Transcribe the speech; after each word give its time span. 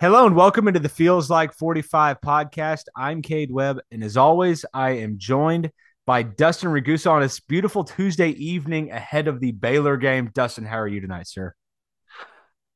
Hello 0.00 0.26
and 0.26 0.36
welcome 0.36 0.68
into 0.68 0.78
the 0.78 0.88
Feels 0.88 1.28
Like 1.28 1.52
45 1.52 2.20
podcast. 2.20 2.84
I'm 2.94 3.20
Cade 3.20 3.50
Webb, 3.50 3.80
and 3.90 4.04
as 4.04 4.16
always, 4.16 4.64
I 4.72 4.90
am 4.90 5.18
joined 5.18 5.72
by 6.06 6.22
Dustin 6.22 6.70
Ragusa 6.70 7.10
on 7.10 7.20
this 7.20 7.40
beautiful 7.40 7.82
Tuesday 7.82 8.28
evening 8.30 8.92
ahead 8.92 9.26
of 9.26 9.40
the 9.40 9.50
Baylor 9.50 9.96
game. 9.96 10.30
Dustin, 10.32 10.64
how 10.64 10.78
are 10.78 10.86
you 10.86 11.00
tonight, 11.00 11.26
sir? 11.26 11.52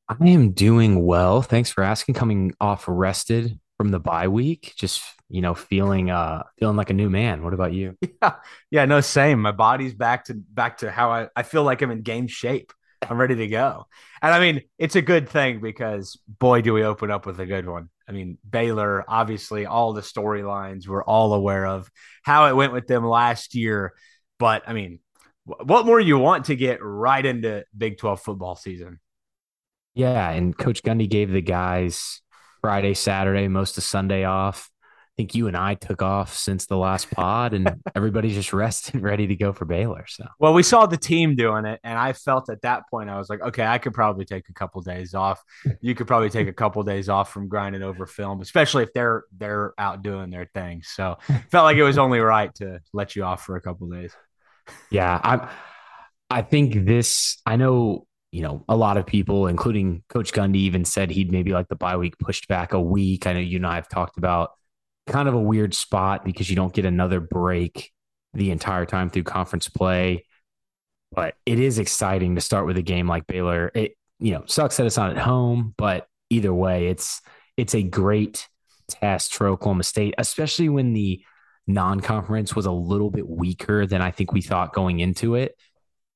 I 0.09 0.15
am 0.27 0.51
doing 0.51 1.05
well. 1.05 1.41
Thanks 1.41 1.71
for 1.71 1.81
asking. 1.81 2.15
Coming 2.15 2.55
off 2.59 2.83
rested 2.89 3.57
from 3.77 3.87
the 3.87 4.01
bye 4.01 4.27
week, 4.27 4.73
just 4.75 5.01
you 5.29 5.39
know, 5.39 5.53
feeling 5.53 6.09
uh 6.09 6.43
feeling 6.59 6.75
like 6.75 6.89
a 6.89 6.93
new 6.93 7.09
man. 7.09 7.41
What 7.41 7.53
about 7.53 7.71
you? 7.71 7.97
Yeah, 8.21 8.35
yeah, 8.69 8.85
no, 8.85 8.99
same. 8.99 9.41
My 9.41 9.53
body's 9.53 9.93
back 9.93 10.25
to 10.25 10.33
back 10.33 10.79
to 10.79 10.91
how 10.91 11.09
I, 11.09 11.29
I 11.37 11.43
feel 11.43 11.63
like 11.63 11.81
I'm 11.81 11.91
in 11.91 12.01
game 12.01 12.27
shape. 12.27 12.73
I'm 13.09 13.19
ready 13.19 13.35
to 13.35 13.47
go. 13.47 13.85
And 14.21 14.33
I 14.33 14.39
mean, 14.39 14.61
it's 14.77 14.95
a 14.95 15.01
good 15.01 15.29
thing 15.29 15.59
because 15.59 16.19
boy, 16.27 16.61
do 16.61 16.73
we 16.73 16.83
open 16.83 17.11
up 17.11 17.25
with 17.25 17.39
a 17.39 17.45
good 17.45 17.67
one. 17.67 17.89
I 18.07 18.11
mean, 18.11 18.37
Baylor, 18.47 19.03
obviously, 19.07 19.65
all 19.65 19.93
the 19.93 20.01
storylines 20.01 20.87
we're 20.87 21.03
all 21.03 21.33
aware 21.33 21.65
of 21.65 21.89
how 22.21 22.47
it 22.47 22.55
went 22.55 22.73
with 22.73 22.87
them 22.87 23.05
last 23.05 23.55
year. 23.55 23.93
But 24.39 24.63
I 24.67 24.73
mean, 24.73 24.99
what 25.45 25.85
more 25.85 25.99
you 25.99 26.17
want 26.17 26.45
to 26.45 26.55
get 26.55 26.79
right 26.81 27.25
into 27.25 27.65
Big 27.77 27.97
12 27.97 28.21
football 28.21 28.55
season? 28.55 28.99
Yeah, 29.93 30.29
and 30.31 30.57
Coach 30.57 30.83
Gundy 30.83 31.09
gave 31.09 31.31
the 31.31 31.41
guys 31.41 32.21
Friday, 32.61 32.93
Saturday, 32.93 33.47
most 33.47 33.77
of 33.77 33.83
Sunday 33.83 34.23
off. 34.23 34.69
I 35.13 35.15
think 35.15 35.35
you 35.35 35.47
and 35.47 35.55
I 35.55 35.75
took 35.75 36.01
off 36.01 36.35
since 36.35 36.65
the 36.65 36.75
last 36.75 37.11
pod, 37.11 37.53
and 37.53 37.79
everybody's 37.95 38.33
just 38.33 38.51
rested, 38.51 38.99
ready 38.99 39.27
to 39.27 39.35
go 39.35 39.53
for 39.53 39.63
Baylor. 39.63 40.05
So 40.07 40.25
Well, 40.39 40.55
we 40.55 40.63
saw 40.63 40.87
the 40.87 40.97
team 40.97 41.35
doing 41.35 41.65
it, 41.65 41.79
and 41.83 41.99
I 41.99 42.13
felt 42.13 42.49
at 42.49 42.63
that 42.63 42.89
point 42.89 43.11
I 43.11 43.19
was 43.19 43.29
like, 43.29 43.39
okay, 43.41 43.63
I 43.63 43.77
could 43.77 43.93
probably 43.93 44.25
take 44.25 44.49
a 44.49 44.53
couple 44.53 44.81
days 44.81 45.13
off. 45.13 45.43
You 45.81 45.95
could 45.95 46.07
probably 46.07 46.29
take 46.29 46.47
a 46.47 46.53
couple 46.53 46.81
days 46.83 47.09
off 47.09 47.33
from 47.33 47.49
grinding 47.49 47.83
over 47.83 48.05
film, 48.05 48.41
especially 48.41 48.83
if 48.83 48.93
they're 48.93 49.25
they're 49.37 49.73
out 49.77 50.01
doing 50.01 50.29
their 50.29 50.49
thing. 50.53 50.81
So 50.83 51.17
felt 51.51 51.65
like 51.65 51.77
it 51.77 51.83
was 51.83 51.97
only 51.97 52.19
right 52.19 52.53
to 52.55 52.79
let 52.93 53.15
you 53.15 53.23
off 53.23 53.43
for 53.43 53.57
a 53.57 53.61
couple 53.61 53.87
days. 53.89 54.13
yeah, 54.89 55.19
I'm. 55.21 55.47
I 56.29 56.41
think 56.41 56.85
this. 56.85 57.37
I 57.45 57.57
know 57.57 58.07
you 58.31 58.43
know 58.43 58.63
a 58.69 58.77
lot 58.77 58.97
of 58.97 59.05
people, 59.05 59.47
including 59.47 60.03
Coach 60.07 60.31
Gundy, 60.31 60.57
even 60.57 60.85
said 60.85 61.11
he'd 61.11 61.31
maybe 61.31 61.51
like 61.51 61.67
the 61.67 61.75
bye 61.75 61.97
week 61.97 62.17
pushed 62.17 62.47
back 62.47 62.73
a 62.73 62.81
week. 62.81 63.27
I 63.27 63.33
know 63.33 63.39
you 63.39 63.57
and 63.57 63.67
I 63.67 63.75
have 63.75 63.89
talked 63.89 64.17
about 64.17 64.51
kind 65.07 65.27
of 65.27 65.33
a 65.33 65.39
weird 65.39 65.73
spot 65.73 66.23
because 66.25 66.49
you 66.49 66.55
don't 66.55 66.73
get 66.73 66.85
another 66.85 67.19
break 67.19 67.91
the 68.33 68.51
entire 68.51 68.85
time 68.85 69.09
through 69.09 69.23
conference 69.23 69.67
play. 69.69 70.25
But 71.11 71.35
it 71.45 71.59
is 71.59 71.77
exciting 71.77 72.35
to 72.35 72.41
start 72.41 72.65
with 72.65 72.77
a 72.77 72.81
game 72.81 73.07
like 73.07 73.27
Baylor. 73.27 73.71
It 73.75 73.95
you 74.19 74.31
know 74.31 74.43
sucks 74.47 74.77
that 74.77 74.85
it's 74.85 74.97
not 74.97 75.11
at 75.11 75.17
home, 75.17 75.73
but 75.77 76.07
either 76.29 76.53
way, 76.53 76.87
it's 76.87 77.21
it's 77.57 77.75
a 77.75 77.83
great 77.83 78.47
test 78.89 79.35
for 79.35 79.47
Oklahoma 79.47 79.83
State, 79.83 80.15
especially 80.17 80.69
when 80.69 80.93
the 80.93 81.23
non-conference 81.67 82.55
was 82.55 82.65
a 82.65 82.71
little 82.71 83.09
bit 83.09 83.27
weaker 83.27 83.85
than 83.85 84.01
I 84.01 84.11
think 84.11 84.33
we 84.33 84.41
thought 84.41 84.73
going 84.73 84.99
into 84.99 85.35
it. 85.35 85.55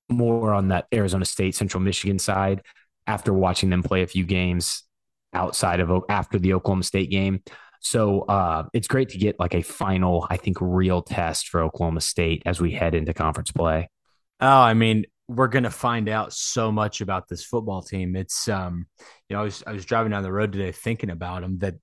More 0.09 0.53
on 0.53 0.69
that 0.69 0.87
Arizona 0.93 1.25
State, 1.25 1.55
Central 1.55 1.81
Michigan 1.81 2.19
side 2.19 2.63
after 3.05 3.33
watching 3.33 3.69
them 3.69 3.83
play 3.83 4.03
a 4.03 4.07
few 4.07 4.25
games 4.25 4.83
outside 5.33 5.79
of 5.79 6.03
after 6.09 6.39
the 6.39 6.53
Oklahoma 6.53 6.83
State 6.83 7.09
game. 7.09 7.41
So 7.79 8.21
uh, 8.21 8.63
it's 8.73 8.87
great 8.87 9.09
to 9.09 9.17
get 9.17 9.39
like 9.39 9.53
a 9.55 9.61
final, 9.61 10.27
I 10.29 10.37
think, 10.37 10.57
real 10.59 11.01
test 11.01 11.49
for 11.49 11.61
Oklahoma 11.61 12.01
State 12.01 12.43
as 12.45 12.59
we 12.59 12.71
head 12.71 12.95
into 12.95 13.13
conference 13.13 13.51
play. 13.51 13.89
Oh, 14.39 14.47
I 14.47 14.73
mean, 14.73 15.05
we're 15.27 15.47
gonna 15.47 15.69
find 15.71 16.07
out 16.07 16.31
so 16.33 16.71
much 16.71 17.01
about 17.01 17.27
this 17.27 17.43
football 17.43 17.81
team. 17.81 18.15
It's 18.15 18.47
um, 18.47 18.87
you 19.29 19.35
know, 19.35 19.41
I 19.41 19.43
was 19.43 19.63
I 19.67 19.71
was 19.71 19.85
driving 19.85 20.11
down 20.11 20.23
the 20.23 20.31
road 20.31 20.51
today 20.51 20.71
thinking 20.71 21.09
about 21.09 21.41
them 21.41 21.59
that 21.59 21.75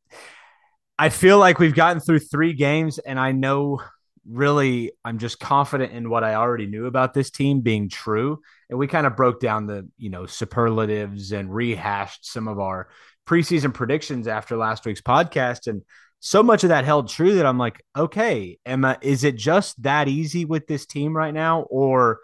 I 0.99 1.09
feel 1.09 1.39
like 1.39 1.59
we've 1.59 1.75
gotten 1.75 2.01
through 2.01 2.21
three 2.21 2.55
games, 2.55 2.99
and 2.99 3.19
I 3.19 3.33
know 3.33 3.81
really 4.27 4.93
I'm 5.05 5.19
just 5.19 5.39
confident 5.39 5.93
in 5.93 6.09
what 6.09 6.25
I 6.25 6.35
already 6.35 6.67
knew 6.67 6.87
about 6.87 7.15
this 7.15 7.31
team 7.31 7.61
being 7.61 7.89
true. 7.89 8.41
And 8.71 8.79
we 8.79 8.87
kind 8.87 9.07
of 9.07 9.17
broke 9.17 9.41
down 9.41 9.67
the, 9.67 9.89
you 9.99 10.11
know, 10.11 10.27
superlatives 10.27 11.33
and 11.33 11.55
rehashed 11.55 12.27
some 12.27 12.49
of 12.49 12.59
our 12.59 12.89
preseason 13.27 13.73
predictions 13.73 14.27
after 14.27 14.57
last 14.57 14.85
week's 14.85 15.01
podcast. 15.01 15.67
And 15.67 15.83
so 16.21 16.43
much 16.43 16.65
of 16.65 16.71
that 16.71 16.85
held 16.85 17.09
true 17.09 17.35
that 17.37 17.47
I'm 17.47 17.59
like, 17.59 17.83
okay, 17.97 18.59
Emma, 18.65 18.99
is 19.01 19.25
it 19.25 19.37
just 19.37 19.83
that 19.83 20.09
easy 20.09 20.45
with 20.45 20.67
this 20.67 20.87
team 20.87 21.17
right 21.17 21.35
now? 21.35 21.63
Or 21.63 22.21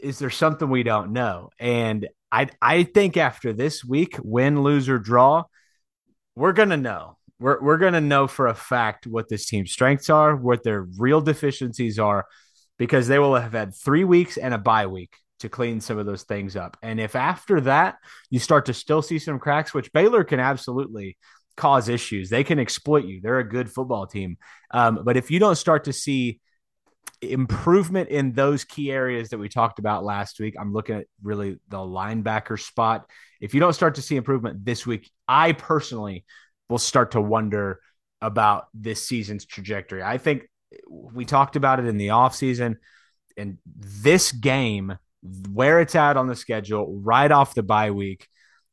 is 0.00 0.18
there 0.18 0.30
something 0.30 0.70
we 0.70 0.82
don't 0.82 1.12
know? 1.12 1.50
And 1.58 2.08
I 2.30 2.48
I 2.60 2.84
think 2.84 3.16
after 3.16 3.52
this 3.52 3.84
week, 3.84 4.16
win, 4.22 4.62
lose, 4.62 4.88
or 4.88 4.98
draw, 4.98 5.44
we're 6.36 6.52
gonna 6.52 6.76
know. 6.76 7.16
We're 7.40 7.60
we're 7.62 7.78
gonna 7.78 8.00
know 8.00 8.26
for 8.26 8.46
a 8.46 8.54
fact 8.54 9.06
what 9.06 9.28
this 9.28 9.46
team's 9.46 9.72
strengths 9.72 10.10
are, 10.10 10.36
what 10.36 10.62
their 10.62 10.82
real 10.98 11.20
deficiencies 11.20 11.98
are, 11.98 12.26
because 12.78 13.08
they 13.08 13.18
will 13.18 13.34
have 13.34 13.52
had 13.52 13.74
three 13.74 14.04
weeks 14.04 14.36
and 14.36 14.52
a 14.54 14.58
bye 14.58 14.86
week 14.86 15.16
to 15.40 15.48
clean 15.48 15.80
some 15.80 15.98
of 15.98 16.06
those 16.06 16.24
things 16.24 16.56
up. 16.56 16.76
And 16.82 17.00
if 17.00 17.16
after 17.16 17.60
that 17.62 17.96
you 18.30 18.38
start 18.38 18.66
to 18.66 18.74
still 18.74 19.02
see 19.02 19.18
some 19.18 19.38
cracks, 19.38 19.74
which 19.74 19.92
Baylor 19.92 20.24
can 20.24 20.40
absolutely 20.40 21.16
cause 21.56 21.88
issues, 21.88 22.30
they 22.30 22.44
can 22.44 22.58
exploit 22.58 23.04
you. 23.04 23.20
They're 23.20 23.38
a 23.38 23.48
good 23.48 23.70
football 23.70 24.06
team. 24.06 24.38
Um, 24.70 25.00
but 25.04 25.16
if 25.16 25.30
you 25.30 25.38
don't 25.38 25.56
start 25.56 25.84
to 25.84 25.92
see 25.92 26.40
improvement 27.20 28.10
in 28.10 28.32
those 28.32 28.64
key 28.64 28.90
areas 28.90 29.30
that 29.30 29.38
we 29.38 29.48
talked 29.48 29.78
about 29.78 30.04
last 30.04 30.38
week. 30.38 30.54
I'm 30.58 30.72
looking 30.72 30.96
at 30.96 31.06
really 31.22 31.58
the 31.68 31.78
linebacker 31.78 32.60
spot. 32.60 33.08
If 33.40 33.54
you 33.54 33.60
don't 33.60 33.72
start 33.72 33.96
to 33.96 34.02
see 34.02 34.16
improvement 34.16 34.64
this 34.64 34.86
week, 34.86 35.10
I 35.26 35.52
personally 35.52 36.24
will 36.68 36.78
start 36.78 37.12
to 37.12 37.20
wonder 37.20 37.80
about 38.20 38.66
this 38.74 39.06
season's 39.06 39.44
trajectory. 39.44 40.02
I 40.02 40.18
think 40.18 40.48
we 40.88 41.24
talked 41.24 41.56
about 41.56 41.80
it 41.80 41.86
in 41.86 41.96
the 41.96 42.08
offseason 42.08 42.76
and 43.36 43.58
this 43.64 44.32
game 44.32 44.98
where 45.22 45.80
it's 45.80 45.94
at 45.94 46.16
on 46.16 46.26
the 46.26 46.36
schedule 46.36 47.00
right 47.02 47.30
off 47.30 47.54
the 47.54 47.62
bye 47.62 47.90
week 47.90 48.28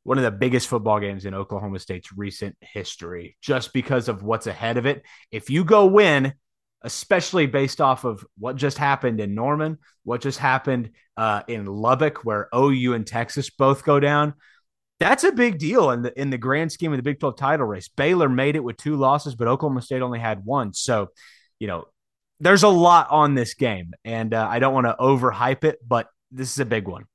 one 0.06 0.20
of 0.20 0.24
the 0.24 0.32
biggest 0.32 0.68
football 0.68 1.00
games 1.00 1.26
in 1.26 1.34
Oklahoma 1.34 1.80
State's 1.80 2.16
recent 2.16 2.56
history 2.62 3.38
just 3.42 3.74
because 3.74 4.08
of 4.08 4.22
what's 4.22 4.46
ahead 4.46 4.78
of 4.78 4.86
it. 4.86 5.02
If 5.32 5.50
you 5.50 5.64
go 5.64 5.88
win, 5.88 6.36
especially 6.84 7.48
based 7.48 7.82
off 7.82 8.04
of 8.04 8.24
what 8.38 8.56
just 8.56 8.78
happened 8.78 9.20
in 9.20 9.34
Norman, 9.34 9.80
what 10.04 10.22
just 10.22 10.38
happened 10.38 10.92
uh, 11.18 11.42
in 11.48 11.66
Lubbock, 11.66 12.24
where 12.24 12.50
OU 12.56 12.94
and 12.94 13.08
Texas 13.08 13.50
both 13.50 13.84
go 13.84 14.00
down. 14.00 14.36
That's 15.00 15.24
a 15.24 15.32
big 15.32 15.58
deal 15.58 15.90
in 15.90 16.04
the 16.04 16.22
in 16.22 16.30
the 16.30 16.38
grand 16.38 16.72
scheme 16.72 16.94
of 16.94 16.98
the 16.98 17.04
Big 17.04 17.20
12 17.20 17.36
title 17.36 17.66
race. 17.66 17.88
Baylor 17.90 18.30
made 18.30 18.56
it 18.56 18.64
with 18.64 18.78
two 18.78 18.98
losses, 18.98 19.34
but 19.34 19.48
Oklahoma 19.48 19.82
State 19.82 20.04
only 20.04 20.20
had 20.20 20.46
one. 20.46 20.72
So, 20.74 21.08
you 21.58 21.66
know, 21.66 21.86
there's 22.40 22.64
a 22.64 22.70
lot 22.70 23.08
on 23.10 23.34
this 23.34 23.56
game, 23.56 23.94
and 24.06 24.36
uh, 24.36 24.48
I 24.48 24.60
don't 24.60 24.74
want 24.76 24.86
to 24.86 24.96
overhype 25.00 25.64
it, 25.64 25.80
but 25.86 26.08
this 26.32 26.52
is 26.52 26.60
a 26.60 26.66
big 26.66 26.88
one. 26.88 27.06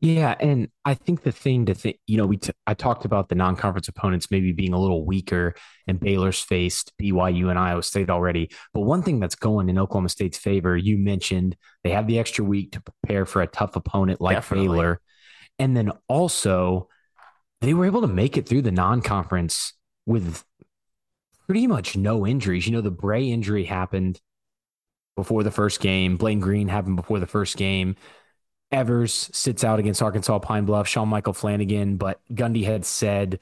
Yeah, 0.00 0.34
and 0.38 0.68
I 0.84 0.92
think 0.92 1.22
the 1.22 1.32
thing 1.32 1.66
to 1.66 1.74
think, 1.74 1.98
you 2.06 2.18
know, 2.18 2.26
we 2.26 2.36
t- 2.36 2.52
I 2.66 2.74
talked 2.74 3.06
about 3.06 3.30
the 3.30 3.34
non-conference 3.34 3.88
opponents 3.88 4.30
maybe 4.30 4.52
being 4.52 4.74
a 4.74 4.78
little 4.78 5.06
weaker, 5.06 5.54
and 5.86 5.98
Baylor's 5.98 6.40
faced 6.40 6.92
BYU 7.00 7.48
and 7.48 7.58
Iowa 7.58 7.82
State 7.82 8.10
already. 8.10 8.50
But 8.74 8.82
one 8.82 9.02
thing 9.02 9.20
that's 9.20 9.34
going 9.34 9.70
in 9.70 9.78
Oklahoma 9.78 10.10
State's 10.10 10.36
favor, 10.36 10.76
you 10.76 10.98
mentioned 10.98 11.56
they 11.82 11.90
have 11.90 12.06
the 12.06 12.18
extra 12.18 12.44
week 12.44 12.72
to 12.72 12.82
prepare 12.82 13.24
for 13.24 13.40
a 13.40 13.46
tough 13.46 13.74
opponent 13.74 14.20
like 14.20 14.36
Definitely. 14.36 14.68
Baylor, 14.68 15.00
and 15.58 15.74
then 15.74 15.92
also 16.08 16.88
they 17.62 17.72
were 17.72 17.86
able 17.86 18.02
to 18.02 18.06
make 18.06 18.36
it 18.36 18.46
through 18.46 18.62
the 18.62 18.72
non-conference 18.72 19.72
with 20.04 20.44
pretty 21.46 21.66
much 21.66 21.96
no 21.96 22.26
injuries. 22.26 22.66
You 22.66 22.74
know, 22.74 22.82
the 22.82 22.90
Bray 22.90 23.30
injury 23.30 23.64
happened 23.64 24.20
before 25.16 25.42
the 25.42 25.50
first 25.50 25.80
game. 25.80 26.16
Blaine 26.16 26.40
Green 26.40 26.68
happened 26.68 26.96
before 26.96 27.18
the 27.18 27.26
first 27.26 27.56
game. 27.56 27.96
Evers 28.70 29.30
sits 29.32 29.64
out 29.64 29.78
against 29.78 30.02
Arkansas 30.02 30.38
Pine 30.40 30.64
Bluff, 30.64 30.86
Sean 30.86 31.08
Michael 31.08 31.32
Flanagan, 31.32 31.96
but 31.96 32.20
Gundy 32.32 32.64
had 32.64 32.84
said 32.84 33.40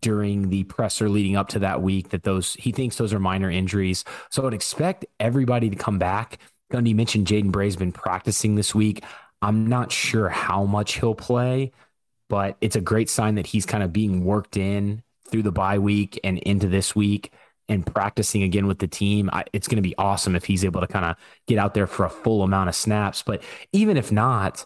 during 0.00 0.50
the 0.50 0.64
presser 0.64 1.08
leading 1.08 1.36
up 1.36 1.48
to 1.48 1.58
that 1.60 1.80
week 1.82 2.10
that 2.10 2.22
those 2.22 2.54
he 2.54 2.72
thinks 2.72 2.96
those 2.96 3.12
are 3.12 3.18
minor 3.18 3.50
injuries. 3.50 4.04
So 4.30 4.42
I 4.42 4.44
would 4.44 4.54
expect 4.54 5.06
everybody 5.18 5.70
to 5.70 5.76
come 5.76 5.98
back. 5.98 6.38
Gundy 6.70 6.94
mentioned 6.94 7.26
Jaden 7.26 7.50
Bray's 7.50 7.76
been 7.76 7.92
practicing 7.92 8.54
this 8.54 8.74
week. 8.74 9.02
I'm 9.40 9.66
not 9.66 9.90
sure 9.90 10.28
how 10.28 10.64
much 10.64 11.00
he'll 11.00 11.14
play, 11.14 11.72
but 12.28 12.56
it's 12.60 12.76
a 12.76 12.80
great 12.80 13.08
sign 13.08 13.36
that 13.36 13.46
he's 13.46 13.64
kind 13.64 13.82
of 13.82 13.92
being 13.92 14.24
worked 14.24 14.56
in 14.56 15.02
through 15.30 15.42
the 15.42 15.52
bye 15.52 15.78
week 15.78 16.20
and 16.22 16.38
into 16.38 16.68
this 16.68 16.94
week 16.94 17.32
and 17.68 17.84
practicing 17.84 18.42
again 18.42 18.66
with 18.66 18.78
the 18.78 18.88
team, 18.88 19.28
I, 19.32 19.44
it's 19.52 19.68
going 19.68 19.76
to 19.76 19.82
be 19.82 19.94
awesome 19.98 20.34
if 20.34 20.44
he's 20.44 20.64
able 20.64 20.80
to 20.80 20.86
kind 20.86 21.04
of 21.04 21.16
get 21.46 21.58
out 21.58 21.74
there 21.74 21.86
for 21.86 22.06
a 22.06 22.10
full 22.10 22.42
amount 22.42 22.68
of 22.68 22.74
snaps. 22.74 23.22
But 23.22 23.42
even 23.72 23.96
if 23.96 24.10
not, 24.10 24.64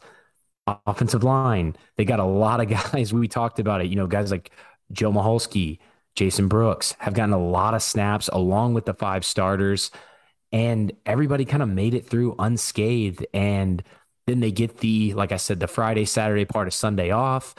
offensive 0.87 1.25
line, 1.25 1.77
they 1.97 2.05
got 2.05 2.21
a 2.21 2.25
lot 2.25 2.61
of 2.61 2.69
guys. 2.93 3.13
We 3.13 3.29
talked 3.29 3.59
about 3.59 3.81
it, 3.81 3.89
you 3.89 3.97
know, 3.97 4.07
guys 4.07 4.31
like 4.31 4.51
Joe 4.93 5.13
Michalski, 5.13 5.79
Jason 6.15 6.49
Brooks 6.49 6.95
have 6.99 7.15
gotten 7.15 7.33
a 7.33 7.39
lot 7.39 7.75
of 7.75 7.83
snaps 7.83 8.29
along 8.29 8.75
with 8.75 8.85
the 8.85 8.95
five 8.95 9.25
starters, 9.25 9.91
and 10.53 10.93
everybody 11.07 11.45
kind 11.45 11.63
of 11.63 11.69
made 11.69 11.95
it 11.95 12.07
through 12.07 12.37
unscathed. 12.39 13.27
And 13.33 13.83
then 14.27 14.41
they 14.41 14.53
get 14.53 14.79
the, 14.79 15.15
like 15.15 15.33
I 15.33 15.39
said, 15.39 15.59
the 15.59 15.67
Friday, 15.67 16.05
Saturday 16.05 16.45
part 16.45 16.67
of 16.69 16.75
Sunday 16.75 17.11
off, 17.11 17.55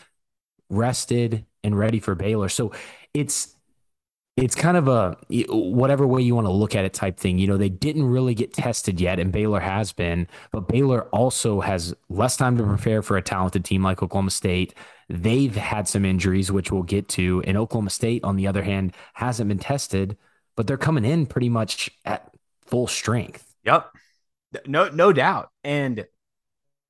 rested 0.69 1.45
and 1.63 1.77
ready 1.77 1.99
for 1.99 2.13
Baylor. 2.13 2.49
So 2.49 2.71
it's 3.13 3.55
it's 4.35 4.55
kind 4.55 4.77
of 4.77 4.87
a 4.87 5.15
whatever 5.49 6.07
way 6.07 6.21
you 6.21 6.33
want 6.33 6.47
to 6.47 6.51
look 6.51 6.75
at 6.75 6.85
it 6.85 6.93
type 6.93 7.19
thing. 7.19 7.37
You 7.37 7.47
know, 7.47 7.57
they 7.57 7.69
didn't 7.69 8.05
really 8.05 8.33
get 8.33 8.53
tested 8.53 8.99
yet, 8.99 9.19
and 9.19 9.31
Baylor 9.31 9.59
has 9.59 9.93
been, 9.93 10.27
but 10.51 10.67
Baylor 10.67 11.03
also 11.09 11.61
has 11.61 11.93
less 12.09 12.35
time 12.35 12.57
to 12.57 12.63
prepare 12.63 13.03
for 13.03 13.15
a 13.15 13.21
talented 13.21 13.63
team 13.63 13.83
like 13.83 14.01
Oklahoma 14.01 14.31
State. 14.31 14.73
They've 15.07 15.55
had 15.55 15.87
some 15.87 16.03
injuries, 16.03 16.51
which 16.51 16.71
we'll 16.71 16.83
get 16.83 17.07
to. 17.09 17.43
And 17.45 17.57
Oklahoma 17.57 17.91
State, 17.91 18.23
on 18.23 18.35
the 18.35 18.47
other 18.47 18.63
hand, 18.63 18.95
hasn't 19.13 19.49
been 19.49 19.59
tested, 19.59 20.17
but 20.55 20.65
they're 20.65 20.77
coming 20.77 21.05
in 21.05 21.27
pretty 21.27 21.49
much 21.49 21.91
at 22.03 22.31
full 22.65 22.87
strength. 22.87 23.53
Yep. 23.65 23.87
No, 24.65 24.89
no 24.89 25.13
doubt. 25.13 25.49
And 25.63 26.05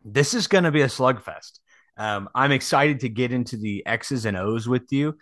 this 0.05 0.33
is 0.33 0.47
going 0.47 0.63
to 0.63 0.71
be 0.71 0.81
a 0.81 0.87
slugfest. 0.87 1.59
Um, 1.97 2.29
I'm 2.33 2.51
excited 2.51 3.01
to 3.01 3.09
get 3.09 3.31
into 3.31 3.57
the 3.57 3.85
X's 3.85 4.25
and 4.25 4.37
O's 4.37 4.67
with 4.67 4.91
you 4.91 5.17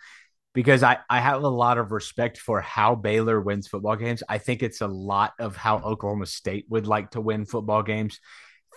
because 0.54 0.82
I, 0.82 0.98
I 1.08 1.20
have 1.20 1.42
a 1.42 1.48
lot 1.48 1.78
of 1.78 1.92
respect 1.92 2.38
for 2.38 2.60
how 2.60 2.94
Baylor 2.94 3.40
wins 3.40 3.68
football 3.68 3.96
games. 3.96 4.22
I 4.28 4.38
think 4.38 4.62
it's 4.62 4.80
a 4.80 4.86
lot 4.86 5.32
of 5.38 5.56
how 5.56 5.78
Oklahoma 5.78 6.26
State 6.26 6.66
would 6.68 6.86
like 6.86 7.12
to 7.12 7.20
win 7.20 7.44
football 7.44 7.82
games 7.82 8.20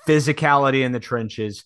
physicality 0.06 0.84
in 0.84 0.92
the 0.92 1.00
trenches, 1.00 1.66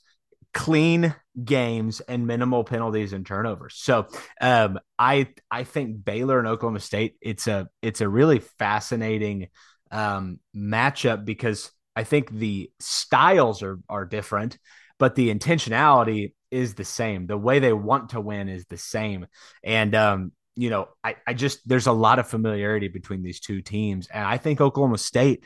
clean 0.54 1.14
games, 1.44 2.00
and 2.02 2.26
minimal 2.26 2.64
penalties 2.64 3.14
and 3.14 3.26
turnovers. 3.26 3.76
So 3.78 4.08
um, 4.42 4.80
I 4.98 5.28
I 5.52 5.64
think 5.64 6.04
Baylor 6.04 6.40
and 6.40 6.48
Oklahoma 6.48 6.80
State 6.80 7.16
it's 7.22 7.48
a 7.48 7.68
it's 7.82 8.02
a 8.02 8.10
really 8.10 8.40
fascinating 8.40 9.48
um, 9.92 10.40
matchup 10.56 11.26
because 11.26 11.72
I 11.96 12.04
think 12.04 12.32
the 12.32 12.72
styles 12.80 13.62
are 13.64 13.80
are 13.90 14.06
different, 14.06 14.58
but 14.98 15.16
the 15.16 15.34
intentionality 15.34 16.34
is 16.52 16.76
the 16.76 16.86
same. 16.86 17.28
The 17.28 17.38
way 17.38 17.60
they 17.60 17.74
want 17.74 18.10
to 18.10 18.22
win 18.22 18.50
is 18.50 18.66
the 18.66 18.78
same. 18.78 19.28
And 19.64 19.96
um, 19.96 20.32
you 20.56 20.70
know, 20.70 20.90
I, 21.04 21.16
I 21.26 21.34
just 21.34 21.68
there's 21.68 21.88
a 21.88 21.92
lot 21.92 22.20
of 22.20 22.28
familiarity 22.28 22.88
between 22.88 23.24
these 23.24 23.40
two 23.40 23.62
teams. 23.62 24.08
And 24.08 24.26
I 24.26 24.38
think 24.38 24.60
Oklahoma 24.60 24.98
State, 24.98 25.44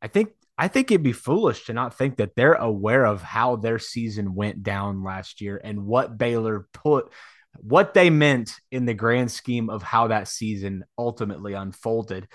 I 0.00 0.08
think 0.08 0.30
I 0.56 0.68
think 0.68 0.90
it'd 0.90 1.02
be 1.02 1.12
foolish 1.12 1.66
to 1.66 1.72
not 1.72 1.96
think 1.96 2.16
that 2.16 2.34
they're 2.36 2.54
aware 2.54 3.04
of 3.04 3.22
how 3.22 3.56
their 3.56 3.78
season 3.78 4.34
went 4.34 4.62
down 4.62 5.02
last 5.02 5.40
year 5.40 5.60
and 5.62 5.86
what 5.86 6.18
Baylor 6.18 6.68
put 6.72 7.10
what 7.56 7.94
they 7.94 8.10
meant 8.10 8.52
in 8.70 8.84
the 8.84 8.94
grand 8.94 9.30
scheme 9.30 9.70
of 9.70 9.82
how 9.82 10.08
that 10.08 10.28
season 10.28 10.84
ultimately 10.98 11.54
unfolded. 11.54 12.28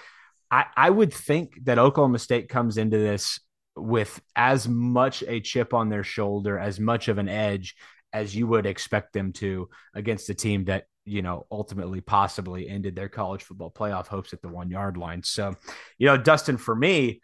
I, 0.51 0.65
I 0.75 0.89
would 0.89 1.13
think 1.13 1.65
that 1.65 1.79
Oklahoma 1.79 2.19
State 2.19 2.49
comes 2.49 2.77
into 2.77 2.97
this 2.97 3.39
with 3.75 4.21
as 4.35 4.67
much 4.67 5.23
a 5.27 5.39
chip 5.39 5.73
on 5.73 5.89
their 5.89 6.03
shoulder, 6.03 6.57
as 6.57 6.79
much 6.79 7.07
of 7.07 7.17
an 7.17 7.29
edge 7.29 7.75
as 8.13 8.33
you 8.33 8.47
would 8.47 8.65
expect 8.65 9.11
them 9.11 9.33
to 9.33 9.69
against 9.93 10.29
a 10.29 10.33
team 10.33 10.65
that 10.65 10.85
you 11.03 11.21
know 11.21 11.45
ultimately 11.51 12.01
possibly 12.01 12.67
ended 12.69 12.95
their 12.95 13.09
college 13.09 13.43
football 13.43 13.69
playoff 13.71 14.07
hopes 14.07 14.33
at 14.33 14.41
the 14.41 14.47
one 14.47 14.69
yard 14.69 14.97
line. 14.97 15.21
So, 15.23 15.55
you 15.97 16.07
know, 16.07 16.17
Dustin, 16.17 16.57
for 16.57 16.75
me, 16.75 17.21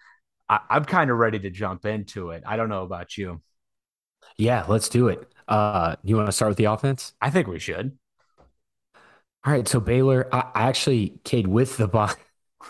I, 0.50 0.60
I'm 0.70 0.86
kind 0.86 1.10
of 1.10 1.18
ready 1.18 1.40
to 1.40 1.50
jump 1.50 1.86
into 1.86 2.32
it. 2.32 2.44
I 2.46 2.58
don't 2.58 2.70
know 2.70 2.84
about 2.84 3.18
you. 3.18 3.42
Yeah, 4.38 4.66
let's 4.68 4.90
do 4.90 5.08
it. 5.08 5.32
Uh, 5.48 5.96
you 6.04 6.16
want 6.16 6.28
to 6.28 6.32
start 6.32 6.50
with 6.50 6.58
the 6.58 6.66
offense? 6.66 7.14
I 7.22 7.30
think 7.30 7.48
we 7.48 7.60
should. 7.60 7.98
All 9.44 9.54
right. 9.54 9.68
So 9.68 9.80
Baylor, 9.80 10.28
I, 10.32 10.52
I 10.54 10.68
actually, 10.68 11.20
Cade, 11.24 11.48
with 11.48 11.78
the 11.78 11.88
bye, 11.88 12.14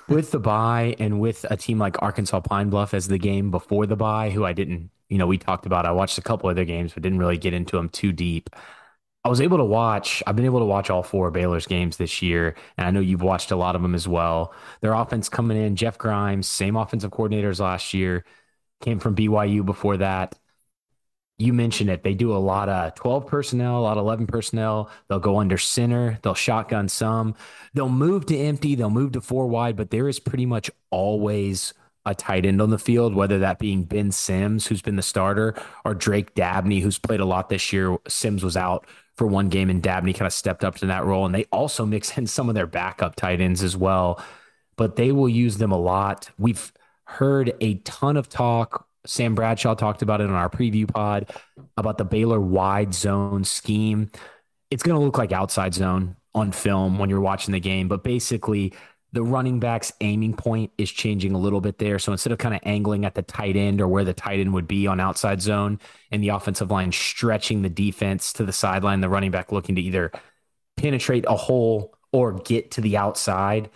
with 0.08 0.32
the 0.32 0.40
buy 0.40 0.96
and 1.00 1.20
with 1.20 1.46
a 1.50 1.58
team 1.58 1.80
like 1.80 2.02
Arkansas 2.02 2.42
Pine 2.42 2.70
Bluff 2.70 2.94
as 2.94 3.08
the 3.08 3.18
game 3.18 3.52
before 3.52 3.86
the 3.86 3.96
buy, 3.96 4.30
who 4.30 4.46
I 4.46 4.54
didn't, 4.54 4.90
you 5.10 5.18
know, 5.18 5.28
we 5.28 5.38
talked 5.38 5.66
about. 5.66 5.86
I 5.86 5.92
watched 5.92 6.18
a 6.18 6.22
couple 6.22 6.50
other 6.50 6.66
games, 6.66 6.94
but 6.94 7.04
didn't 7.04 7.20
really 7.20 7.38
get 7.38 7.54
into 7.54 7.78
them 7.78 7.90
too 7.90 8.12
deep. 8.12 8.50
I 9.24 9.30
was 9.30 9.42
able 9.42 9.58
to 9.58 9.66
watch, 9.66 10.24
I've 10.26 10.36
been 10.36 10.46
able 10.46 10.60
to 10.60 10.66
watch 10.66 10.90
all 10.90 11.04
four 11.04 11.30
Baylor's 11.30 11.68
games 11.68 11.98
this 11.98 12.22
year. 12.22 12.56
And 12.78 12.88
I 12.88 12.92
know 12.92 13.00
you've 13.00 13.22
watched 13.22 13.52
a 13.52 13.56
lot 13.56 13.76
of 13.76 13.82
them 13.82 13.94
as 13.94 14.08
well. 14.08 14.54
Their 14.82 14.94
offense 14.94 15.30
coming 15.30 15.58
in, 15.62 15.76
Jeff 15.76 15.98
Grimes, 15.98 16.48
same 16.48 16.76
offensive 16.76 17.12
coordinators 17.12 17.60
last 17.60 17.94
year, 17.94 18.26
came 18.82 19.00
from 19.00 19.16
BYU 19.16 19.64
before 19.64 19.98
that 19.98 20.36
you 21.42 21.54
mentioned 21.54 21.90
it. 21.90 22.04
They 22.04 22.14
do 22.14 22.36
a 22.36 22.38
lot 22.38 22.70
of 22.70 22.96
12 22.96 23.26
personnel, 23.26 23.80
a 23.80 23.82
lot 23.82 23.98
of 23.98 24.04
11 24.04 24.28
personnel. 24.28 24.90
They'll 25.08 25.20
go 25.20 25.40
under 25.40 25.58
center. 25.58 26.20
They'll 26.22 26.36
shotgun 26.36 26.88
some. 26.88 27.36
They'll 27.74 27.90
move 27.90 28.28
to 28.28 28.38
empty. 28.38 28.76
They'll 28.76 28.90
move 28.90 29.14
to 29.14 29.22
four 29.22 29.48
wide, 29.48 29.76
but 29.76 29.90
there 29.90 30.08
is 30.08 30.20
pretty 30.20 30.46
much 30.46 30.70
always 30.92 31.74
a 32.06 32.16
tight 32.16 32.46
end 32.46 32.62
on 32.62 32.70
the 32.70 32.80
field, 32.80 33.14
whether 33.14 33.40
that 33.40 33.60
being 33.60 33.84
Ben 33.84 34.12
Sims, 34.12 34.68
who's 34.68 34.82
been 34.82 34.96
the 34.96 35.02
starter, 35.02 35.56
or 35.86 35.94
Drake 35.94 36.34
Dabney, 36.34 36.80
who's 36.80 36.98
played 36.98 37.20
a 37.20 37.26
lot 37.26 37.50
this 37.50 37.74
year. 37.74 37.98
Sims 38.08 38.44
was 38.44 38.58
out 38.58 38.88
for 39.16 39.28
one 39.28 39.50
game, 39.50 39.70
and 39.70 39.84
Dabney 39.84 40.14
kind 40.14 40.28
of 40.28 40.34
stepped 40.34 40.64
up 40.64 40.76
to 40.78 40.86
that 40.88 41.06
role. 41.06 41.26
And 41.26 41.34
they 41.34 41.46
also 41.52 41.86
mix 41.88 42.18
in 42.18 42.28
some 42.28 42.50
of 42.50 42.56
their 42.56 42.68
backup 42.68 43.16
tight 43.16 43.42
ends 43.42 43.64
as 43.64 43.76
well, 43.76 44.24
but 44.78 44.96
they 44.96 45.12
will 45.12 45.30
use 45.30 45.58
them 45.58 45.72
a 45.72 45.80
lot. 45.80 46.30
We've 46.38 46.72
heard 47.06 47.54
a 47.60 47.76
ton 47.76 48.16
of 48.16 48.30
talk 48.30 48.88
Sam 49.06 49.36
Bradshaw 49.36 49.76
talked 49.76 50.02
about 50.02 50.22
it 50.22 50.30
on 50.30 50.36
our 50.36 50.50
preview 50.50 50.88
pod 50.88 51.32
about 51.78 51.98
the 51.98 52.06
Baylor 52.06 52.40
wide 52.40 52.94
zone 52.94 53.44
scheme. 53.44 54.12
It's 54.70 54.84
going 54.84 55.00
to 55.00 55.04
look 55.04 55.18
like 55.18 55.32
outside 55.32 55.74
zone 55.74 56.16
on 56.34 56.52
film 56.52 56.98
when 56.98 57.10
you're 57.10 57.20
watching 57.20 57.52
the 57.52 57.60
game, 57.60 57.88
but 57.88 58.04
basically 58.04 58.74
the 59.14 59.24
running 59.24 59.60
back's 59.60 59.92
aiming 60.00 60.34
point 60.34 60.72
is 60.78 60.90
changing 60.90 61.34
a 61.34 61.38
little 61.38 61.60
bit 61.60 61.78
there. 61.78 62.00
So 62.00 62.14
instead 62.14 62.32
of 62.32 62.40
kind 62.40 62.56
of 62.56 62.62
angling 62.64 63.04
at 63.04 63.16
the 63.16 63.22
tight 63.22 63.58
end 63.58 63.82
or 63.82 63.88
where 63.88 64.06
the 64.06 64.14
tight 64.14 64.40
end 64.40 64.54
would 64.54 64.68
be 64.68 64.88
on 64.88 65.00
outside 65.02 65.42
zone 65.42 65.80
and 66.12 66.24
the 66.24 66.30
offensive 66.30 66.72
line 66.72 66.92
stretching 66.94 67.62
the 67.62 67.70
defense 67.70 68.32
to 68.34 68.46
the 68.46 68.54
sideline, 68.54 69.02
the 69.02 69.10
running 69.10 69.32
back 69.32 69.52
looking 69.52 69.76
to 69.76 69.82
either 69.82 70.12
penetrate 70.78 71.26
a 71.28 71.36
hole 71.36 71.94
or 72.14 72.34
get 72.34 72.72
to 72.72 72.82
the 72.82 72.96
outside. 72.96 73.70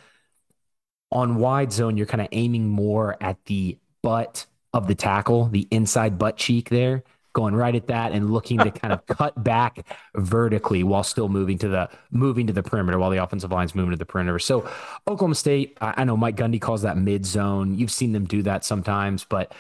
On 1.12 1.36
wide 1.36 1.74
zone, 1.74 1.98
you're 1.98 2.06
kind 2.06 2.22
of 2.22 2.30
aiming 2.32 2.70
more 2.70 3.18
at 3.22 3.44
the 3.46 3.78
butt 4.02 4.46
of 4.76 4.88
the 4.88 4.94
tackle, 4.94 5.46
the 5.46 5.68
inside 5.72 6.20
butt 6.20 6.36
cheek 6.36 6.70
there, 6.70 7.02
going 7.32 7.56
right 7.56 7.76
at 7.76 7.88
that 7.88 8.12
and 8.12 8.30
looking 8.30 8.58
to 8.58 8.70
kind 8.70 8.92
of 8.92 9.06
cut 9.18 9.42
back 9.42 9.88
vertically 10.16 10.84
while 10.84 11.02
still 11.02 11.30
moving 11.30 11.58
to 11.58 11.70
the 11.70 11.90
moving 12.12 12.46
to 12.48 12.54
the 12.54 12.62
perimeter 12.62 13.00
while 13.00 13.10
the 13.10 13.24
offensive 13.24 13.52
line's 13.52 13.74
moving 13.74 13.92
to 13.92 13.98
the 13.98 14.06
perimeter. 14.06 14.38
So 14.38 14.70
Oklahoma 15.08 15.36
State, 15.36 15.78
I, 15.80 15.94
I 15.98 16.04
know 16.04 16.18
Mike 16.18 16.36
Gundy 16.36 16.60
calls 16.60 16.82
that 16.82 16.98
mid 16.98 17.26
zone. 17.26 17.74
You've 17.74 17.92
seen 17.92 18.12
them 18.12 18.26
do 18.26 18.44
that 18.44 18.66
sometimes, 18.66 19.24
but 19.24 19.54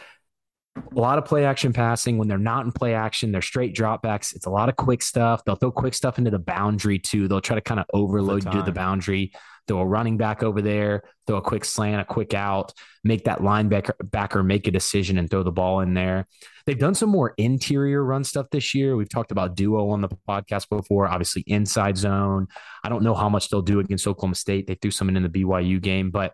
a 0.76 1.00
lot 1.00 1.18
of 1.18 1.24
play 1.24 1.46
action 1.46 1.72
passing. 1.72 2.18
When 2.18 2.28
they're 2.28 2.38
not 2.38 2.66
in 2.66 2.74
play 2.74 2.94
action, 2.94 3.32
they're 3.32 3.42
straight 3.42 3.74
dropbacks. 3.74 4.36
It's 4.36 4.48
a 4.48 4.50
lot 4.50 4.68
of 4.68 4.76
quick 4.76 5.02
stuff. 5.02 5.46
They'll 5.46 5.56
throw 5.56 5.72
quick 5.72 5.94
stuff 5.94 6.18
into 6.18 6.32
the 6.32 6.40
boundary 6.40 7.00
too. 7.00 7.30
They'll 7.30 7.40
try 7.40 7.56
to 7.56 7.62
kind 7.62 7.80
of 7.80 7.86
overload 7.94 8.44
you 8.44 8.52
to 8.52 8.64
the 8.64 8.74
boundary 8.74 9.32
throw 9.68 9.80
a 9.80 9.86
running 9.86 10.18
back 10.18 10.44
over 10.44 10.62
there, 10.62 11.04
throw 11.26 11.38
a 11.38 11.42
quick 11.42 11.66
slant, 11.66 12.02
a 12.02 12.06
quick 12.06 12.34
out, 12.34 12.74
make 13.04 13.26
that 13.26 13.40
linebacker 13.40 13.94
backer 14.04 14.44
make 14.44 14.68
a 14.68 14.72
decision 14.72 15.18
and 15.18 15.30
throw 15.30 15.44
the 15.44 15.52
ball 15.52 15.80
in 15.82 15.94
there. 15.94 16.28
They've 16.66 16.78
done 16.78 16.96
some 16.96 17.10
more 17.10 17.34
interior 17.38 18.04
run 18.04 18.24
stuff 18.24 18.48
this 18.52 18.74
year. 18.74 18.96
We've 18.96 19.10
talked 19.10 19.32
about 19.32 19.56
duo 19.56 19.90
on 19.90 20.02
the 20.02 20.10
podcast 20.28 20.70
before, 20.70 21.08
obviously 21.08 21.44
inside 21.48 21.98
zone. 21.98 22.48
I 22.84 22.90
don't 22.90 23.04
know 23.04 23.14
how 23.14 23.30
much 23.30 23.50
they'll 23.50 23.62
do 23.62 23.80
against 23.80 24.08
Oklahoma 24.08 24.36
State. 24.36 24.68
They 24.68 24.76
threw 24.76 24.92
something 24.92 25.16
in 25.16 25.24
the 25.24 25.30
BYU 25.30 25.82
game, 25.82 26.12
but 26.12 26.34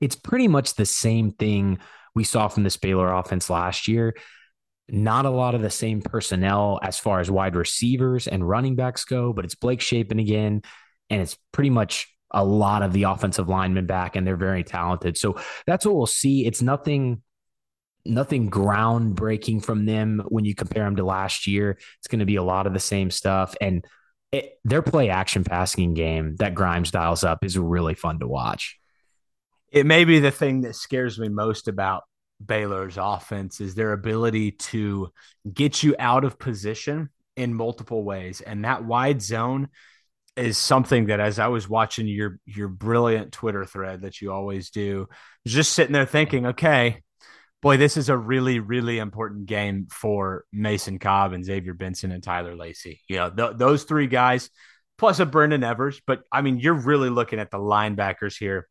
it's 0.00 0.16
pretty 0.16 0.48
much 0.48 0.74
the 0.74 0.86
same 0.86 1.32
thing 1.32 1.78
we 2.14 2.24
saw 2.24 2.48
from 2.48 2.62
this 2.64 2.76
Baylor 2.76 3.12
offense 3.12 3.50
last 3.50 3.88
year. 3.88 4.14
Not 4.88 5.26
a 5.26 5.30
lot 5.30 5.54
of 5.54 5.60
the 5.60 5.70
same 5.70 6.00
personnel 6.00 6.80
as 6.82 6.98
far 6.98 7.20
as 7.20 7.30
wide 7.30 7.56
receivers 7.56 8.26
and 8.26 8.48
running 8.48 8.74
backs 8.74 9.04
go, 9.04 9.32
but 9.32 9.44
it's 9.44 9.54
Blake 9.54 9.80
Shapen 9.80 10.18
again. 10.18 10.62
And 11.10 11.20
it's 11.20 11.36
pretty 11.52 11.70
much 11.70 12.08
a 12.30 12.44
lot 12.44 12.82
of 12.82 12.92
the 12.92 13.04
offensive 13.04 13.48
linemen 13.48 13.86
back, 13.86 14.16
and 14.16 14.26
they're 14.26 14.36
very 14.36 14.64
talented. 14.64 15.16
So 15.16 15.40
that's 15.66 15.86
what 15.86 15.96
we'll 15.96 16.06
see. 16.06 16.46
It's 16.46 16.62
nothing 16.62 17.22
nothing 18.04 18.50
groundbreaking 18.50 19.62
from 19.62 19.84
them 19.84 20.22
when 20.28 20.44
you 20.44 20.54
compare 20.54 20.84
them 20.84 20.96
to 20.96 21.04
last 21.04 21.46
year. 21.46 21.78
It's 21.98 22.08
going 22.08 22.20
to 22.20 22.26
be 22.26 22.36
a 22.36 22.42
lot 22.42 22.66
of 22.66 22.72
the 22.72 22.80
same 22.80 23.10
stuff. 23.10 23.54
And 23.60 23.84
it, 24.32 24.58
their 24.64 24.82
play 24.82 25.10
action 25.10 25.44
passing 25.44 25.94
game 25.94 26.36
that 26.36 26.54
Grimes 26.54 26.90
dials 26.90 27.24
up 27.24 27.44
is 27.44 27.58
really 27.58 27.94
fun 27.94 28.18
to 28.20 28.28
watch. 28.28 28.78
It 29.70 29.84
may 29.84 30.04
be 30.04 30.20
the 30.20 30.30
thing 30.30 30.62
that 30.62 30.74
scares 30.74 31.18
me 31.18 31.28
most 31.28 31.68
about 31.68 32.04
Baylor's 32.44 32.96
offense 32.98 33.60
is 33.60 33.74
their 33.74 33.92
ability 33.92 34.52
to 34.52 35.12
get 35.52 35.82
you 35.82 35.94
out 35.98 36.24
of 36.24 36.38
position 36.38 37.10
in 37.36 37.54
multiple 37.54 38.04
ways. 38.04 38.40
And 38.40 38.64
that 38.64 38.84
wide 38.84 39.20
zone 39.20 39.68
is 40.38 40.56
something 40.56 41.06
that 41.06 41.20
as 41.20 41.38
I 41.38 41.48
was 41.48 41.68
watching 41.68 42.06
your 42.06 42.38
your 42.46 42.68
brilliant 42.68 43.32
Twitter 43.32 43.64
thread 43.64 44.02
that 44.02 44.20
you 44.20 44.32
always 44.32 44.70
do, 44.70 45.08
just 45.46 45.72
sitting 45.72 45.92
there 45.92 46.06
thinking, 46.06 46.46
okay, 46.46 47.02
boy, 47.60 47.76
this 47.76 47.96
is 47.96 48.08
a 48.08 48.16
really, 48.16 48.60
really 48.60 48.98
important 48.98 49.46
game 49.46 49.88
for 49.90 50.44
Mason 50.52 50.98
Cobb 50.98 51.32
and 51.32 51.44
Xavier 51.44 51.74
Benson 51.74 52.12
and 52.12 52.22
Tyler 52.22 52.56
Lacey. 52.56 53.00
You 53.08 53.16
know, 53.16 53.30
th- 53.30 53.56
those 53.56 53.84
three 53.84 54.06
guys, 54.06 54.50
plus 54.96 55.18
a 55.18 55.26
Brendan 55.26 55.64
Evers. 55.64 56.00
But 56.06 56.22
I 56.30 56.42
mean, 56.42 56.58
you're 56.58 56.74
really 56.74 57.10
looking 57.10 57.40
at 57.40 57.50
the 57.50 57.58
linebackers 57.58 58.38
here 58.38 58.68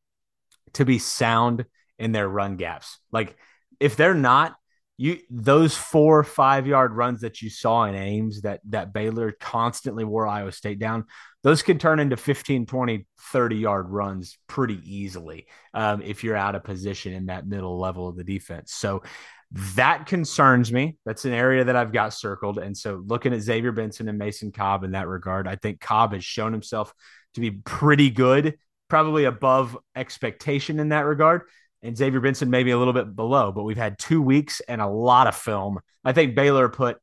to 0.74 0.86
be 0.86 1.00
sound 1.00 1.66
in 2.00 2.12
their 2.12 2.28
run 2.28 2.58
gaps. 2.58 3.00
Like, 3.12 3.36
if 3.80 3.96
they're 3.96 4.14
not, 4.14 4.56
you 4.98 5.20
those 5.30 5.78
four 5.78 6.24
five 6.24 6.66
yard 6.66 6.92
runs 6.92 7.22
that 7.22 7.42
you 7.42 7.50
saw 7.50 7.86
in 7.86 7.94
Ames 7.94 8.42
that 8.42 8.62
that 8.70 8.94
Baylor 8.94 9.32
constantly 9.32 10.04
wore 10.04 10.28
Iowa 10.28 10.52
State 10.52 10.80
down, 10.80 11.06
those 11.44 11.62
could 11.62 11.80
turn 11.80 12.00
into 12.00 12.18
15, 12.18 12.66
20, 12.66 13.06
30 13.32 13.56
yard 13.56 13.90
runs 13.90 14.38
pretty 14.48 14.82
easily 14.84 15.48
um, 15.76 16.02
if 16.02 16.24
you're 16.24 16.36
out 16.36 16.56
of 16.56 16.64
position 16.64 17.14
in 17.14 17.28
that 17.28 17.48
middle 17.48 17.80
level 17.80 18.08
of 18.08 18.18
the 18.18 18.24
defense. 18.24 18.74
So 18.74 19.04
that 19.52 20.08
concerns 20.08 20.74
me. 20.74 20.98
That's 21.06 21.26
an 21.26 21.32
area 21.32 21.64
that 21.64 21.76
I've 21.76 21.94
got 21.94 22.14
circled. 22.14 22.58
And 22.58 22.76
so 22.76 23.02
looking 23.06 23.34
at 23.34 23.42
Xavier 23.42 23.72
Benson 23.72 24.10
and 24.10 24.18
Mason 24.18 24.52
Cobb 24.52 24.84
in 24.84 24.92
that 24.92 25.08
regard, 25.08 25.48
I 25.48 25.56
think 25.56 25.80
Cobb 25.80 26.14
has 26.14 26.26
shown 26.26 26.52
himself 26.52 26.92
to 27.36 27.42
be 27.42 27.52
pretty 27.52 28.10
good, 28.10 28.58
probably 28.90 29.26
above 29.26 29.78
expectation 29.96 30.80
in 30.80 30.90
that 30.90 31.06
regard 31.06 31.44
and 31.88 31.98
Xavier 31.98 32.20
Benson 32.20 32.50
maybe 32.50 32.72
a 32.72 32.78
little 32.78 32.94
bit 32.94 33.16
below, 33.16 33.52
but 33.52 33.64
we've 33.64 33.78
had 33.78 33.98
two 33.98 34.22
weeks 34.22 34.62
and 34.68 34.82
a 34.82 34.88
lot 34.88 35.28
of 35.28 35.36
film. 35.36 35.80
I 36.04 36.12
think 36.12 36.36
Baylor 36.36 36.68
put 36.70 36.98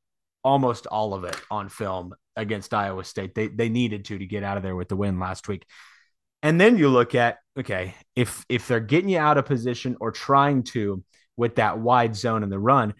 almost 0.44 0.86
all 0.86 1.14
of 1.14 1.24
it 1.24 1.40
on 1.50 1.70
film 1.70 2.14
against 2.36 2.74
Iowa 2.74 3.02
State. 3.04 3.34
They 3.34 3.48
they 3.48 3.68
needed 3.68 4.04
to 4.06 4.18
to 4.18 4.26
get 4.26 4.42
out 4.44 4.56
of 4.56 4.62
there 4.62 4.76
with 4.76 4.88
the 4.88 4.96
win 4.96 5.18
last 5.18 5.48
week. 5.48 5.66
And 6.42 6.60
then 6.60 6.76
you 6.76 6.88
look 6.90 7.14
at 7.14 7.38
okay, 7.58 7.94
if 8.14 8.44
if 8.48 8.68
they're 8.68 8.80
getting 8.80 9.08
you 9.08 9.18
out 9.18 9.38
of 9.38 9.46
position 9.46 9.96
or 10.00 10.12
trying 10.12 10.64
to 10.64 11.02
with 11.36 11.56
that 11.56 11.78
wide 11.78 12.14
zone 12.14 12.42
in 12.42 12.50
the 12.50 12.58
run, 12.58 12.94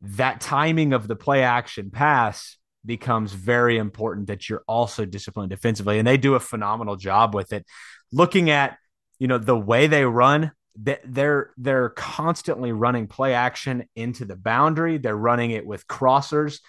that 0.00 0.40
timing 0.40 0.92
of 0.92 1.06
the 1.06 1.16
play 1.16 1.42
action 1.44 1.90
pass 1.90 2.58
becomes 2.84 3.32
very 3.32 3.78
important 3.78 4.26
that 4.26 4.48
you're 4.48 4.64
also 4.66 5.04
disciplined 5.04 5.50
defensively 5.50 6.00
and 6.00 6.06
they 6.06 6.16
do 6.16 6.34
a 6.34 6.40
phenomenal 6.40 6.96
job 6.96 7.32
with 7.32 7.52
it. 7.52 7.64
Looking 8.10 8.50
at, 8.50 8.76
you 9.20 9.28
know, 9.28 9.38
the 9.38 9.56
way 9.56 9.86
they 9.86 10.04
run, 10.04 10.50
they're 10.76 11.50
they're 11.56 11.90
constantly 11.90 12.72
running 12.72 13.06
play 13.06 13.34
action 13.34 13.84
into 13.94 14.24
the 14.24 14.36
boundary. 14.36 14.98
They're 14.98 15.16
running 15.16 15.50
it 15.50 15.66
with 15.66 15.86
crossers, 15.86 16.60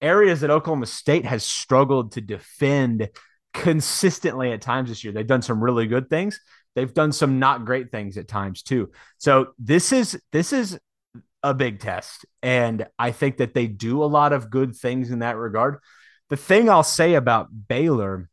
areas 0.00 0.40
that 0.40 0.50
Oklahoma 0.50 0.86
State 0.86 1.24
has 1.24 1.44
struggled 1.44 2.12
to 2.12 2.20
defend 2.20 3.08
consistently 3.52 4.52
at 4.52 4.62
times 4.62 4.88
this 4.88 5.04
year. 5.04 5.12
They've 5.12 5.26
done 5.26 5.42
some 5.42 5.62
really 5.62 5.86
good 5.86 6.08
things. 6.08 6.40
They've 6.74 6.92
done 6.92 7.12
some 7.12 7.38
not 7.38 7.66
great 7.66 7.90
things 7.90 8.16
at 8.16 8.28
times 8.28 8.62
too. 8.62 8.90
So 9.18 9.52
this 9.58 9.92
is 9.92 10.20
this 10.32 10.52
is 10.52 10.78
a 11.42 11.52
big 11.52 11.80
test, 11.80 12.24
and 12.42 12.86
I 12.98 13.10
think 13.10 13.38
that 13.38 13.52
they 13.52 13.66
do 13.66 14.02
a 14.02 14.06
lot 14.06 14.32
of 14.32 14.48
good 14.48 14.74
things 14.74 15.10
in 15.10 15.18
that 15.18 15.36
regard. 15.36 15.78
The 16.30 16.36
thing 16.36 16.70
I'll 16.70 16.82
say 16.82 17.14
about 17.14 17.48
Baylor, 17.68 18.30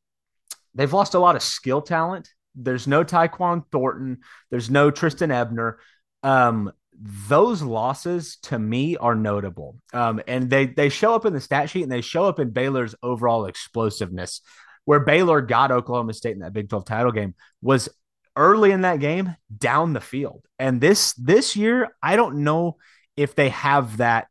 they've 0.74 0.94
lost 0.94 1.16
a 1.16 1.20
lot 1.20 1.36
of 1.36 1.42
skill 1.42 1.82
talent 1.82 2.30
there's 2.64 2.88
no 2.88 3.04
Tyquan 3.04 3.64
Thornton. 3.72 4.20
There's 4.50 4.70
no 4.70 4.92
Trestan 4.92 5.32
Ebner. 5.32 5.80
Um, 6.24 6.72
those 7.02 7.62
losses 7.62 8.38
to 8.44 8.60
me 8.60 8.98
are 8.98 9.16
notable. 9.16 9.78
Um, 9.94 10.22
and 10.28 10.50
they 10.50 10.68
they 10.68 10.90
show 10.90 11.16
up 11.16 11.26
in 11.26 11.34
the 11.34 11.42
stat 11.42 11.70
sheet 11.70 11.84
and 11.84 11.92
they 11.92 12.02
show 12.02 12.26
up 12.26 12.40
in 12.40 12.52
Baylor's 12.52 12.96
overall 13.02 13.46
explosiveness. 13.46 14.42
Where 14.86 15.00
Baylor 15.00 15.42
got 15.42 15.72
Oklahoma 15.72 16.14
State 16.14 16.34
in 16.34 16.40
that 16.40 16.54
Big 16.54 16.68
12 16.68 16.84
title 16.86 17.12
game 17.12 17.36
was 17.62 17.90
early 18.36 18.72
in 18.72 18.82
that 18.82 19.00
game 19.00 19.36
down 19.56 19.94
the 19.94 20.02
field. 20.02 20.46
And 20.58 20.82
this 20.82 21.14
this 21.14 21.56
year, 21.56 21.96
I 22.02 22.16
don't 22.16 22.44
know 22.44 22.78
if 23.16 23.36
they 23.36 23.50
have 23.50 23.98
that 23.98 24.28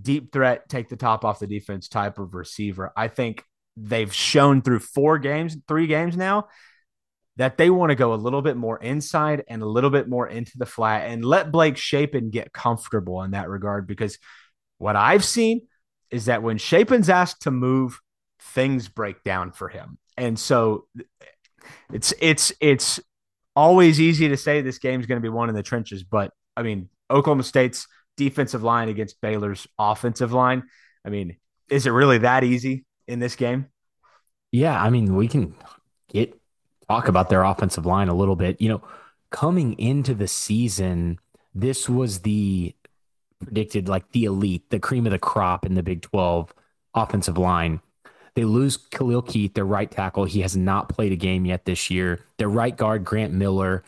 deep 0.00 0.32
threat, 0.32 0.68
take 0.68 0.88
the 0.88 0.96
top 0.96 1.24
off 1.24 1.38
the 1.38 1.46
defense 1.46 1.88
type 1.88 2.18
of 2.18 2.34
receiver. 2.34 2.92
I 2.96 3.08
think 3.08 3.44
they've 3.76 4.12
shown 4.12 4.62
through 4.62 4.80
four 4.80 5.18
games, 5.18 5.56
three 5.68 5.86
games 5.86 6.16
now, 6.16 6.48
that 7.36 7.58
they 7.58 7.70
want 7.70 7.90
to 7.90 7.96
go 7.96 8.14
a 8.14 8.16
little 8.16 8.42
bit 8.42 8.56
more 8.56 8.78
inside 8.78 9.44
and 9.48 9.62
a 9.62 9.66
little 9.66 9.90
bit 9.90 10.08
more 10.08 10.26
into 10.26 10.56
the 10.56 10.66
flat 10.66 11.08
and 11.08 11.24
let 11.24 11.52
Blake 11.52 11.76
Shapen 11.76 12.30
get 12.30 12.52
comfortable 12.52 13.22
in 13.22 13.32
that 13.32 13.48
regard. 13.48 13.86
Because 13.86 14.18
what 14.78 14.96
I've 14.96 15.24
seen 15.24 15.66
is 16.10 16.26
that 16.26 16.42
when 16.42 16.58
Shapen's 16.58 17.10
asked 17.10 17.42
to 17.42 17.50
move, 17.50 18.00
things 18.40 18.88
break 18.88 19.22
down 19.22 19.52
for 19.52 19.68
him. 19.68 19.98
And 20.16 20.38
so 20.38 20.86
it's 21.92 22.14
it's 22.20 22.52
it's 22.60 23.00
always 23.54 24.00
easy 24.00 24.28
to 24.28 24.36
say 24.36 24.60
this 24.60 24.78
game's 24.78 25.06
going 25.06 25.20
to 25.20 25.22
be 25.22 25.28
one 25.28 25.48
in 25.48 25.54
the 25.54 25.62
trenches, 25.62 26.04
but 26.04 26.32
I 26.56 26.62
mean 26.62 26.88
Oklahoma 27.10 27.42
State's 27.42 27.86
defensive 28.16 28.62
line 28.62 28.88
against 28.88 29.20
Baylor's 29.20 29.66
offensive 29.78 30.32
line. 30.32 30.64
I 31.04 31.10
mean, 31.10 31.36
is 31.68 31.86
it 31.86 31.90
really 31.90 32.18
that 32.18 32.44
easy 32.44 32.84
in 33.06 33.18
this 33.18 33.36
game? 33.36 33.66
Yeah, 34.52 34.80
I 34.80 34.90
mean, 34.90 35.16
we 35.16 35.28
can 35.28 35.54
get 36.08 36.38
talk 36.88 37.08
about 37.08 37.28
their 37.28 37.42
offensive 37.42 37.86
line 37.86 38.08
a 38.08 38.14
little 38.14 38.36
bit. 38.36 38.60
You 38.60 38.68
know, 38.68 38.82
coming 39.30 39.78
into 39.78 40.14
the 40.14 40.28
season, 40.28 41.18
this 41.54 41.88
was 41.88 42.20
the 42.20 42.74
predicted 43.42 43.88
like 43.88 44.10
the 44.12 44.24
elite, 44.24 44.70
the 44.70 44.78
cream 44.80 45.06
of 45.06 45.12
the 45.12 45.18
crop 45.18 45.66
in 45.66 45.74
the 45.74 45.82
Big 45.82 46.02
12 46.02 46.52
offensive 46.94 47.38
line. 47.38 47.80
They 48.34 48.44
lose 48.44 48.76
Khalil 48.76 49.22
Keith, 49.22 49.54
their 49.54 49.64
right 49.64 49.90
tackle. 49.90 50.24
He 50.24 50.42
has 50.42 50.56
not 50.56 50.90
played 50.90 51.12
a 51.12 51.16
game 51.16 51.46
yet 51.46 51.64
this 51.64 51.90
year. 51.90 52.20
Their 52.38 52.48
right 52.48 52.76
guard, 52.76 53.04
Grant 53.04 53.32
Miller, 53.32 53.82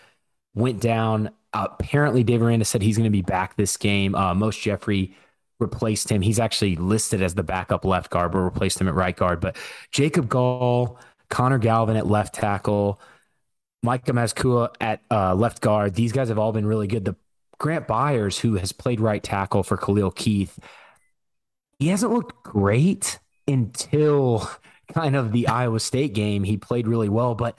went 0.55 0.81
down. 0.81 1.31
Apparently, 1.53 2.25
Dave 2.25 2.43
Aranda 2.43 2.65
said 2.65 2.81
he's 2.81 2.97
going 2.97 3.05
to 3.05 3.11
be 3.11 3.23
back 3.23 3.57
this 3.57 3.77
game. 3.77 4.15
Uh, 4.15 4.35
Mose 4.35 4.57
Jeffrey 4.57 5.15
replaced 5.61 6.11
him. 6.11 6.23
He's 6.23 6.39
actually 6.39 6.77
listed 6.77 7.21
as 7.21 7.35
the 7.35 7.43
backup 7.43 7.85
left 7.85 8.11
guard, 8.11 8.33
but 8.33 8.39
replaced 8.39 8.81
him 8.81 8.89
at 8.89 8.95
right 8.95 9.17
guard. 9.17 9.41
But 9.41 9.57
Jacob 9.91 10.29
Gall, 10.29 10.99
Connor 11.31 11.59
Galvin 11.59 11.97
at 11.97 12.07
left 12.07 12.35
tackle, 12.35 13.01
Micah 13.83 14.13
Mazzccua 14.13 14.75
at 14.81 15.01
uh, 15.11 15.35
left 15.35 15.61
guard. 15.61 15.95
These 15.95 16.13
guys 16.13 16.29
have 16.29 16.39
all 16.39 16.53
been 16.53 16.67
really 16.67 16.87
good. 16.87 17.05
The 17.05 17.17
Grant 17.59 17.87
Byers, 17.87 18.39
who 18.39 18.55
has 18.55 18.73
played 18.73 19.01
right 19.01 19.23
tackle 19.23 19.63
for 19.63 19.77
Khalil 19.77 20.11
Keith, 20.11 20.59
he 21.79 21.89
hasn't 21.89 22.13
looked 22.13 22.43
great 22.43 23.19
until 23.47 24.49
kind 24.93 25.17
of 25.17 25.33
the 25.33 25.49
Iowa 25.49 25.81
State 25.81 26.15
game. 26.15 26.45
He 26.45 26.57
played 26.57 26.89
really 26.89 27.09
well, 27.09 27.35
but 27.35 27.59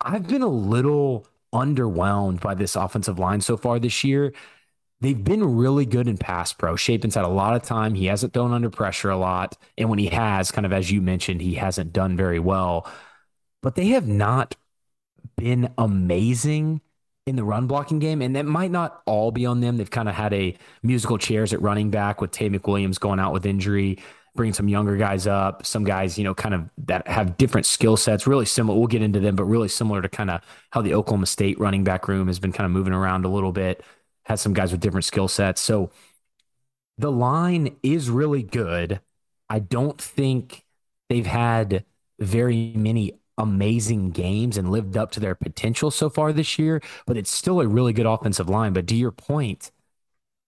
I've 0.00 0.26
been 0.26 0.42
a 0.42 0.48
little 0.48 1.26
underwhelmed 1.52 2.40
by 2.40 2.54
this 2.54 2.76
offensive 2.76 3.18
line 3.18 3.40
so 3.40 3.56
far 3.56 3.78
this 3.78 4.02
year. 4.04 4.32
They've 5.02 5.22
been 5.22 5.56
really 5.56 5.84
good 5.84 6.06
in 6.06 6.16
pass 6.16 6.52
pro. 6.52 6.76
Shapen's 6.76 7.16
had 7.16 7.24
a 7.24 7.28
lot 7.28 7.56
of 7.56 7.62
time. 7.62 7.94
He 7.94 8.06
hasn't 8.06 8.32
thrown 8.32 8.52
under 8.52 8.70
pressure 8.70 9.10
a 9.10 9.16
lot. 9.16 9.58
And 9.76 9.90
when 9.90 9.98
he 9.98 10.06
has, 10.06 10.52
kind 10.52 10.64
of 10.64 10.72
as 10.72 10.92
you 10.92 11.02
mentioned, 11.02 11.42
he 11.42 11.54
hasn't 11.54 11.92
done 11.92 12.16
very 12.16 12.38
well. 12.38 12.88
But 13.62 13.74
they 13.74 13.88
have 13.88 14.06
not 14.06 14.54
been 15.36 15.74
amazing 15.76 16.82
in 17.26 17.34
the 17.34 17.42
run 17.42 17.66
blocking 17.66 17.98
game. 17.98 18.22
And 18.22 18.36
that 18.36 18.46
might 18.46 18.70
not 18.70 19.02
all 19.04 19.32
be 19.32 19.44
on 19.44 19.58
them. 19.58 19.76
They've 19.76 19.90
kind 19.90 20.08
of 20.08 20.14
had 20.14 20.32
a 20.32 20.56
musical 20.84 21.18
chairs 21.18 21.52
at 21.52 21.60
running 21.60 21.90
back 21.90 22.20
with 22.20 22.30
Taye 22.30 22.54
McWilliams 22.54 23.00
going 23.00 23.18
out 23.18 23.32
with 23.32 23.44
injury, 23.44 23.98
bringing 24.36 24.54
some 24.54 24.68
younger 24.68 24.96
guys 24.96 25.26
up, 25.26 25.66
some 25.66 25.82
guys, 25.82 26.16
you 26.16 26.22
know, 26.22 26.34
kind 26.34 26.54
of 26.54 26.70
that 26.86 27.08
have 27.08 27.36
different 27.38 27.66
skill 27.66 27.96
sets, 27.96 28.28
really 28.28 28.46
similar. 28.46 28.78
We'll 28.78 28.86
get 28.86 29.02
into 29.02 29.18
them, 29.18 29.34
but 29.34 29.46
really 29.46 29.68
similar 29.68 30.00
to 30.00 30.08
kind 30.08 30.30
of 30.30 30.42
how 30.70 30.80
the 30.80 30.94
Oklahoma 30.94 31.26
State 31.26 31.58
running 31.58 31.82
back 31.82 32.06
room 32.06 32.28
has 32.28 32.38
been 32.38 32.52
kind 32.52 32.66
of 32.66 32.70
moving 32.70 32.92
around 32.92 33.24
a 33.24 33.28
little 33.28 33.50
bit 33.50 33.82
has 34.24 34.40
some 34.40 34.52
guys 34.52 34.72
with 34.72 34.80
different 34.80 35.04
skill 35.04 35.28
sets. 35.28 35.60
So 35.60 35.90
the 36.98 37.12
line 37.12 37.76
is 37.82 38.10
really 38.10 38.42
good. 38.42 39.00
I 39.48 39.58
don't 39.58 40.00
think 40.00 40.64
they've 41.08 41.26
had 41.26 41.84
very 42.18 42.72
many 42.76 43.18
amazing 43.38 44.10
games 44.10 44.56
and 44.56 44.70
lived 44.70 44.96
up 44.96 45.10
to 45.12 45.20
their 45.20 45.34
potential 45.34 45.90
so 45.90 46.08
far 46.08 46.32
this 46.32 46.58
year, 46.58 46.80
but 47.06 47.16
it's 47.16 47.30
still 47.30 47.60
a 47.60 47.66
really 47.66 47.92
good 47.92 48.06
offensive 48.06 48.48
line. 48.48 48.72
But 48.72 48.86
to 48.88 48.94
your 48.94 49.10
point, 49.10 49.70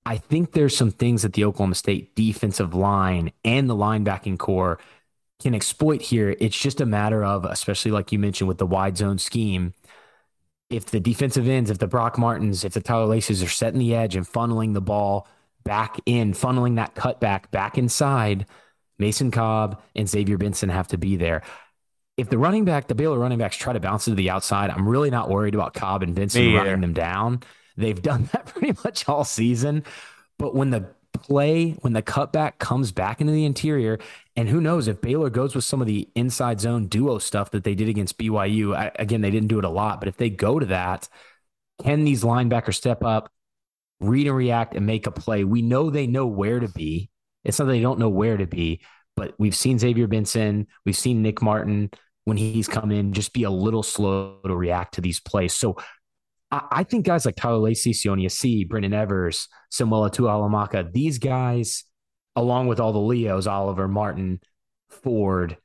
I 0.06 0.18
think 0.18 0.52
there's 0.52 0.76
some 0.76 0.90
things 0.90 1.22
that 1.22 1.32
the 1.32 1.44
Oklahoma 1.44 1.74
State 1.74 2.14
defensive 2.14 2.74
line 2.74 3.32
and 3.44 3.68
the 3.68 3.74
linebacking 3.76 4.38
core 4.38 4.78
can 5.40 5.54
exploit 5.54 6.02
here. 6.02 6.36
It's 6.38 6.58
just 6.58 6.80
a 6.80 6.86
matter 6.86 7.24
of, 7.24 7.44
especially 7.44 7.90
like 7.90 8.12
you 8.12 8.18
mentioned 8.18 8.48
with 8.48 8.58
the 8.58 8.66
wide 8.66 8.96
zone 8.96 9.18
scheme, 9.18 9.74
if 10.76 10.86
the 10.86 11.00
defensive 11.00 11.48
ends, 11.48 11.70
if 11.70 11.78
the 11.78 11.86
Brock 11.86 12.18
Martins, 12.18 12.64
if 12.64 12.72
the 12.72 12.80
Tyler 12.80 13.06
Laceys 13.06 13.44
are 13.44 13.48
setting 13.48 13.78
the 13.78 13.94
edge 13.94 14.16
and 14.16 14.26
funneling 14.26 14.74
the 14.74 14.80
ball 14.80 15.28
back 15.64 15.98
in, 16.06 16.32
funneling 16.32 16.76
that 16.76 16.94
cutback 16.94 17.50
back 17.50 17.78
inside, 17.78 18.46
Mason 18.98 19.30
Cobb 19.30 19.80
and 19.94 20.08
Xavier 20.08 20.38
Benson 20.38 20.68
have 20.68 20.88
to 20.88 20.98
be 20.98 21.16
there. 21.16 21.42
If 22.16 22.28
the 22.28 22.38
running 22.38 22.64
back, 22.64 22.86
the 22.86 22.94
Baylor 22.94 23.18
running 23.18 23.38
backs 23.38 23.56
try 23.56 23.72
to 23.72 23.80
bounce 23.80 24.04
to 24.04 24.14
the 24.14 24.30
outside, 24.30 24.70
I'm 24.70 24.88
really 24.88 25.10
not 25.10 25.28
worried 25.28 25.54
about 25.54 25.74
Cobb 25.74 26.02
and 26.02 26.14
Benson 26.14 26.54
running 26.54 26.80
them 26.80 26.92
down. 26.92 27.42
They've 27.76 28.00
done 28.00 28.28
that 28.32 28.46
pretty 28.46 28.78
much 28.84 29.08
all 29.08 29.24
season. 29.24 29.84
But 30.38 30.54
when 30.54 30.70
the 30.70 30.86
play 31.14 31.72
when 31.80 31.92
the 31.92 32.02
cutback 32.02 32.58
comes 32.58 32.92
back 32.92 33.20
into 33.20 33.32
the 33.32 33.44
interior. 33.44 33.98
And 34.36 34.48
who 34.48 34.60
knows 34.60 34.88
if 34.88 35.00
Baylor 35.00 35.30
goes 35.30 35.54
with 35.54 35.64
some 35.64 35.80
of 35.80 35.86
the 35.86 36.08
inside 36.14 36.60
zone 36.60 36.86
duo 36.86 37.18
stuff 37.18 37.50
that 37.52 37.64
they 37.64 37.74
did 37.74 37.88
against 37.88 38.18
BYU. 38.18 38.76
I, 38.76 38.90
again, 38.96 39.20
they 39.20 39.30
didn't 39.30 39.48
do 39.48 39.58
it 39.58 39.64
a 39.64 39.70
lot, 39.70 40.00
but 40.00 40.08
if 40.08 40.16
they 40.16 40.30
go 40.30 40.58
to 40.58 40.66
that, 40.66 41.08
can 41.82 42.04
these 42.04 42.22
linebackers 42.22 42.74
step 42.74 43.02
up, 43.02 43.30
read 44.00 44.26
and 44.26 44.36
react, 44.36 44.74
and 44.74 44.86
make 44.86 45.06
a 45.06 45.10
play? 45.10 45.44
We 45.44 45.62
know 45.62 45.90
they 45.90 46.06
know 46.06 46.26
where 46.26 46.60
to 46.60 46.68
be. 46.68 47.10
It's 47.44 47.58
not 47.58 47.66
that 47.66 47.72
they 47.72 47.80
don't 47.80 47.98
know 47.98 48.08
where 48.08 48.36
to 48.36 48.46
be, 48.46 48.80
but 49.16 49.34
we've 49.38 49.56
seen 49.56 49.78
Xavier 49.78 50.06
Benson, 50.06 50.66
we've 50.84 50.96
seen 50.96 51.22
Nick 51.22 51.42
Martin 51.42 51.90
when 52.24 52.36
he's 52.36 52.68
come 52.68 52.90
in, 52.90 53.12
just 53.12 53.32
be 53.32 53.42
a 53.44 53.50
little 53.50 53.82
slow 53.82 54.38
to 54.46 54.56
react 54.56 54.94
to 54.94 55.00
these 55.00 55.20
plays. 55.20 55.52
So 55.52 55.76
I, 56.70 56.84
think 56.84 57.06
guys 57.06 57.24
like 57.24 57.36
Tyler 57.36 57.58
Lacey, 57.58 57.92
Sione 57.92 58.26
Asi, 58.26 58.64
Brendan 58.64 58.92
Evers, 58.92 59.48
Samuela 59.70 60.10
Tuihalamaka, 60.10 60.92
these 60.92 61.18
guys, 61.18 61.84
along 62.36 62.66
with 62.68 62.80
all 62.80 62.92
the 62.92 62.98
Leos, 62.98 63.46
Oliver, 63.46 63.88
Martin, 63.88 64.40
Ford, 64.90 65.56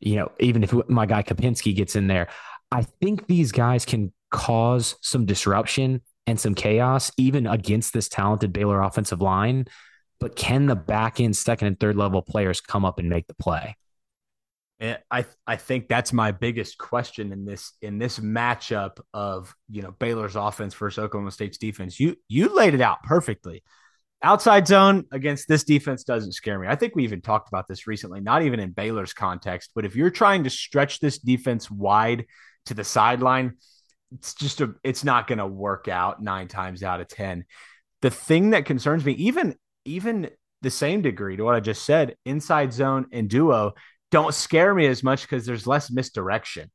you 0.00 0.16
know, 0.16 0.30
even 0.38 0.62
if 0.62 0.72
my 0.88 1.06
guy 1.06 1.22
Kapinski 1.22 1.74
gets 1.74 1.96
in 1.96 2.06
there, 2.06 2.28
I 2.70 2.82
think 3.00 3.26
these 3.26 3.52
guys 3.52 3.84
can 3.84 4.12
cause 4.30 4.96
some 5.00 5.26
disruption 5.26 6.02
and 6.26 6.38
some 6.38 6.54
chaos, 6.54 7.10
even 7.16 7.46
against 7.46 7.92
this 7.92 8.08
talented 8.08 8.52
Baylor 8.52 8.80
offensive 8.82 9.20
line. 9.20 9.66
But 10.20 10.36
can 10.36 10.66
the 10.66 10.76
back 10.76 11.20
end, 11.20 11.36
second 11.36 11.68
and 11.68 11.80
third 11.80 11.96
level 11.96 12.22
players 12.22 12.60
come 12.60 12.84
up 12.84 12.98
and 12.98 13.08
make 13.08 13.26
the 13.26 13.34
play? 13.34 13.76
I 14.80 15.24
I 15.46 15.56
think 15.56 15.88
that's 15.88 16.12
my 16.12 16.30
biggest 16.30 16.78
question 16.78 17.32
in 17.32 17.44
this 17.44 17.72
in 17.82 17.98
this 17.98 18.20
matchup 18.20 18.98
of 19.12 19.54
you 19.68 19.82
know 19.82 19.90
Baylor's 19.90 20.36
offense 20.36 20.74
versus 20.74 20.98
Oklahoma 20.98 21.32
State's 21.32 21.58
defense. 21.58 21.98
You 21.98 22.16
you 22.28 22.54
laid 22.54 22.74
it 22.74 22.80
out 22.80 23.02
perfectly. 23.02 23.64
Outside 24.22 24.66
zone 24.66 25.04
against 25.12 25.48
this 25.48 25.64
defense 25.64 26.04
doesn't 26.04 26.32
scare 26.32 26.58
me. 26.58 26.66
I 26.68 26.74
think 26.74 26.94
we 26.94 27.04
even 27.04 27.20
talked 27.20 27.48
about 27.48 27.66
this 27.68 27.86
recently, 27.86 28.20
not 28.20 28.42
even 28.42 28.58
in 28.58 28.72
Baylor's 28.72 29.12
context, 29.12 29.70
but 29.74 29.84
if 29.84 29.94
you're 29.94 30.10
trying 30.10 30.44
to 30.44 30.50
stretch 30.50 30.98
this 30.98 31.18
defense 31.18 31.70
wide 31.70 32.26
to 32.66 32.74
the 32.74 32.82
sideline, 32.82 33.54
it's 34.12 34.34
just 34.34 34.60
a 34.60 34.74
it's 34.84 35.04
not 35.04 35.26
going 35.26 35.38
to 35.38 35.46
work 35.46 35.88
out 35.88 36.22
9 36.22 36.48
times 36.48 36.82
out 36.84 37.00
of 37.00 37.08
10. 37.08 37.44
The 38.02 38.10
thing 38.10 38.50
that 38.50 38.64
concerns 38.64 39.04
me 39.04 39.12
even 39.12 39.56
even 39.84 40.30
the 40.62 40.70
same 40.70 41.02
degree 41.02 41.36
to 41.36 41.42
what 41.42 41.54
I 41.54 41.60
just 41.60 41.84
said, 41.84 42.16
inside 42.24 42.72
zone 42.72 43.06
and 43.12 43.28
duo 43.28 43.74
don't 44.10 44.34
scare 44.34 44.74
me 44.74 44.86
as 44.86 45.02
much 45.02 45.22
because 45.22 45.46
there's 45.46 45.66
less 45.66 45.90
misdirection. 45.90 46.70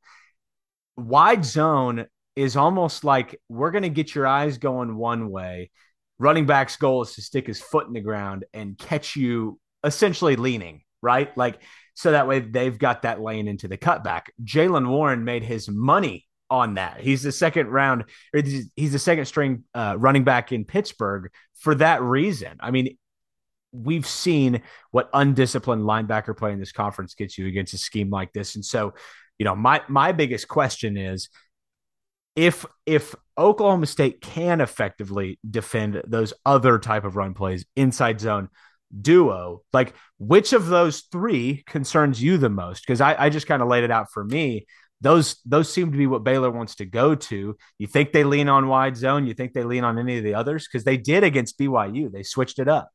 Wide 0.96 1.44
zone 1.44 2.06
is 2.36 2.56
almost 2.56 3.04
like 3.04 3.40
we're 3.50 3.72
going 3.72 3.84
to 3.84 3.90
get 3.90 4.16
your 4.16 4.28
eyes 4.28 4.58
going 4.58 4.96
one 4.96 5.30
way. 5.30 5.72
Running 6.20 6.46
back's 6.46 6.78
goal 6.78 7.02
is 7.02 7.14
to 7.16 7.22
stick 7.22 7.48
his 7.48 7.62
foot 7.62 7.88
in 7.88 7.94
the 7.94 8.02
ground 8.02 8.46
and 8.54 8.78
catch 8.78 9.16
you 9.16 9.60
essentially 9.84 10.36
leaning, 10.36 10.82
right? 11.02 11.36
Like, 11.38 11.62
so 11.96 12.12
that 12.12 12.28
way 12.28 12.40
they've 12.40 12.78
got 12.78 13.04
that 13.04 13.22
lane 13.22 13.48
into 13.48 13.68
the 13.68 13.78
cutback. 13.78 14.24
Jaylen 14.44 14.88
Warren 14.90 15.24
made 15.24 15.44
his 15.44 15.70
money 15.70 16.28
on 16.50 16.76
that. 16.76 17.02
He's 17.02 17.24
the 17.24 17.32
second 17.32 17.68
round, 17.68 18.04
or 18.34 18.42
he's 18.76 18.92
the 18.92 19.00
second 19.00 19.26
string 19.26 19.64
uh, 19.74 19.96
running 19.98 20.24
back 20.24 20.52
in 20.52 20.66
Pittsburgh 20.66 21.32
for 21.56 21.76
that 21.76 22.02
reason. 22.02 22.58
I 22.60 22.72
mean, 22.72 22.98
we've 23.74 24.08
seen 24.08 24.62
what 24.92 25.10
undisciplined 25.14 25.82
linebacker 25.82 26.38
play 26.38 26.52
in 26.52 26.60
this 26.60 26.72
conference 26.72 27.16
gets 27.16 27.38
you 27.38 27.48
against 27.48 27.74
a 27.74 27.78
scheme 27.78 28.10
like 28.10 28.32
this. 28.32 28.56
And 28.56 28.64
so, 28.64 28.94
you 29.40 29.46
know, 29.46 29.56
my 29.56 29.82
my 29.88 30.12
biggest 30.12 30.48
question 30.48 30.96
is 30.96 31.30
if 32.36 32.66
if 32.86 33.16
Oklahoma 33.38 33.88
State 33.88 34.22
can 34.22 34.62
effectively 34.62 35.40
defend 35.50 36.02
those 36.08 36.34
other 36.46 36.80
type 36.80 37.04
of 37.04 37.16
run 37.16 37.34
plays 37.34 37.66
inside 37.76 38.20
zone 38.20 38.50
duo, 39.02 39.64
like 39.74 39.94
which 40.20 40.54
of 40.54 40.68
those 40.68 41.02
three 41.12 41.64
concerns 41.68 42.22
you 42.22 42.38
the 42.38 42.50
most? 42.50 42.86
Because 42.86 43.02
I, 43.02 43.16
I 43.18 43.30
just 43.30 43.48
kind 43.48 43.62
of 43.62 43.68
laid 43.68 43.84
it 43.84 43.92
out 43.92 44.12
for 44.12 44.24
me. 44.24 44.66
Those 45.02 45.42
those 45.46 45.72
seem 45.72 45.92
to 45.92 45.98
be 45.98 46.08
what 46.08 46.24
Baylor 46.24 46.50
wants 46.52 46.76
to 46.76 46.86
go 46.86 47.14
to. 47.16 47.58
You 47.78 47.88
think 47.88 48.12
they 48.14 48.24
lean 48.24 48.48
on 48.48 48.68
wide 48.68 48.96
zone? 48.96 49.28
You 49.28 49.34
think 49.34 49.54
they 49.54 49.64
lean 49.64 49.84
on 49.84 50.00
any 50.00 50.18
of 50.18 50.24
the 50.24 50.36
others? 50.36 50.68
Because 50.68 50.86
they 50.86 50.98
did 50.98 51.24
against 51.24 51.60
BYU. 51.60 52.12
They 52.12 52.24
switched 52.24 52.60
it 52.60 52.68
up. 52.68 52.90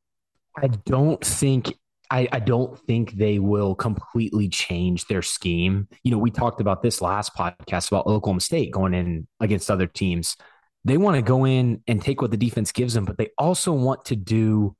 I 0.62 0.68
don't 0.68 1.25
think 1.25 1.75
I, 2.11 2.27
I, 2.33 2.38
don't 2.38 2.79
think 2.87 3.12
they 3.12 3.38
will 3.38 3.75
completely 3.75 4.49
change 4.49 5.07
their 5.07 5.21
scheme. 5.21 5.88
You 6.03 6.11
know, 6.11 6.18
we 6.18 6.31
talked 6.31 6.61
about 6.61 6.83
this 6.83 7.03
last 7.03 7.35
podcast 7.35 7.88
about 7.88 8.07
Oklahoma 8.07 8.40
State 8.40 8.73
going 8.73 8.94
in 8.94 9.27
against 9.40 9.71
other 9.71 9.87
teams. 9.87 10.37
They 10.85 10.97
want 10.97 11.16
to 11.16 11.23
go 11.23 11.44
in 11.44 11.83
and 11.87 12.01
take 12.01 12.23
what 12.23 12.31
the 12.31 12.38
defense 12.38 12.73
gives 12.73 12.94
them, 12.94 13.05
but 13.05 13.18
they 13.18 13.29
also 13.37 13.73
want 13.73 14.07
to 14.07 14.16
do 14.16 14.75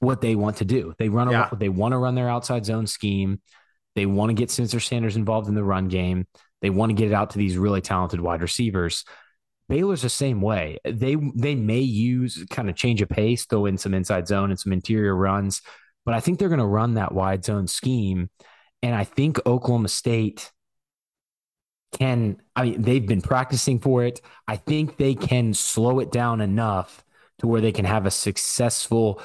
what 0.00 0.20
they 0.20 0.34
want 0.34 0.56
to 0.58 0.64
do. 0.66 0.92
They 0.98 1.08
run 1.08 1.30
yeah. 1.30 1.48
a, 1.50 1.56
they 1.56 1.70
want 1.70 1.92
to 1.92 1.98
run 1.98 2.14
their 2.14 2.28
outside 2.28 2.66
zone 2.66 2.86
scheme. 2.86 3.40
They 3.94 4.06
want 4.06 4.30
to 4.30 4.34
get 4.34 4.50
Spencer 4.50 4.80
Sanders 4.80 5.16
involved 5.16 5.48
in 5.48 5.54
the 5.54 5.64
run 5.64 5.88
game. 5.88 6.26
They 6.60 6.70
want 6.70 6.90
to 6.90 6.94
get 6.94 7.08
it 7.08 7.14
out 7.14 7.30
to 7.30 7.38
these 7.38 7.56
really 7.56 7.80
talented 7.80 8.20
wide 8.20 8.42
receivers. 8.42 9.04
Baylor's 9.70 10.02
the 10.02 10.08
same 10.08 10.40
way. 10.40 10.78
They 10.84 11.14
they 11.14 11.54
may 11.54 11.78
use 11.78 12.44
kind 12.50 12.68
of 12.68 12.74
change 12.74 13.00
of 13.00 13.08
pace, 13.08 13.46
throw 13.46 13.66
in 13.66 13.78
some 13.78 13.94
inside 13.94 14.26
zone 14.26 14.50
and 14.50 14.58
some 14.58 14.72
interior 14.72 15.14
runs, 15.14 15.62
but 16.04 16.12
I 16.12 16.18
think 16.20 16.38
they're 16.38 16.48
going 16.48 16.58
to 16.58 16.66
run 16.66 16.94
that 16.94 17.12
wide 17.12 17.44
zone 17.44 17.68
scheme. 17.68 18.30
And 18.82 18.96
I 18.96 19.04
think 19.04 19.38
Oklahoma 19.46 19.88
State 19.88 20.50
can. 21.96 22.42
I 22.56 22.64
mean, 22.64 22.82
they've 22.82 23.06
been 23.06 23.22
practicing 23.22 23.78
for 23.78 24.02
it. 24.04 24.20
I 24.48 24.56
think 24.56 24.96
they 24.96 25.14
can 25.14 25.54
slow 25.54 26.00
it 26.00 26.10
down 26.10 26.40
enough 26.40 27.04
to 27.38 27.46
where 27.46 27.60
they 27.60 27.72
can 27.72 27.84
have 27.84 28.06
a 28.06 28.10
successful 28.10 29.22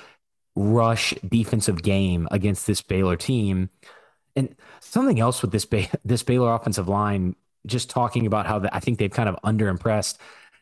rush 0.56 1.16
defensive 1.28 1.82
game 1.82 2.28
against 2.30 2.68
this 2.68 2.84
Baylor 2.84 3.16
team. 3.16 3.72
And 4.36 4.56
something 4.80 5.20
else 5.20 5.42
with 5.42 5.52
this 5.52 5.66
this 6.06 6.22
Baylor 6.22 6.54
offensive 6.54 6.88
line 6.88 7.36
just 7.66 7.90
talking 7.90 8.26
about 8.26 8.46
how 8.46 8.60
the, 8.60 8.76
I 8.76 8.80
think 8.80 9.00
they've 9.00 9.12
kind 9.12 9.30
of 9.30 9.36
underimpressed. 9.44 10.18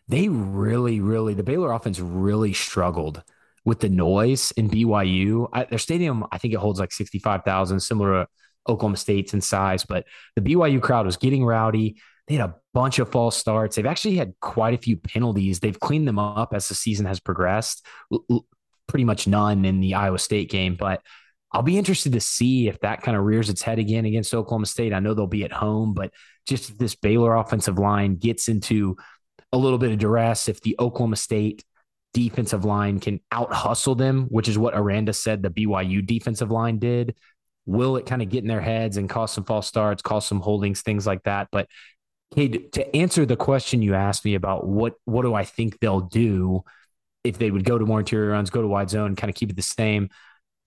They 0.07 0.27
really, 0.27 0.99
really, 0.99 1.33
the 1.33 1.43
Baylor 1.43 1.71
offense 1.71 1.99
really 1.99 2.53
struggled 2.53 3.23
with 3.65 3.79
the 3.79 3.89
noise 3.89 4.51
in 4.51 4.69
BYU. 4.69 5.47
I, 5.53 5.63
their 5.65 5.79
stadium, 5.79 6.25
I 6.31 6.37
think 6.37 6.53
it 6.53 6.59
holds 6.59 6.79
like 6.79 6.91
65,000, 6.91 7.79
similar 7.79 8.23
to 8.23 8.27
Oklahoma 8.67 8.97
State's 8.97 9.33
in 9.33 9.41
size, 9.41 9.85
but 9.85 10.05
the 10.35 10.41
BYU 10.41 10.81
crowd 10.81 11.05
was 11.05 11.17
getting 11.17 11.45
rowdy. 11.45 11.97
They 12.27 12.35
had 12.35 12.49
a 12.49 12.55
bunch 12.73 12.99
of 12.99 13.11
false 13.11 13.35
starts. 13.35 13.75
They've 13.75 13.85
actually 13.85 14.15
had 14.15 14.33
quite 14.39 14.73
a 14.73 14.77
few 14.77 14.97
penalties. 14.97 15.59
They've 15.59 15.79
cleaned 15.79 16.07
them 16.07 16.19
up 16.19 16.53
as 16.53 16.67
the 16.67 16.75
season 16.75 17.05
has 17.05 17.19
progressed. 17.19 17.85
L- 18.11 18.45
pretty 18.87 19.05
much 19.05 19.27
none 19.27 19.65
in 19.65 19.79
the 19.79 19.93
Iowa 19.93 20.19
State 20.19 20.49
game, 20.49 20.75
but 20.75 21.01
I'll 21.51 21.61
be 21.61 21.77
interested 21.77 22.13
to 22.13 22.19
see 22.19 22.67
if 22.67 22.79
that 22.79 23.01
kind 23.01 23.15
of 23.15 23.23
rears 23.23 23.49
its 23.49 23.61
head 23.61 23.79
again 23.79 24.05
against 24.05 24.33
Oklahoma 24.33 24.65
State. 24.65 24.93
I 24.93 24.99
know 24.99 25.13
they'll 25.13 25.27
be 25.27 25.43
at 25.43 25.51
home, 25.51 25.93
but 25.93 26.11
just 26.47 26.77
this 26.77 26.95
Baylor 26.95 27.35
offensive 27.35 27.79
line 27.79 28.15
gets 28.15 28.47
into 28.47 28.97
a 29.51 29.57
little 29.57 29.77
bit 29.77 29.91
of 29.91 29.99
duress, 29.99 30.49
if 30.49 30.61
the 30.61 30.75
Oklahoma 30.79 31.15
State 31.15 31.63
defensive 32.13 32.65
line 32.65 32.99
can 32.99 33.19
out 33.31 33.53
hustle 33.53 33.95
them, 33.95 34.27
which 34.29 34.47
is 34.47 34.57
what 34.57 34.75
Aranda 34.75 35.13
said 35.13 35.41
the 35.41 35.49
BYU 35.49 36.05
defensive 36.05 36.51
line 36.51 36.79
did, 36.79 37.15
will 37.65 37.97
it 37.97 38.05
kind 38.05 38.21
of 38.21 38.29
get 38.29 38.43
in 38.43 38.47
their 38.47 38.61
heads 38.61 38.97
and 38.97 39.09
cause 39.09 39.31
some 39.31 39.43
false 39.43 39.67
starts, 39.67 40.01
cause 40.01 40.25
some 40.25 40.39
holdings, 40.39 40.81
things 40.81 41.07
like 41.07 41.23
that? 41.23 41.47
But 41.51 41.67
hey, 42.35 42.49
to 42.49 42.95
answer 42.95 43.25
the 43.25 43.35
question 43.35 43.81
you 43.81 43.95
asked 43.95 44.25
me 44.25 44.35
about 44.35 44.67
what 44.67 44.95
what 45.05 45.23
do 45.23 45.33
I 45.33 45.43
think 45.45 45.79
they'll 45.79 46.01
do 46.01 46.63
if 47.23 47.37
they 47.37 47.51
would 47.51 47.63
go 47.63 47.77
to 47.77 47.85
more 47.85 47.99
interior 47.99 48.31
runs, 48.31 48.49
go 48.49 48.61
to 48.61 48.67
wide 48.67 48.89
zone, 48.89 49.15
kind 49.15 49.29
of 49.29 49.35
keep 49.35 49.49
it 49.49 49.55
the 49.55 49.61
same. 49.61 50.09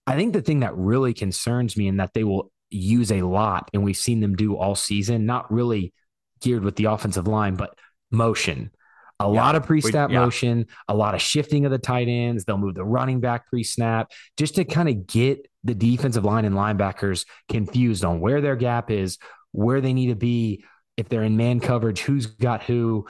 I 0.07 0.15
think 0.15 0.33
the 0.33 0.41
thing 0.41 0.61
that 0.61 0.75
really 0.75 1.13
concerns 1.13 1.77
me 1.77 1.87
and 1.87 1.99
that 1.99 2.13
they 2.13 2.23
will 2.23 2.51
use 2.69 3.11
a 3.11 3.21
lot, 3.21 3.69
and 3.73 3.83
we've 3.83 3.97
seen 3.97 4.19
them 4.19 4.35
do 4.35 4.55
all 4.55 4.75
season, 4.75 5.25
not 5.25 5.51
really 5.51 5.93
geared 6.41 6.63
with 6.63 6.75
the 6.75 6.85
offensive 6.85 7.27
line, 7.27 7.55
but 7.55 7.77
motion. 8.11 8.71
A 9.19 9.23
yeah, 9.23 9.29
lot 9.29 9.55
of 9.55 9.65
pre 9.65 9.81
snap 9.81 10.11
yeah. 10.11 10.19
motion, 10.19 10.67
a 10.87 10.95
lot 10.95 11.15
of 11.15 11.21
shifting 11.21 11.65
of 11.65 11.71
the 11.71 11.79
tight 11.79 12.07
ends. 12.07 12.45
They'll 12.45 12.57
move 12.57 12.75
the 12.75 12.85
running 12.85 13.19
back 13.19 13.47
pre 13.47 13.63
snap 13.63 14.11
just 14.37 14.55
to 14.55 14.65
kind 14.65 14.87
of 14.89 15.07
get 15.07 15.49
the 15.63 15.73
defensive 15.73 16.23
line 16.23 16.45
and 16.45 16.55
linebackers 16.55 17.25
confused 17.49 18.05
on 18.05 18.19
where 18.19 18.41
their 18.41 18.55
gap 18.55 18.91
is, 18.91 19.17
where 19.53 19.81
they 19.81 19.93
need 19.93 20.07
to 20.07 20.15
be. 20.15 20.63
If 20.97 21.09
they're 21.09 21.23
in 21.23 21.37
man 21.37 21.59
coverage, 21.59 22.01
who's 22.01 22.27
got 22.27 22.63
who? 22.63 23.07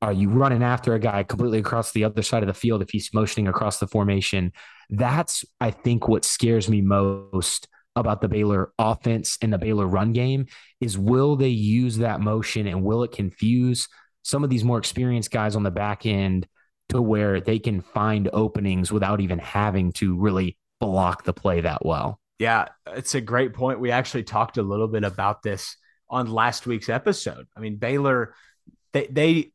Are 0.00 0.12
you 0.12 0.28
running 0.28 0.62
after 0.62 0.94
a 0.94 0.98
guy 0.98 1.22
completely 1.22 1.60
across 1.60 1.92
the 1.92 2.04
other 2.04 2.22
side 2.22 2.42
of 2.42 2.46
the 2.46 2.54
field 2.54 2.82
if 2.82 2.90
he's 2.90 3.12
motioning 3.14 3.48
across 3.48 3.78
the 3.78 3.86
formation? 3.86 4.52
That's, 4.90 5.46
I 5.60 5.70
think, 5.70 6.08
what 6.08 6.26
scares 6.26 6.68
me 6.68 6.82
most 6.82 7.68
about 7.96 8.20
the 8.20 8.28
Baylor 8.28 8.72
offense 8.78 9.38
and 9.40 9.52
the 9.52 9.58
Baylor 9.58 9.86
run 9.86 10.12
game 10.12 10.46
is 10.80 10.98
will 10.98 11.36
they 11.36 11.48
use 11.48 11.98
that 11.98 12.20
motion 12.20 12.66
and 12.66 12.82
will 12.82 13.02
it 13.02 13.12
confuse 13.12 13.88
some 14.22 14.42
of 14.42 14.50
these 14.50 14.64
more 14.64 14.78
experienced 14.78 15.30
guys 15.30 15.54
on 15.54 15.62
the 15.62 15.70
back 15.70 16.06
end 16.06 16.46
to 16.88 17.00
where 17.00 17.40
they 17.40 17.58
can 17.58 17.80
find 17.80 18.28
openings 18.32 18.90
without 18.90 19.20
even 19.20 19.38
having 19.38 19.92
to 19.92 20.18
really 20.18 20.58
block 20.80 21.24
the 21.24 21.32
play 21.32 21.60
that 21.60 21.84
well? 21.84 22.20
Yeah, 22.38 22.68
it's 22.88 23.14
a 23.14 23.20
great 23.20 23.54
point. 23.54 23.80
We 23.80 23.90
actually 23.90 24.24
talked 24.24 24.58
a 24.58 24.62
little 24.62 24.88
bit 24.88 25.04
about 25.04 25.42
this 25.42 25.76
on 26.10 26.30
last 26.30 26.66
week's 26.66 26.88
episode. 26.88 27.46
I 27.56 27.60
mean, 27.60 27.76
Baylor, 27.76 28.34
they, 28.92 29.06
they 29.06 29.52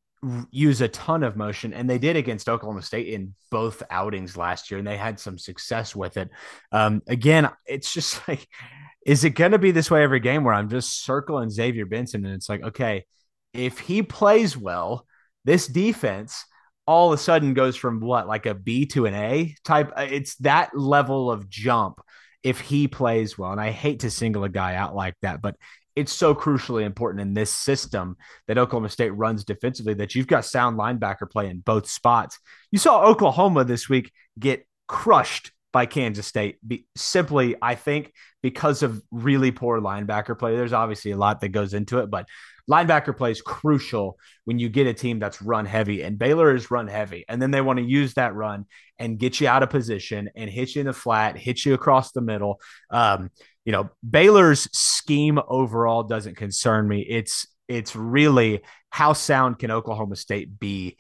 use 0.52 0.82
a 0.82 0.88
ton 0.88 1.24
of 1.24 1.38
motion, 1.38 1.74
and 1.74 1.90
they 1.90 1.98
did 1.98 2.16
against 2.16 2.50
Oklahoma 2.50 2.82
State 2.82 3.08
in 3.08 3.34
both 3.52 3.84
outings 3.90 4.36
last 4.36 4.70
year, 4.70 4.78
and 4.78 4.88
they 4.88 4.98
had 4.98 5.20
some 5.20 5.38
success 5.38 5.96
with 5.96 6.18
it. 6.18 6.30
Um, 6.72 7.02
again, 7.08 7.50
it's 7.66 7.94
just 7.94 8.22
like, 8.28 8.48
is 9.06 9.24
it 9.24 9.32
going 9.32 9.52
to 9.52 9.60
be 9.60 9.72
this 9.72 9.90
way 9.90 10.04
every 10.04 10.20
game 10.20 10.44
where 10.44 10.54
I'm 10.54 10.70
just 10.70 11.04
circling 11.04 11.50
Xavier 11.50 11.86
Benson, 11.86 12.26
and 12.26 12.36
it's 12.36 12.50
like, 12.50 12.64
okay, 12.64 13.06
if 13.54 13.80
he 13.80 14.04
plays 14.04 14.58
well, 14.58 15.06
this 15.46 15.68
defense 15.68 16.46
all 16.90 17.14
of 17.14 17.20
a 17.20 17.22
sudden 17.22 17.54
goes 17.54 17.76
from 17.76 18.00
what 18.00 18.28
like 18.28 18.48
a 18.48 18.56
B 18.56 18.88
to 18.88 19.06
an 19.06 19.14
A 19.14 19.56
type. 19.64 19.92
Uh, 19.96 20.08
it's 20.10 20.34
that 20.38 20.76
level 20.76 21.30
of 21.30 21.48
jump 21.48 22.02
if 22.42 22.60
he 22.60 22.88
plays 22.88 23.38
well. 23.38 23.52
And 23.52 23.62
I 23.62 23.70
hate 23.70 24.00
to 24.00 24.10
single 24.10 24.44
a 24.44 24.50
guy 24.50 24.74
out 24.74 24.96
like 24.96 25.14
that, 25.22 25.40
but 25.40 25.56
it's 26.00 26.14
so 26.14 26.34
crucially 26.34 26.84
important 26.84 27.22
in 27.22 27.34
this 27.34 27.54
system 27.54 28.16
that 28.48 28.58
Oklahoma 28.58 28.90
State 28.90 29.12
runs 29.12 29.44
defensively 29.44 29.94
that 29.96 30.16
you've 30.16 30.28
got 30.28 30.46
sound 30.46 30.80
linebacker 30.80 31.30
play 31.30 31.50
in 31.50 31.60
both 31.60 31.90
spots. 31.90 32.40
You 32.72 32.80
saw 32.80 33.04
Oklahoma 33.06 33.66
this 33.66 33.90
week 33.90 34.12
get 34.40 34.66
crushed 34.88 35.52
by 35.72 35.86
Kansas 35.86 36.26
State 36.26 36.58
be, 36.66 36.86
simply, 36.96 37.56
I 37.62 37.76
think, 37.76 38.14
because 38.42 38.82
of 38.82 39.04
really 39.12 39.52
poor 39.52 39.80
linebacker 39.82 40.38
play. 40.38 40.56
There's 40.56 40.74
obviously 40.74 41.12
a 41.12 41.18
lot 41.18 41.42
that 41.42 41.50
goes 41.50 41.74
into 41.74 42.00
it, 42.00 42.10
but 42.10 42.28
linebacker 42.70 43.16
play 43.16 43.32
is 43.32 43.42
crucial 43.42 44.18
when 44.46 44.58
you 44.58 44.70
get 44.70 44.88
a 44.88 44.94
team 44.94 45.20
that's 45.20 45.42
run 45.42 45.66
heavy, 45.66 46.02
and 46.02 46.18
Baylor 46.18 46.56
is 46.56 46.72
run 46.72 46.88
heavy. 46.88 47.26
And 47.28 47.42
then 47.42 47.52
they 47.52 47.62
want 47.62 47.78
to 47.78 47.86
use 47.86 48.14
that 48.14 48.34
run 48.34 48.66
and 48.98 49.20
get 49.20 49.40
you 49.40 49.48
out 49.48 49.64
of 49.64 49.70
position 49.70 50.30
and 50.36 50.50
hit 50.50 50.76
you 50.76 50.82
in 50.82 50.88
the 50.88 50.94
flat, 50.94 51.38
hit 51.38 51.66
you 51.66 51.74
across 51.74 52.12
the 52.12 52.22
middle. 52.22 52.60
Um, 52.90 53.30
you 53.66 53.72
know, 53.72 53.90
Baylor's 54.08 54.70
scheme 54.78 55.40
overall 55.48 56.04
doesn't 56.04 56.38
concern 56.38 56.88
me. 56.88 57.02
It's 57.02 57.48
it's 57.68 57.96
really 57.96 58.62
how 58.90 59.14
sound 59.14 59.60
can 59.60 59.72
Oklahoma 59.72 60.16
State 60.16 60.60
be 60.60 60.98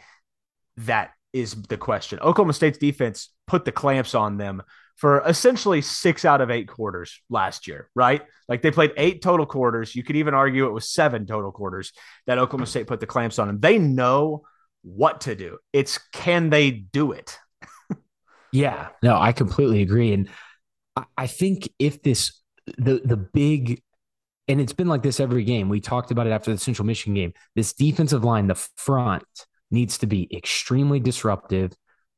that 0.77 1.11
is 1.33 1.55
the 1.63 1.77
question. 1.77 2.19
Oklahoma 2.19 2.53
State's 2.53 2.77
defense 2.77 3.29
put 3.47 3.65
the 3.65 3.71
clamps 3.71 4.15
on 4.15 4.37
them 4.37 4.61
for 4.95 5.21
essentially 5.25 5.81
six 5.81 6.25
out 6.25 6.41
of 6.41 6.51
eight 6.51 6.67
quarters 6.67 7.21
last 7.29 7.67
year, 7.67 7.89
right? 7.95 8.21
Like 8.49 8.61
they 8.61 8.71
played 8.71 8.91
eight 8.97 9.21
total 9.21 9.45
quarters. 9.45 9.95
You 9.95 10.03
could 10.03 10.17
even 10.17 10.33
argue 10.33 10.67
it 10.67 10.73
was 10.73 10.89
seven 10.89 11.25
total 11.25 11.51
quarters 11.51 11.93
that 12.27 12.37
Oklahoma 12.37 12.65
State 12.65 12.87
put 12.87 12.99
the 12.99 13.05
clamps 13.05 13.39
on 13.39 13.47
them. 13.47 13.59
They 13.59 13.77
know 13.77 14.43
what 14.81 15.21
to 15.21 15.35
do. 15.35 15.57
It's 15.71 15.99
can 16.11 16.49
they 16.49 16.71
do 16.71 17.13
it? 17.13 17.37
yeah, 18.51 18.89
no, 19.01 19.17
I 19.17 19.31
completely 19.31 19.81
agree. 19.81 20.13
And 20.13 20.29
I 21.17 21.27
think 21.27 21.69
if 21.79 22.01
this, 22.01 22.33
the, 22.77 23.01
the 23.03 23.17
big, 23.17 23.81
and 24.47 24.59
it's 24.61 24.73
been 24.73 24.87
like 24.87 25.03
this 25.03 25.19
every 25.19 25.43
game. 25.43 25.69
We 25.69 25.79
talked 25.79 26.11
about 26.11 26.27
it 26.27 26.31
after 26.31 26.51
the 26.51 26.57
Central 26.57 26.85
Michigan 26.85 27.13
game. 27.13 27.33
This 27.55 27.73
defensive 27.73 28.23
line, 28.23 28.47
the 28.47 28.55
front, 28.75 29.23
needs 29.71 29.97
to 29.99 30.07
be 30.07 30.27
extremely 30.35 30.99
disruptive. 30.99 31.73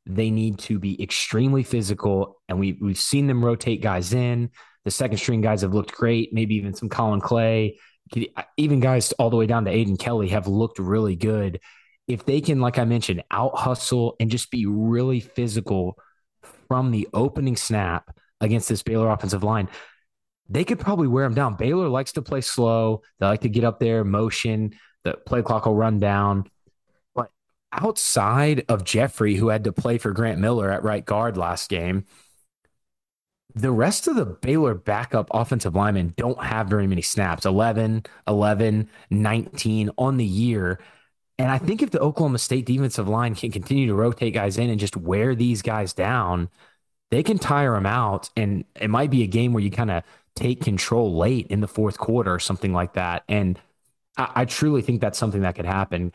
They 0.06 0.32
need 0.32 0.60
to 0.60 0.80
be 0.80 1.02
extremely 1.02 1.64
physical. 1.64 2.42
And 2.48 2.60
we, 2.60 2.78
we've 2.82 2.98
seen 2.98 3.28
them 3.28 3.44
rotate 3.44 3.82
guys 3.82 4.14
in. 4.14 4.50
The 4.86 4.92
second 4.92 5.18
string 5.18 5.42
guys 5.42 5.62
have 5.62 5.74
looked 5.74 5.92
great, 5.92 6.34
maybe 6.34 6.56
even 6.56 6.74
some 6.74 6.90
Collin 6.90 7.22
Clay. 7.22 7.78
Uh, 8.36 8.44
even 8.58 8.80
guys 8.80 9.12
all 9.14 9.30
the 9.30 9.38
way 9.38 9.46
down 9.46 9.66
to 9.66 9.72
Aiden 9.72 10.00
Kelly 10.00 10.30
have 10.30 10.48
looked 10.48 10.80
really 10.80 11.16
good. 11.16 11.60
If 12.08 12.26
they 12.26 12.42
can, 12.42 12.60
like 12.60 12.80
I 12.80 12.86
mentioned, 12.86 13.24
out 13.32 13.58
hustle 13.58 14.16
and 14.20 14.32
just 14.32 14.50
be 14.50 14.66
really 14.66 15.20
physical 15.20 15.98
from 16.68 16.92
the 16.92 17.08
opening 17.14 17.56
snap 17.56 18.16
against 18.42 18.68
this 18.70 18.82
Baylor 18.82 19.10
offensive 19.10 19.44
line, 19.44 19.70
they 20.50 20.64
could 20.64 20.80
probably 20.80 21.08
wear 21.08 21.26
them 21.26 21.34
down. 21.34 21.56
Baylor 21.56 21.88
likes 21.88 22.14
to 22.14 22.22
play 22.22 22.42
slow. 22.42 23.02
They 23.20 23.26
like 23.26 23.42
to 23.42 23.50
get 23.50 23.64
up 23.64 23.80
there, 23.80 24.04
motion. 24.04 24.74
The 25.04 25.14
play 25.14 25.42
clock 25.42 25.66
will 25.66 25.76
run 25.76 26.00
down 26.00 26.46
But 27.16 27.32
outside 27.74 28.66
of 28.70 28.84
Jeffrey, 28.84 29.36
who 29.36 29.50
had 29.50 29.64
to 29.66 29.74
play 29.74 29.98
for 29.98 30.12
Grant 30.12 30.40
Miller 30.40 30.72
at 30.72 30.84
right 30.84 31.06
guard 31.06 31.38
last 31.38 31.70
game, 31.70 32.06
the 33.54 33.72
rest 33.72 34.08
of 34.08 34.16
the 34.16 34.26
Baylor 34.26 34.74
backup 34.76 35.28
offensive 35.32 35.76
linemen 35.76 36.14
don't 36.16 36.42
have 36.42 36.68
very 36.68 36.88
many 36.88 37.02
snaps 37.02 37.46
11, 37.46 38.04
11, 38.28 38.90
19 39.10 39.90
on 39.98 40.18
the 40.18 40.26
year. 40.26 40.80
And 41.38 41.50
I 41.52 41.58
think 41.58 41.82
if 41.82 41.90
the 41.92 42.00
Oklahoma 42.00 42.38
State 42.38 42.66
defensive 42.66 43.08
line 43.10 43.36
can 43.36 43.52
continue 43.52 43.88
to 43.88 43.96
rotate 43.96 44.34
guys 44.34 44.58
in 44.58 44.70
and 44.70 44.80
just 44.80 44.96
wear 44.96 45.36
these 45.36 45.62
guys 45.62 45.92
down, 45.94 46.50
they 47.10 47.24
can 47.24 47.40
tire 47.40 47.74
them 47.74 47.86
out. 47.86 48.30
And 48.38 48.64
it 48.80 48.90
might 48.90 49.10
be 49.10 49.24
a 49.24 49.28
game 49.28 49.54
where 49.54 49.64
you 49.64 49.72
kind 49.72 49.92
of 49.92 50.04
take 50.36 50.62
control 50.62 51.18
late 51.18 51.48
in 51.48 51.62
the 51.62 51.68
fourth 51.68 51.98
quarter 51.98 52.34
or 52.34 52.40
something 52.40 52.74
like 52.74 52.94
that. 52.94 53.24
And 53.28 53.60
I, 54.18 54.32
I 54.36 54.46
truly 54.46 54.82
think 54.82 55.02
that's 55.02 55.18
something 55.18 55.42
that 55.42 55.56
could 55.56 55.66
happen. 55.66 56.14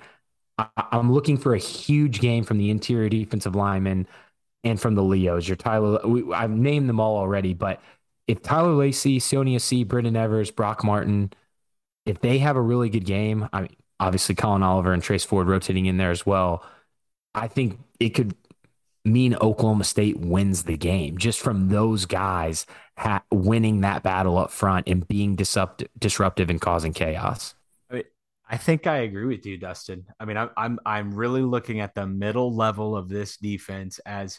I, 0.59 0.69
am 0.93 1.13
looking 1.13 1.37
for 1.37 1.55
a 1.55 1.59
huge 1.59 2.21
game 2.21 2.45
from 2.45 2.59
the 2.59 2.71
interior 2.71 3.09
defensive 3.09 3.55
linemen 3.55 4.07
and 4.65 4.81
from 4.81 4.95
the 4.95 5.03
Leos. 5.03 5.47
Your 5.47 5.57
Tyler, 5.57 6.01
we, 6.07 6.33
I've 6.33 6.51
named 6.51 6.89
them 6.89 7.01
all 7.01 7.17
already, 7.17 7.55
but 7.55 7.81
if 8.27 8.43
Tyler 8.43 8.73
Lacey, 8.73 9.21
Sione 9.21 9.55
Asi, 9.55 9.85
Brendan 9.85 10.17
Evers, 10.17 10.51
Brock 10.51 10.83
Martin, 10.83 11.33
if 12.07 12.21
they 12.21 12.39
have 12.39 12.57
a 12.57 12.63
really 12.63 12.89
good 12.89 13.05
game, 13.05 13.49
I 13.53 13.63
mean, 13.63 13.77
obviously 14.01 14.35
Collin 14.35 14.63
Oliver 14.63 14.93
and 14.93 15.03
Trace 15.03 15.25
Ford 15.25 15.47
rotating 15.47 15.87
in 15.87 15.97
there 15.97 16.11
as 16.11 16.27
well. 16.27 16.65
I 17.35 17.49
think 17.49 17.79
it 18.01 18.11
could 18.11 18.35
mean 19.05 19.37
Oklahoma 19.37 19.85
State 19.85 20.19
wins 20.19 20.65
the 20.65 20.77
game 20.77 21.19
just 21.19 21.41
from 21.41 21.69
those 21.69 22.07
guys 22.07 22.67
ha- 22.97 23.25
winning 23.31 23.83
that 23.83 24.03
battle 24.03 24.39
up 24.39 24.51
front 24.51 24.89
and 24.89 25.07
being 25.07 25.37
disrupt- 25.37 25.85
disruptive 25.99 26.51
and 26.51 26.61
causing 26.61 26.93
chaos. 26.93 27.55
I 28.49 28.59
think 28.59 28.87
I 28.87 28.99
agree 28.99 29.27
with 29.27 29.45
you, 29.45 29.57
Dustin. 29.57 30.07
I 30.21 30.25
mean, 30.25 30.37
I'm 30.37 30.51
I'm 30.57 30.79
I'm 30.87 31.15
really 31.15 31.43
looking 31.43 31.81
at 31.81 31.95
the 31.95 32.07
middle 32.07 32.55
level 32.55 32.97
of 32.97 33.09
this 33.09 33.37
defense 33.37 33.99
as 34.07 34.39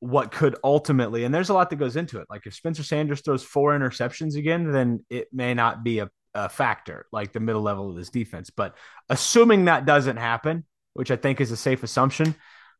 what 0.00 0.32
could 0.32 0.56
ultimately, 0.64 1.24
and 1.24 1.32
there's 1.32 1.50
a 1.50 1.54
lot 1.54 1.70
that 1.70 1.76
goes 1.76 1.94
into 1.94 2.18
it. 2.18 2.26
Like 2.28 2.46
if 2.46 2.54
Spencer 2.54 2.82
Sanders 2.82 3.20
throws 3.20 3.44
four 3.44 3.78
interceptions 3.78 4.36
again, 4.36 4.72
then 4.72 5.04
it 5.08 5.28
may 5.32 5.54
not 5.54 5.84
be 5.84 6.00
a, 6.00 6.10
a 6.34 6.48
factor, 6.48 7.06
like 7.12 7.32
the 7.32 7.38
middle 7.38 7.62
level 7.62 7.90
of 7.90 7.96
this 7.96 8.10
defense. 8.10 8.50
But 8.50 8.76
assuming 9.08 9.66
that 9.66 9.86
doesn't 9.86 10.16
happen, 10.16 10.64
which 10.94 11.10
I 11.12 11.16
think 11.16 11.40
is 11.40 11.52
a 11.52 11.56
safe 11.56 11.84
assumption, 11.84 12.34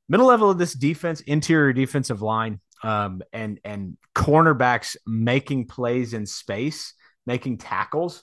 middle 0.09 0.27
level 0.27 0.51
of 0.51 0.59
this 0.59 0.73
defense, 0.73 1.20
interior 1.20 1.73
defensive 1.73 2.23
line, 2.23 2.61
um, 2.83 3.23
and 3.33 3.61
and 3.64 3.97
cornerbacks 4.14 4.97
making 5.07 5.66
plays 5.66 6.14
in 6.14 6.27
space, 6.27 6.95
making 7.27 7.59
tackles 7.59 8.23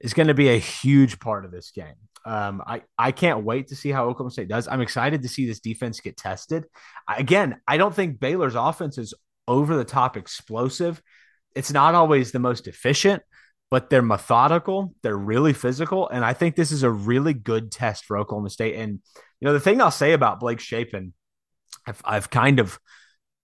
is 0.00 0.14
going 0.14 0.28
to 0.28 0.34
be 0.34 0.48
a 0.48 0.58
huge 0.58 1.18
part 1.18 1.44
of 1.44 1.50
this 1.50 1.70
game. 1.70 1.94
Um, 2.26 2.62
I, 2.66 2.82
I 2.98 3.12
can't 3.12 3.44
wait 3.44 3.68
to 3.68 3.76
see 3.76 3.90
how 3.90 4.06
Oklahoma 4.06 4.32
State 4.32 4.48
does. 4.48 4.66
I'm 4.66 4.80
excited 4.80 5.22
to 5.22 5.28
see 5.28 5.46
this 5.46 5.60
defense 5.60 6.00
get 6.00 6.16
tested. 6.16 6.64
Again, 7.08 7.60
I 7.68 7.76
don't 7.76 7.94
think 7.94 8.18
Baylor's 8.18 8.56
offense 8.56 8.98
is 8.98 9.14
over 9.46 9.76
the 9.76 9.84
top 9.84 10.16
explosive. 10.16 11.00
It's 11.54 11.72
not 11.72 11.94
always 11.94 12.32
the 12.32 12.40
most 12.40 12.66
efficient, 12.66 13.22
but 13.70 13.90
they're 13.90 14.02
methodical. 14.02 14.92
They're 15.02 15.16
really 15.16 15.52
physical. 15.52 16.08
And 16.08 16.24
I 16.24 16.32
think 16.32 16.56
this 16.56 16.72
is 16.72 16.82
a 16.82 16.90
really 16.90 17.32
good 17.32 17.70
test 17.70 18.04
for 18.04 18.18
Oklahoma 18.18 18.50
State. 18.50 18.74
And, 18.74 19.00
you 19.40 19.46
know, 19.46 19.52
the 19.52 19.60
thing 19.60 19.80
I'll 19.80 19.92
say 19.92 20.12
about 20.12 20.40
Blake 20.40 20.60
Shapen, 20.60 21.14
I've, 21.86 22.02
I've 22.04 22.28
kind 22.28 22.58
of, 22.58 22.78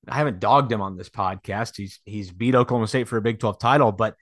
I 0.09 0.17
haven't 0.17 0.41
dogged 0.41 0.73
him 0.73 0.81
on 0.81 0.97
this 0.97 1.09
podcast. 1.09 1.77
He's, 1.77 2.01
he's 2.05 2.31
beat 2.31 2.55
Oklahoma 2.55 2.89
State 2.89 3.09
for 3.09 3.17
a 3.17 3.23
Big 3.23 3.39
12 3.39 3.59
title, 3.59 3.93
but 3.93 4.17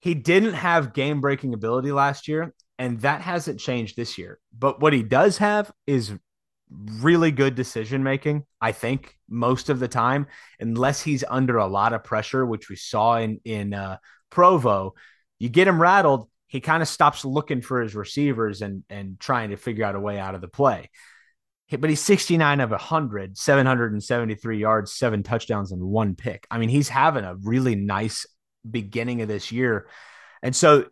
he 0.00 0.14
didn't 0.14 0.54
have 0.54 0.92
game 0.92 1.20
breaking 1.20 1.54
ability 1.54 1.92
last 1.92 2.28
year, 2.28 2.54
and 2.78 3.00
that 3.00 3.20
hasn't 3.22 3.60
changed 3.60 3.96
this 3.96 4.18
year. 4.18 4.38
But 4.56 4.80
what 4.80 4.92
he 4.92 5.02
does 5.02 5.38
have 5.38 5.72
is 5.86 6.12
really 6.70 7.30
good 7.30 7.54
decision 7.54 8.02
making, 8.02 8.44
I 8.60 8.72
think, 8.72 9.16
most 9.28 9.70
of 9.70 9.80
the 9.80 9.88
time, 9.88 10.26
unless 10.60 11.00
he's 11.00 11.24
under 11.28 11.56
a 11.56 11.66
lot 11.66 11.92
of 11.92 12.04
pressure, 12.04 12.44
which 12.44 12.68
we 12.68 12.76
saw 12.76 13.16
in, 13.16 13.40
in 13.44 13.74
uh, 13.74 13.96
Provo. 14.30 14.94
You 15.38 15.48
get 15.48 15.68
him 15.68 15.80
rattled, 15.80 16.28
he 16.46 16.60
kind 16.60 16.82
of 16.82 16.88
stops 16.88 17.24
looking 17.24 17.62
for 17.62 17.80
his 17.80 17.94
receivers 17.94 18.62
and, 18.62 18.84
and 18.88 19.18
trying 19.20 19.50
to 19.50 19.56
figure 19.56 19.84
out 19.84 19.94
a 19.94 20.00
way 20.00 20.18
out 20.18 20.34
of 20.34 20.40
the 20.40 20.48
play. 20.48 20.90
But 21.70 21.90
he's 21.90 22.00
69 22.00 22.60
of 22.60 22.70
100, 22.70 23.36
773 23.36 24.58
yards, 24.58 24.92
seven 24.92 25.22
touchdowns, 25.22 25.70
and 25.70 25.82
one 25.82 26.14
pick. 26.14 26.46
I 26.50 26.58
mean, 26.58 26.70
he's 26.70 26.88
having 26.88 27.24
a 27.24 27.36
really 27.36 27.74
nice 27.74 28.26
beginning 28.68 29.20
of 29.20 29.28
this 29.28 29.52
year. 29.52 29.86
And 30.42 30.56
so 30.56 30.86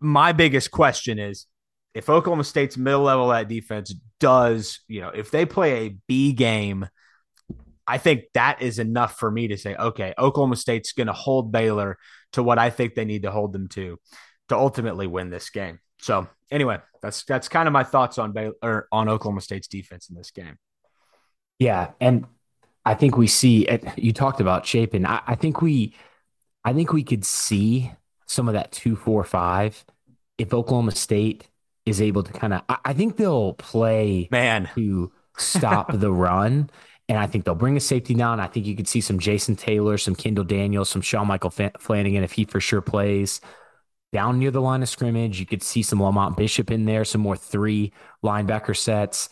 my 0.00 0.32
biggest 0.32 0.70
question 0.70 1.18
is 1.18 1.46
if 1.94 2.10
Oklahoma 2.10 2.44
State's 2.44 2.76
middle 2.76 3.02
level 3.02 3.32
at 3.32 3.48
defense 3.48 3.94
does, 4.20 4.80
you 4.88 5.00
know, 5.00 5.08
if 5.08 5.30
they 5.30 5.46
play 5.46 5.86
a 5.86 5.96
B 6.06 6.32
game, 6.32 6.88
I 7.86 7.98
think 7.98 8.24
that 8.34 8.62
is 8.62 8.78
enough 8.78 9.18
for 9.18 9.30
me 9.30 9.48
to 9.48 9.56
say, 9.56 9.76
okay, 9.76 10.12
Oklahoma 10.18 10.56
State's 10.56 10.92
going 10.92 11.06
to 11.06 11.12
hold 11.12 11.52
Baylor 11.52 11.98
to 12.32 12.42
what 12.42 12.58
I 12.58 12.70
think 12.70 12.94
they 12.94 13.04
need 13.04 13.22
to 13.22 13.30
hold 13.30 13.52
them 13.52 13.68
to 13.68 13.98
to 14.48 14.56
ultimately 14.56 15.06
win 15.06 15.30
this 15.30 15.50
game. 15.50 15.78
So 15.98 16.28
anyway, 16.50 16.78
that's 17.02 17.24
that's 17.24 17.48
kind 17.48 17.66
of 17.66 17.72
my 17.72 17.84
thoughts 17.84 18.18
on 18.18 18.32
Baylor 18.32 18.54
or 18.62 18.88
on 18.92 19.08
Oklahoma 19.08 19.40
State's 19.40 19.68
defense 19.68 20.08
in 20.08 20.16
this 20.16 20.30
game. 20.30 20.58
Yeah, 21.58 21.92
and 22.00 22.26
I 22.84 22.94
think 22.94 23.16
we 23.16 23.26
see. 23.26 23.66
You 23.96 24.12
talked 24.12 24.40
about 24.40 24.66
Shapen. 24.66 25.06
I, 25.06 25.22
I 25.26 25.34
think 25.34 25.62
we 25.62 25.94
I 26.64 26.72
think 26.72 26.92
we 26.92 27.04
could 27.04 27.24
see 27.24 27.92
some 28.26 28.48
of 28.48 28.54
that 28.54 28.72
two, 28.72 28.96
four, 28.96 29.22
five 29.24 29.84
if 30.36 30.52
Oklahoma 30.52 30.90
State 30.90 31.48
is 31.86 32.00
able 32.00 32.22
to 32.24 32.32
kind 32.32 32.52
of, 32.52 32.62
I, 32.68 32.78
I 32.86 32.92
think 32.92 33.16
they'll 33.16 33.54
play 33.54 34.28
Man. 34.30 34.68
to 34.74 35.12
stop 35.38 35.92
the 35.92 36.12
run. 36.12 36.68
And 37.08 37.18
I 37.18 37.28
think 37.28 37.44
they'll 37.44 37.54
bring 37.54 37.76
a 37.76 37.80
safety 37.80 38.14
down. 38.14 38.40
I 38.40 38.48
think 38.48 38.66
you 38.66 38.74
could 38.74 38.88
see 38.88 39.00
some 39.00 39.20
Jason 39.20 39.54
Taylor, 39.54 39.96
some 39.96 40.16
Kendall 40.16 40.42
Daniels, 40.42 40.88
some 40.88 41.00
Sean 41.02 41.28
Michael 41.28 41.50
Flanagan 41.50 42.24
if 42.24 42.32
he 42.32 42.44
for 42.44 42.60
sure 42.60 42.80
plays 42.80 43.40
down 44.16 44.38
near 44.38 44.50
the 44.50 44.62
line 44.62 44.82
of 44.82 44.88
scrimmage. 44.88 45.38
You 45.38 45.44
could 45.44 45.62
see 45.62 45.82
some 45.82 46.02
Lamont 46.02 46.38
Bishop 46.38 46.70
in 46.70 46.86
there, 46.86 47.04
some 47.04 47.20
more 47.20 47.36
three 47.36 47.92
linebacker 48.24 48.74
sets. 48.74 49.28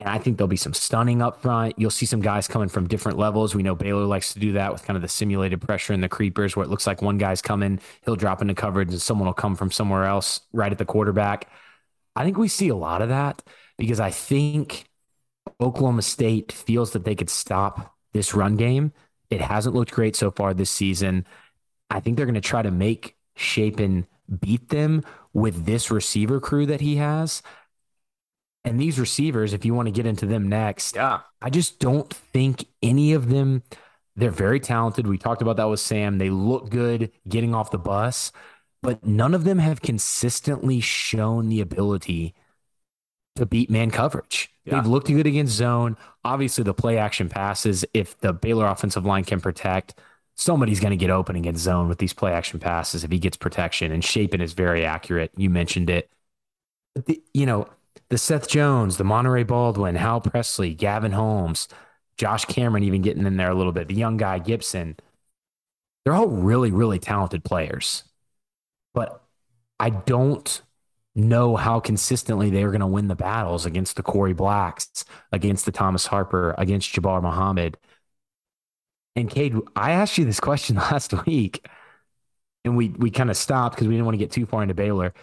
And 0.00 0.08
I 0.08 0.18
think 0.18 0.36
there'll 0.36 0.48
be 0.48 0.56
some 0.56 0.74
stunning 0.74 1.22
up 1.22 1.40
front. 1.40 1.76
You'll 1.78 1.90
see 1.90 2.04
some 2.04 2.20
guys 2.20 2.48
coming 2.48 2.68
from 2.68 2.88
different 2.88 3.18
levels. 3.18 3.54
We 3.54 3.62
know 3.62 3.76
Baylor 3.76 4.04
likes 4.04 4.32
to 4.32 4.40
do 4.40 4.54
that 4.54 4.72
with 4.72 4.84
kind 4.84 4.96
of 4.96 5.02
the 5.02 5.08
simulated 5.08 5.60
pressure 5.60 5.92
and 5.92 6.02
the 6.02 6.08
creepers, 6.08 6.56
where 6.56 6.64
it 6.64 6.70
looks 6.70 6.88
like 6.88 7.02
one 7.02 7.18
guy's 7.18 7.40
coming, 7.40 7.78
he'll 8.04 8.16
drop 8.16 8.42
into 8.42 8.54
coverage, 8.54 8.88
and 8.88 9.00
someone 9.00 9.26
will 9.26 9.32
come 9.32 9.54
from 9.54 9.70
somewhere 9.70 10.06
else 10.06 10.40
right 10.52 10.72
at 10.72 10.78
the 10.78 10.84
quarterback. 10.84 11.48
I 12.16 12.24
think 12.24 12.36
we 12.36 12.48
see 12.48 12.70
a 12.70 12.74
lot 12.74 13.00
of 13.00 13.10
that 13.10 13.44
because 13.78 14.00
I 14.00 14.10
think 14.10 14.86
Oklahoma 15.60 16.02
State 16.02 16.50
feels 16.50 16.90
that 16.94 17.04
they 17.04 17.14
could 17.14 17.30
stop 17.30 17.94
this 18.12 18.34
run 18.34 18.56
game. 18.56 18.92
It 19.30 19.40
hasn't 19.40 19.76
looked 19.76 19.92
great 19.92 20.16
so 20.16 20.32
far 20.32 20.52
this 20.52 20.70
season. 20.70 21.26
I 21.90 22.00
think 22.00 22.16
they're 22.16 22.26
going 22.26 22.34
to 22.34 22.40
try 22.40 22.62
to 22.62 22.72
make 22.72 23.14
Shapen 23.34 24.06
beat 24.40 24.68
them 24.68 25.02
with 25.32 25.66
this 25.66 25.90
receiver 25.90 26.40
crew 26.40 26.66
that 26.66 26.80
he 26.80 26.96
has. 26.96 27.42
And 28.64 28.80
these 28.80 28.98
receivers, 28.98 29.52
if 29.52 29.64
you 29.64 29.74
want 29.74 29.86
to 29.86 29.92
get 29.92 30.06
into 30.06 30.24
them 30.24 30.48
next, 30.48 30.96
yeah, 30.96 31.20
I 31.42 31.50
just 31.50 31.78
don't 31.78 32.10
think 32.12 32.66
any 32.82 33.12
of 33.12 33.28
them. 33.28 33.62
They're 34.16 34.30
very 34.30 34.60
talented. 34.60 35.06
We 35.06 35.18
talked 35.18 35.42
about 35.42 35.56
that 35.56 35.68
with 35.68 35.80
Sam. 35.80 36.18
They 36.18 36.30
look 36.30 36.70
good 36.70 37.10
getting 37.28 37.54
off 37.54 37.72
the 37.72 37.78
bus, 37.78 38.30
but 38.80 39.04
none 39.04 39.34
of 39.34 39.44
them 39.44 39.58
have 39.58 39.82
consistently 39.82 40.80
shown 40.80 41.48
the 41.48 41.60
ability 41.60 42.34
to 43.36 43.44
beat 43.44 43.68
man 43.70 43.90
coverage. 43.90 44.50
Yeah. 44.64 44.76
They've 44.76 44.86
looked 44.86 45.08
good 45.08 45.26
against 45.26 45.54
zone. 45.54 45.96
Obviously, 46.24 46.64
the 46.64 46.72
play 46.72 46.96
action 46.96 47.28
passes, 47.28 47.84
if 47.92 48.18
the 48.20 48.32
Baylor 48.32 48.66
offensive 48.66 49.04
line 49.04 49.24
can 49.24 49.40
protect, 49.40 49.94
somebody's 50.36 50.80
going 50.80 50.90
to 50.90 50.96
get 50.96 51.10
open 51.10 51.36
against 51.36 51.62
zone 51.62 51.88
with 51.88 51.98
these 51.98 52.12
play 52.12 52.32
action 52.32 52.58
passes 52.58 53.04
if 53.04 53.10
he 53.10 53.18
gets 53.18 53.36
protection. 53.36 53.92
And 53.92 54.04
Shapen 54.04 54.40
is 54.40 54.52
very 54.52 54.84
accurate. 54.84 55.30
You 55.36 55.50
mentioned 55.50 55.90
it. 55.90 56.10
The, 56.94 57.22
you 57.32 57.46
know, 57.46 57.68
the 58.08 58.18
Seth 58.18 58.48
Jones, 58.48 58.96
the 58.96 59.04
Monaray 59.04 59.46
Baldwin, 59.46 59.94
Hal 59.94 60.20
Presley, 60.20 60.74
Gavin 60.74 61.12
Holmes, 61.12 61.68
Josh 62.16 62.44
Cameron, 62.44 62.84
even 62.84 63.02
getting 63.02 63.26
in 63.26 63.36
there 63.36 63.50
a 63.50 63.54
little 63.54 63.72
bit, 63.72 63.88
the 63.88 63.94
young 63.94 64.16
guy 64.16 64.38
Gibson. 64.38 64.96
They're 66.04 66.14
all 66.14 66.28
really, 66.28 66.70
really 66.70 66.98
talented 66.98 67.44
players. 67.44 68.04
But 68.92 69.22
I 69.80 69.90
don't 69.90 70.62
know 71.14 71.56
how 71.56 71.80
consistently 71.80 72.50
they 72.50 72.62
are 72.62 72.70
going 72.70 72.80
to 72.80 72.86
win 72.86 73.08
the 73.08 73.14
battles 73.14 73.66
against 73.66 73.96
the 73.96 74.02
Korie 74.02 74.36
Blacks, 74.36 75.04
against 75.32 75.64
the 75.64 75.72
Thomas 75.72 76.06
Harper, 76.06 76.54
against 76.58 76.92
Jabbar 76.92 77.22
Muhammad. 77.22 77.78
And 79.16 79.30
Cade, 79.30 79.56
I 79.76 79.92
asked 79.92 80.18
you 80.18 80.24
this 80.24 80.40
question 80.40 80.76
last 80.90 81.26
week, 81.26 81.66
and 82.64 82.76
we 82.76 82.88
we 82.90 83.10
kind 83.10 83.30
of 83.30 83.36
stopped 83.36 83.76
because 83.76 83.88
we 83.88 83.94
didn't 83.94 84.06
want 84.06 84.14
to 84.14 84.24
get 84.24 84.32
too 84.32 84.46
far 84.46 84.62
into 84.62 84.74
Baylor. 84.74 85.14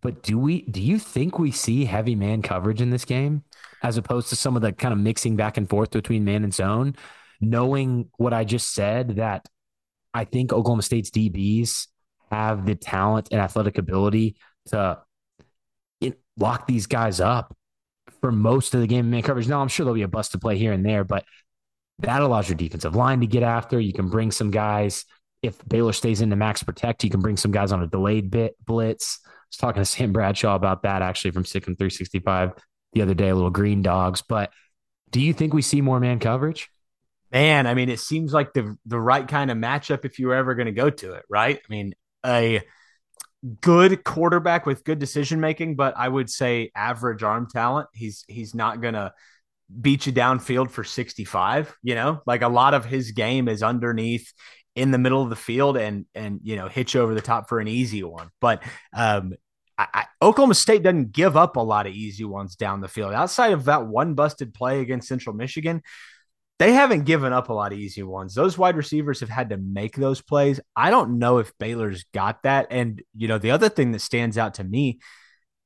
But 0.00 0.22
do 0.22 0.38
we 0.38 0.62
do 0.62 0.80
you 0.80 0.98
think 0.98 1.38
we 1.38 1.50
see 1.50 1.84
heavy 1.84 2.14
man 2.14 2.42
coverage 2.42 2.80
in 2.80 2.90
this 2.90 3.04
game 3.04 3.44
as 3.82 3.96
opposed 3.96 4.28
to 4.28 4.36
some 4.36 4.56
of 4.56 4.62
the 4.62 4.72
kind 4.72 4.92
of 4.92 4.98
mixing 4.98 5.36
back 5.36 5.56
and 5.56 5.68
forth 5.68 5.90
between 5.90 6.24
man 6.24 6.44
and 6.44 6.54
zone? 6.54 6.96
Knowing 7.40 8.10
what 8.16 8.32
I 8.32 8.44
just 8.44 8.74
said, 8.74 9.16
that 9.16 9.46
I 10.12 10.24
think 10.24 10.52
Oklahoma 10.52 10.82
State's 10.82 11.10
DBs 11.10 11.86
have 12.32 12.66
the 12.66 12.74
talent 12.74 13.28
and 13.30 13.40
athletic 13.40 13.78
ability 13.78 14.36
to 14.66 14.98
lock 16.38 16.66
these 16.66 16.86
guys 16.86 17.20
up 17.20 17.56
for 18.20 18.32
most 18.32 18.74
of 18.74 18.80
the 18.80 18.86
game 18.86 19.10
man 19.10 19.22
coverage. 19.22 19.48
Now, 19.48 19.60
I'm 19.60 19.68
sure 19.68 19.84
there'll 19.84 19.94
be 19.94 20.02
a 20.02 20.08
bust 20.08 20.32
to 20.32 20.38
play 20.38 20.56
here 20.56 20.72
and 20.72 20.84
there, 20.84 21.04
but 21.04 21.24
that 22.00 22.22
allows 22.22 22.48
your 22.48 22.56
defensive 22.56 22.94
line 22.94 23.20
to 23.20 23.26
get 23.26 23.42
after. 23.42 23.80
You 23.80 23.92
can 23.92 24.08
bring 24.08 24.30
some 24.30 24.50
guys. 24.50 25.04
If 25.42 25.56
Baylor 25.68 25.92
stays 25.92 26.20
into 26.20 26.36
max 26.36 26.62
protect, 26.62 27.04
you 27.04 27.10
can 27.10 27.20
bring 27.20 27.36
some 27.36 27.52
guys 27.52 27.72
on 27.72 27.82
a 27.82 27.86
delayed 27.86 28.30
bit 28.30 28.56
blitz. 28.64 29.20
I 29.24 29.30
was 29.50 29.56
talking 29.56 29.80
to 29.80 29.86
Sam 29.86 30.12
Bradshaw 30.12 30.54
about 30.54 30.82
that 30.82 31.02
actually 31.02 31.30
from 31.30 31.44
Sick 31.44 31.64
365 31.64 32.52
the 32.92 33.02
other 33.02 33.14
day, 33.14 33.28
a 33.28 33.34
little 33.34 33.50
green 33.50 33.82
dogs. 33.82 34.22
But 34.22 34.50
do 35.10 35.20
you 35.20 35.32
think 35.32 35.54
we 35.54 35.62
see 35.62 35.80
more 35.80 36.00
man 36.00 36.18
coverage? 36.18 36.70
Man, 37.30 37.66
I 37.66 37.74
mean, 37.74 37.88
it 37.88 38.00
seems 38.00 38.32
like 38.32 38.52
the 38.52 38.76
the 38.86 38.98
right 38.98 39.26
kind 39.26 39.50
of 39.50 39.58
matchup 39.58 40.04
if 40.04 40.18
you 40.18 40.28
were 40.28 40.34
ever 40.34 40.54
going 40.54 40.66
to 40.66 40.72
go 40.72 40.88
to 40.90 41.12
it, 41.12 41.24
right? 41.28 41.56
I 41.58 41.72
mean, 41.72 41.94
a 42.24 42.62
good 43.60 44.02
quarterback 44.02 44.66
with 44.66 44.84
good 44.84 44.98
decision 44.98 45.40
making, 45.40 45.76
but 45.76 45.94
I 45.96 46.08
would 46.08 46.30
say 46.30 46.70
average 46.74 47.22
arm 47.22 47.46
talent. 47.50 47.88
He's 47.92 48.24
he's 48.28 48.54
not 48.54 48.80
gonna 48.80 49.12
beat 49.80 50.06
you 50.06 50.12
downfield 50.12 50.70
for 50.70 50.84
65. 50.84 51.76
You 51.82 51.94
know, 51.94 52.22
like 52.26 52.42
a 52.42 52.48
lot 52.48 52.74
of 52.74 52.84
his 52.84 53.12
game 53.12 53.48
is 53.48 53.62
underneath 53.62 54.32
in 54.74 54.90
the 54.90 54.98
middle 54.98 55.22
of 55.22 55.30
the 55.30 55.36
field 55.36 55.76
and 55.76 56.06
and 56.14 56.40
you 56.42 56.54
know 56.54 56.68
hit 56.68 56.94
you 56.94 57.00
over 57.00 57.14
the 57.14 57.20
top 57.20 57.48
for 57.48 57.60
an 57.60 57.68
easy 57.68 58.02
one. 58.02 58.30
But 58.40 58.62
um, 58.94 59.34
I, 59.76 59.86
I, 59.94 60.04
Oklahoma 60.22 60.54
State 60.54 60.82
doesn't 60.82 61.12
give 61.12 61.36
up 61.36 61.56
a 61.56 61.60
lot 61.60 61.86
of 61.86 61.94
easy 61.94 62.24
ones 62.24 62.56
down 62.56 62.80
the 62.80 62.88
field. 62.88 63.14
Outside 63.14 63.52
of 63.52 63.64
that 63.66 63.86
one 63.86 64.14
busted 64.14 64.52
play 64.54 64.80
against 64.80 65.08
Central 65.08 65.34
Michigan, 65.34 65.82
they 66.58 66.72
haven't 66.72 67.04
given 67.04 67.32
up 67.32 67.48
a 67.48 67.52
lot 67.52 67.72
of 67.72 67.78
easy 67.78 68.02
ones. 68.02 68.34
Those 68.34 68.58
wide 68.58 68.76
receivers 68.76 69.20
have 69.20 69.28
had 69.28 69.50
to 69.50 69.56
make 69.56 69.94
those 69.94 70.20
plays. 70.20 70.60
I 70.74 70.90
don't 70.90 71.18
know 71.18 71.38
if 71.38 71.56
Baylor's 71.58 72.04
got 72.12 72.42
that. 72.42 72.66
And, 72.70 73.00
you 73.16 73.28
know, 73.28 73.38
the 73.38 73.52
other 73.52 73.68
thing 73.68 73.92
that 73.92 74.00
stands 74.00 74.36
out 74.36 74.54
to 74.54 74.64
me 74.64 74.98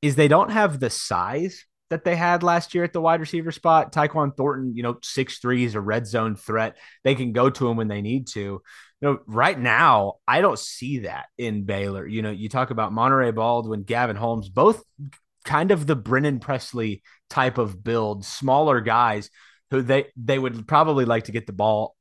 is 0.03 0.17
they 0.17 0.29
don't 0.29 0.51
have 0.51 0.81
the 0.81 0.91
size 0.91 1.65
that 1.93 2.05
they 2.05 2.17
had 2.17 2.43
last 2.43 2.75
year 2.75 2.85
at 2.85 2.95
the 2.95 3.01
wide 3.01 3.21
receiver 3.21 3.53
spot. 3.53 3.93
Tyquan 3.93 4.35
Thornton, 4.35 4.75
you 4.75 4.83
know, 4.83 4.97
six 5.03 5.39
three 5.39 5.65
is 5.65 5.75
a 5.75 5.81
red 5.81 6.07
zone 6.07 6.37
threat. 6.37 6.79
They 7.05 7.15
can 7.15 7.33
go 7.33 7.51
to 7.51 7.69
him 7.69 7.77
when 7.77 7.89
they 7.89 8.01
need 8.01 8.29
to. 8.29 8.41
You 8.41 8.63
know, 9.01 9.19
right 9.27 9.59
now, 9.59 10.15
I 10.27 10.41
don't 10.41 10.59
see 10.59 11.01
that 11.01 11.27
in 11.37 11.65
Baylor. 11.65 12.07
You 12.07 12.23
know, 12.23 12.31
you 12.31 12.49
talk 12.49 12.71
about 12.71 12.93
Monaray 12.93 13.35
Baldwin, 13.35 13.83
Gavin 13.83 14.17
Holmes, 14.17 14.49
both 14.49 14.83
kind 15.45 15.71
of 15.71 15.87
the 15.87 15.97
Brennan 15.97 16.41
Presley 16.41 17.03
type 17.29 17.59
of 17.59 17.85
build, 17.85 18.25
smaller 18.25 18.81
guys 18.81 19.29
who 19.71 19.83
they 19.83 20.07
they 20.17 20.39
would 20.39 20.67
probably 20.67 21.05
like 21.05 21.25
to 21.25 21.33
get 21.33 21.47
the 21.47 21.53
ball 21.53 21.95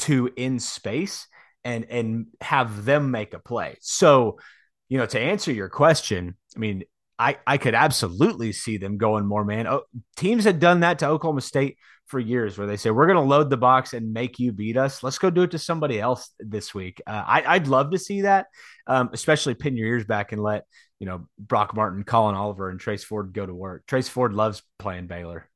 to 0.00 0.30
in 0.36 0.60
space 0.60 1.26
and 1.64 1.84
and 1.86 2.26
have 2.40 2.84
them 2.84 3.10
make 3.10 3.34
a 3.34 3.40
play. 3.40 3.76
So, 3.80 4.38
you 4.88 4.98
know, 4.98 5.06
to 5.06 5.18
answer 5.18 5.52
your 5.52 5.68
question, 5.68 6.36
I 6.54 6.58
mean, 6.60 6.84
I 7.18 7.38
I 7.46 7.58
could 7.58 7.74
absolutely 7.74 8.52
see 8.52 8.76
them 8.76 8.98
going 8.98 9.26
more 9.26 9.44
man. 9.44 9.66
Oh, 9.66 9.82
teams 10.16 10.44
had 10.44 10.58
done 10.58 10.80
that 10.80 10.98
to 11.00 11.08
Oklahoma 11.08 11.40
State 11.40 11.76
for 12.06 12.18
years, 12.18 12.58
where 12.58 12.66
they 12.66 12.76
say 12.76 12.90
we're 12.90 13.06
going 13.06 13.16
to 13.16 13.22
load 13.22 13.48
the 13.48 13.56
box 13.56 13.94
and 13.94 14.12
make 14.12 14.38
you 14.38 14.52
beat 14.52 14.76
us. 14.76 15.02
Let's 15.02 15.18
go 15.18 15.30
do 15.30 15.42
it 15.42 15.52
to 15.52 15.58
somebody 15.58 16.00
else 16.00 16.30
this 16.38 16.74
week. 16.74 17.00
Uh, 17.06 17.22
I, 17.26 17.56
would 17.56 17.68
love 17.68 17.90
to 17.92 17.98
see 17.98 18.22
that, 18.22 18.46
um, 18.86 19.10
especially 19.12 19.54
pin 19.54 19.76
your 19.76 19.88
ears 19.88 20.04
back 20.04 20.32
and 20.32 20.42
let 20.42 20.64
you 20.98 21.06
know 21.06 21.26
Brock 21.38 21.74
Martin, 21.74 22.04
Collin 22.04 22.34
Oliver, 22.34 22.68
and 22.68 22.78
Trace 22.78 23.04
Ford 23.04 23.32
go 23.32 23.46
to 23.46 23.54
work. 23.54 23.84
Trace 23.86 24.08
Ford 24.08 24.34
loves 24.34 24.62
playing 24.78 25.06
Baylor. 25.06 25.48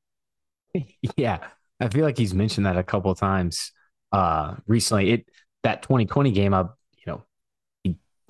yeah, 1.17 1.47
I 1.79 1.89
feel 1.89 2.03
like 2.03 2.17
he's 2.17 2.33
mentioned 2.33 2.65
that 2.65 2.77
a 2.77 2.83
couple 2.83 3.13
times 3.13 3.71
uh, 4.11 4.55
recently. 4.67 5.11
It 5.11 5.29
that 5.63 5.83
2020 5.83 6.31
game, 6.31 6.53
I 6.53 6.65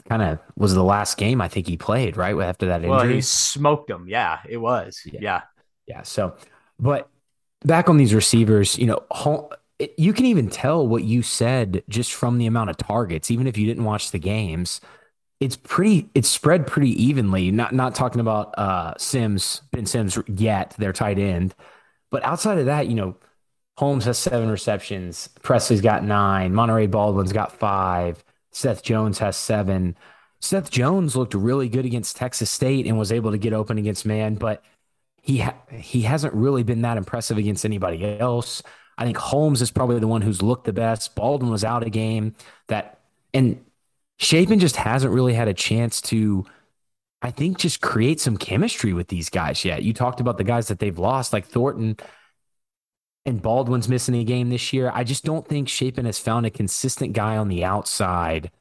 kind 0.10 0.22
of 0.22 0.40
was 0.56 0.74
the 0.74 0.84
last 0.84 1.18
game 1.18 1.42
I 1.42 1.48
think 1.48 1.68
he 1.68 1.78
played 1.78 2.18
right 2.18 2.38
after 2.40 2.68
that 2.68 2.84
injury. 2.84 2.90
Well, 2.90 3.08
he 3.08 3.22
smoked 3.22 3.90
him. 3.90 4.08
Yeah, 4.08 4.40
it 4.48 4.58
was. 4.58 5.02
Yeah. 5.06 5.20
yeah, 5.22 5.42
yeah. 5.86 6.02
So, 6.04 6.36
but 6.80 7.10
back 7.66 7.90
on 7.90 7.98
these 7.98 8.14
receivers, 8.14 8.78
you 8.78 8.86
know, 8.88 9.50
you 9.98 10.14
can 10.14 10.26
even 10.26 10.50
tell 10.50 10.88
what 10.88 11.04
you 11.04 11.22
said 11.22 11.84
just 11.90 12.14
from 12.14 12.38
the 12.38 12.46
amount 12.46 12.70
of 12.70 12.78
targets, 12.78 13.30
even 13.30 13.48
if 13.48 13.58
you 13.58 13.66
didn't 13.66 13.84
watch 13.84 14.12
the 14.12 14.20
games. 14.20 14.82
It's 15.40 15.56
pretty. 15.56 16.10
It's 16.16 16.28
spread 16.28 16.66
pretty 16.66 16.92
evenly. 17.04 17.52
Not 17.52 17.72
not 17.72 17.94
talking 17.94 18.22
about 18.22 18.58
uh, 18.58 18.96
Sims, 18.98 19.62
Ben 19.72 19.86
Sims 19.86 20.18
yet. 20.28 20.74
Their 20.80 20.94
tight 20.94 21.20
end. 21.20 21.54
But 22.10 22.24
outside 22.24 22.58
of 22.58 22.66
that, 22.66 22.88
you 22.88 22.96
know, 22.96 23.18
Holmes 23.78 24.06
has 24.06 24.18
seven 24.18 24.50
receptions. 24.50 25.30
Presley's 25.44 25.82
got 25.82 26.04
nine. 26.04 26.54
Monaray 26.54 26.90
Baldwin's 26.90 27.34
got 27.34 27.52
five. 27.52 28.24
Seth 28.58 28.82
Jones 28.82 29.20
has 29.20 29.38
seven. 29.38 29.96
Seth 30.42 30.72
Jones 30.72 31.16
looked 31.16 31.36
really 31.36 31.70
good 31.70 31.86
against 31.86 32.18
Texas 32.18 32.50
State 32.50 32.88
and 32.88 32.98
was 32.98 33.12
able 33.12 33.30
to 33.30 33.38
get 33.38 33.54
open 33.54 33.78
against 33.78 34.04
man, 34.04 34.34
but 34.34 34.64
he 35.22 35.38
ha- 35.38 35.54
he 35.72 36.02
hasn't 36.02 36.34
really 36.34 36.64
been 36.64 36.82
that 36.82 36.98
impressive 36.98 37.38
against 37.38 37.66
anybody 37.66 38.20
else. 38.20 38.64
I 38.98 39.06
think 39.06 39.18
Holmes 39.18 39.62
is 39.62 39.70
probably 39.70 40.00
the 40.00 40.08
one 40.08 40.24
who's 40.24 40.42
looked 40.42 40.66
the 40.66 40.74
best. 40.74 41.14
Baldwin 41.14 41.52
was 41.52 41.64
out 41.64 41.86
a 41.86 41.92
game 41.92 42.36
that, 42.68 43.00
and 43.32 43.64
Shapen 44.18 44.58
just 44.58 44.76
hasn't 44.76 45.14
really 45.14 45.36
had 45.36 45.48
a 45.48 45.54
chance 45.54 46.02
to, 46.02 46.44
I 47.22 47.30
think, 47.30 47.60
just 47.60 47.82
create 47.82 48.20
some 48.20 48.38
chemistry 48.38 48.92
with 48.92 49.10
these 49.10 49.30
guys 49.30 49.64
yet. 49.64 49.84
You 49.84 49.94
talked 49.94 50.20
about 50.20 50.40
the 50.40 50.44
guys 50.44 50.68
that 50.70 50.80
they've 50.80 50.98
lost, 50.98 51.32
like 51.32 51.46
Thornton 51.46 51.96
and 53.28 53.42
Baldwin's 53.42 53.90
missing 53.90 54.16
a 54.16 54.24
game 54.24 54.50
this 54.50 54.72
year. 54.72 54.90
I 54.94 55.04
just 55.04 55.26
don't 55.26 55.46
think 55.46 55.68
Shapen 55.68 56.06
has 56.06 56.18
found 56.18 56.46
a 56.46 56.50
consistent 56.50 57.12
guy 57.12 57.36
on 57.36 57.50
the 57.50 57.66
outside 57.66 58.52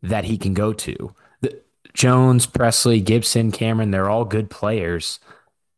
that 0.00 0.24
he 0.24 0.38
can 0.38 0.54
go 0.54 0.72
to. 0.72 1.12
The, 1.40 1.60
Jones, 1.92 2.46
Presley, 2.46 3.00
Gibson, 3.00 3.50
Cameron, 3.50 3.90
they're 3.90 4.08
all 4.08 4.24
good 4.24 4.48
players, 4.48 5.18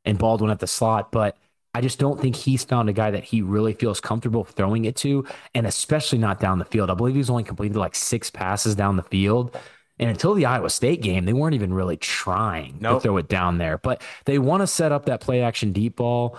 and 0.05 0.19
Baldwin 0.19 0.51
at 0.51 0.61
the 0.61 0.67
slot. 0.67 1.11
But 1.11 1.39
I 1.73 1.81
just 1.81 1.99
don't 1.99 2.21
think 2.21 2.37
he's 2.37 2.65
found 2.65 2.91
a 2.91 2.93
guy 2.93 3.11
that 3.11 3.25
he 3.25 3.41
really 3.41 3.73
feels 3.73 3.99
comfortable 3.99 4.45
throwing 4.45 4.85
it 4.85 4.97
to, 4.97 5.27
and 5.55 5.67
especially 5.67 6.19
not 6.19 6.39
down 6.39 6.59
the 6.59 6.67
field. 6.67 6.91
I 6.91 6.95
believe 6.95 7.15
he's 7.15 7.31
only 7.31 7.45
completed 7.45 7.79
like 7.79 7.95
six 7.95 8.31
passes 8.31 8.75
down 8.75 8.97
the 8.97 9.03
field. 9.05 9.59
And 9.99 10.11
until 10.11 10.35
the 10.35 10.45
Iowa 10.45 10.69
State 10.69 11.01
game, 11.01 11.25
they 11.25 11.33
weren't 11.33 11.55
even 11.55 11.73
really 11.73 11.97
trying 11.97 12.77
nope. 12.81 13.01
to 13.01 13.09
throw 13.09 13.17
it 13.17 13.29
down 13.29 13.57
there. 13.57 13.79
But 13.79 14.03
they 14.27 14.39
want 14.39 14.61
to 14.61 14.67
set 14.67 14.93
up 14.93 15.07
that 15.07 15.23
play 15.23 15.41
action 15.41 15.73
deep 15.73 15.97
ball. 15.97 16.37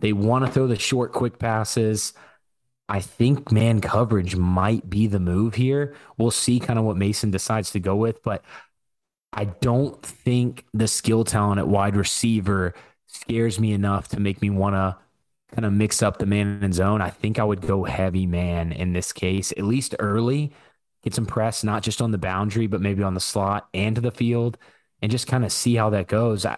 They 0.00 0.12
want 0.12 0.44
to 0.44 0.50
throw 0.50 0.66
the 0.66 0.78
short, 0.78 1.12
quick 1.12 1.38
passes. 1.38 2.12
I 2.88 3.00
think 3.00 3.52
man 3.52 3.80
coverage 3.80 4.34
might 4.34 4.90
be 4.90 5.06
the 5.06 5.20
move 5.20 5.54
here. 5.54 5.94
We'll 6.18 6.32
see 6.32 6.58
kind 6.58 6.78
of 6.78 6.84
what 6.84 6.96
Mason 6.96 7.30
decides 7.30 7.70
to 7.72 7.80
go 7.80 7.94
with, 7.94 8.22
but 8.22 8.44
I 9.32 9.44
don't 9.44 10.02
think 10.02 10.64
the 10.74 10.88
skill 10.88 11.22
talent 11.24 11.60
at 11.60 11.68
wide 11.68 11.96
receiver 11.96 12.74
scares 13.06 13.60
me 13.60 13.72
enough 13.72 14.08
to 14.08 14.20
make 14.20 14.42
me 14.42 14.50
want 14.50 14.74
to 14.74 14.96
kind 15.54 15.64
of 15.64 15.72
mix 15.72 16.02
up 16.02 16.18
the 16.18 16.26
man 16.26 16.60
and 16.62 16.74
zone. 16.74 17.00
I 17.00 17.10
think 17.10 17.38
I 17.38 17.44
would 17.44 17.60
go 17.60 17.84
heavy 17.84 18.26
man 18.26 18.72
in 18.72 18.92
this 18.92 19.12
case, 19.12 19.52
at 19.52 19.64
least 19.64 19.94
early, 19.98 20.52
get 21.02 21.14
some 21.14 21.26
press, 21.26 21.62
not 21.62 21.82
just 21.82 22.02
on 22.02 22.10
the 22.10 22.18
boundary, 22.18 22.66
but 22.66 22.80
maybe 22.80 23.02
on 23.02 23.14
the 23.14 23.20
slot 23.20 23.68
and 23.72 23.94
to 23.96 24.00
the 24.00 24.10
field, 24.10 24.58
and 25.02 25.12
just 25.12 25.26
kind 25.26 25.44
of 25.44 25.52
see 25.52 25.76
how 25.76 25.90
that 25.90 26.08
goes. 26.08 26.44
I, 26.44 26.56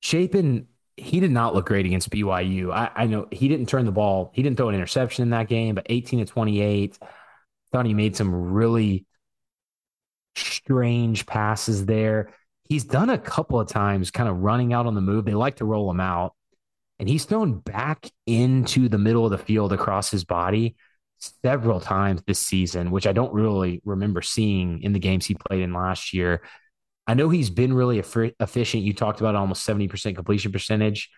Shapen, 0.00 0.68
he 0.98 1.20
did 1.20 1.30
not 1.30 1.54
look 1.54 1.66
great 1.66 1.86
against 1.86 2.10
BYU. 2.10 2.72
I, 2.72 2.90
I, 2.94 3.06
know 3.06 3.28
he 3.30 3.48
didn't 3.48 3.68
turn 3.68 3.86
the 3.86 3.92
ball, 3.92 4.30
he 4.34 4.42
didn't 4.42 4.56
throw 4.56 4.68
an 4.68 4.74
interception 4.74 5.22
in 5.22 5.30
that 5.30 5.48
game, 5.48 5.74
but 5.74 5.86
18 5.88 6.20
to 6.20 6.24
28. 6.24 6.98
Thought 7.70 7.86
he 7.86 7.94
made 7.94 8.16
some 8.16 8.52
really 8.52 9.04
strange 10.36 11.26
passes 11.26 11.86
there. 11.86 12.32
He's 12.64 12.84
done 12.84 13.10
a 13.10 13.18
couple 13.18 13.60
of 13.60 13.68
times 13.68 14.10
kind 14.10 14.28
of 14.28 14.38
running 14.38 14.72
out 14.72 14.86
on 14.86 14.94
the 14.94 15.00
move. 15.00 15.24
They 15.24 15.34
like 15.34 15.56
to 15.56 15.64
roll 15.64 15.90
him 15.90 16.00
out. 16.00 16.34
And 16.98 17.08
he's 17.08 17.24
thrown 17.24 17.60
back 17.60 18.10
into 18.26 18.88
the 18.88 18.98
middle 18.98 19.24
of 19.24 19.30
the 19.30 19.38
field 19.38 19.72
across 19.72 20.10
his 20.10 20.24
body 20.24 20.76
several 21.42 21.80
times 21.80 22.22
this 22.26 22.40
season, 22.40 22.90
which 22.90 23.06
I 23.06 23.12
don't 23.12 23.32
really 23.32 23.80
remember 23.84 24.22
seeing 24.22 24.82
in 24.82 24.92
the 24.92 24.98
games 24.98 25.26
he 25.26 25.34
played 25.34 25.62
in 25.62 25.72
last 25.72 26.12
year. 26.12 26.42
I 27.08 27.14
know 27.14 27.30
he's 27.30 27.48
been 27.48 27.72
really 27.72 27.98
efficient. 27.98 28.82
You 28.82 28.92
talked 28.92 29.20
about 29.20 29.34
almost 29.34 29.66
70% 29.66 30.14
completion 30.14 30.52
percentage, 30.52 31.10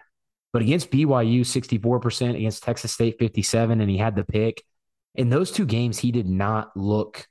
but 0.52 0.62
against 0.62 0.92
BYU, 0.92 1.40
64%, 1.40 2.36
against 2.36 2.62
Texas 2.62 2.92
State, 2.92 3.18
57, 3.18 3.80
and 3.80 3.90
he 3.90 3.98
had 3.98 4.14
the 4.14 4.22
pick. 4.22 4.62
In 5.16 5.30
those 5.30 5.50
two 5.50 5.66
games, 5.66 5.98
he 5.98 6.12
did 6.12 6.28
not 6.28 6.76
look 6.76 7.26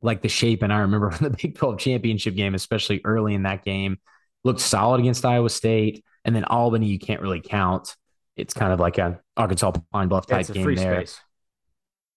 like 0.00 0.22
the 0.22 0.28
Shapen. 0.30 0.70
And 0.70 0.72
I 0.72 0.80
remember 0.80 1.10
from 1.10 1.28
the 1.28 1.36
Big 1.36 1.54
12 1.54 1.78
championship 1.78 2.34
game, 2.34 2.54
especially 2.54 3.02
early 3.04 3.34
in 3.34 3.42
that 3.42 3.62
game, 3.62 3.98
looked 4.42 4.60
solid 4.60 5.00
against 5.00 5.26
Iowa 5.26 5.50
State. 5.50 6.02
And 6.24 6.34
then 6.34 6.44
Albany, 6.44 6.86
you 6.86 6.98
can't 6.98 7.20
really 7.20 7.42
count. 7.42 7.94
It's 8.36 8.54
kind 8.54 8.72
of 8.72 8.80
like 8.80 8.96
a 8.96 9.20
Arkansas 9.36 9.72
Pine 9.92 10.08
Bluff 10.08 10.26
type 10.26 10.46
game 10.50 10.74
there. 10.74 11.04
Space. 11.06 11.20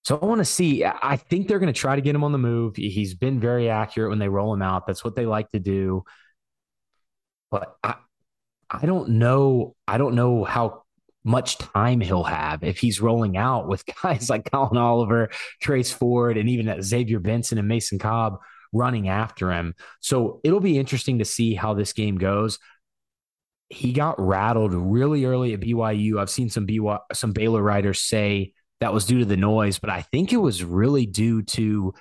So 0.03 0.19
I 0.21 0.25
want 0.25 0.39
to 0.39 0.45
see. 0.45 0.83
I 0.85 1.15
think 1.15 1.47
they're 1.47 1.59
going 1.59 1.73
to 1.73 1.79
try 1.79 1.95
to 1.95 2.01
get 2.01 2.13
him 2.13 2.23
on 2.23 2.33
the 2.33 2.37
move. 2.37 2.75
He's 2.75 3.13
been 3.13 3.39
very 3.39 3.69
accurate 3.69 4.09
when 4.09 4.19
they 4.19 4.27
roll 4.27 4.53
him 4.53 4.61
out. 4.61 4.85
That's 4.85 5.03
what 5.03 5.15
they 5.15 5.25
like 5.25 5.49
to 5.51 5.59
do. 5.59 6.03
But 7.49 7.75
I, 7.83 7.95
I 8.69 8.85
don't 8.85 9.11
know. 9.11 9.75
I 9.87 9.97
don't 9.97 10.15
know 10.15 10.43
how 10.43 10.83
much 11.23 11.57
time 11.57 12.01
he'll 12.01 12.23
have 12.23 12.63
if 12.63 12.79
he's 12.79 12.99
rolling 12.99 13.37
out 13.37 13.67
with 13.67 13.85
guys 14.03 14.29
like 14.29 14.51
Collin 14.51 14.77
Oliver, 14.77 15.29
Trace 15.61 15.91
Ford, 15.91 16.37
and 16.37 16.49
even 16.49 16.81
Xavier 16.81 17.19
Benson 17.19 17.57
and 17.57 17.67
Mason 17.67 17.97
Cobb 17.97 18.39
running 18.73 19.07
after 19.07 19.51
him. 19.51 19.75
So 20.01 20.41
it'll 20.43 20.59
be 20.59 20.77
interesting 20.77 21.19
to 21.19 21.25
see 21.25 21.53
how 21.53 21.75
this 21.75 21.93
game 21.93 22.17
goes. 22.17 22.59
He 23.69 23.93
got 23.93 24.19
rattled 24.19 24.73
really 24.73 25.23
early 25.25 25.53
at 25.53 25.61
BYU. 25.61 26.19
I've 26.19 26.29
seen 26.29 26.49
some 26.49 26.67
BYU, 26.67 26.99
some 27.13 27.31
Baylor 27.31 27.61
writers 27.61 28.01
say 28.01 28.53
that 28.83 28.93
was 28.93 29.05
due 29.05 29.19
to 29.19 29.25
the 29.25 29.37
noise, 29.37 29.79
but 29.79 29.89
I 29.89 30.01
think 30.01 30.33
it 30.33 30.37
was 30.37 30.61
really 30.61 31.05
due 31.05 31.41
to 31.41 31.93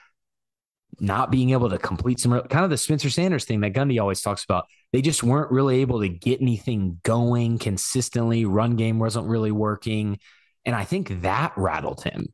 not 0.98 1.30
being 1.30 1.50
able 1.50 1.70
to 1.70 1.78
complete 1.78 2.18
some 2.18 2.32
kind 2.42 2.64
of 2.64 2.70
the 2.70 2.76
Spencer 2.76 3.08
Sanders 3.08 3.44
thing 3.44 3.60
that 3.60 3.72
Gundy 3.72 4.00
always 4.00 4.20
talks 4.20 4.42
about. 4.42 4.66
They 4.92 5.00
just 5.00 5.22
weren't 5.22 5.52
really 5.52 5.80
able 5.80 6.00
to 6.00 6.08
get 6.08 6.42
anything 6.42 6.98
going 7.04 7.58
consistently. 7.58 8.44
Run 8.46 8.74
game 8.74 8.98
wasn't 8.98 9.28
really 9.28 9.52
working. 9.52 10.18
And 10.64 10.74
I 10.74 10.82
think 10.82 11.22
that 11.22 11.52
rattled 11.56 12.02
him. 12.02 12.26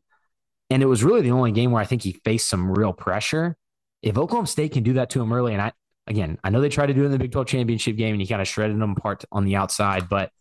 And 0.71 0.83
it 0.83 0.87
was 0.87 1.05
really 1.05 1.21
the 1.21 1.31
only 1.31 1.53
game 1.53 1.71
where 1.71 1.83
I 1.83 1.87
think 1.87 2.03
he 2.03 2.13
faced 2.25 2.49
some 2.49 2.73
real 2.73 2.95
pressure. 2.95 3.55
If 4.03 4.17
Oklahoma 4.17 4.47
State 4.47 4.73
can 4.73 4.83
do 4.83 4.95
that 4.95 5.11
to 5.11 5.21
him 5.21 5.31
early, 5.31 5.53
and 5.53 5.61
I, 5.61 5.73
again, 6.07 6.39
I 6.43 6.49
know 6.49 6.63
they 6.63 6.71
tried 6.71 6.87
to 6.87 6.95
do 6.95 7.03
it 7.03 7.07
in 7.07 7.13
the 7.13 7.19
Big 7.19 7.33
12 7.33 7.47
championship 7.47 7.99
game 7.99 8.15
and 8.15 8.21
he 8.23 8.27
kind 8.27 8.41
of 8.41 8.49
shredded 8.49 8.81
them 8.81 8.95
apart 8.97 9.27
on 9.31 9.45
the 9.45 9.57
outside, 9.57 10.09
but 10.09 10.33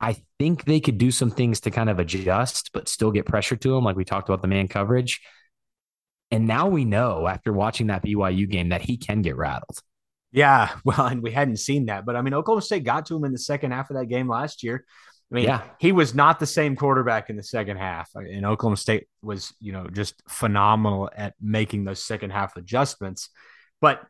I 0.00 0.16
think 0.38 0.64
they 0.64 0.80
could 0.80 0.98
do 0.98 1.10
some 1.10 1.30
things 1.30 1.60
to 1.60 1.70
kind 1.70 1.88
of 1.88 1.98
adjust, 1.98 2.70
but 2.72 2.88
still 2.88 3.10
get 3.10 3.26
pressure 3.26 3.56
to 3.56 3.74
them, 3.74 3.84
like 3.84 3.96
we 3.96 4.04
talked 4.04 4.28
about 4.28 4.42
the 4.42 4.48
man 4.48 4.68
coverage. 4.68 5.20
And 6.30 6.46
now 6.46 6.68
we 6.68 6.84
know 6.84 7.26
after 7.26 7.52
watching 7.52 7.86
that 7.86 8.04
BYU 8.04 8.48
game 8.48 8.70
that 8.70 8.82
he 8.82 8.96
can 8.96 9.22
get 9.22 9.36
rattled. 9.36 9.78
Yeah, 10.32 10.70
well, 10.84 11.06
and 11.06 11.22
we 11.22 11.30
hadn't 11.30 11.58
seen 11.58 11.86
that, 11.86 12.04
but 12.04 12.16
I 12.16 12.22
mean, 12.22 12.34
Oklahoma 12.34 12.62
State 12.62 12.84
got 12.84 13.06
to 13.06 13.16
him 13.16 13.24
in 13.24 13.32
the 13.32 13.38
second 13.38 13.72
half 13.72 13.90
of 13.90 13.96
that 13.96 14.06
game 14.06 14.28
last 14.28 14.62
year. 14.62 14.84
I 15.30 15.34
mean, 15.34 15.44
yeah. 15.44 15.62
he 15.80 15.90
was 15.90 16.14
not 16.14 16.38
the 16.38 16.46
same 16.46 16.76
quarterback 16.76 17.30
in 17.30 17.36
the 17.36 17.42
second 17.42 17.78
half. 17.78 18.08
Uh, 18.14 18.20
and 18.20 18.46
Oklahoma 18.46 18.76
State 18.76 19.08
was, 19.22 19.52
you 19.60 19.72
know, 19.72 19.88
just 19.88 20.22
phenomenal 20.28 21.10
at 21.16 21.34
making 21.40 21.84
those 21.84 22.00
second 22.02 22.30
half 22.30 22.56
adjustments. 22.56 23.30
But 23.80 24.02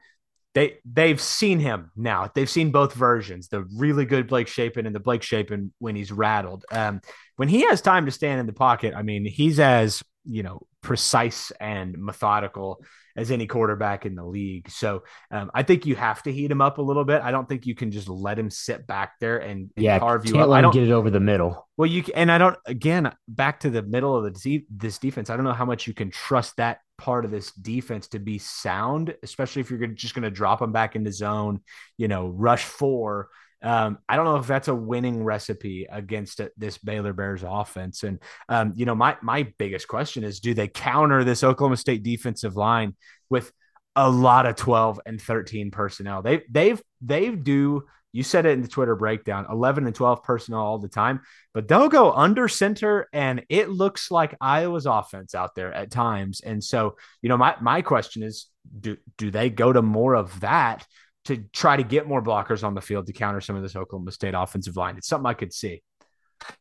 they 0.57 0.79
they've 0.91 1.21
seen 1.21 1.61
him 1.61 1.91
now. 1.97 2.31
They've 2.35 2.49
seen 2.49 2.71
both 2.71 2.95
versions, 2.95 3.49
the 3.49 3.65
really 3.77 4.07
good 4.07 4.27
Blake 4.27 4.49
Shapen 4.49 4.87
and 4.87 4.95
the 4.95 5.01
Blake 5.01 5.23
Shapen 5.23 5.71
when 5.81 5.95
he's 5.95 6.11
rattled. 6.11 6.65
Um, 6.73 7.03
when 7.37 7.49
he 7.49 7.67
has 7.67 7.83
time 7.83 8.07
to 8.07 8.11
stand 8.11 8.41
in 8.41 8.47
the 8.47 8.55
pocket, 8.55 8.95
I 8.97 9.03
mean, 9.03 9.27
he's 9.27 9.61
as 9.61 10.03
you 10.25 10.43
know 10.43 10.63
precise 10.87 11.51
and 11.59 11.99
methodical 11.99 12.81
as 13.17 13.33
any 13.33 13.49
quarterback 13.49 14.07
in 14.07 14.15
the 14.15 14.25
league. 14.25 14.71
So 14.71 15.03
um, 15.33 15.51
I 15.53 15.65
think 15.65 15.85
you 15.85 15.97
have 15.97 16.23
to 16.23 16.33
heat 16.33 16.49
him 16.49 16.61
up 16.61 16.79
a 16.79 16.83
little 16.83 17.05
bit. 17.05 17.23
I 17.23 17.33
don't 17.33 17.49
think 17.49 17.67
you 17.67 17.75
can 17.75 17.91
just 17.91 18.09
let 18.09 18.39
him 18.39 18.51
sit 18.51 18.87
back 18.87 19.15
there 19.19 19.39
and, 19.39 19.71
and 19.75 19.85
yeah, 19.85 19.99
carve 19.99 20.27
you 20.27 20.39
up. 20.39 20.49
I 20.51 20.61
don't 20.61 20.73
get 20.73 20.85
it 20.85 20.93
over 20.93 21.11
the 21.11 21.19
middle. 21.19 21.67
Well, 21.77 21.91
you 21.91 22.05
and 22.15 22.31
I 22.31 22.39
don't 22.39 22.57
again 22.67 23.13
back 23.27 23.61
to 23.61 23.71
the 23.71 23.83
middle 23.83 24.15
of 24.15 24.33
the 24.33 24.65
this 24.71 24.99
defense. 24.99 25.29
I 25.29 25.35
don't 25.35 25.45
know 25.45 25.53
how 25.53 25.65
much 25.65 25.89
you 25.89 25.93
can 25.93 26.09
trust 26.09 26.57
that 26.59 26.79
part 26.99 27.25
of 27.25 27.33
this 27.33 27.51
defense 27.51 28.07
to 28.09 28.21
be 28.21 28.39
sound, 28.39 29.13
especially 29.25 29.61
if 29.61 29.71
you're 29.73 29.85
just 29.89 30.15
going 30.15 30.23
to 30.23 30.31
drop 30.31 30.61
them 30.61 30.71
back 30.71 30.95
into 30.95 31.11
zone, 31.11 31.63
you 31.97 32.07
know, 32.07 32.29
rush 32.29 32.63
four. 32.63 33.29
Um, 33.67 33.99
I 34.09 34.15
don't 34.15 34.27
know 34.27 34.37
if 34.37 34.47
that's 34.47 34.69
a 34.69 34.75
winning 34.75 35.25
recipe 35.25 35.89
against 35.91 36.41
this 36.57 36.79
Baylor 36.79 37.13
Bears 37.13 37.43
offense. 37.45 38.05
And 38.05 38.21
um, 38.49 38.73
you 38.77 38.87
know, 38.87 38.95
my 38.95 39.17
my 39.23 39.53
biggest 39.59 39.89
question 39.89 40.23
is, 40.23 40.39
do 40.39 40.55
they 40.55 40.69
counter 40.69 41.25
this 41.25 41.43
Oklahoma 41.43 41.77
State 41.77 42.05
defensive 42.05 42.55
line 42.55 42.95
with 43.29 43.51
a 43.97 44.09
lot 44.09 44.47
of 44.47 44.55
12 44.55 45.01
and 45.05 45.21
13 45.21 45.73
personnel? 45.73 46.23
They 46.23 46.43
they've 46.49 46.81
they 47.01 47.31
do 47.31 47.83
you 48.13 48.23
said 48.23 48.47
it 48.47 48.53
in 48.53 48.63
the 48.63 48.69
Twitter 48.69 48.95
breakdown 48.95 49.47
11 49.51 49.85
and 49.85 49.95
12 49.95 50.23
personnel 50.23 50.61
all 50.61 50.79
the 50.79 50.89
time, 50.89 51.21
but 51.53 51.69
they'll 51.69 51.91
go 51.91 52.13
under 52.13 52.49
center 52.49 53.09
and 53.13 53.45
it 53.51 53.69
looks 53.69 54.11
like 54.11 54.35
Iowa's 54.41 54.87
offense 54.87 55.35
out 55.35 55.55
there 55.55 55.71
at 55.71 55.91
times. 55.91 56.41
And 56.41 56.65
so, 56.65 56.97
you 57.21 57.29
know, 57.29 57.37
my, 57.37 57.57
my 57.61 57.83
question 57.83 58.23
is 58.23 58.47
do, 58.81 58.97
do 59.19 59.31
they 59.31 59.51
go 59.51 59.71
to 59.71 59.83
more 59.83 60.15
of 60.15 60.41
that 60.41 60.87
to 61.27 61.39
try 61.53 61.77
to 61.77 61.83
get 61.83 62.07
more 62.07 62.23
blockers 62.23 62.65
on 62.65 62.75
the 62.75 62.81
field 62.81 63.07
to 63.07 63.13
counter 63.13 63.41
some 63.41 63.57
of 63.57 63.63
this 63.63 63.77
Oklahoma 63.77 64.13
State 64.13 64.35
offensive 64.35 64.77
line? 64.77 64.97
It's 64.97 65.09
something 65.09 65.27
I 65.27 65.35
could 65.35 65.53
see. 65.53 65.83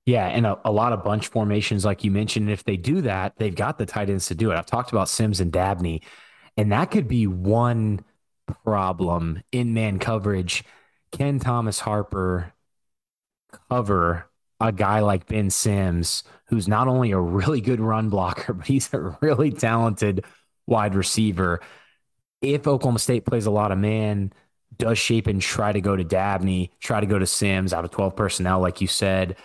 Yeah, 0.05 0.27
and 0.27 0.45
a, 0.45 0.57
a, 0.63 0.71
lot 0.71 0.93
of 0.93 1.03
bunch 1.03 1.27
formations, 1.27 1.83
like 1.83 2.03
you 2.03 2.11
mentioned. 2.11 2.49
If 2.49 2.63
they 2.63 2.77
do 2.77 3.01
that, 3.01 3.33
they've 3.37 3.55
got 3.55 3.77
the 3.77 3.85
tight 3.85 4.09
ends 4.09 4.27
to 4.27 4.35
do 4.35 4.51
it. 4.51 4.57
I've 4.57 4.65
talked 4.65 4.91
about 4.91 5.09
Sims 5.09 5.41
and 5.41 5.51
Dabney, 5.51 6.01
and 6.55 6.71
that 6.71 6.91
could 6.91 7.07
be 7.07 7.27
one 7.27 8.05
problem 8.63 9.41
in 9.51 9.73
man 9.73 9.99
coverage 9.99 10.63
can 11.11 11.39
Thomas 11.39 11.79
Harper 11.79 12.53
cover 13.69 14.29
a 14.59 14.71
guy 14.71 14.99
like 14.99 15.27
Ben 15.27 15.49
Sims, 15.49 16.23
who's 16.47 16.67
not 16.67 16.87
only 16.87 17.11
a 17.11 17.19
really 17.19 17.61
good 17.61 17.79
run 17.79 18.09
blocker, 18.09 18.53
but 18.53 18.67
he's 18.67 18.93
a 18.93 19.17
really 19.21 19.51
talented 19.51 20.25
wide 20.67 20.95
receiver? 20.95 21.61
If 22.41 22.67
Oklahoma 22.67 22.99
State 22.99 23.25
plays 23.25 23.45
a 23.45 23.51
lot 23.51 23.71
of 23.71 23.77
man, 23.77 24.33
does 24.77 24.97
Shapen 24.97 25.39
try 25.39 25.71
to 25.71 25.81
go 25.81 25.95
to 25.95 26.03
Dabney, 26.03 26.71
try 26.79 26.99
to 26.99 27.05
go 27.05 27.19
to 27.19 27.25
Sims 27.25 27.73
out 27.73 27.85
of 27.85 27.91
12 27.91 28.15
personnel, 28.15 28.59
like 28.59 28.81
you 28.81 28.87
said? 28.87 29.35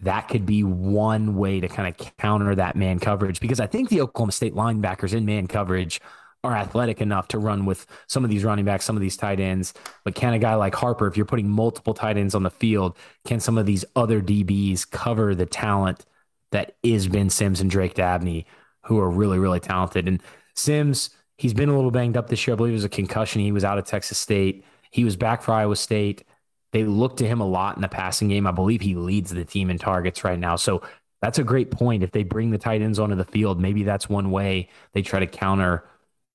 That 0.00 0.28
could 0.28 0.46
be 0.46 0.64
one 0.64 1.36
way 1.36 1.60
to 1.60 1.68
kind 1.68 1.88
of 1.88 2.16
counter 2.16 2.54
that 2.54 2.76
man 2.76 2.98
coverage 2.98 3.40
because 3.40 3.60
I 3.60 3.66
think 3.66 3.88
the 3.88 4.00
Oklahoma 4.00 4.32
State 4.32 4.54
linebackers 4.54 5.12
in 5.12 5.24
man 5.24 5.46
coverage 5.46 6.00
are 6.44 6.56
athletic 6.56 7.00
enough 7.00 7.28
to 7.28 7.38
run 7.38 7.66
with 7.66 7.86
some 8.08 8.24
of 8.24 8.30
these 8.30 8.42
running 8.42 8.64
backs, 8.64 8.84
some 8.84 8.96
of 8.96 9.02
these 9.02 9.16
tight 9.16 9.38
ends. 9.38 9.74
But 10.04 10.14
can 10.14 10.32
a 10.32 10.38
guy 10.38 10.54
like 10.54 10.74
Harper, 10.74 11.06
if 11.06 11.16
you're 11.16 11.26
putting 11.26 11.48
multiple 11.48 11.94
tight 11.94 12.16
ends 12.16 12.34
on 12.34 12.42
the 12.42 12.50
field, 12.50 12.96
can 13.24 13.38
some 13.38 13.58
of 13.58 13.66
these 13.66 13.84
other 13.94 14.20
DBs 14.20 14.90
cover 14.90 15.34
the 15.34 15.46
talent 15.46 16.04
that 16.50 16.74
is 16.82 17.06
Ben 17.06 17.30
Sims 17.30 17.60
and 17.60 17.70
Drake 17.70 17.94
Dabney, 17.94 18.46
who 18.86 18.98
are 18.98 19.10
really, 19.10 19.38
really 19.38 19.60
talented? 19.60 20.08
And 20.08 20.20
Sims, 20.54 21.10
He's 21.42 21.54
been 21.54 21.68
a 21.68 21.74
little 21.74 21.90
banged 21.90 22.16
up 22.16 22.28
this 22.28 22.46
year. 22.46 22.54
I 22.54 22.56
believe 22.56 22.72
it 22.72 22.76
was 22.76 22.84
a 22.84 22.88
concussion. 22.88 23.40
He 23.40 23.50
was 23.50 23.64
out 23.64 23.76
of 23.76 23.84
Texas 23.84 24.16
State. 24.16 24.64
He 24.92 25.04
was 25.04 25.16
back 25.16 25.42
for 25.42 25.52
Iowa 25.52 25.74
State. 25.74 26.24
They 26.72 26.84
look 26.84 27.16
to 27.16 27.26
him 27.26 27.40
a 27.40 27.46
lot 27.46 27.76
in 27.76 27.82
the 27.82 27.88
passing 27.88 28.28
game. 28.28 28.46
I 28.46 28.52
believe 28.52 28.80
he 28.80 28.94
leads 28.94 29.30
the 29.30 29.44
team 29.44 29.70
in 29.70 29.78
targets 29.78 30.22
right 30.22 30.38
now. 30.38 30.56
So 30.56 30.82
that's 31.20 31.38
a 31.38 31.44
great 31.44 31.70
point. 31.70 32.02
If 32.02 32.12
they 32.12 32.22
bring 32.22 32.50
the 32.50 32.58
tight 32.58 32.82
ends 32.82 32.98
onto 32.98 33.16
the 33.16 33.24
field, 33.24 33.60
maybe 33.60 33.82
that's 33.82 34.08
one 34.08 34.30
way 34.30 34.68
they 34.92 35.02
try 35.02 35.20
to 35.20 35.26
counter 35.26 35.84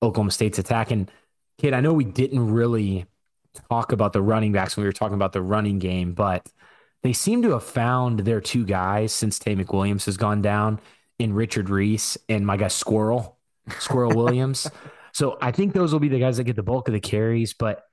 Oklahoma 0.02 0.30
State's 0.30 0.58
attack. 0.58 0.90
And 0.90 1.10
kid, 1.58 1.74
I 1.74 1.80
know 1.80 1.92
we 1.92 2.04
didn't 2.04 2.50
really 2.52 3.06
talk 3.70 3.92
about 3.92 4.12
the 4.12 4.22
running 4.22 4.52
backs 4.52 4.76
when 4.76 4.82
we 4.82 4.88
were 4.88 4.92
talking 4.92 5.14
about 5.14 5.32
the 5.32 5.42
running 5.42 5.78
game, 5.78 6.12
but 6.12 6.48
they 7.02 7.12
seem 7.12 7.42
to 7.42 7.52
have 7.52 7.64
found 7.64 8.20
their 8.20 8.40
two 8.40 8.64
guys 8.64 9.12
since 9.12 9.38
Taye 9.38 9.60
McWilliams 9.60 10.06
has 10.06 10.16
gone 10.16 10.42
down 10.42 10.80
in 11.18 11.32
Richard 11.32 11.68
Reese 11.68 12.16
and 12.28 12.46
my 12.46 12.56
guy 12.56 12.68
Squirrel, 12.68 13.38
Squirrel 13.78 14.12
Williams. 14.16 14.70
So 15.12 15.36
I 15.40 15.52
think 15.52 15.72
those 15.72 15.92
will 15.92 16.00
be 16.00 16.08
the 16.08 16.18
guys 16.18 16.36
that 16.36 16.44
get 16.44 16.56
the 16.56 16.62
bulk 16.62 16.88
of 16.88 16.94
the 16.94 17.00
carries. 17.00 17.54
But 17.54 17.87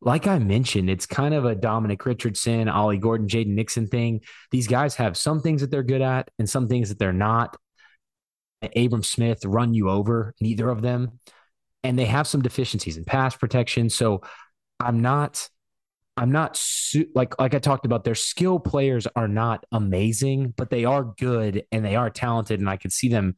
like 0.00 0.26
I 0.26 0.38
mentioned, 0.38 0.88
it's 0.88 1.06
kind 1.06 1.34
of 1.34 1.44
a 1.44 1.54
Dominic 1.54 2.06
Richardson, 2.06 2.68
Ollie 2.68 2.98
Gordon, 2.98 3.26
Jaden 3.26 3.54
Nixon 3.54 3.88
thing. 3.88 4.20
These 4.50 4.68
guys 4.68 4.94
have 4.96 5.16
some 5.16 5.40
things 5.40 5.60
that 5.60 5.70
they're 5.70 5.82
good 5.82 6.02
at 6.02 6.30
and 6.38 6.48
some 6.48 6.68
things 6.68 6.88
that 6.88 6.98
they're 6.98 7.12
not. 7.12 7.56
Abram 8.76 9.02
Smith 9.02 9.44
run 9.44 9.74
you 9.74 9.90
over, 9.90 10.34
neither 10.40 10.68
of 10.68 10.82
them. 10.82 11.18
And 11.82 11.98
they 11.98 12.06
have 12.06 12.26
some 12.26 12.42
deficiencies 12.42 12.96
in 12.96 13.04
pass 13.04 13.36
protection. 13.36 13.90
So 13.90 14.22
I'm 14.80 15.00
not, 15.00 15.48
I'm 16.16 16.32
not 16.32 16.56
su- 16.56 17.08
like, 17.14 17.38
like 17.40 17.54
I 17.54 17.58
talked 17.58 17.86
about, 17.86 18.04
their 18.04 18.14
skill 18.14 18.58
players 18.58 19.06
are 19.16 19.28
not 19.28 19.64
amazing, 19.72 20.54
but 20.56 20.70
they 20.70 20.84
are 20.84 21.04
good 21.04 21.64
and 21.72 21.84
they 21.84 21.96
are 21.96 22.10
talented. 22.10 22.60
And 22.60 22.68
I 22.68 22.76
can 22.76 22.90
see 22.90 23.08
them, 23.08 23.36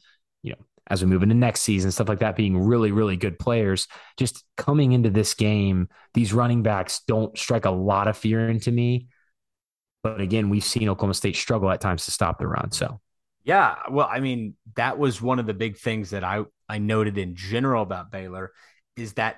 as 0.86 1.02
we 1.02 1.08
move 1.08 1.22
into 1.22 1.34
next 1.34 1.62
season, 1.62 1.90
stuff 1.90 2.08
like 2.08 2.18
that, 2.20 2.36
being 2.36 2.58
really, 2.58 2.90
really 2.90 3.16
good 3.16 3.38
players. 3.38 3.86
Just 4.16 4.44
coming 4.56 4.92
into 4.92 5.10
this 5.10 5.34
game, 5.34 5.88
these 6.14 6.32
running 6.32 6.62
backs 6.62 7.00
don't 7.06 7.36
strike 7.38 7.64
a 7.64 7.70
lot 7.70 8.08
of 8.08 8.16
fear 8.16 8.48
into 8.48 8.72
me. 8.72 9.08
But 10.02 10.20
again, 10.20 10.48
we've 10.48 10.64
seen 10.64 10.88
Oklahoma 10.88 11.14
State 11.14 11.36
struggle 11.36 11.70
at 11.70 11.80
times 11.80 12.06
to 12.06 12.10
stop 12.10 12.38
the 12.38 12.46
run. 12.46 12.72
So, 12.72 13.00
yeah, 13.44 13.76
well, 13.90 14.08
I 14.10 14.20
mean, 14.20 14.54
that 14.76 14.98
was 14.98 15.20
one 15.20 15.38
of 15.38 15.46
the 15.46 15.54
big 15.54 15.76
things 15.76 16.10
that 16.10 16.24
I 16.24 16.44
I 16.68 16.78
noted 16.78 17.18
in 17.18 17.34
general 17.34 17.82
about 17.82 18.10
Baylor 18.10 18.52
is 18.96 19.14
that 19.14 19.36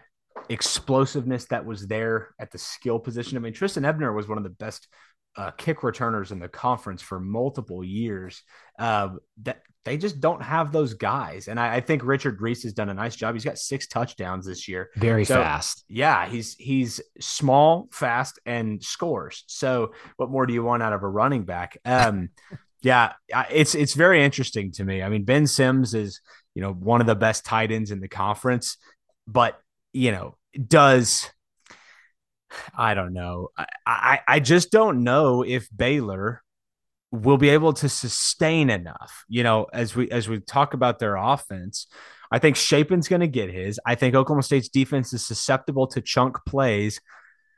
explosiveness 0.49 1.47
that 1.47 1.65
was 1.65 1.87
there 1.87 2.35
at 2.39 2.51
the 2.51 2.59
skill 2.59 2.99
position. 2.99 3.37
I 3.37 3.41
mean, 3.41 3.53
Trestan 3.53 3.85
Ebner 3.85 4.13
was 4.13 4.29
one 4.29 4.39
of 4.39 4.45
the 4.45 4.51
best 4.51 4.89
uh, 5.37 5.51
kick 5.53 5.83
returners 5.83 6.31
in 6.31 6.39
the 6.39 6.49
conference 6.49 7.03
for 7.03 7.19
multiple 7.19 7.83
years. 7.83 8.43
Uh, 8.79 9.11
that 9.43 9.63
they 9.85 9.97
just 9.97 10.21
don't 10.21 10.43
have 10.43 10.73
those 10.73 10.95
guys, 10.95 11.49
and 11.49 11.59
I, 11.59 11.77
I, 11.77 11.81
think 11.81 12.05
Richard 12.05 12.41
Reese 12.41 12.63
has 12.63 12.73
done 12.73 12.89
a 12.89 12.95
nice 12.95 13.17
job. 13.17 13.35
He's 13.35 13.45
got 13.45 13.59
six 13.59 13.87
touchdowns 13.89 14.47
this 14.47 14.69
year. 14.69 14.91
Very 14.97 15.25
so, 15.25 15.37
fast. 15.37 15.85
Yeah, 15.89 16.27
he's 16.29 16.55
he's 16.55 17.01
small, 17.21 17.89
fast, 17.93 18.39
and 18.47 18.83
scores. 18.83 19.45
So, 19.49 19.93
what 20.17 20.31
more 20.31 20.47
do 20.47 20.55
you 20.55 20.63
want 20.63 20.83
out 20.83 20.93
of 20.93 21.03
a 21.03 21.09
running 21.09 21.45
back? 21.45 21.79
Um, 21.85 22.31
yeah, 22.83 23.13
it's 23.51 23.75
it's 23.75 23.95
very 23.95 24.25
interesting 24.25 24.73
to 24.73 24.85
me. 24.85 25.03
I 25.03 25.09
mean, 25.09 25.25
Ben 25.25 25.47
Sims 25.47 25.95
is 25.95 26.21
you 26.55 26.63
know 26.63 26.73
one 26.73 27.01
of 27.01 27.07
the 27.07 27.17
best 27.17 27.45
tight 27.45 27.73
ends 27.73 27.91
in 27.91 28.01
the 28.01 28.09
conference, 28.09 28.77
but 29.27 29.59
you 29.93 30.13
know 30.13 30.37
does 30.69 31.29
I 32.77 32.95
don't 32.95 33.13
know. 33.13 33.49
I, 33.57 33.67
I, 33.87 34.21
I 34.29 34.41
just 34.41 34.71
don't 34.71 35.05
know 35.05 35.43
if 35.43 35.69
Baylor 35.75 36.43
will 37.13 37.37
be 37.37 37.51
able 37.51 37.75
to 37.75 37.89
sustain 37.89 38.71
enough. 38.71 39.25
You 39.29 39.45
know, 39.45 39.67
as 39.73 39.95
we 39.95 40.11
as 40.11 40.29
we 40.29 40.41
talk 40.41 40.75
about 40.75 40.99
their 40.99 41.15
offense, 41.15 41.87
I 42.33 42.39
think 42.39 42.57
Shapen's 42.57 43.07
going 43.07 43.21
to 43.21 43.29
get 43.29 43.51
his. 43.51 43.79
I 43.87 43.95
think 43.95 44.15
Oklahoma 44.15 44.43
State's 44.43 44.71
defense 44.71 45.13
is 45.13 45.25
susceptible 45.25 45.87
to 45.89 46.01
chunk 46.01 46.39
plays. 46.47 47.01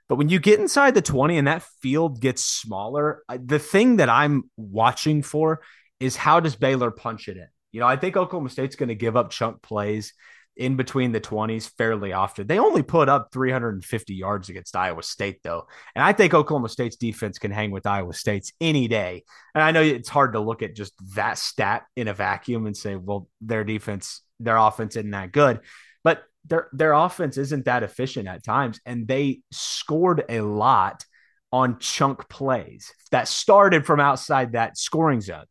But 0.09 0.17
when 0.17 0.29
you 0.29 0.39
get 0.39 0.61
inside 0.61 0.95
the 0.95 1.01
20 1.01 1.39
and 1.39 1.47
that 1.47 1.63
field 1.81 2.21
gets 2.21 2.45
smaller, 2.45 3.23
the 3.35 3.59
thing 3.59 3.97
that 3.97 4.11
I'm 4.11 4.51
watching 4.57 5.23
for 5.23 5.63
is 5.99 6.15
how 6.15 6.41
does 6.41 6.57
Baylor 6.57 6.91
punch 6.91 7.29
it 7.29 7.39
in? 7.39 7.47
You 7.73 7.81
know, 7.81 7.87
I 7.87 7.97
think 7.97 8.17
Oklahoma 8.17 8.51
State's 8.51 8.77
going 8.77 8.91
to 8.91 8.95
give 8.95 9.17
up 9.17 9.31
chunk 9.31 9.63
plays 9.63 10.13
in 10.57 10.77
between 10.77 11.13
the 11.13 11.21
20s 11.21 11.71
fairly 11.77 12.13
often. 12.13 12.47
They 12.47 12.59
only 12.59 12.83
put 12.83 13.09
up 13.09 13.31
350 13.33 14.15
yards 14.15 14.49
against 14.49 14.77
Iowa 14.77 15.03
State, 15.03 15.41
though. 15.43 15.67
And 15.95 16.05
I 16.05 16.13
think 16.13 16.33
Oklahoma 16.33 16.69
State's 16.69 16.97
defense 16.97 17.39
can 17.39 17.51
hang 17.51 17.71
with 17.71 17.87
Iowa 17.87 18.15
State's 18.15 18.53
any 18.61 18.87
day. 18.87 19.25
And 19.55 19.63
I 19.63 19.73
know 19.73 19.83
it's 19.83 20.09
hard 20.09 20.35
to 20.35 20.41
look 20.41 20.63
at 20.63 20.77
just 20.77 20.95
that 21.15 21.39
stat 21.39 21.85
in 21.97 22.09
a 22.09 22.15
vacuum 22.15 22.67
and 22.67 22.77
say, 22.77 22.95
well, 22.97 23.29
their 23.41 23.65
defense, 23.65 24.23
their 24.39 24.57
offense 24.57 24.97
isn't 24.97 25.11
that 25.11 25.33
good. 25.33 25.61
But 26.05 26.23
their 26.45 26.69
their 26.73 26.93
offense 26.93 27.37
isn't 27.39 27.65
that 27.65 27.83
efficient 27.83 28.29
at 28.29 28.45
times. 28.45 28.81
And 28.87 29.09
they 29.09 29.41
scored 29.51 30.25
a 30.29 30.41
lot 30.41 31.05
on 31.51 31.79
chunk 31.79 32.29
plays 32.29 32.93
that 33.11 33.29
started 33.29 33.87
from 33.87 34.01
outside 34.01 34.53
that 34.53 34.77
scoring 34.77 35.21
zone. 35.21 35.45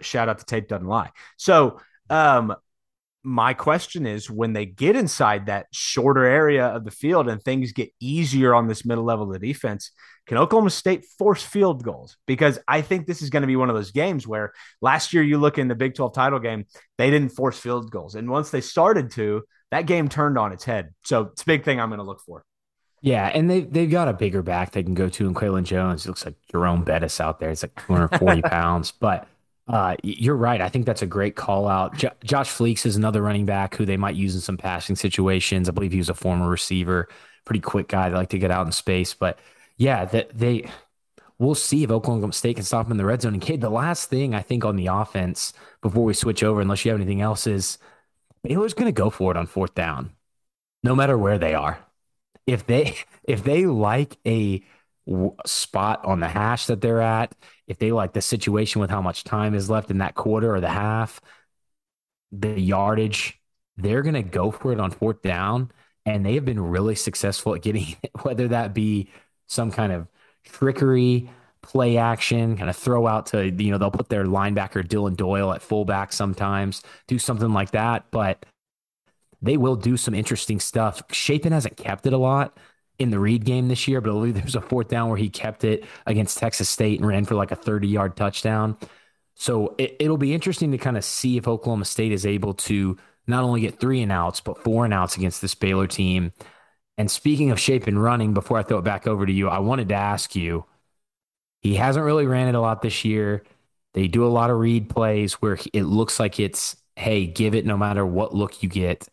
Shout 0.00 0.28
out 0.28 0.38
to 0.38 0.44
Tape 0.44 0.68
Doesn't 0.68 0.86
Lie. 0.86 1.10
So 1.36 1.80
um, 2.08 2.54
my 3.22 3.52
question 3.52 4.06
is 4.06 4.30
when 4.30 4.52
they 4.52 4.64
get 4.64 4.96
inside 4.96 5.46
that 5.46 5.66
shorter 5.72 6.24
area 6.24 6.66
of 6.66 6.84
the 6.84 6.90
field 6.90 7.28
and 7.28 7.42
things 7.42 7.72
get 7.72 7.90
easier 8.00 8.54
on 8.54 8.66
this 8.66 8.84
middle 8.84 9.04
level 9.04 9.26
of 9.26 9.32
the 9.32 9.46
defense, 9.46 9.90
can 10.26 10.38
Oklahoma 10.38 10.70
State 10.70 11.04
force 11.18 11.42
field 11.42 11.82
goals? 11.82 12.16
Because 12.26 12.58
I 12.66 12.80
think 12.80 13.06
this 13.06 13.20
is 13.20 13.30
going 13.30 13.42
to 13.42 13.46
be 13.46 13.56
one 13.56 13.68
of 13.68 13.76
those 13.76 13.90
games 13.90 14.26
where 14.26 14.52
last 14.80 15.12
year 15.12 15.22
you 15.22 15.38
look 15.38 15.58
in 15.58 15.68
the 15.68 15.74
Big 15.74 15.94
12 15.94 16.14
title 16.14 16.38
game, 16.38 16.64
they 16.98 17.10
didn't 17.10 17.30
force 17.30 17.58
field 17.58 17.90
goals. 17.90 18.14
And 18.14 18.30
once 18.30 18.50
they 18.50 18.60
started 18.60 19.10
to, 19.12 19.42
that 19.70 19.86
game 19.86 20.08
turned 20.08 20.38
on 20.38 20.52
its 20.52 20.64
head. 20.64 20.94
So 21.04 21.22
it's 21.32 21.42
a 21.42 21.46
big 21.46 21.64
thing 21.64 21.80
I'm 21.80 21.90
going 21.90 21.98
to 21.98 22.04
look 22.04 22.20
for. 22.20 22.44
Yeah, 23.02 23.26
and 23.26 23.48
they 23.48 23.62
they've 23.62 23.90
got 23.90 24.08
a 24.08 24.12
bigger 24.12 24.42
back 24.42 24.72
they 24.72 24.82
can 24.82 24.92
go 24.92 25.08
to 25.08 25.26
in 25.26 25.32
Qualan 25.32 25.64
Jones. 25.64 26.04
It 26.04 26.08
looks 26.08 26.26
like 26.26 26.34
Jerome 26.50 26.84
Bettis 26.84 27.18
out 27.18 27.40
there. 27.40 27.50
It's 27.50 27.62
like 27.62 27.74
240 27.86 28.42
pounds. 28.48 28.92
But 28.92 29.26
uh, 29.70 29.96
you're 30.02 30.36
right. 30.36 30.60
I 30.60 30.68
think 30.68 30.84
that's 30.84 31.02
a 31.02 31.06
great 31.06 31.36
call 31.36 31.68
out. 31.68 31.96
Josh 31.96 32.50
Fleeks 32.50 32.84
is 32.84 32.96
another 32.96 33.22
running 33.22 33.46
back 33.46 33.76
who 33.76 33.86
they 33.86 33.96
might 33.96 34.16
use 34.16 34.34
in 34.34 34.40
some 34.40 34.56
passing 34.56 34.96
situations. 34.96 35.68
I 35.68 35.72
believe 35.72 35.92
he 35.92 35.98
was 35.98 36.08
a 36.08 36.14
former 36.14 36.48
receiver, 36.48 37.08
pretty 37.44 37.60
quick 37.60 37.86
guy. 37.86 38.08
They 38.08 38.16
like 38.16 38.30
to 38.30 38.38
get 38.38 38.50
out 38.50 38.66
in 38.66 38.72
space, 38.72 39.14
but 39.14 39.38
yeah, 39.76 40.04
that 40.06 40.36
they 40.36 40.68
we'll 41.38 41.54
see 41.54 41.84
if 41.84 41.90
Oklahoma 41.90 42.32
State 42.32 42.56
can 42.56 42.64
stop 42.64 42.86
them 42.86 42.92
in 42.92 42.98
the 42.98 43.04
red 43.04 43.22
zone. 43.22 43.32
And 43.34 43.42
kid, 43.42 43.60
the 43.60 43.70
last 43.70 44.10
thing 44.10 44.34
I 44.34 44.42
think 44.42 44.64
on 44.64 44.74
the 44.74 44.88
offense 44.88 45.52
before 45.82 46.04
we 46.04 46.14
switch 46.14 46.42
over, 46.42 46.60
unless 46.60 46.84
you 46.84 46.90
have 46.90 47.00
anything 47.00 47.20
else, 47.20 47.46
is 47.46 47.78
Baylor's 48.42 48.74
going 48.74 48.92
to 48.92 48.92
go 48.92 49.08
for 49.08 49.30
it 49.30 49.36
on 49.36 49.46
fourth 49.46 49.74
down, 49.74 50.10
no 50.82 50.96
matter 50.96 51.16
where 51.16 51.38
they 51.38 51.54
are. 51.54 51.78
If 52.44 52.66
they 52.66 52.96
if 53.22 53.44
they 53.44 53.66
like 53.66 54.18
a 54.26 54.64
spot 55.46 56.04
on 56.04 56.20
the 56.20 56.28
hash 56.28 56.66
that 56.66 56.80
they're 56.80 57.00
at, 57.00 57.34
if 57.70 57.78
they 57.78 57.92
like 57.92 58.12
the 58.14 58.20
situation 58.20 58.80
with 58.80 58.90
how 58.90 59.00
much 59.00 59.22
time 59.22 59.54
is 59.54 59.70
left 59.70 59.92
in 59.92 59.98
that 59.98 60.16
quarter 60.16 60.52
or 60.52 60.60
the 60.60 60.68
half, 60.68 61.20
the 62.32 62.60
yardage, 62.60 63.40
they're 63.76 64.02
going 64.02 64.14
to 64.14 64.24
go 64.24 64.50
for 64.50 64.72
it 64.72 64.80
on 64.80 64.90
fourth 64.90 65.22
down. 65.22 65.70
And 66.04 66.26
they 66.26 66.34
have 66.34 66.44
been 66.44 66.60
really 66.60 66.96
successful 66.96 67.54
at 67.54 67.62
getting 67.62 67.96
it, 68.02 68.10
whether 68.22 68.48
that 68.48 68.74
be 68.74 69.08
some 69.46 69.70
kind 69.70 69.92
of 69.92 70.08
trickery, 70.42 71.30
play 71.62 71.96
action, 71.96 72.56
kind 72.56 72.68
of 72.68 72.74
throw 72.74 73.06
out 73.06 73.26
to, 73.26 73.48
you 73.48 73.70
know, 73.70 73.78
they'll 73.78 73.92
put 73.92 74.08
their 74.08 74.24
linebacker 74.24 74.86
Dillon 74.86 75.14
Doyle 75.14 75.52
at 75.52 75.62
fullback 75.62 76.12
sometimes, 76.12 76.82
do 77.06 77.20
something 77.20 77.52
like 77.52 77.70
that. 77.70 78.10
But 78.10 78.44
they 79.40 79.56
will 79.56 79.76
do 79.76 79.96
some 79.96 80.12
interesting 80.12 80.58
stuff. 80.58 81.02
Shapen 81.12 81.52
hasn't 81.52 81.76
kept 81.76 82.04
it 82.04 82.12
a 82.12 82.18
lot 82.18 82.58
in 83.00 83.10
the 83.10 83.18
read 83.18 83.44
game 83.44 83.68
this 83.68 83.88
year, 83.88 84.00
but 84.00 84.10
I 84.10 84.12
believe 84.12 84.34
there's 84.34 84.56
a 84.56 84.60
fourth 84.60 84.88
down 84.88 85.08
where 85.08 85.18
he 85.18 85.28
kept 85.30 85.64
it 85.64 85.84
against 86.06 86.38
Texas 86.38 86.68
State 86.68 87.00
and 87.00 87.08
ran 87.08 87.24
for 87.24 87.34
like 87.34 87.50
a 87.52 87.56
30 87.56 87.88
yard 87.88 88.16
touchdown. 88.16 88.76
So 89.34 89.74
it, 89.78 89.96
it'll 90.00 90.18
be 90.18 90.34
interesting 90.34 90.70
to 90.72 90.78
kind 90.78 90.96
of 90.96 91.04
see 91.04 91.36
if 91.36 91.48
Oklahoma 91.48 91.86
State 91.86 92.12
is 92.12 92.26
able 92.26 92.54
to 92.54 92.98
not 93.26 93.44
only 93.44 93.62
get 93.62 93.80
three 93.80 94.02
and 94.02 94.12
outs, 94.12 94.40
but 94.40 94.62
four 94.62 94.84
and 94.84 94.92
outs 94.92 95.16
against 95.16 95.40
this 95.40 95.54
Baylor 95.54 95.86
team. 95.86 96.32
And 96.98 97.10
speaking 97.10 97.50
of 97.50 97.58
Shapen 97.58 97.98
running, 97.98 98.34
before 98.34 98.58
I 98.58 98.62
throw 98.62 98.78
it 98.78 98.84
back 98.84 99.06
over 99.06 99.24
to 99.24 99.32
you, 99.32 99.48
I 99.48 99.60
wanted 99.60 99.88
to 99.88 99.94
ask 99.94 100.36
you 100.36 100.66
he 101.60 101.74
hasn't 101.76 102.04
really 102.04 102.26
ran 102.26 102.48
it 102.48 102.54
a 102.54 102.60
lot 102.60 102.82
this 102.82 103.04
year. 103.04 103.44
They 103.94 104.08
do 104.08 104.24
a 104.26 104.28
lot 104.28 104.50
of 104.50 104.58
read 104.58 104.88
plays 104.88 105.34
where 105.34 105.58
it 105.72 105.84
looks 105.84 106.20
like 106.20 106.38
it's, 106.40 106.76
hey, 106.96 107.26
give 107.26 107.54
it 107.54 107.66
no 107.66 107.76
matter 107.76 108.04
what 108.04 108.34
look 108.34 108.62
you 108.62 108.68
get. 108.68 109.08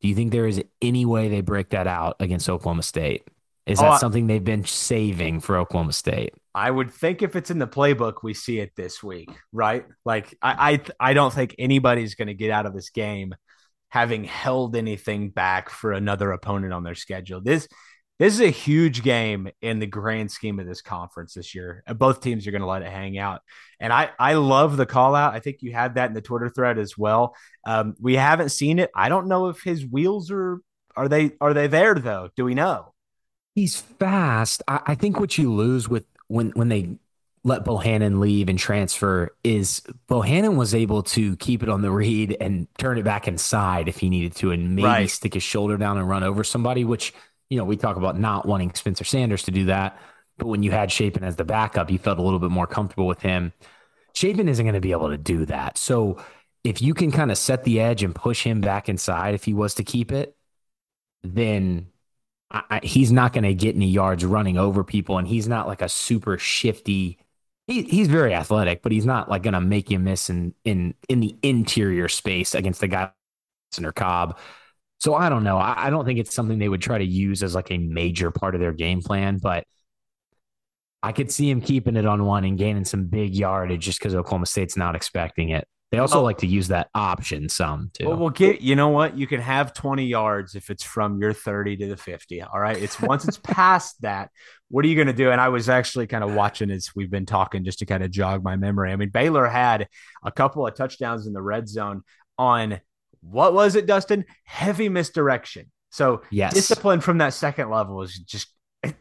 Do 0.00 0.08
you 0.08 0.14
think 0.14 0.32
there 0.32 0.46
is 0.46 0.62
any 0.80 1.04
way 1.04 1.28
they 1.28 1.40
break 1.40 1.70
that 1.70 1.86
out 1.86 2.16
against 2.20 2.48
Oklahoma 2.48 2.82
State? 2.82 3.28
Is 3.66 3.78
that 3.78 3.92
oh, 3.92 3.98
something 3.98 4.26
they've 4.26 4.42
been 4.42 4.64
saving 4.64 5.40
for 5.40 5.56
Oklahoma 5.56 5.92
State? 5.92 6.34
I 6.54 6.70
would 6.70 6.90
think 6.90 7.22
if 7.22 7.36
it's 7.36 7.50
in 7.50 7.58
the 7.58 7.68
playbook, 7.68 8.22
we 8.22 8.34
see 8.34 8.58
it 8.58 8.72
this 8.74 9.02
week, 9.02 9.30
right? 9.52 9.84
Like 10.04 10.36
I, 10.42 10.80
I, 11.00 11.10
I 11.10 11.12
don't 11.12 11.32
think 11.32 11.54
anybody's 11.58 12.14
going 12.14 12.28
to 12.28 12.34
get 12.34 12.50
out 12.50 12.66
of 12.66 12.74
this 12.74 12.90
game 12.90 13.34
having 13.90 14.24
held 14.24 14.76
anything 14.76 15.30
back 15.30 15.68
for 15.68 15.92
another 15.92 16.32
opponent 16.32 16.72
on 16.72 16.82
their 16.82 16.94
schedule. 16.94 17.40
This, 17.40 17.68
this 18.20 18.34
is 18.34 18.40
a 18.40 18.50
huge 18.50 19.02
game 19.02 19.48
in 19.62 19.78
the 19.78 19.86
grand 19.86 20.30
scheme 20.30 20.60
of 20.60 20.66
this 20.66 20.82
conference 20.82 21.32
this 21.32 21.54
year. 21.54 21.82
Both 21.88 22.20
teams 22.20 22.46
are 22.46 22.50
going 22.50 22.60
to 22.60 22.68
let 22.68 22.82
it 22.82 22.90
hang 22.90 23.16
out. 23.16 23.40
And 23.80 23.94
I, 23.94 24.10
I 24.18 24.34
love 24.34 24.76
the 24.76 24.84
call 24.84 25.14
out. 25.14 25.32
I 25.32 25.40
think 25.40 25.62
you 25.62 25.72
had 25.72 25.94
that 25.94 26.08
in 26.08 26.14
the 26.14 26.20
Twitter 26.20 26.50
thread 26.50 26.78
as 26.78 26.98
well. 26.98 27.34
Um, 27.66 27.96
we 27.98 28.16
haven't 28.16 28.50
seen 28.50 28.78
it. 28.78 28.90
I 28.94 29.08
don't 29.08 29.26
know 29.26 29.48
if 29.48 29.62
his 29.62 29.86
wheels 29.86 30.30
are 30.30 30.60
are 30.96 31.08
they 31.08 31.32
are 31.40 31.54
they 31.54 31.66
there 31.66 31.94
though? 31.94 32.28
Do 32.36 32.44
we 32.44 32.52
know? 32.52 32.92
He's 33.54 33.80
fast. 33.80 34.62
I, 34.68 34.80
I 34.88 34.94
think 34.96 35.18
what 35.18 35.38
you 35.38 35.50
lose 35.50 35.88
with 35.88 36.04
when 36.28 36.50
when 36.50 36.68
they 36.68 36.98
let 37.42 37.64
Bohanon 37.64 38.20
leave 38.20 38.50
and 38.50 38.58
transfer 38.58 39.34
is 39.42 39.80
Bohanon 40.08 40.56
was 40.56 40.74
able 40.74 41.02
to 41.04 41.36
keep 41.36 41.62
it 41.62 41.70
on 41.70 41.80
the 41.80 41.90
read 41.90 42.36
and 42.38 42.68
turn 42.76 42.98
it 42.98 43.04
back 43.04 43.26
inside 43.26 43.88
if 43.88 43.96
he 43.96 44.10
needed 44.10 44.36
to 44.36 44.50
and 44.50 44.76
maybe 44.76 44.86
right. 44.86 45.10
stick 45.10 45.32
his 45.32 45.42
shoulder 45.42 45.78
down 45.78 45.96
and 45.96 46.06
run 46.06 46.22
over 46.22 46.44
somebody, 46.44 46.84
which 46.84 47.14
you 47.50 47.58
know, 47.58 47.64
we 47.64 47.76
talk 47.76 47.96
about 47.96 48.18
not 48.18 48.46
wanting 48.46 48.72
Spencer 48.72 49.04
Sanders 49.04 49.42
to 49.42 49.50
do 49.50 49.66
that. 49.66 49.98
But 50.38 50.46
when 50.46 50.62
you 50.62 50.70
had 50.70 50.90
Shapen 50.90 51.22
as 51.22 51.36
the 51.36 51.44
backup, 51.44 51.90
you 51.90 51.98
felt 51.98 52.18
a 52.18 52.22
little 52.22 52.38
bit 52.38 52.50
more 52.50 52.66
comfortable 52.66 53.06
with 53.06 53.20
him. 53.20 53.52
Shapen 54.14 54.48
isn't 54.48 54.64
going 54.64 54.74
to 54.74 54.80
be 54.80 54.92
able 54.92 55.10
to 55.10 55.18
do 55.18 55.44
that. 55.46 55.76
So 55.76 56.22
if 56.64 56.80
you 56.80 56.94
can 56.94 57.10
kind 57.12 57.30
of 57.30 57.36
set 57.36 57.64
the 57.64 57.80
edge 57.80 58.02
and 58.02 58.14
push 58.14 58.44
him 58.44 58.60
back 58.60 58.88
inside, 58.88 59.34
if 59.34 59.44
he 59.44 59.52
was 59.52 59.74
to 59.74 59.84
keep 59.84 60.12
it, 60.12 60.36
then 61.22 61.88
I, 62.50 62.62
I, 62.70 62.80
he's 62.82 63.12
not 63.12 63.32
going 63.32 63.44
to 63.44 63.54
get 63.54 63.74
any 63.76 63.88
yards 63.88 64.24
running 64.24 64.56
over 64.56 64.82
people. 64.82 65.18
And 65.18 65.28
he's 65.28 65.48
not 65.48 65.66
like 65.66 65.82
a 65.82 65.88
super 65.88 66.38
shifty. 66.38 67.18
He, 67.66 67.82
he's 67.82 68.08
very 68.08 68.34
athletic, 68.34 68.80
but 68.82 68.92
he's 68.92 69.06
not 69.06 69.28
like 69.28 69.42
going 69.42 69.54
to 69.54 69.60
make 69.60 69.90
you 69.90 69.98
miss 69.98 70.30
in, 70.30 70.54
in, 70.64 70.94
in 71.08 71.20
the 71.20 71.36
interior 71.42 72.08
space 72.08 72.54
against 72.54 72.80
the 72.80 72.88
guy 72.88 73.10
or 73.82 73.92
Cobb. 73.92 74.38
So 75.00 75.14
I 75.14 75.28
don't 75.30 75.44
know. 75.44 75.56
I, 75.56 75.86
I 75.86 75.90
don't 75.90 76.04
think 76.04 76.18
it's 76.18 76.34
something 76.34 76.58
they 76.58 76.68
would 76.68 76.82
try 76.82 76.98
to 76.98 77.04
use 77.04 77.42
as 77.42 77.54
like 77.54 77.70
a 77.70 77.78
major 77.78 78.30
part 78.30 78.54
of 78.54 78.60
their 78.60 78.72
game 78.72 79.00
plan, 79.00 79.38
but 79.38 79.64
I 81.02 81.12
could 81.12 81.30
see 81.30 81.48
him 81.48 81.62
keeping 81.62 81.96
it 81.96 82.06
on 82.06 82.24
one 82.24 82.44
and 82.44 82.58
gaining 82.58 82.84
some 82.84 83.06
big 83.06 83.34
yardage 83.34 83.84
just 83.84 83.98
because 83.98 84.14
Oklahoma 84.14 84.46
State's 84.46 84.76
not 84.76 84.94
expecting 84.94 85.50
it. 85.50 85.66
They 85.90 85.98
also 85.98 86.20
oh. 86.20 86.22
like 86.22 86.38
to 86.38 86.46
use 86.46 86.68
that 86.68 86.88
option 86.94 87.48
some 87.48 87.90
too. 87.94 88.06
Well, 88.06 88.16
we'll 88.16 88.30
get 88.30 88.60
you 88.60 88.76
know 88.76 88.90
what 88.90 89.18
you 89.18 89.26
can 89.26 89.40
have 89.40 89.72
20 89.72 90.04
yards 90.04 90.54
if 90.54 90.70
it's 90.70 90.84
from 90.84 91.18
your 91.18 91.32
30 91.32 91.78
to 91.78 91.88
the 91.88 91.96
50. 91.96 92.42
All 92.42 92.60
right. 92.60 92.76
It's 92.76 93.00
once 93.00 93.26
it's 93.26 93.38
past 93.38 94.00
that, 94.02 94.30
what 94.68 94.84
are 94.84 94.88
you 94.88 94.94
going 94.94 95.08
to 95.08 95.12
do? 95.12 95.32
And 95.32 95.40
I 95.40 95.48
was 95.48 95.68
actually 95.68 96.06
kind 96.06 96.22
of 96.22 96.32
watching 96.34 96.70
as 96.70 96.94
we've 96.94 97.10
been 97.10 97.26
talking 97.26 97.64
just 97.64 97.80
to 97.80 97.86
kind 97.86 98.04
of 98.04 98.12
jog 98.12 98.44
my 98.44 98.54
memory. 98.54 98.92
I 98.92 98.96
mean, 98.96 99.08
Baylor 99.08 99.46
had 99.46 99.88
a 100.22 100.30
couple 100.30 100.64
of 100.64 100.74
touchdowns 100.74 101.26
in 101.26 101.32
the 101.32 101.42
red 101.42 101.68
zone 101.68 102.02
on 102.38 102.80
what 103.20 103.54
was 103.54 103.76
it, 103.76 103.86
Dustin? 103.86 104.24
Heavy 104.44 104.88
misdirection. 104.88 105.70
So 105.90 106.22
yes. 106.30 106.54
discipline 106.54 107.00
from 107.00 107.18
that 107.18 107.34
second 107.34 107.70
level 107.70 108.02
is 108.02 108.16
just 108.18 108.48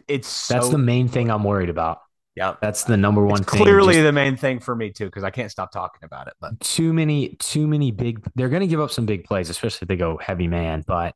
it's 0.08 0.28
so, 0.28 0.56
that's 0.56 0.70
the 0.70 0.78
main 0.78 1.08
thing 1.08 1.30
I'm 1.30 1.44
worried 1.44 1.70
about. 1.70 2.00
Yeah, 2.36 2.56
that's 2.62 2.84
the 2.84 2.98
number 2.98 3.26
one. 3.26 3.42
It's 3.42 3.50
clearly 3.50 3.96
just, 3.96 4.04
the 4.04 4.12
main 4.12 4.38
thing 4.38 4.60
for 4.60 4.76
me 4.76 4.92
too, 4.92 5.06
because 5.06 5.24
I 5.24 5.30
can't 5.30 5.52
stop 5.52 5.72
talking 5.72 6.04
about 6.04 6.28
it. 6.28 6.34
But 6.40 6.60
too 6.60 6.94
many, 6.94 7.36
too 7.36 7.68
many 7.68 7.92
big. 7.92 8.26
They're 8.36 8.50
going 8.50 8.62
to 8.62 8.68
give 8.68 8.80
up 8.80 8.92
some 8.92 9.06
big 9.06 9.24
plays, 9.24 9.50
especially 9.50 9.86
if 9.86 9.88
they 9.90 9.96
go 9.96 10.18
heavy 10.18 10.48
man. 10.48 10.84
But 10.86 11.16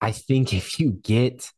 I 0.00 0.12
think 0.12 0.52
if 0.52 0.80
you 0.80 0.92
get 0.92 1.50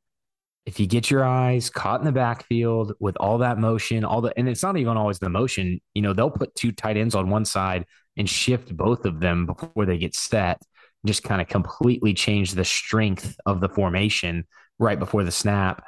if 0.65 0.79
you 0.79 0.87
get 0.87 1.11
your 1.11 1.25
eyes 1.25 1.71
caught 1.71 2.01
in 2.01 2.07
the 2.07 2.13
backfield 2.13 2.93
with 3.01 3.17
all 3.17 3.39
that 3.39 3.59
motion, 3.59 4.05
all 4.05 4.21
the 4.21 4.33
and 4.37 4.49
it's 4.49 4.63
not 4.63 4.77
even 4.77 4.97
always 4.97 5.19
the 5.19 5.29
motion. 5.29 5.81
You 5.95 6.03
know, 6.03 6.13
they'll 6.13 6.31
put 6.31 6.55
two 6.55 6.73
tight 6.73 6.97
ends 6.97 7.15
on 7.15 7.31
one 7.31 7.45
side 7.45 7.87
and 8.17 8.29
shift 8.29 8.77
both 8.77 9.05
of 9.05 9.21
them 9.21 9.47
before 9.47 9.87
they 9.87 9.99
get 9.99 10.15
set, 10.15 10.61
just 11.07 11.23
kind 11.23 11.41
of 11.41 11.49
completely 11.49 12.15
change 12.15 12.53
the 12.53 12.65
strength 12.65 13.37
of 13.47 13.61
the 13.61 13.69
formation 13.69 14.45
right 14.79 14.99
before 14.99 15.25
the 15.25 15.31
snap. 15.31 15.85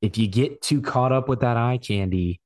If 0.00 0.18
you 0.18 0.26
get 0.26 0.62
too 0.62 0.80
caught 0.80 1.12
up 1.12 1.28
with 1.28 1.40
that 1.40 1.56
eye 1.56 1.78
candy 1.78 2.40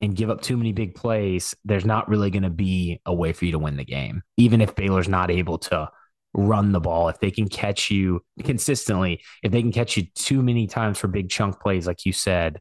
and 0.00 0.14
give 0.14 0.30
up 0.30 0.42
too 0.42 0.56
many 0.56 0.72
big 0.72 0.94
plays, 0.94 1.54
there's 1.64 1.84
not 1.84 2.08
really 2.08 2.30
going 2.30 2.42
to 2.42 2.50
be 2.50 3.00
a 3.06 3.14
way 3.14 3.32
for 3.32 3.44
you 3.44 3.52
to 3.52 3.58
win 3.58 3.76
the 3.76 3.84
game. 3.84 4.22
Even 4.36 4.60
if 4.60 4.74
Baylor's 4.74 5.08
not 5.08 5.30
able 5.30 5.58
to 5.58 5.88
run 6.34 6.72
the 6.72 6.80
ball, 6.80 7.08
if 7.08 7.18
they 7.18 7.30
can 7.30 7.48
catch 7.48 7.90
you 7.90 8.22
consistently, 8.44 9.22
if 9.42 9.52
they 9.52 9.62
can 9.62 9.72
catch 9.72 9.96
you 9.96 10.04
too 10.14 10.42
many 10.42 10.66
times 10.66 10.98
for 10.98 11.08
big 11.08 11.30
chunk 11.30 11.60
plays, 11.60 11.86
like 11.86 12.04
you 12.04 12.12
said, 12.12 12.60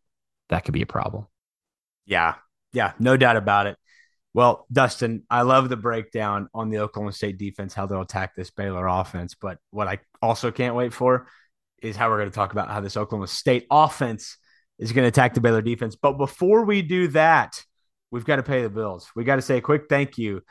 that 0.49 0.63
could 0.63 0.74
be 0.74 0.82
a 0.82 0.88
problem. 0.88 1.28
Yeah. 2.05 2.36
Yeah. 2.72 2.93
No 2.99 3.18
doubt 3.18 3.36
about 3.36 3.68
it. 3.68 3.78
Well, 4.36 4.67
Dustin, 4.69 5.23
I 5.29 5.43
love 5.43 5.69
the 5.69 5.77
breakdown 5.77 6.49
on 6.53 6.69
the 6.69 6.79
Oklahoma 6.79 7.13
State 7.13 7.38
defense, 7.38 7.73
how 7.73 7.86
they'll 7.86 8.01
attack 8.01 8.36
this 8.36 8.51
Baylor 8.51 8.86
offense. 8.86 9.33
But 9.33 9.59
what 9.71 9.88
I 9.88 9.99
also 10.21 10.51
can't 10.51 10.75
wait 10.75 10.91
for 10.91 11.29
is 11.81 11.95
how 11.95 12.09
we're 12.09 12.17
going 12.17 12.31
to 12.31 12.36
talk 12.36 12.51
about 12.51 12.69
how 12.69 12.81
this 12.81 12.97
Oklahoma 12.97 13.27
State 13.27 13.65
offense 13.71 14.38
is 14.77 14.91
going 14.91 15.05
to 15.05 15.07
attack 15.07 15.36
the 15.36 15.39
Baylor 15.39 15.61
defense. 15.61 15.95
But 15.95 16.17
before 16.17 16.65
we 16.65 16.81
do 16.81 17.07
that, 17.09 17.63
we've 18.11 18.25
got 18.25 18.36
to 18.36 18.43
pay 18.43 18.61
the 18.61 18.69
bills. 18.69 19.09
We 19.15 19.23
got 19.23 19.38
to 19.38 19.41
say 19.41 19.55
a 19.55 19.61
quick 19.61 19.83
thank 19.88 20.17
you 20.17 20.41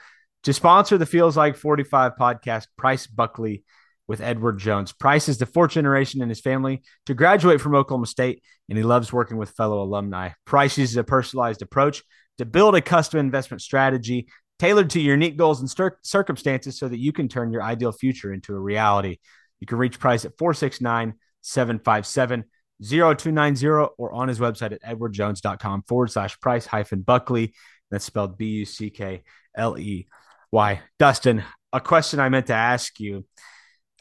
to 0.44 0.54
sponsor 0.54 0.96
the 0.96 1.04
Feels 1.04 1.36
Like 1.36 1.54
45 1.54 2.12
podcast, 2.18 2.68
Price 2.78 3.06
Buckley 3.06 3.64
with 4.08 4.22
Edward 4.22 4.60
Jones. 4.60 4.92
Price 4.94 5.28
is 5.28 5.36
the 5.36 5.44
fourth 5.44 5.72
generation 5.72 6.22
in 6.22 6.30
his 6.30 6.40
family 6.40 6.82
to 7.04 7.12
graduate 7.12 7.60
from 7.60 7.74
Oklahoma 7.74 8.06
State, 8.06 8.42
and 8.70 8.78
he 8.78 8.82
loves 8.82 9.12
working 9.12 9.36
with 9.36 9.50
fellow 9.50 9.82
alumni. 9.82 10.30
Price 10.46 10.78
uses 10.78 10.96
a 10.96 11.04
personalized 11.04 11.60
approach 11.60 12.02
to 12.38 12.44
build 12.44 12.74
a 12.74 12.80
custom 12.80 13.20
investment 13.20 13.62
strategy 13.62 14.26
tailored 14.58 14.90
to 14.90 15.00
your 15.00 15.14
unique 15.14 15.36
goals 15.36 15.60
and 15.60 15.70
cir- 15.70 15.98
circumstances 16.02 16.78
so 16.78 16.88
that 16.88 16.98
you 16.98 17.12
can 17.12 17.28
turn 17.28 17.52
your 17.52 17.62
ideal 17.62 17.92
future 17.92 18.32
into 18.32 18.54
a 18.54 18.58
reality. 18.58 19.18
You 19.60 19.66
can 19.66 19.78
reach 19.78 19.98
Price 19.98 20.24
at 20.24 20.36
469 20.38 21.14
757 21.40 22.44
0290 22.82 23.66
or 23.98 24.12
on 24.12 24.28
his 24.28 24.38
website 24.38 24.72
at 24.72 24.82
edwardjones.com 24.82 25.82
forward 25.82 26.10
slash 26.10 26.38
price 26.40 26.66
hyphen 26.66 27.02
Buckley. 27.02 27.54
That's 27.90 28.04
spelled 28.04 28.36
B 28.36 28.46
U 28.46 28.64
C 28.64 28.90
K 28.90 29.22
L 29.56 29.78
E 29.78 30.08
Y. 30.50 30.80
Dustin, 30.98 31.44
a 31.72 31.80
question 31.80 32.18
I 32.20 32.28
meant 32.28 32.48
to 32.48 32.54
ask 32.54 33.00
you. 33.00 33.24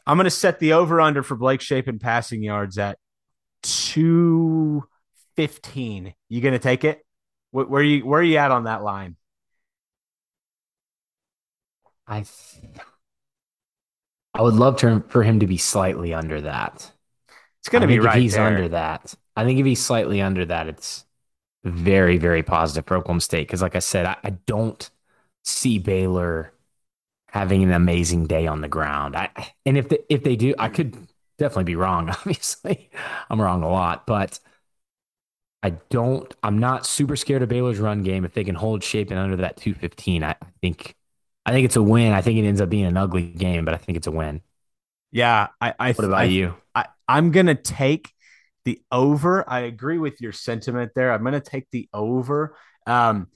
I'm 0.06 0.18
going 0.18 0.24
to 0.24 0.30
set 0.30 0.58
the 0.58 0.74
over 0.74 1.00
under 1.00 1.22
for 1.22 1.34
Blake 1.36 1.62
Shapen 1.62 1.98
passing 1.98 2.42
yards 2.42 2.76
at 2.78 2.98
215. 3.62 6.14
You 6.28 6.40
going 6.40 6.52
to 6.52 6.58
take 6.58 6.84
it? 6.84 7.03
Where, 7.54 7.66
where 7.66 7.80
are 7.82 7.84
you 7.84 8.04
where 8.04 8.20
are 8.20 8.24
you 8.24 8.36
at 8.38 8.50
on 8.50 8.64
that 8.64 8.82
line? 8.82 9.14
I 12.04 12.24
I 14.34 14.42
would 14.42 14.54
love 14.54 14.78
to, 14.78 15.04
for 15.06 15.22
him 15.22 15.38
to 15.38 15.46
be 15.46 15.56
slightly 15.56 16.12
under 16.12 16.40
that. 16.40 16.90
It's 17.60 17.68
going 17.68 17.82
to 17.82 17.86
be 17.86 18.00
right. 18.00 18.16
If 18.16 18.22
he's 18.22 18.34
there. 18.34 18.44
under 18.44 18.68
that. 18.70 19.14
I 19.36 19.44
think 19.44 19.60
if 19.60 19.66
he's 19.66 19.84
slightly 19.84 20.20
under 20.20 20.44
that, 20.46 20.66
it's 20.66 21.04
very 21.62 22.18
very 22.18 22.42
positive 22.42 22.86
for 22.88 22.96
Oklahoma 22.96 23.20
State 23.20 23.46
because, 23.46 23.62
like 23.62 23.76
I 23.76 23.80
said, 23.80 24.04
I, 24.04 24.16
I, 24.24 24.30
don't 24.30 24.90
see 25.44 25.78
Baylor 25.78 26.52
having 27.28 27.62
an 27.62 27.70
amazing 27.70 28.26
day 28.26 28.48
on 28.48 28.62
the 28.62 28.68
ground. 28.68 29.14
I 29.14 29.30
and 29.64 29.78
if 29.78 29.90
they, 29.90 30.00
if 30.08 30.24
they 30.24 30.34
do, 30.34 30.54
I 30.58 30.70
could 30.70 30.96
definitely 31.38 31.64
be 31.64 31.76
wrong. 31.76 32.10
Obviously, 32.10 32.90
I'm 33.30 33.40
wrong 33.40 33.62
a 33.62 33.70
lot, 33.70 34.08
but 34.08 34.40
I 35.64 35.70
don't. 35.88 36.32
I'm 36.42 36.58
not 36.58 36.84
super 36.84 37.16
scared 37.16 37.40
of 37.40 37.48
Baylor's 37.48 37.78
run 37.78 38.02
game 38.02 38.26
if 38.26 38.34
they 38.34 38.44
can 38.44 38.54
hold 38.54 38.84
Shapen 38.84 39.16
under 39.16 39.36
that 39.36 39.56
215. 39.56 40.22
I 40.22 40.36
think. 40.60 40.94
I 41.46 41.52
think 41.52 41.64
it's 41.64 41.76
a 41.76 41.82
win. 41.82 42.12
I 42.12 42.20
think 42.20 42.38
it 42.38 42.46
ends 42.46 42.60
up 42.60 42.68
being 42.68 42.84
an 42.84 42.98
ugly 42.98 43.22
game, 43.22 43.64
but 43.64 43.72
I 43.72 43.78
think 43.78 43.96
it's 43.96 44.06
a 44.06 44.10
win. 44.10 44.42
Yeah, 45.10 45.48
I. 45.62 45.74
I 45.80 45.92
what 45.92 46.04
about 46.04 46.20
I, 46.20 46.24
you? 46.24 46.54
I, 46.74 46.86
I'm 47.08 47.30
gonna 47.30 47.54
take 47.54 48.12
the 48.66 48.82
over. 48.92 49.48
I 49.48 49.60
agree 49.60 49.96
with 49.96 50.20
your 50.20 50.32
sentiment 50.32 50.92
there. 50.94 51.10
I'm 51.12 51.24
gonna 51.24 51.40
take 51.40 51.70
the 51.70 51.88
over, 51.94 52.56
um, 52.86 53.28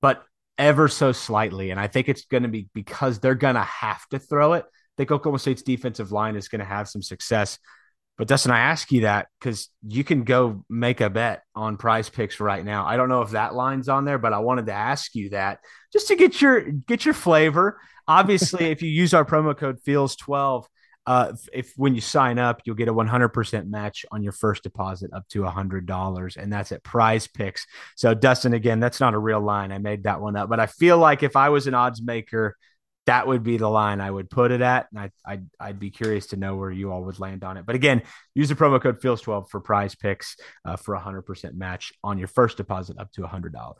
but 0.00 0.24
ever 0.56 0.88
so 0.88 1.12
slightly, 1.12 1.72
and 1.72 1.78
I 1.78 1.88
think 1.88 2.08
it's 2.08 2.24
gonna 2.24 2.48
be 2.48 2.70
because 2.72 3.18
they're 3.18 3.34
gonna 3.34 3.64
have 3.64 4.08
to 4.08 4.18
throw 4.18 4.54
it. 4.54 4.64
I 4.64 4.96
think 4.96 5.10
Oklahoma 5.10 5.40
State's 5.40 5.62
defensive 5.62 6.10
line 6.10 6.36
is 6.36 6.48
going 6.48 6.60
to 6.60 6.64
have 6.64 6.88
some 6.88 7.02
success 7.02 7.58
but 8.16 8.28
Dustin, 8.28 8.50
I 8.50 8.60
ask 8.60 8.90
you 8.92 9.02
that 9.02 9.28
because 9.38 9.68
you 9.86 10.02
can 10.02 10.24
go 10.24 10.64
make 10.70 11.00
a 11.00 11.10
bet 11.10 11.42
on 11.54 11.76
PrizePicks 11.76 12.40
right 12.40 12.64
now. 12.64 12.86
I 12.86 12.96
don't 12.96 13.08
know 13.08 13.22
if 13.22 13.30
that 13.30 13.54
line's 13.54 13.88
on 13.88 14.04
there, 14.04 14.18
but 14.18 14.32
I 14.32 14.38
wanted 14.38 14.66
to 14.66 14.72
ask 14.72 15.14
you 15.14 15.30
that 15.30 15.60
just 15.92 16.08
to 16.08 16.16
get 16.16 16.40
your 16.40 16.60
get 16.60 17.04
your 17.04 17.14
flavor. 17.14 17.80
Obviously, 18.08 18.66
if 18.70 18.82
you 18.82 18.88
use 18.88 19.12
our 19.12 19.24
promo 19.24 19.56
code 19.56 19.78
Feels12, 19.86 20.64
uh, 21.06 21.32
if, 21.32 21.48
if, 21.52 21.72
when 21.76 21.94
you 21.94 22.00
sign 22.00 22.38
up, 22.38 22.60
you'll 22.64 22.74
get 22.74 22.88
a 22.88 22.92
100% 22.92 23.68
match 23.68 24.04
on 24.10 24.24
your 24.24 24.32
first 24.32 24.64
deposit 24.64 25.12
up 25.12 25.26
to 25.28 25.42
$100, 25.42 26.36
and 26.36 26.52
that's 26.52 26.72
at 26.72 26.82
PrizePicks. 26.82 27.60
So, 27.94 28.12
Dustin, 28.12 28.54
again, 28.54 28.80
that's 28.80 28.98
not 28.98 29.14
a 29.14 29.18
real 29.18 29.40
line. 29.40 29.70
I 29.70 29.78
made 29.78 30.02
that 30.02 30.20
one 30.20 30.34
up, 30.34 30.48
but 30.48 30.58
I 30.58 30.66
feel 30.66 30.98
like 30.98 31.22
if 31.22 31.36
I 31.36 31.50
was 31.50 31.68
an 31.68 31.74
odds 31.74 32.02
maker, 32.02 32.56
that 33.06 33.26
would 33.26 33.42
be 33.42 33.56
the 33.56 33.68
line 33.68 34.00
I 34.00 34.10
would 34.10 34.28
put 34.28 34.50
it 34.50 34.60
at. 34.60 34.88
And 34.90 35.00
I, 35.00 35.10
I'd, 35.24 35.46
I'd 35.58 35.78
be 35.78 35.90
curious 35.90 36.28
to 36.28 36.36
know 36.36 36.56
where 36.56 36.70
you 36.70 36.92
all 36.92 37.04
would 37.04 37.18
land 37.18 37.44
on 37.44 37.56
it. 37.56 37.64
But 37.64 37.76
again, 37.76 38.02
use 38.34 38.48
the 38.48 38.54
promo 38.54 38.80
code 38.80 39.00
FEELS12 39.00 39.48
for 39.48 39.60
PrizePicks 39.60 40.34
uh, 40.64 40.76
for 40.76 40.94
a 40.94 41.00
100% 41.00 41.54
match 41.54 41.92
on 42.02 42.18
your 42.18 42.28
first 42.28 42.56
deposit 42.56 42.98
up 42.98 43.12
to 43.12 43.22
$100. 43.22 43.54
All 43.54 43.76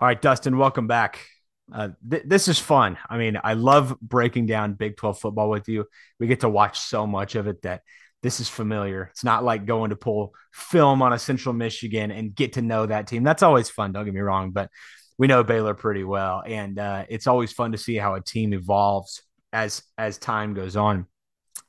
right, 0.00 0.20
Dustin, 0.20 0.58
welcome 0.58 0.88
back. 0.88 1.24
Uh, 1.72 1.90
th- 2.08 2.24
this 2.26 2.48
is 2.48 2.58
fun. 2.58 2.98
I 3.08 3.16
mean, 3.16 3.38
I 3.42 3.54
love 3.54 3.96
breaking 4.00 4.46
down 4.46 4.74
Big 4.74 4.96
12 4.96 5.18
football 5.18 5.48
with 5.48 5.68
you. 5.68 5.86
We 6.20 6.26
get 6.26 6.40
to 6.40 6.48
watch 6.48 6.80
so 6.80 7.06
much 7.06 7.34
of 7.34 7.46
it 7.46 7.62
that 7.62 7.82
this 8.22 8.40
is 8.40 8.48
familiar. 8.48 9.08
It's 9.12 9.24
not 9.24 9.44
like 9.44 9.66
going 9.66 9.90
to 9.90 9.96
pull 9.96 10.34
film 10.52 11.00
on 11.00 11.12
a 11.12 11.18
Central 11.18 11.54
Michigan 11.54 12.10
and 12.10 12.34
get 12.34 12.54
to 12.54 12.62
know 12.62 12.86
that 12.86 13.06
team. 13.06 13.22
That's 13.22 13.42
always 13.42 13.70
fun. 13.70 13.92
Don't 13.92 14.04
get 14.04 14.14
me 14.14 14.20
wrong, 14.20 14.50
but 14.50 14.70
we 15.18 15.26
know 15.26 15.42
Baylor 15.42 15.74
pretty 15.74 16.04
well, 16.04 16.42
and 16.46 16.78
uh, 16.78 17.04
it's 17.08 17.26
always 17.26 17.52
fun 17.52 17.72
to 17.72 17.78
see 17.78 17.96
how 17.96 18.14
a 18.14 18.20
team 18.20 18.52
evolves 18.52 19.22
as 19.52 19.82
as 19.96 20.18
time 20.18 20.54
goes 20.54 20.76
on. 20.76 21.06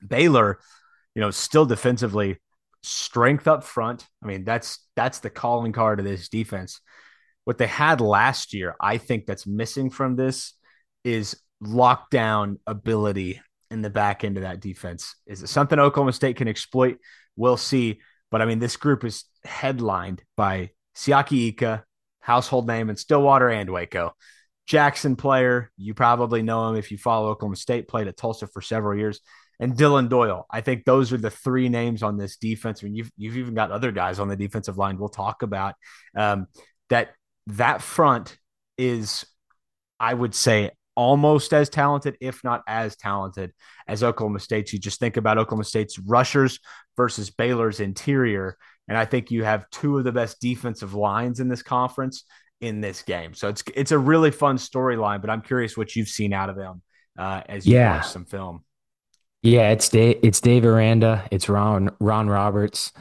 Baylor, 0.06 0.60
you 1.16 1.22
know, 1.22 1.32
still 1.32 1.66
defensively 1.66 2.38
strength 2.84 3.48
up 3.48 3.64
front. 3.64 4.06
I 4.24 4.28
mean, 4.28 4.44
that's 4.44 4.86
that's 4.96 5.20
the 5.20 5.30
calling 5.30 5.72
card 5.72 6.00
of 6.00 6.06
this 6.06 6.30
defense. 6.30 6.82
What 7.46 7.58
they 7.58 7.68
had 7.68 8.02
last 8.02 8.54
year, 8.54 8.76
I 8.80 8.98
think 8.98 9.26
that's 9.26 9.48
missing 9.48 9.90
from 9.90 10.16
this 10.16 10.54
is 11.04 11.42
lockdown 11.64 12.58
ability 12.68 13.42
in 13.72 13.82
the 13.82 13.90
back 13.90 14.24
end 14.24 14.38
of 14.38 14.44
that 14.44 14.60
defense. 14.60 15.16
Is 15.26 15.44
it 15.44 15.48
something 15.48 15.80
Oklahoma 15.80 16.14
State 16.14 16.36
can 16.36 16.48
exploit? 16.48 16.98
We'll 17.36 17.58
see. 17.58 18.02
But 18.32 18.42
I 18.42 18.46
mean, 18.46 18.60
this 18.60 18.76
group 18.76 19.06
is 19.06 19.24
headlined 19.46 20.24
by 20.36 20.72
Siaki 20.96 21.50
Ika, 21.50 21.86
household 22.28 22.68
name 22.68 22.90
in 22.90 22.98
Stillwater 22.98 23.50
and 23.50 23.70
Waco. 23.70 24.14
Jaxon 24.70 25.18
Player, 25.18 25.72
you 25.78 25.94
probably 25.94 26.42
know 26.42 26.68
him 26.68 26.76
if 26.76 26.92
you 26.92 26.98
follow 26.98 27.30
Oklahoma 27.30 27.56
State, 27.56 27.88
played 27.88 28.10
at 28.10 28.18
Tulsa 28.18 28.48
for 28.48 28.62
several 28.62 29.00
years. 29.00 29.22
And 29.62 29.78
Dillon 29.78 30.10
Doyle. 30.10 30.46
I 30.52 30.60
think 30.60 30.84
those 30.84 31.14
are 31.14 31.18
the 31.18 31.32
three 31.32 31.70
names 31.70 32.04
on 32.04 32.18
this 32.18 32.36
defense. 32.36 32.82
I 32.84 32.86
mean, 32.86 32.96
you've, 32.96 33.12
you've 33.18 33.38
even 33.38 33.56
got 33.56 33.72
other 33.72 33.94
guys 33.94 34.20
on 34.20 34.28
the 34.28 34.36
defensive 34.36 34.78
line 34.78 35.00
we'll 35.00 35.08
talk 35.08 35.42
about. 35.42 35.76
Um, 36.16 36.48
that 36.90 37.14
that 37.48 37.82
front 37.82 38.38
is, 38.78 39.26
I 39.98 40.14
would 40.14 40.36
say, 40.36 40.72
almost 40.96 41.54
as 41.54 41.70
talented, 41.70 42.18
if 42.20 42.44
not 42.44 42.62
as 42.68 42.98
talented 42.98 43.54
as 43.88 44.04
Oklahoma 44.04 44.42
State's. 44.42 44.74
You 44.74 44.80
just 44.80 45.00
think 45.00 45.16
about 45.16 45.38
Oklahoma 45.38 45.64
State's 45.64 45.98
rushers 45.98 46.60
versus 46.98 47.30
Baylor's 47.30 47.80
interior. 47.80 48.58
And 48.88 48.98
I 48.98 49.06
think 49.06 49.32
you 49.32 49.44
have 49.44 49.70
two 49.70 49.98
of 49.98 50.04
the 50.04 50.12
best 50.12 50.40
defensive 50.40 50.94
lines 50.94 51.40
in 51.40 51.50
this 51.50 51.62
conference 51.62 52.24
in 52.62 52.82
this 52.82 53.02
game. 53.02 53.34
So 53.34 53.50
it's 53.50 53.64
it's 53.76 53.92
a 53.92 54.00
really 54.00 54.32
fun 54.32 54.58
storyline, 54.58 55.22
but 55.22 55.30
I'm 55.30 55.42
curious 55.42 55.78
what 55.78 55.96
you've 55.96 56.08
seen 56.08 56.34
out 56.34 56.50
of 56.50 56.56
them 56.56 56.82
uh, 57.18 57.42
as 57.48 57.68
you 57.68 57.76
yeah. 57.76 57.98
watch 57.98 58.08
some 58.08 58.26
film. 58.26 58.64
Yeah, 59.44 59.70
it's 59.70 59.90
Dave, 59.90 60.20
it's 60.24 60.42
Dave 60.42 60.66
Aranda, 60.66 61.28
it's 61.32 61.50
Ron 61.50 61.92
Ron 62.00 62.28
Roberts. 62.28 62.92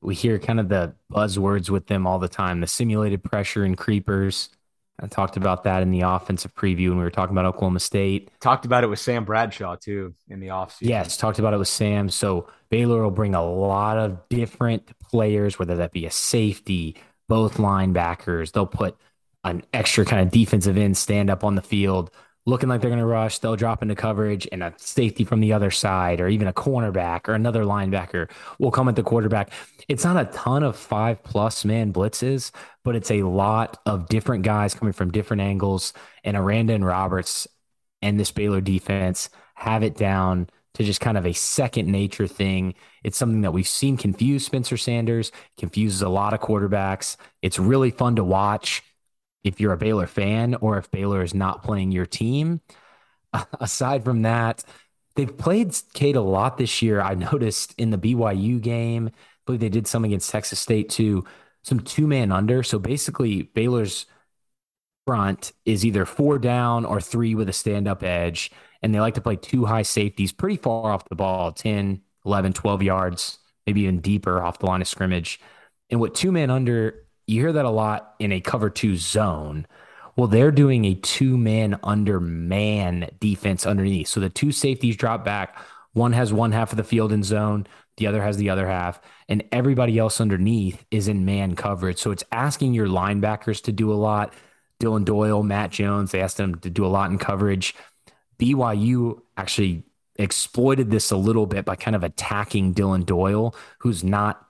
We 0.00 0.14
hear 0.14 0.38
kind 0.38 0.58
of 0.58 0.68
the 0.68 0.94
buzzwords 1.12 1.70
with 1.70 1.86
them 1.86 2.06
all 2.06 2.18
the 2.18 2.28
time: 2.28 2.60
the 2.60 2.66
simulated 2.66 3.22
pressure 3.22 3.64
and 3.64 3.76
creepers, 3.76 4.48
I 5.00 5.08
talked 5.08 5.36
about 5.36 5.64
that 5.64 5.82
in 5.82 5.90
the 5.90 6.02
offensive 6.02 6.54
preview 6.54 6.90
when 6.90 6.98
we 6.98 7.04
were 7.04 7.10
talking 7.10 7.34
about 7.34 7.46
Oklahoma 7.46 7.80
State. 7.80 8.30
Talked 8.40 8.64
about 8.64 8.84
it 8.84 8.86
with 8.86 9.00
Sam 9.00 9.24
Bradshaw 9.24 9.76
too 9.76 10.14
in 10.28 10.38
the 10.38 10.48
offseason. 10.48 10.82
Yes, 10.82 11.16
talked 11.16 11.40
about 11.40 11.54
it 11.54 11.58
with 11.58 11.68
Sam. 11.68 12.08
So 12.08 12.48
Baylor 12.72 13.02
will 13.02 13.10
bring 13.10 13.34
a 13.34 13.44
lot 13.44 13.98
of 13.98 14.28
different 14.30 14.98
players, 14.98 15.58
whether 15.58 15.76
that 15.76 15.92
be 15.92 16.06
a 16.06 16.10
safety, 16.10 16.96
both 17.28 17.58
linebackers. 17.58 18.50
They'll 18.50 18.66
put 18.66 18.96
an 19.44 19.62
extra 19.74 20.06
kind 20.06 20.22
of 20.22 20.32
defensive 20.32 20.78
end 20.78 20.96
stand 20.96 21.28
up 21.28 21.44
on 21.44 21.54
the 21.54 21.62
field 21.62 22.10
looking 22.46 22.68
like 22.68 22.80
they're 22.80 22.90
going 22.90 22.98
to 22.98 23.06
rush, 23.06 23.38
they'll 23.38 23.56
drop 23.56 23.82
into 23.82 23.94
coverage, 23.94 24.48
and 24.50 24.62
a 24.62 24.74
safety 24.76 25.22
from 25.22 25.40
the 25.40 25.52
other 25.52 25.70
side, 25.70 26.20
or 26.20 26.28
even 26.28 26.48
a 26.48 26.52
cornerback 26.52 27.28
or 27.28 27.34
another 27.34 27.64
linebacker 27.64 28.28
will 28.58 28.70
come 28.70 28.88
at 28.88 28.96
the 28.96 29.02
quarterback. 29.02 29.52
It's 29.88 30.04
not 30.04 30.16
a 30.16 30.30
ton 30.32 30.62
of 30.62 30.76
five 30.76 31.22
plus 31.22 31.64
man 31.64 31.92
blitzes, 31.92 32.50
but 32.84 32.96
it's 32.96 33.10
a 33.10 33.22
lot 33.22 33.80
of 33.86 34.08
different 34.08 34.44
guys 34.44 34.74
coming 34.74 34.92
from 34.92 35.12
different 35.12 35.42
angles. 35.42 35.92
And 36.24 36.36
Aranda 36.36 36.74
and 36.74 36.84
Roberts 36.84 37.46
and 38.00 38.18
this 38.18 38.32
Baylor 38.32 38.60
defense 38.60 39.28
have 39.54 39.82
it 39.82 39.96
down 39.96 40.48
to 40.74 40.84
just 40.84 41.00
kind 41.00 41.18
of 41.18 41.26
a 41.26 41.32
second 41.32 41.90
nature 41.90 42.26
thing. 42.26 42.74
It's 43.04 43.18
something 43.18 43.42
that 43.42 43.52
we've 43.52 43.68
seen 43.68 43.96
confuse 43.96 44.46
Spencer 44.46 44.76
Sanders, 44.76 45.32
confuses 45.58 46.02
a 46.02 46.08
lot 46.08 46.32
of 46.32 46.40
quarterbacks. 46.40 47.16
It's 47.42 47.58
really 47.58 47.90
fun 47.90 48.16
to 48.16 48.24
watch 48.24 48.82
if 49.44 49.60
you're 49.60 49.72
a 49.72 49.78
Baylor 49.78 50.06
fan 50.06 50.54
or 50.56 50.78
if 50.78 50.90
Baylor 50.90 51.22
is 51.22 51.34
not 51.34 51.62
playing 51.62 51.92
your 51.92 52.06
team. 52.06 52.60
Aside 53.60 54.04
from 54.04 54.22
that, 54.22 54.64
they've 55.16 55.36
played 55.36 55.74
Kate 55.94 56.16
a 56.16 56.20
lot 56.20 56.56
this 56.56 56.82
year. 56.82 57.00
I 57.00 57.14
noticed 57.14 57.74
in 57.78 57.90
the 57.90 57.98
BYU 57.98 58.60
game, 58.60 59.08
I 59.08 59.12
believe 59.46 59.60
they 59.60 59.68
did 59.68 59.86
some 59.86 60.04
against 60.04 60.30
Texas 60.30 60.60
State 60.60 60.88
too, 60.88 61.24
some 61.64 61.80
two 61.80 62.06
man 62.06 62.32
under. 62.32 62.62
So 62.62 62.78
basically, 62.78 63.42
Baylor's 63.42 64.06
front 65.06 65.52
is 65.64 65.84
either 65.84 66.04
four 66.06 66.38
down 66.38 66.84
or 66.84 67.00
three 67.00 67.34
with 67.34 67.48
a 67.48 67.52
stand 67.52 67.88
up 67.88 68.02
edge. 68.02 68.50
And 68.82 68.94
they 68.94 69.00
like 69.00 69.14
to 69.14 69.20
play 69.20 69.36
two 69.36 69.64
high 69.64 69.82
safeties 69.82 70.32
pretty 70.32 70.56
far 70.56 70.90
off 70.92 71.08
the 71.08 71.14
ball 71.14 71.52
10, 71.52 72.00
11, 72.24 72.52
12 72.52 72.82
yards, 72.82 73.38
maybe 73.66 73.82
even 73.82 74.00
deeper 74.00 74.42
off 74.42 74.58
the 74.58 74.66
line 74.66 74.82
of 74.82 74.88
scrimmage. 74.88 75.40
And 75.90 76.00
what 76.00 76.14
two 76.14 76.32
man 76.32 76.50
under 76.50 77.02
you 77.26 77.40
hear 77.40 77.52
that 77.52 77.64
a 77.64 77.70
lot 77.70 78.14
in 78.18 78.32
a 78.32 78.40
cover 78.40 78.70
two 78.70 78.96
zone. 78.96 79.66
Well, 80.16 80.26
they're 80.26 80.50
doing 80.50 80.84
a 80.84 80.94
two 80.94 81.38
man 81.38 81.78
under 81.82 82.20
man 82.20 83.08
defense 83.20 83.64
underneath. 83.64 84.08
So 84.08 84.20
the 84.20 84.28
two 84.28 84.52
safeties 84.52 84.96
drop 84.96 85.24
back. 85.24 85.56
One 85.92 86.12
has 86.12 86.32
one 86.32 86.52
half 86.52 86.72
of 86.72 86.76
the 86.76 86.84
field 86.84 87.12
in 87.12 87.22
zone, 87.22 87.66
the 87.96 88.06
other 88.06 88.22
has 88.22 88.36
the 88.36 88.50
other 88.50 88.66
half, 88.66 89.00
and 89.28 89.44
everybody 89.52 89.98
else 89.98 90.20
underneath 90.20 90.84
is 90.90 91.08
in 91.08 91.24
man 91.24 91.54
coverage. 91.54 91.98
So 91.98 92.10
it's 92.10 92.24
asking 92.32 92.74
your 92.74 92.86
linebackers 92.86 93.62
to 93.64 93.72
do 93.72 93.92
a 93.92 93.94
lot. 93.94 94.32
Dillon 94.80 95.04
Doyle, 95.04 95.42
Matt 95.42 95.70
Jones, 95.70 96.10
they 96.10 96.20
asked 96.20 96.38
them 96.38 96.56
to 96.56 96.70
do 96.70 96.84
a 96.84 96.88
lot 96.88 97.10
in 97.10 97.18
coverage. 97.18 97.74
BYU 98.38 99.20
actually 99.36 99.84
exploited 100.16 100.90
this 100.90 101.10
a 101.10 101.16
little 101.16 101.46
bit 101.46 101.64
by 101.64 101.76
kind 101.76 101.96
of 101.96 102.04
attacking 102.04 102.72
Dillon 102.72 103.02
Doyle, 103.02 103.54
who's 103.78 104.04
not 104.04 104.46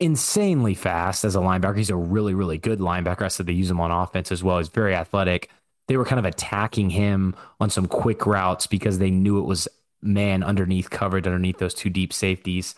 insanely 0.00 0.74
fast 0.74 1.24
as 1.24 1.34
a 1.34 1.40
linebacker. 1.40 1.76
He's 1.76 1.90
a 1.90 1.96
really, 1.96 2.34
really 2.34 2.58
good 2.58 2.78
linebacker. 2.78 3.22
I 3.22 3.28
said 3.28 3.46
they 3.46 3.52
use 3.52 3.70
him 3.70 3.80
on 3.80 3.90
offense 3.90 4.30
as 4.30 4.42
well. 4.42 4.58
He's 4.58 4.68
very 4.68 4.94
athletic. 4.94 5.50
They 5.88 5.96
were 5.96 6.04
kind 6.04 6.18
of 6.18 6.24
attacking 6.24 6.90
him 6.90 7.34
on 7.60 7.70
some 7.70 7.86
quick 7.86 8.26
routes 8.26 8.66
because 8.66 8.98
they 8.98 9.10
knew 9.10 9.38
it 9.38 9.46
was 9.46 9.68
man 10.02 10.42
underneath 10.42 10.90
covered 10.90 11.26
underneath 11.26 11.58
those 11.58 11.74
two 11.74 11.90
deep 11.90 12.12
safeties. 12.12 12.74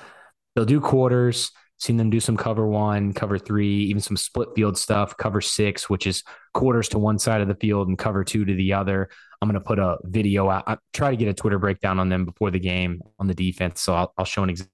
They'll 0.54 0.64
do 0.64 0.80
quarters. 0.80 1.52
Seen 1.80 1.96
them 1.96 2.10
do 2.10 2.20
some 2.20 2.36
cover 2.36 2.66
one, 2.66 3.14
cover 3.14 3.38
three, 3.38 3.84
even 3.84 4.02
some 4.02 4.16
split 4.16 4.50
field 4.54 4.76
stuff, 4.76 5.16
cover 5.16 5.40
six, 5.40 5.88
which 5.88 6.06
is 6.06 6.22
quarters 6.52 6.90
to 6.90 6.98
one 6.98 7.18
side 7.18 7.40
of 7.40 7.48
the 7.48 7.54
field 7.54 7.88
and 7.88 7.98
cover 7.98 8.22
two 8.22 8.44
to 8.44 8.54
the 8.54 8.74
other. 8.74 9.08
I'm 9.40 9.48
going 9.48 9.58
to 9.58 9.66
put 9.66 9.78
a 9.78 9.96
video 10.04 10.50
out. 10.50 10.64
I 10.66 10.76
try 10.92 11.10
to 11.10 11.16
get 11.16 11.28
a 11.28 11.34
Twitter 11.34 11.58
breakdown 11.58 11.98
on 11.98 12.10
them 12.10 12.26
before 12.26 12.50
the 12.50 12.60
game 12.60 13.00
on 13.18 13.26
the 13.26 13.34
defense. 13.34 13.80
So 13.80 13.94
I'll, 13.94 14.12
I'll 14.18 14.26
show 14.26 14.42
an 14.42 14.50
example 14.50 14.70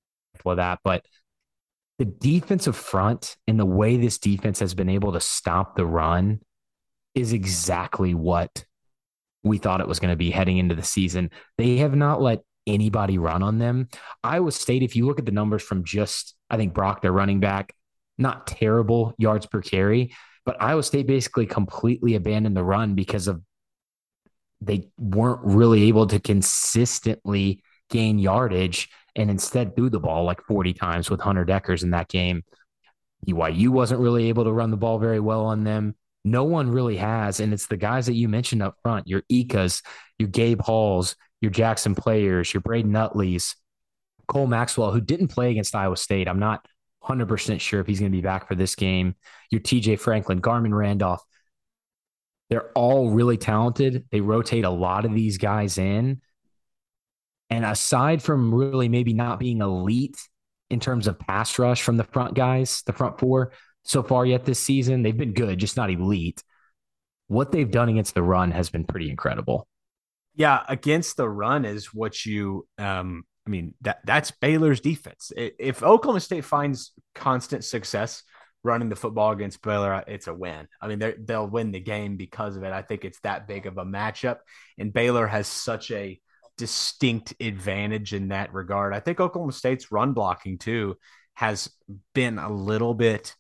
of 0.47 0.57
that. 0.57 0.81
But 0.83 1.05
the 1.99 2.05
defensive 2.05 2.77
front 2.77 3.37
and 3.47 3.59
the 3.59 3.65
way 3.65 3.97
this 3.97 4.19
defense 4.19 4.59
has 4.59 4.75
been 4.75 4.89
able 4.89 5.13
to 5.13 5.21
stop 5.21 5.77
the 5.77 5.87
run 5.87 6.41
is 7.15 7.33
exactly 7.33 8.15
what 8.15 8.65
we 9.45 9.59
thought 9.59 9.81
it 9.81 9.89
was 9.89 10.01
going 10.01 10.13
to 10.13 10.17
be 10.17 10.31
heading 10.31 10.59
into 10.59 10.75
the 10.75 10.83
season. 10.83 11.31
They 11.57 11.79
have 11.79 11.95
not 11.95 12.21
let 12.21 12.43
anybody 12.67 13.17
run 13.17 13.43
on 13.43 13.59
them. 13.59 13.89
Iowa 14.25 14.51
State, 14.51 14.83
if 14.83 14.97
you 14.97 15.07
look 15.07 15.21
at 15.21 15.25
the 15.25 15.33
numbers 15.33 15.63
from 15.63 15.85
just, 15.85 16.35
I 16.51 16.57
think 16.57 16.75
Brock, 16.75 17.03
their 17.03 17.13
running 17.13 17.41
back, 17.41 17.75
not 18.19 18.47
terrible 18.47 19.15
yards 19.19 19.47
per 19.47 19.61
carry, 19.61 20.15
but 20.45 20.61
Iowa 20.61 20.83
State 20.83 21.07
basically 21.07 21.47
completely 21.47 22.15
abandoned 22.15 22.57
the 22.57 22.65
run 22.65 22.95
because 22.95 23.29
of 23.29 23.43
they 24.61 24.89
weren't 24.99 25.41
really 25.43 25.85
able 25.89 26.07
to 26.07 26.19
consistently 26.19 27.63
gain 27.91 28.19
yardage 28.19 28.89
and 29.15 29.31
instead 29.31 29.75
threw 29.75 29.91
the 29.91 30.01
ball 30.01 30.25
like 30.25 30.43
40 30.43 30.73
times 30.73 31.11
with 31.11 31.21
Hunter 31.21 31.45
Dekkers 31.45 31.83
in 31.83 31.91
that 31.91 32.09
game. 32.09 32.43
BYU 33.27 33.69
wasn't 33.69 34.01
really 34.01 34.29
able 34.29 34.45
to 34.45 34.53
run 34.53 34.71
the 34.71 34.77
ball 34.77 34.99
very 34.99 35.21
well 35.21 35.47
on 35.47 35.65
them. 35.65 35.95
No 36.25 36.45
one 36.45 36.71
really 36.71 36.97
has. 36.97 37.41
And 37.41 37.53
it's 37.53 37.67
the 37.67 37.77
guys 37.77 38.07
that 38.07 38.15
you 38.15 38.29
mentioned 38.29 38.63
up 38.63 38.77
front 38.83 39.09
your 39.09 39.23
Ikas, 39.31 39.83
your 40.19 40.29
Gabe 40.29 40.61
Halls, 40.61 41.17
your 41.41 41.51
Jaxon 41.51 41.97
Players, 41.97 42.53
your 42.53 42.61
Braden 42.61 42.95
Utleys, 42.95 43.57
Cole 44.29 44.47
Maxwell, 44.47 44.93
who 44.93 45.01
didn't 45.01 45.29
play 45.29 45.51
against 45.51 45.75
Iowa 45.75 45.97
State. 45.97 46.29
I'm 46.29 46.39
not 46.39 46.67
100% 47.05 47.61
sure 47.61 47.81
if 47.81 47.87
he's 47.87 48.01
going 48.01 48.11
to 48.11 48.17
be 48.17 48.23
back 48.23 48.49
for 48.49 48.55
this 48.55 48.75
game. 48.75 49.15
Your 49.51 49.61
TJ 49.61 49.99
Franklin, 50.01 50.41
Garmon 50.41 50.77
Randolph. 50.77 51.23
They're 52.51 52.71
all 52.73 53.11
really 53.11 53.37
talented. 53.37 54.05
They 54.11 54.21
rotate 54.21 54.65
a 54.65 54.71
lot 54.71 55.05
of 55.05 55.15
these 55.15 55.39
guys 55.39 55.79
in. 55.79 56.21
And 57.51 57.65
aside 57.65 58.23
from 58.23 58.55
really 58.55 58.89
maybe 58.89 59.13
not 59.13 59.39
being 59.39 59.61
elite 59.61 60.19
in 60.71 60.81
terms 60.81 61.07
of 61.07 61.19
pass 61.19 61.59
rush 61.59 61.83
from 61.83 61.97
the 61.97 62.05
front 62.05 62.35
guys, 62.35 62.83
the 62.87 62.93
front 62.93 63.19
four 63.19 63.53
so 63.85 64.03
far 64.03 64.27
yet 64.27 64.45
this 64.45 64.59
season, 64.59 65.03
they've 65.03 65.17
been 65.17 65.33
good, 65.33 65.59
just 65.59 65.77
not 65.77 65.91
elite. 65.91 66.43
What 67.29 67.53
they've 67.53 67.71
done 67.71 67.89
against 67.89 68.15
the 68.15 68.23
run 68.23 68.51
has 68.51 68.69
been 68.69 68.85
pretty 68.85 69.11
incredible. 69.11 69.69
Yeah, 70.35 70.63
against 70.69 71.17
the 71.17 71.29
run 71.29 71.65
is 71.65 71.95
what 71.95 72.27
you 72.27 72.67
um 72.79 73.25
I 73.47 73.51
mean 73.51 73.75
that 73.83 74.01
that's 74.05 74.31
Baylor's 74.31 74.81
defense. 74.81 75.33
If 75.37 75.83
Oklahoma 75.83 76.21
State 76.21 76.45
finds 76.45 76.93
constant 77.15 77.65
success 77.65 78.23
running 78.65 78.89
the 78.89 78.97
football 78.97 79.31
against 79.31 79.63
Baylor, 79.63 80.03
it's 80.09 80.27
a 80.27 80.35
win. 80.35 80.67
I 80.81 80.89
mean, 80.89 81.15
they'll 81.25 81.47
win 81.47 81.71
the 81.71 81.81
game 81.81 82.17
because 82.17 82.57
of 82.57 82.65
it. 82.65 82.73
I 82.73 82.83
think 82.83 83.05
it's 83.05 83.21
that 83.21 83.47
big 83.47 83.67
of 83.67 83.79
a 83.79 83.85
matchup, 83.85 84.39
and 84.79 84.93
Baylor 84.93 85.27
has 85.27 85.47
such 85.47 85.91
a 85.93 86.21
distinct 86.59 87.35
advantage 87.41 88.15
in 88.15 88.29
that 88.29 88.53
regard. 88.53 88.95
I 88.95 89.01
think 89.01 89.21
Oklahoma 89.21 89.53
State's 89.53 89.93
run 89.93 90.13
blocking 90.13 90.59
too 90.59 90.97
has 91.35 91.71
been 92.15 92.39
a 92.39 92.51
little 92.51 92.95
bit 92.95 93.35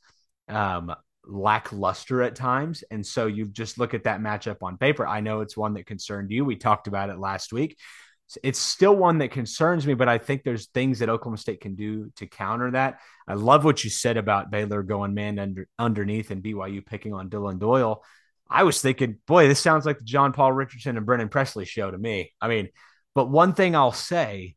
um, 0.48 0.94
lackluster 1.26 2.22
at 2.22 2.36
times. 2.36 2.84
And 2.90 3.04
so 3.04 3.26
you 3.26 3.46
just 3.46 3.78
look 3.78 3.94
at 3.94 4.04
that 4.04 4.20
matchup 4.20 4.58
on 4.62 4.76
paper. 4.76 5.06
I 5.06 5.20
know 5.20 5.40
it's 5.40 5.56
one 5.56 5.74
that 5.74 5.86
concerned 5.86 6.30
you. 6.30 6.44
We 6.44 6.56
talked 6.56 6.88
about 6.88 7.10
it 7.10 7.18
last 7.18 7.52
week. 7.52 7.78
It's 8.42 8.58
still 8.58 8.96
one 8.96 9.18
that 9.18 9.30
concerns 9.30 9.86
me, 9.86 9.94
but 9.94 10.08
I 10.08 10.18
think 10.18 10.42
there's 10.42 10.66
things 10.66 10.98
that 10.98 11.08
Oklahoma 11.08 11.38
State 11.38 11.60
can 11.60 11.76
do 11.76 12.10
to 12.16 12.26
counter 12.26 12.72
that. 12.72 12.98
I 13.28 13.34
love 13.34 13.64
what 13.64 13.84
you 13.84 13.90
said 13.90 14.16
about 14.16 14.50
Baylor 14.50 14.82
going 14.82 15.14
man 15.14 15.38
under, 15.38 15.68
underneath 15.78 16.30
and 16.30 16.42
BYU 16.42 16.84
picking 16.84 17.14
on 17.14 17.28
Dillon 17.28 17.58
Doyle. 17.58 18.02
I 18.48 18.64
was 18.64 18.80
thinking, 18.80 19.18
boy, 19.26 19.48
this 19.48 19.60
sounds 19.60 19.86
like 19.86 19.98
the 19.98 20.04
John 20.04 20.32
Paul 20.32 20.52
Richardson 20.52 20.96
and 20.96 21.06
Brennan 21.06 21.28
Presley 21.28 21.64
show 21.64 21.90
to 21.90 21.98
me. 21.98 22.32
I 22.40 22.48
mean, 22.48 22.68
but 23.14 23.30
one 23.30 23.54
thing 23.54 23.74
I'll 23.74 23.92
say 23.92 24.56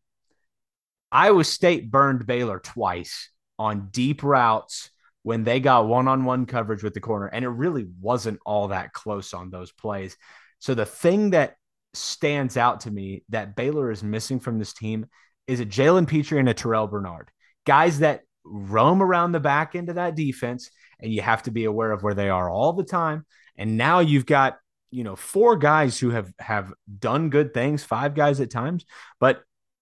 Iowa 1.11 1.43
State 1.43 1.89
burned 1.89 2.26
Baylor 2.26 2.59
twice 2.59 3.30
on 3.57 3.89
deep 3.91 4.24
routes 4.24 4.89
when 5.24 5.43
they 5.43 5.59
got 5.59 5.88
one 5.88 6.07
on 6.07 6.26
one 6.26 6.45
coverage 6.45 6.84
with 6.84 6.93
the 6.93 6.99
corner. 6.99 7.28
And 7.28 7.43
it 7.43 7.49
really 7.49 7.88
wasn't 7.99 8.39
all 8.45 8.70
that 8.70 8.93
close 8.93 9.34
on 9.34 9.49
those 9.49 9.72
plays. 9.72 10.15
So 10.59 10.76
the 10.76 10.86
thing 10.86 11.32
that 11.32 11.55
stands 11.94 12.58
out 12.58 12.82
to 12.82 12.92
me 12.92 13.24
that 13.30 13.56
Baylor 13.56 13.92
is 13.92 14.04
missing 14.04 14.40
from 14.40 14.60
this 14.60 14.74
team 14.74 15.08
is 15.48 15.60
a 15.60 15.66
Jalen 15.66 16.08
Pitre 16.08 16.38
and 16.38 16.50
a 16.50 16.54
Terrel 16.54 16.90
Bernard, 16.90 17.32
guys 17.66 18.00
that 18.00 18.22
roam 18.46 19.02
around 19.02 19.32
the 19.32 19.40
back 19.40 19.76
end 19.76 19.90
of 19.90 19.96
that 19.96 20.16
defense, 20.16 20.70
and 21.00 21.12
you 21.12 21.22
have 21.22 21.44
to 21.44 21.52
be 21.52 21.66
aware 21.66 21.92
of 21.92 22.04
where 22.04 22.14
they 22.14 22.30
are 22.30 22.50
all 22.50 22.74
the 22.74 22.84
time. 22.84 23.26
And 23.58 23.78
now 23.78 24.00
you've 24.00 24.26
got 24.26 24.58
you 24.92 25.04
know 25.04 25.16
four 25.16 25.56
guys 25.56 26.00
who 26.00 26.12
have 26.12 26.32
have 26.40 26.74
done 27.00 27.30
good 27.30 27.54
things, 27.54 27.84
five 27.84 28.16
guys 28.16 28.40
at 28.40 28.52
times, 28.52 28.86
but 29.20 29.42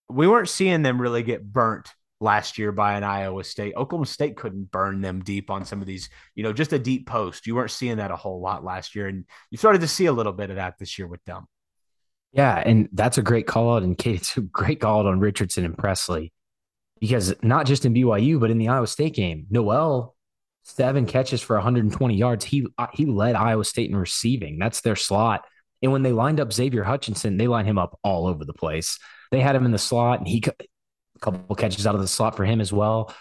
we 0.10 0.28
weren't 0.28 0.50
seeing 0.50 0.84
them 0.84 1.02
really 1.02 1.24
get 1.24 1.52
burnt 1.52 1.94
last 2.20 2.58
year 2.58 2.72
by 2.72 2.94
an 2.96 3.04
Iowa 3.04 3.44
State. 3.44 3.74
Oklahoma 3.76 4.06
State 4.06 4.38
couldn't 4.38 4.72
burn 4.72 5.02
them 5.02 5.24
deep 5.24 5.52
on 5.52 5.66
some 5.66 5.82
of 5.82 5.88
these, 5.88 6.10
you 6.36 6.44
know, 6.44 6.54
just 6.54 6.74
a 6.74 6.80
deep 6.80 7.08
post. 7.08 7.46
You 7.46 7.56
weren't 7.56 7.72
seeing 7.72 7.98
that 7.98 8.12
a 8.12 8.16
whole 8.16 8.42
lot 8.42 8.64
last 8.64 8.96
year, 8.96 9.08
and 9.08 9.26
you 9.52 9.58
started 9.58 9.82
to 9.82 9.88
see 9.88 10.06
a 10.06 10.14
little 10.14 10.34
bit 10.34 10.50
of 10.50 10.56
that 10.56 10.76
this 10.80 10.98
year 10.98 11.08
with 11.08 11.24
them. 11.26 11.46
Yeah, 12.38 12.62
and 12.64 12.88
that's 12.94 13.18
a 13.18 13.24
great 13.24 13.48
call 13.48 13.76
out. 13.76 13.84
And 13.84 13.98
Cade, 13.98 14.16
it's 14.18 14.38
a 14.38 14.42
great 14.42 14.80
call 14.80 15.02
out 15.02 15.06
on 15.08 15.20
Richardson 15.20 15.66
and 15.66 15.78
Presley 15.78 16.32
because 17.00 17.36
not 17.44 17.66
just 17.66 17.86
in 17.86 17.94
BYU, 17.94 18.40
but 18.40 18.52
in 18.52 18.60
the 18.60 18.70
Iowa 18.70 18.88
State 18.88 19.16
game, 19.16 19.48
Noel 19.50 20.16
seven 20.64 21.06
catches 21.06 21.42
for 21.42 21.56
120 21.56 22.16
yards. 22.16 22.46
He 22.46 22.68
uh, 22.78 22.88
he 22.94 23.06
led 23.06 23.36
Iowa 23.36 23.66
State 23.66 23.90
in 23.90 23.96
receiving. 23.96 24.60
That's 24.60 24.82
their 24.82 24.96
slot. 24.96 25.44
And 25.82 25.92
when 25.92 26.04
they 26.04 26.12
lined 26.12 26.40
up 26.40 26.54
Xavier 26.54 26.84
Hutchinson, 26.84 27.38
they 27.38 27.48
lined 27.48 27.68
him 27.68 27.78
up 27.78 28.00
all 28.04 28.28
over 28.28 28.46
the 28.46 28.54
place. 28.54 28.98
They 29.32 29.42
had 29.42 29.56
him 29.56 29.66
in 29.66 29.72
the 29.72 29.78
slot, 29.78 30.20
and 30.20 30.28
he 30.28 30.44
a 30.48 31.20
couple 31.20 31.56
catches 31.56 31.86
out 31.86 31.96
of 31.96 32.02
the 32.02 32.08
slot 32.08 32.36
for 32.36 32.46
him 32.46 32.62
as 32.62 32.72
well. 32.72 33.14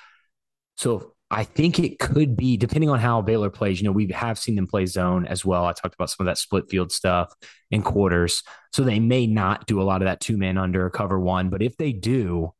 So 0.76 1.15
I 1.30 1.42
think 1.42 1.78
it 1.80 1.98
could 1.98 2.36
be 2.36 2.56
depending 2.56 2.88
on 2.88 3.00
how 3.00 3.20
Baylor 3.20 3.50
plays. 3.50 3.80
You 3.80 3.86
know, 3.86 3.92
we 3.92 4.06
have 4.12 4.38
seen 4.38 4.54
them 4.54 4.68
play 4.68 4.86
zone 4.86 5.26
as 5.26 5.44
well. 5.44 5.64
I 5.64 5.72
talked 5.72 5.94
about 5.94 6.10
some 6.10 6.24
of 6.24 6.30
that 6.30 6.38
split 6.38 6.70
field 6.70 6.92
stuff 6.92 7.34
in 7.70 7.82
quarters. 7.82 8.42
So 8.72 8.84
they 8.84 9.00
may 9.00 9.26
not 9.26 9.66
do 9.66 9.80
a 9.80 9.84
lot 9.84 10.02
of 10.02 10.06
that 10.06 10.20
two 10.20 10.36
man 10.36 10.56
under 10.56 10.88
cover 10.90 11.18
one, 11.18 11.50
but 11.50 11.62
if 11.62 11.76
they 11.76 11.92
do, 11.92 12.52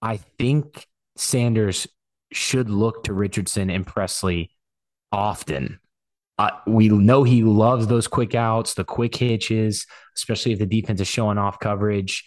I 0.00 0.18
think 0.38 0.86
Sanders 1.16 1.88
should 2.32 2.70
look 2.70 3.04
to 3.04 3.12
Richardson 3.12 3.68
and 3.68 3.86
Presley 3.86 4.52
often. 5.10 5.80
Uh, 6.38 6.50
we 6.68 6.88
know 6.88 7.24
he 7.24 7.42
loves 7.42 7.88
those 7.88 8.06
quick 8.06 8.36
outs, 8.36 8.74
the 8.74 8.84
quick 8.84 9.16
hitches, 9.16 9.86
especially 10.16 10.52
if 10.52 10.60
the 10.60 10.66
defense 10.66 11.00
is 11.00 11.08
showing 11.08 11.36
off 11.36 11.58
coverage 11.58 12.24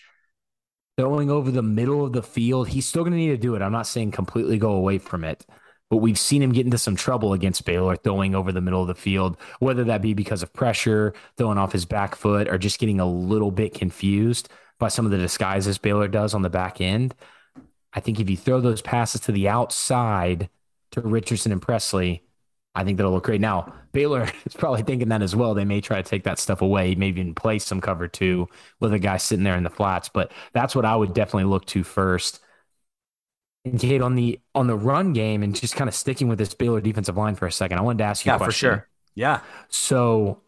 throwing 0.98 1.32
over 1.32 1.52
the 1.52 1.64
middle 1.64 2.06
of 2.06 2.14
the 2.14 2.24
field. 2.24 2.68
He's 2.68 2.86
still 2.86 3.04
going 3.04 3.14
to 3.14 3.18
need 3.18 3.30
to 3.30 3.38
do 3.38 3.56
it. 3.56 3.62
I'm 3.62 3.72
not 3.72 3.88
saying 3.88 4.12
completely 4.12 4.58
go 4.58 4.74
away 4.74 4.98
from 4.98 5.24
it, 5.24 5.46
but 5.92 5.98
we've 5.98 6.18
seen 6.18 6.42
him 6.42 6.54
get 6.54 6.66
into 6.66 6.78
some 6.78 6.96
trouble 6.96 7.34
against 7.34 7.66
Baylor 7.66 7.98
throwing 7.98 8.34
over 8.34 8.54
the 8.54 8.62
middle 8.62 8.82
of 8.82 8.88
the 8.88 8.96
field, 8.96 9.36
whether 9.60 9.84
that 9.84 10.02
be 10.02 10.14
because 10.14 10.42
of 10.42 10.54
pressure, 10.54 11.14
throwing 11.36 11.58
off 11.58 11.74
his 11.74 11.84
back 11.84 12.16
foot, 12.16 12.48
or 12.48 12.58
just 12.58 12.80
getting 12.80 13.02
a 13.02 13.06
little 13.06 13.52
bit 13.52 13.74
confused 13.74 14.48
by 14.80 14.88
some 14.88 15.04
of 15.04 15.12
the 15.12 15.18
disguises 15.18 15.78
Baylor 15.78 16.08
does 16.08 16.34
on 16.34 16.44
the 16.44 16.50
back 16.50 16.80
end. 16.80 17.14
I 17.94 18.00
think 18.00 18.22
if 18.22 18.30
you 18.30 18.38
throw 18.38 18.62
those 18.62 18.82
passes 18.82 19.20
to 19.22 19.34
the 19.34 19.50
outside 19.50 20.50
to 20.92 21.02
Richardson 21.02 21.52
and 21.52 21.62
Presley, 21.62 22.24
I 22.74 22.86
think 22.86 22.96
that'll 22.96 23.12
look 23.12 23.26
great. 23.26 23.42
Now, 23.42 23.74
Baylor 23.92 24.32
is 24.46 24.54
probably 24.54 24.84
thinking 24.84 25.10
that 25.10 25.22
as 25.22 25.36
well. 25.36 25.54
They 25.54 25.66
may 25.66 25.82
try 25.82 26.02
to 26.02 26.10
take 26.10 26.24
that 26.24 26.40
stuff 26.40 26.62
away, 26.62 26.96
maybe 26.96 27.20
even 27.20 27.36
play 27.36 27.60
some 27.60 27.82
cover 27.82 28.08
two 28.08 28.48
with 28.80 28.94
a 28.94 29.00
guy 29.00 29.18
sitting 29.18 29.44
there 29.44 29.58
in 29.58 29.64
the 29.64 29.70
flats. 29.70 30.08
But 30.08 30.32
that's 30.54 30.74
what 30.74 30.86
I 30.86 30.96
would 30.96 31.14
definitely 31.14 31.50
look 31.52 31.66
to 31.66 31.84
first. 31.84 32.40
And 33.64 34.02
on 34.02 34.16
the 34.16 34.40
on 34.56 34.68
the 34.68 34.76
run 34.76 35.14
game 35.14 35.44
and 35.44 35.56
just 35.56 35.76
kind 35.76 35.88
of 35.88 35.94
sticking 35.94 36.28
with 36.28 36.40
this 36.40 36.54
Baylor 36.54 36.82
defensive 36.82 37.16
line 37.16 37.36
for 37.36 37.46
a 37.46 37.52
second, 37.52 37.78
I 37.78 37.82
wanted 37.82 38.00
to 38.00 38.06
ask 38.06 38.26
you 38.26 38.32
yeah, 38.32 38.36
a 38.36 38.40
question. 38.40 38.52
for 38.52 38.76
sure. 38.76 38.88
Yeah. 39.14 39.42
So 39.70 40.42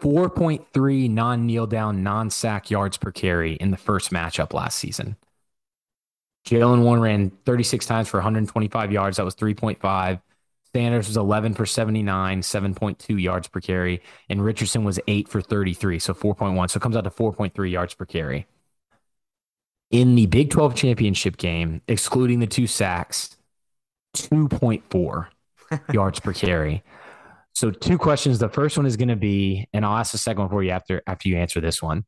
4.3 0.00 1.10
non 1.10 1.46
kneel 1.46 1.66
down, 1.66 2.02
non 2.02 2.30
sack 2.30 2.70
yards 2.70 2.96
per 2.96 3.12
carry 3.12 3.54
in 3.54 3.70
the 3.70 3.76
first 3.76 4.10
matchup 4.10 4.52
last 4.52 4.78
season. 4.78 5.16
Jaylen 6.46 6.82
Warren 6.82 7.00
ran 7.00 7.30
36 7.44 7.86
times 7.86 8.08
for 8.08 8.18
125 8.18 8.92
yards. 8.92 9.16
That 9.16 9.24
was 9.24 9.34
3.5. 9.34 10.20
Sanders 10.72 11.08
was 11.08 11.16
11 11.16 11.54
for 11.54 11.64
79, 11.64 12.40
7.2 12.42 13.20
yards 13.20 13.48
per 13.48 13.60
carry, 13.60 14.02
and 14.28 14.44
Richardson 14.44 14.84
was 14.84 15.00
8 15.08 15.28
for 15.28 15.40
33, 15.40 15.98
so 15.98 16.12
4.1. 16.12 16.70
So 16.70 16.76
it 16.76 16.82
comes 16.82 16.96
out 16.96 17.04
to 17.04 17.10
4.3 17.10 17.70
yards 17.70 17.94
per 17.94 18.04
carry. 18.04 18.46
In 19.90 20.16
the 20.16 20.26
Big 20.26 20.50
12 20.50 20.74
championship 20.74 21.36
game, 21.36 21.80
excluding 21.86 22.40
the 22.40 22.46
two 22.46 22.66
sacks, 22.66 23.36
2.4 24.16 25.28
yards 25.92 26.20
per 26.20 26.32
carry. 26.32 26.82
So 27.54 27.70
two 27.70 27.96
questions. 27.96 28.38
The 28.38 28.48
first 28.48 28.76
one 28.76 28.86
is 28.86 28.96
going 28.96 29.08
to 29.08 29.16
be, 29.16 29.68
and 29.72 29.84
I'll 29.84 29.96
ask 29.96 30.12
the 30.12 30.18
second 30.18 30.42
one 30.42 30.50
for 30.50 30.62
you 30.62 30.70
after 30.70 31.02
after 31.06 31.28
you 31.28 31.36
answer 31.36 31.60
this 31.60 31.82
one. 31.82 32.04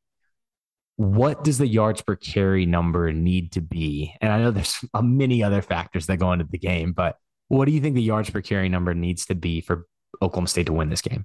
What 0.97 1.45
does 1.45 1.59
the 1.59 1.67
yards 1.67 2.03
per 2.03 2.17
carry 2.17 2.67
number 2.67 3.13
need 3.13 3.53
to 3.53 3.61
be? 3.61 4.15
And 4.21 4.33
I 4.33 4.41
know 4.41 4.51
there's 4.51 4.85
many 5.01 5.43
other 5.43 5.63
factors 5.63 6.07
that 6.07 6.19
go 6.19 6.33
into 6.33 6.47
the 6.51 6.59
game, 6.59 6.93
but 6.93 7.17
what 7.47 7.65
do 7.65 7.73
you 7.73 7.81
think 7.81 7.95
the 7.95 8.03
yards 8.03 8.29
per 8.29 8.43
carry 8.43 8.69
number 8.69 8.93
needs 8.95 9.25
to 9.27 9.35
be 9.35 9.61
for 9.61 9.87
Oklahoma 10.21 10.49
State 10.49 10.67
to 10.67 10.73
win 10.73 10.91
this 10.91 11.01
game? 11.01 11.25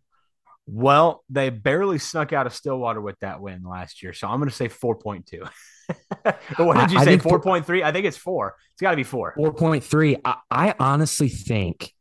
Well, 0.66 1.24
they 1.30 1.50
barely 1.50 1.98
snuck 1.98 2.32
out 2.32 2.48
of 2.48 2.54
Stillwater 2.54 3.02
with 3.02 3.20
that 3.20 3.42
win 3.42 3.64
last 3.64 4.02
year. 4.02 4.14
So 4.14 4.28
I'm 4.28 4.40
going 4.40 4.50
to 4.50 4.56
say 4.56 4.70
4.2. 4.70 5.50
what 6.58 6.78
did 6.78 6.92
you 6.92 7.00
I 7.00 7.06
say? 7.06 7.18
4.3? 7.18 7.84
I 7.84 7.92
think 7.92 8.06
it's 8.06 8.18
four. 8.18 8.56
It's 8.74 8.82
got 8.82 8.92
to 8.92 8.96
be 8.96 9.04
four. 9.04 9.34
4.3. 9.38 10.22
I, 10.24 10.38
I 10.50 10.76
honestly 10.80 11.30
think 11.30 11.94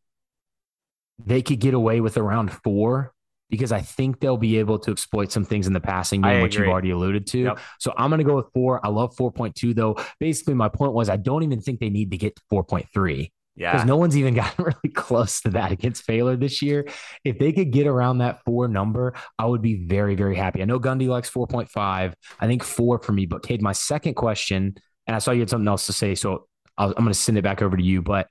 they 1.24 1.42
could 1.42 1.60
get 1.60 1.74
away 1.74 2.00
with 2.00 2.16
around 2.16 2.52
four 2.52 3.12
because 3.50 3.70
I 3.70 3.82
think 3.82 4.20
they'll 4.20 4.38
be 4.38 4.58
able 4.58 4.78
to 4.78 4.90
exploit 4.90 5.30
some 5.30 5.44
things 5.44 5.66
in 5.66 5.74
the 5.74 5.80
passing 5.80 6.22
game, 6.22 6.40
which 6.40 6.56
you've 6.56 6.68
already 6.68 6.90
alluded 6.90 7.26
to. 7.28 7.38
Yep. 7.38 7.58
So 7.78 7.92
I'm 7.98 8.08
going 8.08 8.18
to 8.18 8.24
go 8.24 8.36
with 8.36 8.46
four. 8.54 8.84
I 8.84 8.88
love 8.88 9.14
4.2, 9.14 9.74
though. 9.74 9.98
Basically, 10.18 10.54
my 10.54 10.70
point 10.70 10.94
was 10.94 11.10
I 11.10 11.16
don't 11.16 11.42
even 11.42 11.60
think 11.60 11.78
they 11.78 11.90
need 11.90 12.12
to 12.12 12.16
get 12.16 12.34
to 12.36 12.42
4.3. 12.50 13.30
Yeah. 13.54 13.72
Because 13.72 13.86
no 13.86 13.96
one's 13.96 14.16
even 14.16 14.34
gotten 14.34 14.64
really 14.64 14.94
close 14.94 15.40
to 15.42 15.50
that 15.50 15.72
against 15.72 16.06
Baylor 16.06 16.36
this 16.36 16.62
year. 16.62 16.86
If 17.24 17.38
they 17.38 17.52
could 17.52 17.70
get 17.70 17.86
around 17.86 18.18
that 18.18 18.42
four 18.44 18.68
number, 18.68 19.14
I 19.38 19.46
would 19.46 19.62
be 19.62 19.86
very, 19.86 20.14
very 20.14 20.36
happy. 20.36 20.62
I 20.62 20.64
know 20.64 20.80
Gundy 20.80 21.08
likes 21.08 21.30
4.5. 21.30 22.14
I 22.40 22.46
think 22.46 22.62
four 22.62 22.98
for 22.98 23.12
me. 23.12 23.26
But 23.26 23.42
Cade, 23.42 23.62
my 23.62 23.72
second 23.72 24.14
question, 24.14 24.76
and 25.06 25.16
I 25.16 25.18
saw 25.18 25.32
you 25.32 25.40
had 25.40 25.50
something 25.50 25.68
else 25.68 25.86
to 25.86 25.92
say. 25.92 26.14
So 26.14 26.46
i 26.78 26.86
am 26.86 26.92
going 26.92 27.08
to 27.08 27.14
send 27.14 27.36
it 27.36 27.42
back 27.42 27.60
over 27.60 27.76
to 27.76 27.82
you. 27.82 28.02
But 28.02 28.28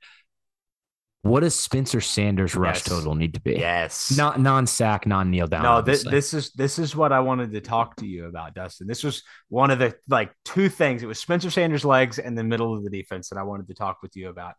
what 1.24 1.42
does 1.42 1.54
Spencer 1.54 2.02
Sanders 2.02 2.56
rush 2.56 2.78
yes. 2.78 2.84
total 2.84 3.14
need 3.14 3.36
to 3.36 3.42
be? 3.42 3.54
Yes. 3.54 4.16
Not 4.18 4.40
non 4.40 4.66
sack, 4.66 5.06
non 5.06 5.30
kneel 5.30 5.46
down. 5.46 5.62
No, 5.62 5.82
this, 5.82 6.04
this 6.04 6.34
is 6.34 6.52
this 6.54 6.80
is 6.80 6.96
what 6.96 7.12
I 7.12 7.20
wanted 7.20 7.52
to 7.52 7.62
talk 7.62 7.96
to 7.98 8.08
you 8.08 8.26
about, 8.26 8.56
Dustin. 8.56 8.88
This 8.88 9.04
was 9.04 9.22
one 9.48 9.70
of 9.70 9.78
the 9.78 9.94
like 10.10 10.32
two 10.46 10.68
things. 10.68 11.04
It 11.04 11.06
was 11.06 11.20
Spencer 11.20 11.52
Sanders' 11.52 11.86
legs 11.86 12.18
and 12.18 12.36
the 12.36 12.44
middle 12.44 12.76
of 12.76 12.84
the 12.84 12.90
defense 12.90 13.30
that 13.30 13.38
I 13.38 13.44
wanted 13.44 13.68
to 13.68 13.76
talk 13.76 14.02
with 14.02 14.16
you 14.16 14.30
about. 14.30 14.56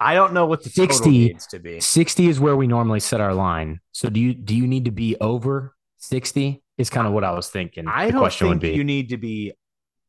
I 0.00 0.14
don't 0.14 0.32
know 0.32 0.46
what 0.46 0.62
the 0.62 0.70
60 0.70 1.08
needs 1.10 1.46
to 1.48 1.58
be. 1.58 1.80
60 1.80 2.28
is 2.28 2.40
where 2.40 2.56
we 2.56 2.66
normally 2.66 3.00
set 3.00 3.20
our 3.20 3.34
line. 3.34 3.80
So 3.92 4.08
do 4.08 4.20
you 4.20 4.34
do 4.34 4.54
you 4.54 4.66
need 4.66 4.86
to 4.86 4.90
be 4.90 5.16
over 5.20 5.74
60? 5.98 6.62
Is 6.76 6.90
kind 6.90 7.06
of 7.06 7.12
what 7.12 7.22
I 7.22 7.30
was 7.30 7.48
thinking. 7.48 7.86
I 7.86 8.10
don't 8.10 8.32
think 8.32 8.62
you 8.64 8.82
need 8.82 9.10
to 9.10 9.16
be 9.16 9.52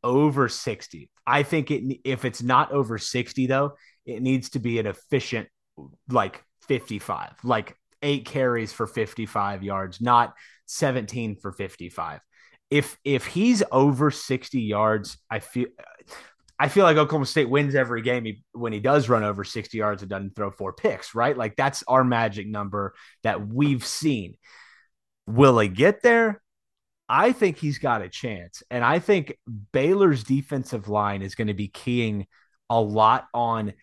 over 0.04 0.50
60. 0.50 1.10
I 1.28 1.44
think 1.44 1.72
it 1.72 2.00
if 2.04 2.26
it's 2.26 2.42
not 2.42 2.72
over 2.72 2.98
60 2.98 3.48
though, 3.48 3.74
it 4.06 4.22
needs 4.22 4.50
to 4.52 4.60
be 4.60 4.80
an 4.80 4.88
efficient 4.88 5.48
like 6.10 6.44
55. 6.68 7.34
Like 7.44 7.78
8 8.02 8.26
carries 8.26 8.74
for 8.74 8.88
55 8.88 9.64
yards, 9.64 10.02
not 10.02 10.34
17 10.66 11.36
for 11.38 11.52
55. 11.52 12.22
If 12.72 12.98
if 13.04 13.26
he's 13.28 13.62
over 13.72 14.10
60 14.10 14.60
yards, 14.60 15.18
I 15.30 15.40
feel 15.40 15.68
I 16.58 16.70
feel 16.70 16.84
like 16.84 16.98
Oklahoma 16.98 17.26
State 17.26 17.50
wins 17.50 17.76
every 17.76 18.02
game 18.02 18.26
he, 18.26 18.44
when 18.54 18.72
he 18.72 18.80
does 18.80 19.10
run 19.10 19.24
over 19.24 19.44
60 19.44 19.78
yards 19.78 20.02
and 20.02 20.10
doesn't 20.10 20.36
throw 20.36 20.52
four 20.52 20.74
picks, 20.74 21.14
right? 21.14 21.38
Like 21.38 21.56
that's 21.56 21.84
our 21.88 22.04
magic 22.04 22.48
number 22.48 22.94
that 23.24 23.48
we've 23.48 23.86
seen. 23.86 24.36
Will 25.28 25.60
he 25.60 25.68
get 25.68 26.02
there? 26.02 26.42
I 27.10 27.34
think 27.34 27.58
he's 27.58 27.78
got 27.78 28.02
a 28.02 28.10
chance. 28.10 28.64
And 28.72 28.84
I 28.84 29.00
think 29.00 29.38
Baylor's 29.74 30.24
defensive 30.24 30.88
line 30.88 31.22
is 31.22 31.36
going 31.36 31.48
to 31.48 31.54
be 31.54 31.68
keying 31.68 32.26
a 32.70 32.80
lot 32.80 33.26
on 33.34 33.74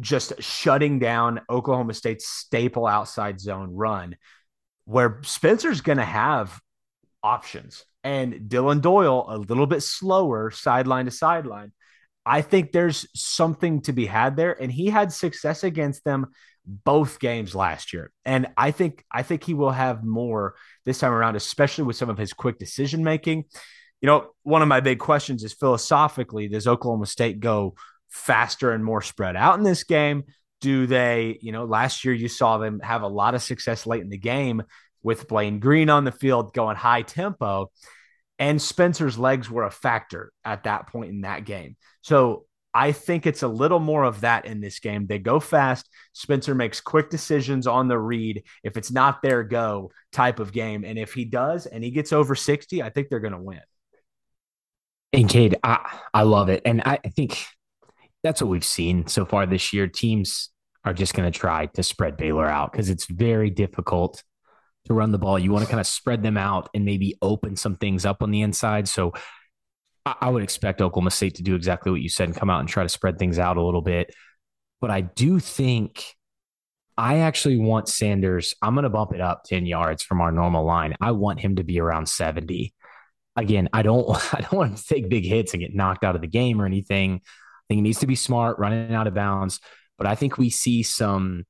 just 0.00 0.42
shutting 0.42 0.98
down 0.98 1.40
Oklahoma 1.50 1.94
State's 1.94 2.28
staple 2.28 2.86
outside 2.86 3.40
zone 3.40 3.74
run, 3.74 4.16
where 4.86 5.20
Spencer's 5.22 5.80
going 5.80 5.98
to 5.98 6.04
have 6.04 6.58
options. 7.22 7.84
And 8.02 8.48
Dillon 8.48 8.80
Doyle, 8.80 9.26
a 9.28 9.38
little 9.38 9.66
bit 9.66 9.82
slower 9.82 10.50
sideline 10.50 11.06
to 11.06 11.10
sideline. 11.10 11.72
I 12.26 12.42
think 12.42 12.72
there's 12.72 13.06
something 13.14 13.82
to 13.82 13.92
be 13.92 14.06
had 14.06 14.36
there. 14.36 14.52
And 14.60 14.72
he 14.72 14.86
had 14.86 15.12
success 15.12 15.64
against 15.64 16.04
them 16.04 16.28
both 16.66 17.18
games 17.18 17.54
last 17.54 17.92
year. 17.92 18.10
And 18.24 18.46
I 18.56 18.70
think 18.70 19.04
I 19.12 19.22
think 19.22 19.44
he 19.44 19.54
will 19.54 19.70
have 19.70 20.04
more 20.04 20.54
this 20.84 20.98
time 20.98 21.12
around, 21.12 21.36
especially 21.36 21.84
with 21.84 21.96
some 21.96 22.10
of 22.10 22.18
his 22.18 22.32
quick 22.32 22.58
decision 22.58 23.04
making. 23.04 23.44
You 24.00 24.06
know, 24.06 24.30
one 24.42 24.62
of 24.62 24.68
my 24.68 24.80
big 24.80 24.98
questions 24.98 25.44
is 25.44 25.52
philosophically, 25.52 26.48
does 26.48 26.66
Oklahoma 26.66 27.06
State 27.06 27.40
go 27.40 27.74
faster 28.08 28.72
and 28.72 28.84
more 28.84 29.02
spread 29.02 29.36
out 29.36 29.58
in 29.58 29.64
this 29.64 29.84
game? 29.84 30.24
Do 30.60 30.86
they, 30.86 31.38
you 31.42 31.52
know, 31.52 31.64
last 31.64 32.04
year 32.04 32.14
you 32.14 32.28
saw 32.28 32.58
them 32.58 32.80
have 32.80 33.02
a 33.02 33.08
lot 33.08 33.34
of 33.34 33.42
success 33.42 33.86
late 33.86 34.02
in 34.02 34.08
the 34.08 34.18
game 34.18 34.62
with 35.04 35.28
Blaine 35.28 35.60
Green 35.60 35.90
on 35.90 36.04
the 36.04 36.10
field 36.10 36.52
going 36.52 36.76
high 36.76 37.02
tempo. 37.02 37.70
And 38.38 38.60
Spencer's 38.60 39.18
legs 39.18 39.50
were 39.50 39.62
a 39.62 39.70
factor 39.70 40.32
at 40.44 40.64
that 40.64 40.88
point 40.88 41.10
in 41.10 41.20
that 41.22 41.44
game. 41.44 41.76
So 42.02 42.46
I 42.72 42.90
think 42.90 43.24
it's 43.24 43.44
a 43.44 43.48
little 43.48 43.78
more 43.78 44.02
of 44.02 44.22
that 44.22 44.46
in 44.46 44.60
this 44.60 44.80
game. 44.80 45.06
They 45.06 45.20
go 45.20 45.38
fast. 45.38 45.88
Spencer 46.12 46.56
makes 46.56 46.80
quick 46.80 47.08
decisions 47.08 47.68
on 47.68 47.86
the 47.86 47.98
read. 47.98 48.42
If 48.64 48.76
it's 48.76 48.90
not 48.90 49.22
their 49.22 49.44
go 49.44 49.92
type 50.12 50.40
of 50.40 50.52
game. 50.52 50.84
And 50.84 50.98
if 50.98 51.14
he 51.14 51.24
does 51.24 51.66
and 51.66 51.84
he 51.84 51.92
gets 51.92 52.12
over 52.12 52.34
60, 52.34 52.82
I 52.82 52.90
think 52.90 53.08
they're 53.08 53.20
going 53.20 53.32
to 53.32 53.38
win. 53.38 53.60
And 55.12 55.28
Cade, 55.28 55.56
I, 55.62 55.98
I 56.12 56.22
love 56.22 56.48
it. 56.48 56.62
And 56.64 56.82
I, 56.84 56.98
I 57.04 57.08
think 57.10 57.46
that's 58.24 58.42
what 58.42 58.50
we've 58.50 58.64
seen 58.64 59.06
so 59.06 59.24
far 59.24 59.46
this 59.46 59.72
year. 59.72 59.86
Teams 59.86 60.50
are 60.84 60.92
just 60.92 61.14
going 61.14 61.30
to 61.30 61.38
try 61.38 61.66
to 61.66 61.84
spread 61.84 62.16
Baylor 62.16 62.48
out 62.48 62.72
because 62.72 62.90
it's 62.90 63.06
very 63.06 63.50
difficult 63.50 64.24
to 64.86 64.94
run 64.94 65.12
the 65.12 65.18
ball. 65.18 65.38
You 65.38 65.52
want 65.52 65.64
to 65.64 65.70
kind 65.70 65.80
of 65.80 65.86
spread 65.86 66.22
them 66.22 66.36
out 66.36 66.68
and 66.74 66.84
maybe 66.84 67.16
open 67.22 67.56
some 67.56 67.76
things 67.76 68.04
up 68.04 68.22
on 68.22 68.30
the 68.30 68.42
inside. 68.42 68.88
So 68.88 69.12
I 70.04 70.28
would 70.28 70.42
expect 70.42 70.82
Oklahoma 70.82 71.10
State 71.10 71.36
to 71.36 71.42
do 71.42 71.54
exactly 71.54 71.90
what 71.90 72.02
you 72.02 72.10
said 72.10 72.28
and 72.28 72.36
come 72.36 72.50
out 72.50 72.60
and 72.60 72.68
try 72.68 72.82
to 72.82 72.88
spread 72.88 73.18
things 73.18 73.38
out 73.38 73.56
a 73.56 73.62
little 73.62 73.80
bit. 73.80 74.14
But 74.80 74.90
I 74.90 75.00
do 75.00 75.40
think 75.40 76.04
I 76.98 77.18
actually 77.18 77.56
want 77.56 77.88
Sanders. 77.88 78.54
I'm 78.60 78.74
going 78.74 78.84
to 78.84 78.90
bump 78.90 79.12
it 79.14 79.20
up 79.20 79.44
10 79.44 79.64
yards 79.64 80.02
from 80.02 80.20
our 80.20 80.30
normal 80.30 80.64
line. 80.64 80.94
I 81.00 81.12
want 81.12 81.40
him 81.40 81.56
to 81.56 81.64
be 81.64 81.80
around 81.80 82.06
70. 82.06 82.74
Again, 83.36 83.68
I 83.72 83.82
don't 83.82 84.08
I 84.34 84.42
don't 84.42 84.52
want 84.52 84.70
him 84.72 84.76
to 84.76 84.84
take 84.84 85.08
big 85.08 85.24
hits 85.24 85.54
and 85.54 85.62
get 85.62 85.74
knocked 85.74 86.04
out 86.04 86.14
of 86.14 86.20
the 86.20 86.28
game 86.28 86.60
or 86.60 86.66
anything. 86.66 87.14
I 87.14 87.64
think 87.68 87.78
he 87.78 87.82
needs 87.82 88.00
to 88.00 88.06
be 88.06 88.14
smart, 88.14 88.58
running 88.58 88.94
out 88.94 89.06
of 89.06 89.14
bounds. 89.14 89.60
But 89.96 90.06
I 90.06 90.16
think 90.16 90.36
we 90.36 90.50
see 90.50 90.82
some 90.82 91.44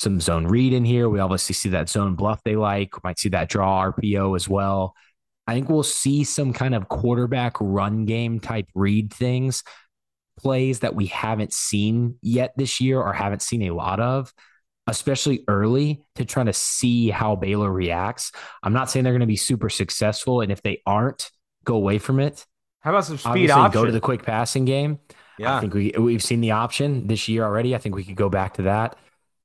some 0.00 0.20
zone 0.20 0.46
read 0.46 0.72
in 0.72 0.84
here. 0.84 1.08
We 1.08 1.20
obviously 1.20 1.54
see 1.54 1.68
that 1.70 1.90
zone 1.90 2.14
bluff 2.14 2.42
they 2.42 2.56
like. 2.56 2.96
We 2.96 3.00
might 3.04 3.18
see 3.18 3.28
that 3.30 3.50
draw 3.50 3.92
RPO 3.92 4.34
as 4.34 4.48
well. 4.48 4.94
I 5.46 5.54
think 5.54 5.68
we'll 5.68 5.82
see 5.82 6.24
some 6.24 6.52
kind 6.52 6.74
of 6.74 6.88
quarterback 6.88 7.56
run 7.60 8.06
game 8.06 8.40
type 8.40 8.68
read 8.74 9.12
things, 9.12 9.62
plays 10.38 10.80
that 10.80 10.94
we 10.94 11.06
haven't 11.06 11.52
seen 11.52 12.16
yet 12.22 12.52
this 12.56 12.80
year 12.80 13.00
or 13.00 13.12
haven't 13.12 13.42
seen 13.42 13.62
a 13.62 13.72
lot 13.72 14.00
of, 14.00 14.32
especially 14.86 15.44
early 15.48 16.02
to 16.14 16.24
try 16.24 16.44
to 16.44 16.52
see 16.52 17.10
how 17.10 17.36
Baylor 17.36 17.70
reacts. 17.70 18.32
I'm 18.62 18.72
not 18.72 18.90
saying 18.90 19.04
they're 19.04 19.12
going 19.12 19.20
to 19.20 19.26
be 19.26 19.36
super 19.36 19.68
successful. 19.68 20.40
And 20.40 20.50
if 20.50 20.62
they 20.62 20.82
aren't, 20.86 21.30
go 21.64 21.74
away 21.74 21.98
from 21.98 22.20
it. 22.20 22.46
How 22.80 22.90
about 22.90 23.04
some 23.04 23.18
speed 23.18 23.50
option? 23.50 23.78
Go 23.78 23.84
to 23.84 23.92
the 23.92 24.00
quick 24.00 24.22
passing 24.22 24.64
game. 24.64 24.98
Yeah. 25.38 25.56
I 25.56 25.60
think 25.60 25.74
we, 25.74 25.92
we've 25.98 26.22
seen 26.22 26.40
the 26.40 26.52
option 26.52 27.06
this 27.06 27.28
year 27.28 27.44
already. 27.44 27.74
I 27.74 27.78
think 27.78 27.94
we 27.94 28.04
could 28.04 28.16
go 28.16 28.28
back 28.28 28.54
to 28.54 28.62
that. 28.62 28.96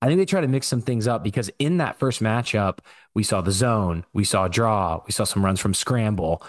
I 0.06 0.08
think 0.08 0.20
they 0.20 0.26
try 0.26 0.42
to 0.42 0.48
mix 0.48 0.68
some 0.68 0.82
things 0.82 1.08
up 1.08 1.24
because 1.24 1.50
in 1.58 1.78
that 1.78 1.98
first 1.98 2.22
matchup, 2.22 2.78
we 3.16 3.24
saw 3.24 3.42
the 3.42 3.52
zone, 3.52 4.06
we 4.14 4.24
saw 4.24 4.48
draw, 4.48 5.02
we 5.04 5.12
saw 5.12 5.24
some 5.24 5.44
runs 5.44 5.60
from 5.60 5.74
scramble. 5.74 6.44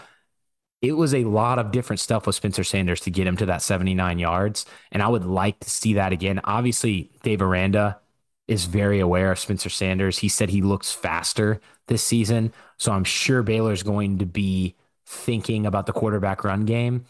It 0.83 0.93
was 0.93 1.15
a 1.15 1.25
lot 1.25 1.59
of 1.59 1.71
different 1.71 2.01
stuff 2.01 2.27
with 2.27 2.37
Spencer 2.37 2.65
Sanders 2.65 3.01
to 3.01 3.11
get 3.11 3.27
him 3.27 3.39
to 3.39 3.47
that 3.47 3.63
79 3.63 4.19
yards. 4.19 4.67
And 4.93 5.03
I 5.03 5.09
would 5.09 5.25
like 5.25 5.59
to 5.61 5.71
see 5.71 5.95
that 5.95 6.13
again. 6.13 6.39
Obviously, 6.45 7.11
Dave 7.23 7.41
Aranda 7.41 7.99
is 8.47 8.67
very 8.67 9.01
aware 9.01 9.33
of 9.33 9.39
Spencer 9.39 9.71
Sanders. 9.71 10.19
He 10.19 10.29
said 10.29 10.51
he 10.51 10.61
looks 10.61 10.93
faster 10.93 11.59
this 11.87 12.03
season. 12.03 12.53
So 12.77 12.93
I'm 12.93 13.05
sure 13.05 13.43
Baylor's 13.43 13.83
going 13.83 14.19
to 14.19 14.27
be 14.27 14.77
thinking 15.07 15.65
about 15.65 15.87
the 15.87 15.95
quarterback 15.95 16.45
run 16.45 16.67
game. 16.67 17.07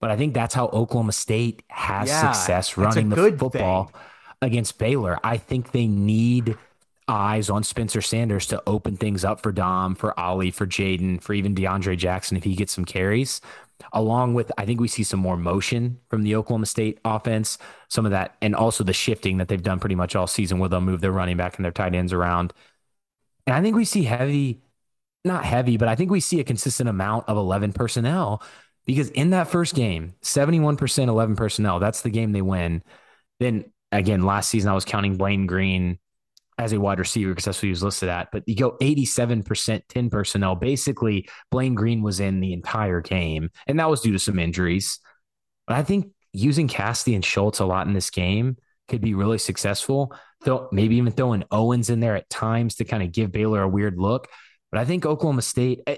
But 0.00 0.10
I 0.10 0.16
think 0.16 0.32
that's 0.32 0.54
how 0.54 0.68
Oklahoma 0.68 1.12
State 1.12 1.64
has 1.68 2.08
yeah, 2.08 2.32
success 2.32 2.78
running 2.78 3.10
the 3.10 3.36
football. 3.36 3.84
Thing 3.84 4.00
against 4.42 4.78
Baylor. 4.78 5.18
I 5.24 5.36
think 5.36 5.72
they 5.72 5.86
need 5.86 6.56
eyes 7.08 7.50
on 7.50 7.62
Spencer 7.62 8.00
Sanders 8.00 8.46
to 8.48 8.62
open 8.66 8.96
things 8.96 9.24
up 9.24 9.40
for 9.40 9.52
Dom, 9.52 9.94
for 9.94 10.18
Ollie, 10.18 10.50
for 10.50 10.66
Jaden, 10.66 11.20
for 11.22 11.34
even 11.34 11.54
DeAndre 11.54 11.96
Jackson 11.96 12.36
if 12.36 12.44
he 12.44 12.54
gets 12.54 12.72
some 12.72 12.84
carries. 12.84 13.40
Along 13.92 14.34
with, 14.34 14.50
I 14.56 14.64
think 14.64 14.80
we 14.80 14.88
see 14.88 15.02
some 15.02 15.20
more 15.20 15.36
motion 15.36 16.00
from 16.08 16.22
the 16.22 16.34
Oklahoma 16.34 16.66
State 16.66 16.98
offense, 17.04 17.58
some 17.88 18.06
of 18.06 18.12
that, 18.12 18.34
and 18.40 18.54
also 18.54 18.82
the 18.82 18.92
shifting 18.92 19.36
that 19.36 19.48
they've 19.48 19.62
done 19.62 19.78
pretty 19.78 19.94
much 19.94 20.16
all 20.16 20.26
season 20.26 20.58
where 20.58 20.68
they'll 20.68 20.80
move 20.80 21.00
their 21.00 21.12
running 21.12 21.36
back 21.36 21.56
and 21.56 21.64
their 21.64 21.72
tight 21.72 21.94
ends 21.94 22.12
around. 22.12 22.52
And 23.46 23.54
I 23.54 23.62
think 23.62 23.76
we 23.76 23.84
see 23.84 24.04
heavy, 24.04 24.62
not 25.24 25.44
heavy, 25.44 25.76
but 25.76 25.88
I 25.88 25.94
think 25.94 26.10
we 26.10 26.20
see 26.20 26.40
a 26.40 26.44
consistent 26.44 26.88
amount 26.88 27.28
of 27.28 27.36
11 27.36 27.74
personnel 27.74 28.42
because 28.86 29.10
in 29.10 29.30
that 29.30 29.48
first 29.48 29.74
game, 29.74 30.14
71% 30.22 31.08
11 31.08 31.36
personnel, 31.36 31.78
that's 31.78 32.02
the 32.02 32.10
game 32.10 32.32
they 32.32 32.42
win. 32.42 32.82
Then 33.38 33.70
again, 33.92 34.22
last 34.22 34.50
season 34.50 34.70
I 34.70 34.74
was 34.74 34.84
counting 34.84 35.16
Blaine 35.16 35.46
Green 35.46 35.98
as 36.58 36.72
a 36.72 36.80
wide 36.80 36.98
receiver 36.98 37.30
because 37.30 37.44
that's 37.44 37.58
what 37.58 37.64
he 37.64 37.70
was 37.70 37.82
listed 37.82 38.08
at. 38.08 38.28
But 38.32 38.44
you 38.46 38.56
go 38.56 38.76
87% 38.80 39.82
10 39.88 40.10
personnel. 40.10 40.54
Basically, 40.54 41.28
Blaine 41.50 41.74
Green 41.74 42.02
was 42.02 42.20
in 42.20 42.40
the 42.40 42.52
entire 42.52 43.00
game, 43.00 43.50
and 43.66 43.78
that 43.78 43.90
was 43.90 44.00
due 44.00 44.12
to 44.12 44.18
some 44.18 44.38
injuries. 44.38 44.98
But 45.66 45.76
I 45.76 45.82
think 45.82 46.12
using 46.32 46.68
Cassidy 46.68 47.14
and 47.14 47.24
Schultz 47.24 47.60
a 47.60 47.66
lot 47.66 47.86
in 47.86 47.92
this 47.92 48.10
game 48.10 48.56
could 48.88 49.00
be 49.00 49.14
really 49.14 49.38
successful. 49.38 50.14
Though 50.42 50.68
maybe 50.70 50.96
even 50.96 51.12
throwing 51.12 51.44
Owens 51.50 51.90
in 51.90 52.00
there 52.00 52.16
at 52.16 52.30
times 52.30 52.76
to 52.76 52.84
kind 52.84 53.02
of 53.02 53.12
give 53.12 53.32
Baylor 53.32 53.62
a 53.62 53.68
weird 53.68 53.98
look. 53.98 54.28
But 54.70 54.80
I 54.80 54.84
think 54.84 55.06
Oklahoma 55.06 55.42
State, 55.42 55.80
eh, 55.86 55.96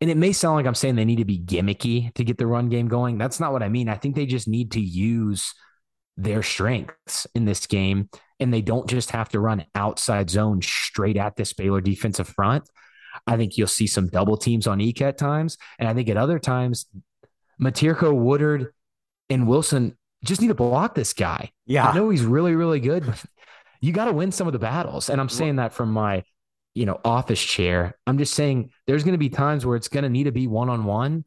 and 0.00 0.10
it 0.10 0.16
may 0.16 0.32
sound 0.32 0.56
like 0.56 0.66
I'm 0.66 0.74
saying 0.74 0.96
they 0.96 1.04
need 1.04 1.16
to 1.16 1.24
be 1.24 1.38
gimmicky 1.38 2.12
to 2.14 2.24
get 2.24 2.38
the 2.38 2.46
run 2.46 2.68
game 2.68 2.88
going. 2.88 3.18
That's 3.18 3.40
not 3.40 3.52
what 3.52 3.62
I 3.62 3.68
mean. 3.68 3.88
I 3.88 3.96
think 3.96 4.14
they 4.14 4.26
just 4.26 4.48
need 4.48 4.72
to 4.72 4.80
use 4.80 5.54
their 6.16 6.42
strengths 6.42 7.26
in 7.34 7.44
this 7.44 7.66
game. 7.66 8.08
And 8.40 8.52
they 8.52 8.62
don't 8.62 8.88
just 8.88 9.12
have 9.12 9.28
to 9.30 9.40
run 9.40 9.64
outside 9.74 10.28
zone 10.28 10.62
straight 10.62 11.16
at 11.16 11.36
this 11.36 11.52
Baylor 11.52 11.80
defensive 11.80 12.28
front. 12.28 12.68
I 13.26 13.36
think 13.36 13.56
you'll 13.56 13.68
see 13.68 13.86
some 13.86 14.08
double 14.08 14.36
teams 14.36 14.66
on 14.66 14.80
Ika 14.80 15.04
at 15.04 15.18
times. 15.18 15.58
And 15.78 15.88
I 15.88 15.94
think 15.94 16.08
at 16.08 16.16
other 16.16 16.40
times, 16.40 16.86
Miterko, 17.60 18.12
Woodard, 18.12 18.72
and 19.30 19.46
Wilson 19.46 19.96
just 20.24 20.40
need 20.40 20.48
to 20.48 20.54
block 20.54 20.94
this 20.94 21.12
guy. 21.12 21.50
Yeah. 21.66 21.88
I 21.88 21.94
know 21.94 22.10
he's 22.10 22.24
really, 22.24 22.54
really 22.54 22.80
good, 22.80 23.06
but 23.06 23.22
you 23.80 23.92
got 23.92 24.06
to 24.06 24.12
win 24.12 24.32
some 24.32 24.46
of 24.48 24.52
the 24.52 24.58
battles. 24.58 25.08
And 25.08 25.20
I'm 25.20 25.28
saying 25.28 25.56
that 25.56 25.72
from 25.72 25.92
my, 25.92 26.24
you 26.74 26.86
know, 26.86 27.00
office 27.04 27.42
chair. 27.42 27.96
I'm 28.06 28.18
just 28.18 28.34
saying 28.34 28.70
there's 28.86 29.04
going 29.04 29.14
to 29.14 29.18
be 29.18 29.28
times 29.28 29.64
where 29.64 29.76
it's 29.76 29.88
going 29.88 30.04
to 30.04 30.10
need 30.10 30.24
to 30.24 30.32
be 30.32 30.46
one 30.46 30.68
on 30.68 30.84
one. 30.84 31.24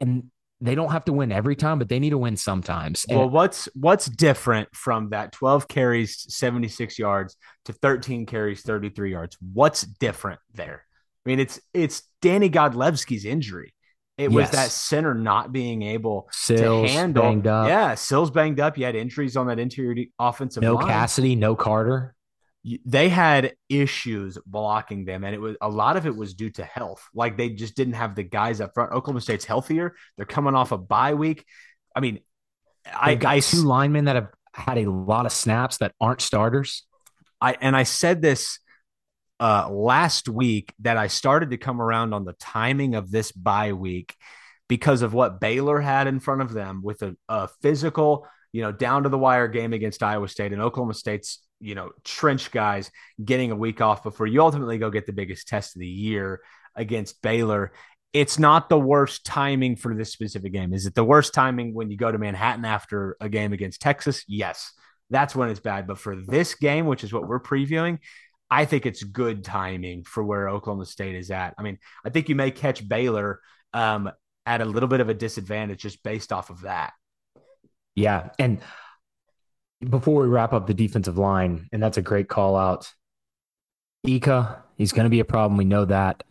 And 0.00 0.30
they 0.66 0.74
don't 0.74 0.90
have 0.90 1.04
to 1.06 1.12
win 1.12 1.32
every 1.32 1.56
time, 1.56 1.78
but 1.78 1.88
they 1.88 1.98
need 1.98 2.10
to 2.10 2.18
win 2.18 2.36
sometimes. 2.36 3.04
And 3.08 3.18
well, 3.18 3.28
what's 3.28 3.68
what's 3.74 4.06
different 4.06 4.74
from 4.74 5.10
that 5.10 5.32
12 5.32 5.68
carries, 5.68 6.26
76 6.34 6.98
yards 6.98 7.36
to 7.66 7.72
13 7.72 8.26
carries, 8.26 8.62
33 8.62 9.10
yards? 9.10 9.36
What's 9.52 9.82
different 9.82 10.40
there? 10.54 10.84
I 11.24 11.28
mean, 11.28 11.40
it's 11.40 11.60
it's 11.72 12.02
Danny 12.22 12.50
Godlewski's 12.50 13.24
injury. 13.24 13.74
It 14.16 14.30
yes. 14.30 14.32
was 14.32 14.50
that 14.50 14.70
center 14.70 15.12
not 15.12 15.50
being 15.50 15.82
able 15.82 16.28
Sills 16.30 16.88
to 16.88 16.96
handle. 16.96 17.42
Yeah, 17.44 17.94
Sills 17.96 18.30
banged 18.30 18.60
up. 18.60 18.78
You 18.78 18.84
had 18.84 18.94
injuries 18.94 19.36
on 19.36 19.48
that 19.48 19.58
interior 19.58 20.04
offensive 20.18 20.62
no 20.62 20.74
line. 20.74 20.86
Cassidy, 20.86 21.34
no 21.34 21.56
Carter 21.56 22.14
they 22.84 23.08
had 23.08 23.54
issues 23.68 24.38
blocking 24.46 25.04
them, 25.04 25.24
and 25.24 25.34
it 25.34 25.40
was 25.40 25.56
a 25.60 25.68
lot 25.68 25.96
of 25.96 26.06
it 26.06 26.16
was 26.16 26.34
due 26.34 26.50
to 26.50 26.64
health. 26.64 27.06
Like 27.14 27.36
they 27.36 27.50
just 27.50 27.76
didn't 27.76 27.94
have 27.94 28.14
the 28.14 28.22
guys 28.22 28.60
up 28.60 28.72
front. 28.74 28.92
Oklahoma 28.92 29.20
State's 29.20 29.44
healthier. 29.44 29.94
They're 30.16 30.26
coming 30.26 30.54
off 30.54 30.72
a 30.72 30.78
bye 30.78 31.14
week. 31.14 31.44
I 31.94 32.00
mean, 32.00 32.20
I 32.86 33.14
got 33.14 33.42
two 33.42 33.62
linemen 33.62 34.06
that 34.06 34.16
have 34.16 34.28
had 34.52 34.78
a 34.78 34.90
lot 34.90 35.26
of 35.26 35.32
snaps 35.32 35.78
that 35.78 35.94
aren't 36.00 36.20
starters. 36.20 36.84
I 37.40 37.56
and 37.60 37.76
I 37.76 37.82
said 37.82 38.22
this 38.22 38.58
uh, 39.40 39.68
last 39.70 40.28
week 40.28 40.72
that 40.80 40.96
I 40.96 41.08
started 41.08 41.50
to 41.50 41.56
come 41.56 41.80
around 41.80 42.14
on 42.14 42.24
the 42.24 42.34
timing 42.34 42.94
of 42.94 43.10
this 43.10 43.32
bye 43.32 43.72
week 43.72 44.14
because 44.68 45.02
of 45.02 45.12
what 45.12 45.40
Baylor 45.40 45.80
had 45.80 46.06
in 46.06 46.20
front 46.20 46.40
of 46.40 46.52
them 46.52 46.80
with 46.82 47.02
a, 47.02 47.16
a 47.28 47.48
physical, 47.60 48.26
you 48.52 48.62
know, 48.62 48.72
down 48.72 49.02
to 49.02 49.08
the 49.08 49.18
wire 49.18 49.48
game 49.48 49.72
against 49.72 50.02
Iowa 50.02 50.28
State 50.28 50.52
and 50.52 50.62
Oklahoma 50.62 50.94
State's, 50.94 51.43
you 51.64 51.74
know, 51.74 51.90
trench 52.04 52.50
guys 52.50 52.90
getting 53.24 53.50
a 53.50 53.56
week 53.56 53.80
off 53.80 54.02
before 54.02 54.26
you 54.26 54.42
ultimately 54.42 54.76
go 54.76 54.90
get 54.90 55.06
the 55.06 55.12
biggest 55.12 55.48
test 55.48 55.74
of 55.74 55.80
the 55.80 55.86
year 55.86 56.40
against 56.76 57.22
Baylor. 57.22 57.72
It's 58.12 58.38
not 58.38 58.68
the 58.68 58.78
worst 58.78 59.24
timing 59.24 59.76
for 59.76 59.94
this 59.94 60.12
specific 60.12 60.52
game. 60.52 60.72
Is 60.74 60.86
it 60.86 60.94
the 60.94 61.04
worst 61.04 61.32
timing 61.32 61.74
when 61.74 61.90
you 61.90 61.96
go 61.96 62.12
to 62.12 62.18
Manhattan 62.18 62.64
after 62.64 63.16
a 63.20 63.28
game 63.28 63.52
against 63.52 63.80
Texas? 63.80 64.24
Yes, 64.28 64.72
that's 65.10 65.34
when 65.34 65.48
it's 65.48 65.58
bad. 65.58 65.86
But 65.86 65.98
for 65.98 66.14
this 66.14 66.54
game, 66.54 66.86
which 66.86 67.02
is 67.02 67.12
what 67.12 67.26
we're 67.26 67.40
previewing, 67.40 67.98
I 68.50 68.66
think 68.66 68.84
it's 68.86 69.02
good 69.02 69.42
timing 69.42 70.04
for 70.04 70.22
where 70.22 70.48
Oklahoma 70.48 70.84
State 70.84 71.16
is 71.16 71.30
at. 71.30 71.54
I 71.58 71.62
mean, 71.62 71.78
I 72.04 72.10
think 72.10 72.28
you 72.28 72.36
may 72.36 72.50
catch 72.50 72.86
Baylor 72.86 73.40
um, 73.72 74.10
at 74.46 74.60
a 74.60 74.66
little 74.66 74.88
bit 74.88 75.00
of 75.00 75.08
a 75.08 75.14
disadvantage 75.14 75.80
just 75.80 76.02
based 76.02 76.32
off 76.32 76.50
of 76.50 76.60
that. 76.60 76.92
Yeah. 77.94 78.28
And 78.38 78.60
before 79.84 80.22
we 80.22 80.28
wrap 80.28 80.52
up 80.52 80.66
the 80.66 80.74
defensive 80.74 81.18
line, 81.18 81.68
and 81.72 81.82
that's 81.82 81.96
a 81.96 82.02
great 82.02 82.28
call 82.28 82.56
out, 82.56 82.92
Ika, 84.06 84.62
he's 84.76 84.92
going 84.92 85.04
to 85.04 85.10
be 85.10 85.20
a 85.20 85.24
problem. 85.24 85.56
We 85.56 85.64
know 85.64 85.84
that. 85.84 86.22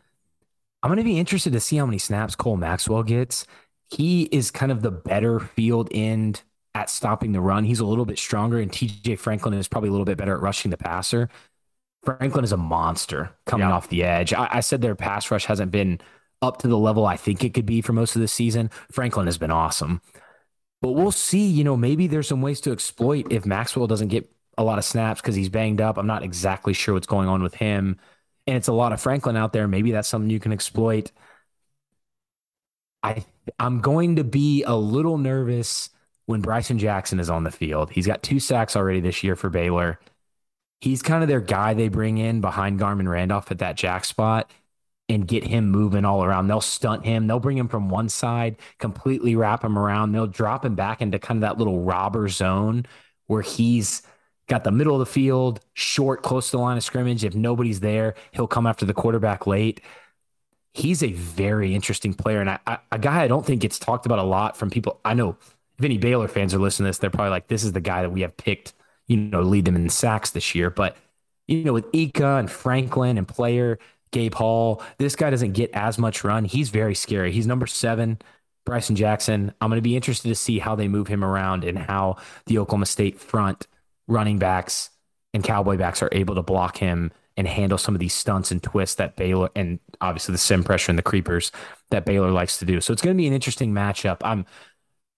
I'm 0.82 0.90
going 0.90 0.98
to 0.98 1.04
be 1.04 1.20
interested 1.20 1.54
to 1.54 1.60
see 1.60 1.78
how 1.78 1.86
many 1.86 1.98
snaps 1.98 2.36
Cole 2.36 2.58
Maxwell 2.58 3.04
gets. 3.04 3.48
He 3.90 4.24
is 4.24 4.52
kind 4.52 4.72
of 4.72 4.82
the 4.82 4.92
better 4.92 5.40
field 5.40 5.88
end 5.92 6.42
at 6.76 6.90
stopping 6.90 7.32
the 7.32 7.42
run. 7.42 7.64
He's 7.64 7.80
a 7.80 7.86
little 7.86 8.06
bit 8.06 8.20
stronger, 8.20 8.60
and 8.60 8.72
TJ 8.72 9.18
Franklin 9.20 9.54
is 9.54 9.68
probably 9.68 9.90
a 9.90 9.92
little 9.92 10.06
bit 10.06 10.18
better 10.18 10.36
at 10.36 10.42
rushing 10.42 10.72
the 10.72 10.78
passer. 10.78 11.30
Franklin 12.04 12.44
is 12.44 12.52
a 12.52 12.58
monster 12.58 13.32
coming 13.46 13.68
yeah. 13.68 13.74
off 13.74 13.90
the 13.90 14.04
edge. 14.04 14.34
I, 14.34 14.50
I, 14.52 14.60
said 14.60 14.82
their 14.82 14.96
pass 14.96 15.32
rush 15.32 15.46
hasn't 15.46 15.72
been 15.72 16.02
up 16.42 16.58
to 16.60 16.68
the 16.68 16.78
level 16.78 17.06
I 17.06 17.16
think 17.16 17.44
it 17.44 17.54
could 17.54 17.66
be 17.66 17.82
for 17.82 17.94
most 17.94 18.16
of 18.16 18.22
the 18.22 18.28
season. 18.28 18.70
Franklin 18.92 19.28
has 19.28 19.38
been 19.38 19.52
awesome. 19.52 20.02
But 20.84 20.92
we'll 20.92 21.12
see. 21.12 21.48
You 21.48 21.64
know, 21.64 21.78
maybe 21.78 22.08
there's 22.08 22.28
some 22.28 22.42
ways 22.42 22.62
to 22.62 22.74
exploit 22.74 23.32
if 23.32 23.46
Maxwell 23.46 23.88
doesn't 23.88 24.10
get 24.10 24.30
a 24.58 24.66
lot 24.66 24.78
of 24.78 24.86
snaps 24.86 25.22
because 25.22 25.34
he's 25.34 25.50
banged 25.50 25.82
up. 25.82 25.98
I'm 25.98 26.06
not 26.08 26.24
exactly 26.24 26.74
sure 26.74 26.94
what's 26.94 27.08
going 27.08 27.30
on 27.30 27.42
with 27.42 27.56
him. 27.56 27.98
And 28.48 28.58
it's 28.58 28.68
a 28.68 28.74
lot 28.74 28.94
of 28.94 29.02
Franklin 29.02 29.38
out 29.38 29.54
there. 29.54 29.68
Maybe 29.68 29.92
that's 29.92 30.10
something 30.10 30.30
you 30.30 30.42
can 30.42 30.52
exploit. 30.52 31.12
I 33.02 33.26
I'm 33.60 33.82
going 33.82 34.18
to 34.18 34.26
be 34.26 34.64
a 34.64 34.76
little 34.76 35.18
nervous 35.18 35.90
when 36.26 36.42
Bryson 36.42 36.80
Jackson 36.80 37.20
is 37.20 37.30
on 37.30 37.46
the 37.46 37.52
field. 37.52 37.90
He's 37.90 38.08
got 38.08 38.22
two 38.22 38.40
sacks 38.40 38.76
already 38.76 39.00
this 39.00 39.24
year 39.24 39.36
for 39.38 39.50
Baylor 39.50 40.00
he's 40.84 41.02
kind 41.02 41.24
of 41.24 41.30
their 41.30 41.40
guy 41.40 41.74
they 41.74 41.88
bring 41.88 42.18
in 42.18 42.42
behind 42.42 42.78
Garmon 42.80 43.08
Randolph 43.10 43.50
at 43.52 43.60
that 43.60 43.78
jack 43.78 44.04
spot 44.04 44.52
and 45.10 45.28
get 45.28 45.44
him 45.44 45.70
moving 45.70 46.06
all 46.06 46.24
around. 46.24 46.48
They'll 46.48 46.62
stunt 46.62 47.06
him. 47.06 47.28
They'll 47.28 47.40
bring 47.40 47.58
him 47.58 47.68
from 47.68 47.90
one 47.90 48.10
side, 48.10 48.58
completely 48.80 49.36
wrap 49.36 49.64
him 49.64 49.78
around. 49.78 50.12
They'll 50.12 50.28
drop 50.28 50.66
him 50.66 50.76
back 50.76 51.02
into 51.02 51.20
kind 51.20 51.38
of 51.38 51.42
that 51.42 51.58
little 51.58 51.82
robber 51.82 52.28
zone 52.30 52.86
where 53.28 53.42
he's 53.42 54.02
got 54.48 54.64
the 54.64 54.72
middle 54.72 54.94
of 54.94 55.00
the 55.00 55.06
field, 55.06 55.60
short, 55.74 56.24
close 56.24 56.52
to 56.52 56.58
the 56.58 56.62
line 56.64 56.78
of 56.78 56.84
scrimmage. 56.84 57.24
If 57.24 57.36
nobody's 57.36 57.80
there, 57.80 58.16
he'll 58.32 58.48
come 58.48 58.66
after 58.66 58.86
the 58.86 58.94
quarterback 58.94 59.46
late. 59.46 59.82
He's 60.74 61.04
a 61.04 61.12
very 61.12 61.76
interesting 61.76 62.14
player 62.14 62.42
and 62.42 62.50
I, 62.50 62.60
I, 62.66 62.80
a 62.92 62.98
guy 62.98 63.22
I 63.22 63.28
don't 63.28 63.46
think 63.46 63.62
gets 63.62 63.78
talked 63.78 64.06
about 64.06 64.20
a 64.20 64.24
lot 64.24 64.58
from 64.58 64.70
people. 64.70 65.00
I 65.06 65.14
know 65.14 65.38
if 65.78 65.86
any 65.86 65.98
Baylor 65.98 66.28
fans 66.28 66.54
are 66.54 66.60
listening 66.60 66.86
to 66.86 66.90
this, 66.90 66.98
they're 66.98 67.10
probably 67.10 67.30
like, 67.30 67.48
this 67.48 67.64
is 67.64 67.74
the 67.74 67.82
guy 67.82 68.02
that 68.02 68.10
we 68.10 68.22
have 68.22 68.36
picked 68.38 68.74
you 69.08 69.18
know, 69.18 69.42
lead 69.42 69.66
them 69.66 69.76
in 69.76 69.90
sacks 69.90 70.32
this 70.32 70.56
year. 70.56 70.70
But, 70.70 70.98
you 71.48 71.64
know, 71.64 71.74
with 71.74 71.86
Ika 71.94 72.38
and 72.38 72.50
Franklin 72.50 73.18
and 73.18 73.28
player 73.28 73.80
Gabe 74.14 74.34
Hall, 74.34 74.82
this 74.98 75.18
guy 75.18 75.30
doesn't 75.30 75.52
get 75.52 75.72
as 75.74 75.98
much 75.98 76.24
run. 76.24 76.46
He's 76.46 76.70
very 76.70 76.96
scary. 76.96 77.34
He's 77.34 77.48
number 77.48 77.68
seven. 77.68 78.20
Bryson 78.66 78.96
Jackson. 78.96 79.54
I'm 79.60 79.70
going 79.70 79.78
to 79.78 79.82
be 79.82 79.98
interested 79.98 80.30
to 80.30 80.36
see 80.36 80.60
how 80.60 80.76
they 80.76 80.88
move 80.88 81.08
him 81.08 81.24
around 81.24 81.66
and 81.66 81.78
how 81.78 82.18
the 82.46 82.60
Oklahoma 82.60 82.86
State 82.86 83.20
front 83.20 83.68
running 84.08 84.40
backs 84.40 84.90
and 85.34 85.44
cowboy 85.44 85.78
backs 85.78 86.02
are 86.02 86.10
able 86.14 86.36
to 86.36 86.42
block 86.42 86.78
him 86.78 87.12
and 87.36 87.48
handle 87.48 87.78
some 87.78 87.96
of 87.96 88.00
these 88.00 88.14
stunts 88.14 88.52
and 88.52 88.62
twists 88.62 88.96
that 88.96 89.16
Baylor 89.16 89.50
and 89.56 89.80
obviously 90.02 90.34
the 90.34 90.38
sim 90.38 90.64
pressure 90.64 90.92
and 90.92 91.00
the 91.00 91.04
creepers 91.04 91.52
that 91.90 92.06
Baylor 92.06 92.32
likes 92.32 92.60
to 92.60 92.66
do. 92.66 92.80
So 92.80 92.94
it's 92.94 93.02
going 93.02 93.16
to 93.16 93.22
be 93.22 93.28
an 93.28 93.34
interesting 93.34 93.74
matchup. 93.74 94.18
I'm 94.24 94.46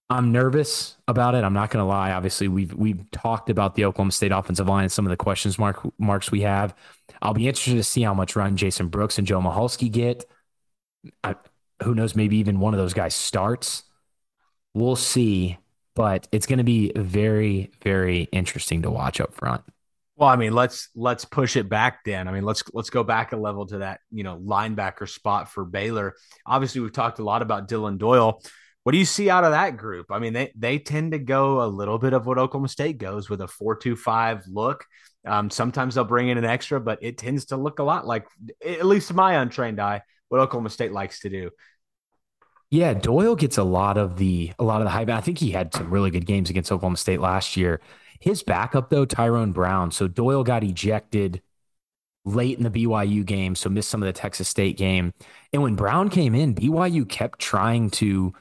I'm 0.09 0.31
nervous 0.31 0.97
about 1.07 1.33
it. 1.33 1.43
I'm 1.43 1.53
not 1.53 1.71
going 1.71 1.81
to 1.81 1.87
lie. 1.87 2.11
Obviously, 2.11 2.47
we've 2.47 2.73
we've 2.73 3.09
talked 3.11 3.49
about 3.49 3.75
the 3.75 3.85
Oklahoma 3.85 4.11
State 4.11 4.31
offensive 4.31 4.67
line 4.67 4.83
and 4.83 4.91
some 4.91 5.05
of 5.05 5.09
the 5.09 5.17
questions 5.17 5.57
mark 5.57 5.81
marks 5.97 6.31
we 6.31 6.41
have. 6.41 6.75
I'll 7.21 7.33
be 7.33 7.47
interested 7.47 7.75
to 7.75 7.83
see 7.83 8.03
how 8.03 8.13
much 8.13 8.35
run 8.35 8.55
Jason 8.55 8.89
Brooks 8.89 9.17
and 9.17 9.25
Joe 9.25 9.41
Michalski 9.41 9.91
get. 9.91 10.25
I, 11.23 11.35
who 11.81 11.95
knows? 11.95 12.15
Maybe 12.15 12.37
even 12.37 12.59
one 12.59 12.73
of 12.73 12.79
those 12.79 12.93
guys 12.93 13.15
starts. 13.15 13.83
We'll 14.75 14.95
see, 14.95 15.57
but 15.95 16.27
it's 16.31 16.45
going 16.45 16.59
to 16.59 16.63
be 16.63 16.91
very 16.95 17.71
very 17.83 18.29
interesting 18.31 18.83
to 18.83 18.91
watch 18.91 19.19
up 19.19 19.33
front. 19.33 19.63
Well, 20.17 20.29
I 20.29 20.35
mean, 20.35 20.53
let's 20.53 20.89
let's 20.95 21.25
push 21.25 21.55
it 21.55 21.67
back 21.67 22.05
then. 22.05 22.27
I 22.27 22.31
mean, 22.31 22.43
let's 22.43 22.63
let's 22.73 22.91
go 22.91 23.03
back 23.03 23.33
a 23.33 23.37
level 23.37 23.65
to 23.67 23.79
that, 23.79 24.01
you 24.11 24.23
know, 24.23 24.37
linebacker 24.37 25.09
spot 25.09 25.51
for 25.51 25.65
Baylor. 25.65 26.13
Obviously, 26.45 26.81
we've 26.81 26.93
talked 26.93 27.17
a 27.17 27.23
lot 27.23 27.41
about 27.41 27.67
Dillon 27.67 27.97
Doyle. 27.97 28.41
What 28.85 28.91
do 28.91 28.99
you 28.99 29.05
see 29.05 29.31
out 29.31 29.43
of 29.43 29.49
that 29.49 29.77
group? 29.77 30.11
I 30.11 30.19
mean, 30.19 30.33
they 30.33 30.51
they 30.55 30.77
tend 30.77 31.13
to 31.13 31.17
go 31.17 31.63
a 31.63 31.65
little 31.65 31.97
bit 31.97 32.13
of 32.13 32.27
what 32.27 32.37
Oklahoma 32.37 32.69
State 32.69 32.99
goes 32.99 33.31
with 33.31 33.41
a 33.41 33.47
four-two-five 33.47 34.43
look. 34.45 34.85
Um, 35.25 35.49
sometimes 35.49 35.95
they'll 35.95 36.03
bring 36.03 36.29
in 36.29 36.37
an 36.37 36.45
extra, 36.45 36.79
but 36.79 36.99
it 37.01 37.17
tends 37.17 37.45
to 37.45 37.57
look 37.57 37.79
a 37.79 37.83
lot 37.83 38.05
like, 38.05 38.27
at 38.63 38.85
least 38.85 39.07
to 39.07 39.15
my 39.15 39.41
untrained 39.41 39.81
eye, 39.81 40.03
what 40.29 40.39
Oklahoma 40.39 40.69
State 40.69 40.91
likes 40.91 41.21
to 41.21 41.31
do. 41.31 41.49
Yeah, 42.69 42.93
Doyle 42.93 43.35
gets 43.35 43.57
a 43.57 43.63
lot 43.63 43.97
of 43.97 44.17
the 44.17 44.53
a 44.59 44.63
lot 44.63 44.81
of 44.81 44.85
the 44.85 44.91
hype. 44.91 45.09
I 45.09 45.19
think 45.19 45.39
he 45.39 45.49
had 45.49 45.73
some 45.73 45.89
really 45.89 46.11
good 46.11 46.27
games 46.27 46.51
against 46.51 46.71
Oklahoma 46.71 46.97
State 46.97 47.19
last 47.19 47.57
year. 47.57 47.81
His 48.19 48.43
backup 48.43 48.91
though, 48.91 49.05
Tyrone 49.05 49.51
Brown. 49.51 49.89
So 49.89 50.07
Doyle 50.07 50.43
got 50.43 50.63
ejected 50.63 51.41
late 52.23 52.59
in 52.59 52.63
the 52.63 52.69
BYU 52.69 53.25
game, 53.25 53.55
so 53.55 53.67
missed 53.67 53.89
some 53.89 54.03
of 54.03 54.05
the 54.05 54.13
Texas 54.13 54.47
State 54.47 54.77
game. 54.77 55.11
And 55.51 55.63
when 55.63 55.73
Brown 55.75 56.09
came 56.09 56.35
in, 56.35 56.53
BYU 56.53 57.09
kept 57.09 57.39
trying 57.39 57.89
to 57.91 58.31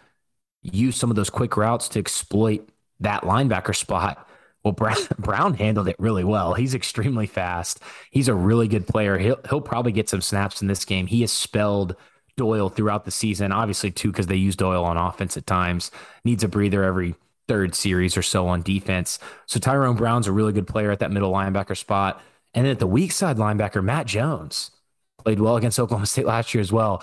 use 0.64 0.96
some 0.96 1.10
of 1.10 1.16
those 1.16 1.30
quick 1.30 1.56
routes 1.56 1.88
to 1.90 1.98
exploit 1.98 2.68
that 3.00 3.22
linebacker 3.22 3.76
spot. 3.76 4.26
Well, 4.62 4.72
Brown, 5.18 5.54
handled 5.54 5.88
it 5.88 5.96
really 5.98 6.24
well. 6.24 6.54
He's 6.54 6.74
extremely 6.74 7.26
fast. 7.26 7.80
He's 8.10 8.28
a 8.28 8.34
really 8.34 8.66
good 8.66 8.86
player. 8.86 9.18
He'll, 9.18 9.38
he'll 9.48 9.60
probably 9.60 9.92
get 9.92 10.08
some 10.08 10.22
snaps 10.22 10.62
in 10.62 10.68
this 10.68 10.84
game. 10.84 11.06
He 11.06 11.20
has 11.20 11.30
spelled 11.30 11.96
Doyle 12.36 12.70
throughout 12.70 13.04
the 13.04 13.10
season, 13.10 13.52
obviously, 13.52 13.90
too, 13.90 14.10
because 14.10 14.26
they 14.26 14.36
use 14.36 14.56
Doyle 14.56 14.84
on 14.84 14.96
offense 14.96 15.36
at 15.36 15.46
times. 15.46 15.90
Needs 16.24 16.42
a 16.42 16.48
breather 16.48 16.82
every 16.82 17.14
third 17.46 17.74
series 17.74 18.16
or 18.16 18.22
so 18.22 18.48
on 18.48 18.62
defense. 18.62 19.18
So 19.44 19.60
Tyrone 19.60 19.96
Brown's 19.96 20.26
a 20.26 20.32
really 20.32 20.54
good 20.54 20.66
player 20.66 20.90
at 20.90 21.00
that 21.00 21.12
middle 21.12 21.32
linebacker 21.32 21.76
spot. 21.76 22.22
And 22.54 22.64
then 22.64 22.72
at 22.72 22.78
the 22.78 22.86
weak 22.86 23.12
side 23.12 23.36
linebacker, 23.36 23.84
Matt 23.84 24.06
Jones 24.06 24.70
played 25.18 25.40
well 25.40 25.56
against 25.56 25.78
Oklahoma 25.78 26.06
State 26.06 26.26
last 26.26 26.54
year 26.54 26.62
as 26.62 26.72
well. 26.72 27.02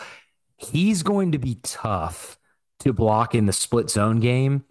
He's 0.58 1.04
going 1.04 1.32
to 1.34 1.38
be 1.38 1.60
tough 1.62 2.40
to 2.82 2.94
block 2.94 3.36
in 3.36 3.46
the 3.46 3.54
split 3.54 3.90
zone 3.90 4.20
game, 4.20 4.64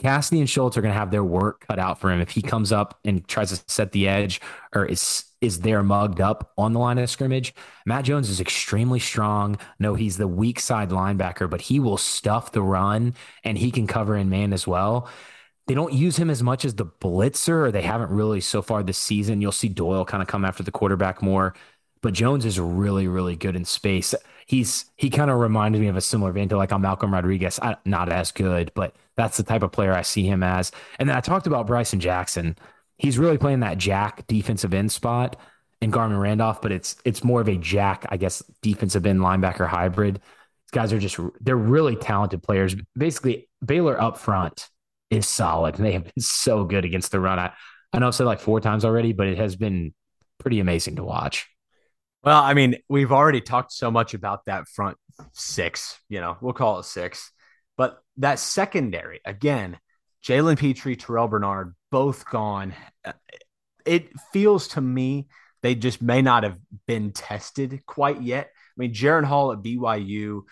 Cassidy 0.00 0.40
and 0.40 0.48
Schultz 0.48 0.76
are 0.76 0.82
going 0.82 0.92
to 0.92 0.98
have 0.98 1.10
their 1.10 1.24
work 1.24 1.66
cut 1.66 1.78
out 1.78 2.00
for 2.00 2.10
him 2.10 2.20
if 2.20 2.30
he 2.30 2.42
comes 2.42 2.72
up 2.72 2.98
and 3.04 3.26
tries 3.28 3.50
to 3.50 3.62
set 3.68 3.92
the 3.92 4.08
edge 4.08 4.40
or 4.74 4.86
is 4.86 5.24
is 5.40 5.60
there 5.60 5.82
mugged 5.82 6.20
up 6.20 6.52
on 6.58 6.74
the 6.74 6.78
line 6.78 6.98
of 6.98 7.08
scrimmage. 7.08 7.54
Matt 7.86 8.04
Jones 8.04 8.28
is 8.28 8.40
extremely 8.40 9.00
strong. 9.00 9.58
No, 9.78 9.94
he's 9.94 10.18
the 10.18 10.28
weak 10.28 10.60
side 10.60 10.90
linebacker, 10.90 11.48
but 11.48 11.62
he 11.62 11.80
will 11.80 11.96
stuff 11.96 12.52
the 12.52 12.62
run 12.62 13.14
and 13.42 13.56
he 13.56 13.70
can 13.70 13.86
cover 13.86 14.16
in 14.16 14.28
man 14.28 14.52
as 14.52 14.66
well. 14.66 15.08
They 15.66 15.74
don't 15.74 15.92
use 15.94 16.16
him 16.16 16.30
as 16.30 16.42
much 16.42 16.64
as 16.64 16.74
the 16.74 16.84
blitzer, 16.84 17.66
or 17.66 17.70
they 17.70 17.82
haven't 17.82 18.10
really 18.10 18.40
so 18.40 18.60
far 18.60 18.82
this 18.82 18.98
season. 18.98 19.40
You'll 19.40 19.52
see 19.52 19.68
Doyle 19.68 20.04
kind 20.04 20.22
of 20.22 20.28
come 20.28 20.44
after 20.44 20.62
the 20.62 20.72
quarterback 20.72 21.22
more, 21.22 21.54
but 22.02 22.12
Jones 22.12 22.44
is 22.44 22.58
really, 22.58 23.06
really 23.06 23.36
good 23.36 23.56
in 23.56 23.64
space 23.64 24.14
he's 24.50 24.86
he 24.96 25.10
kind 25.10 25.30
of 25.30 25.38
reminded 25.38 25.80
me 25.80 25.86
of 25.86 25.96
a 25.96 26.00
similar 26.00 26.32
vein 26.32 26.48
to 26.48 26.56
like 26.56 26.72
on 26.72 26.82
Malcolm 26.82 27.14
Rodriguez. 27.14 27.60
I, 27.62 27.76
not 27.84 28.10
as 28.10 28.32
good, 28.32 28.72
but 28.74 28.96
that's 29.16 29.36
the 29.36 29.44
type 29.44 29.62
of 29.62 29.70
player 29.70 29.92
I 29.92 30.02
see 30.02 30.26
him 30.26 30.42
as. 30.42 30.72
And 30.98 31.08
then 31.08 31.16
I 31.16 31.20
talked 31.20 31.46
about 31.46 31.68
Bryson 31.68 32.00
Jackson. 32.00 32.56
He's 32.96 33.16
really 33.16 33.38
playing 33.38 33.60
that 33.60 33.78
jack 33.78 34.26
defensive 34.26 34.74
end 34.74 34.90
spot 34.90 35.36
in 35.80 35.92
Garmon 35.92 36.20
Randolph, 36.20 36.60
but 36.62 36.72
it's 36.72 36.96
it's 37.04 37.22
more 37.22 37.40
of 37.40 37.48
a 37.48 37.56
jack, 37.56 38.06
I 38.08 38.16
guess, 38.16 38.42
defensive 38.60 39.06
end 39.06 39.20
linebacker 39.20 39.68
hybrid. 39.68 40.16
These 40.16 40.72
guys 40.72 40.92
are 40.92 40.98
just 40.98 41.20
they're 41.40 41.54
really 41.54 41.94
talented 41.94 42.42
players. 42.42 42.74
Basically, 42.98 43.48
Baylor 43.64 44.00
up 44.00 44.18
front 44.18 44.68
is 45.10 45.28
solid. 45.28 45.76
They 45.76 45.92
have 45.92 46.04
been 46.12 46.22
so 46.22 46.64
good 46.64 46.84
against 46.84 47.12
the 47.12 47.20
run. 47.20 47.38
I, 47.38 47.52
I 47.92 48.00
know 48.00 48.08
I've 48.08 48.16
said 48.16 48.26
like 48.26 48.40
four 48.40 48.60
times 48.60 48.84
already, 48.84 49.12
but 49.12 49.28
it 49.28 49.38
has 49.38 49.54
been 49.54 49.94
pretty 50.38 50.58
amazing 50.58 50.96
to 50.96 51.04
watch. 51.04 51.48
Well, 52.22 52.42
I 52.42 52.54
mean, 52.54 52.76
we've 52.88 53.12
already 53.12 53.40
talked 53.40 53.72
so 53.72 53.90
much 53.90 54.12
about 54.14 54.44
that 54.44 54.68
front 54.68 54.98
six, 55.32 55.98
you 56.08 56.20
know, 56.20 56.36
we'll 56.40 56.52
call 56.52 56.78
it 56.78 56.84
six. 56.84 57.32
But 57.76 57.98
that 58.18 58.38
secondary, 58.38 59.20
again, 59.24 59.78
Jalen 60.24 60.58
Pitre, 60.58 60.96
Terrel 60.96 61.30
Bernard, 61.30 61.74
both 61.90 62.28
gone. 62.28 62.74
Uh, 63.04 63.12
it 63.86 64.10
feels 64.32 64.68
to 64.68 64.80
me 64.80 65.28
they 65.62 65.74
just 65.74 66.02
may 66.02 66.22
not 66.22 66.42
have 66.42 66.58
been 66.86 67.12
tested 67.12 67.84
quite 67.86 68.22
yet. 68.22 68.46
I 68.46 68.74
mean, 68.76 68.94
Jaren 68.94 69.24
Hall 69.24 69.52
at 69.52 69.62
BYU 69.62 70.42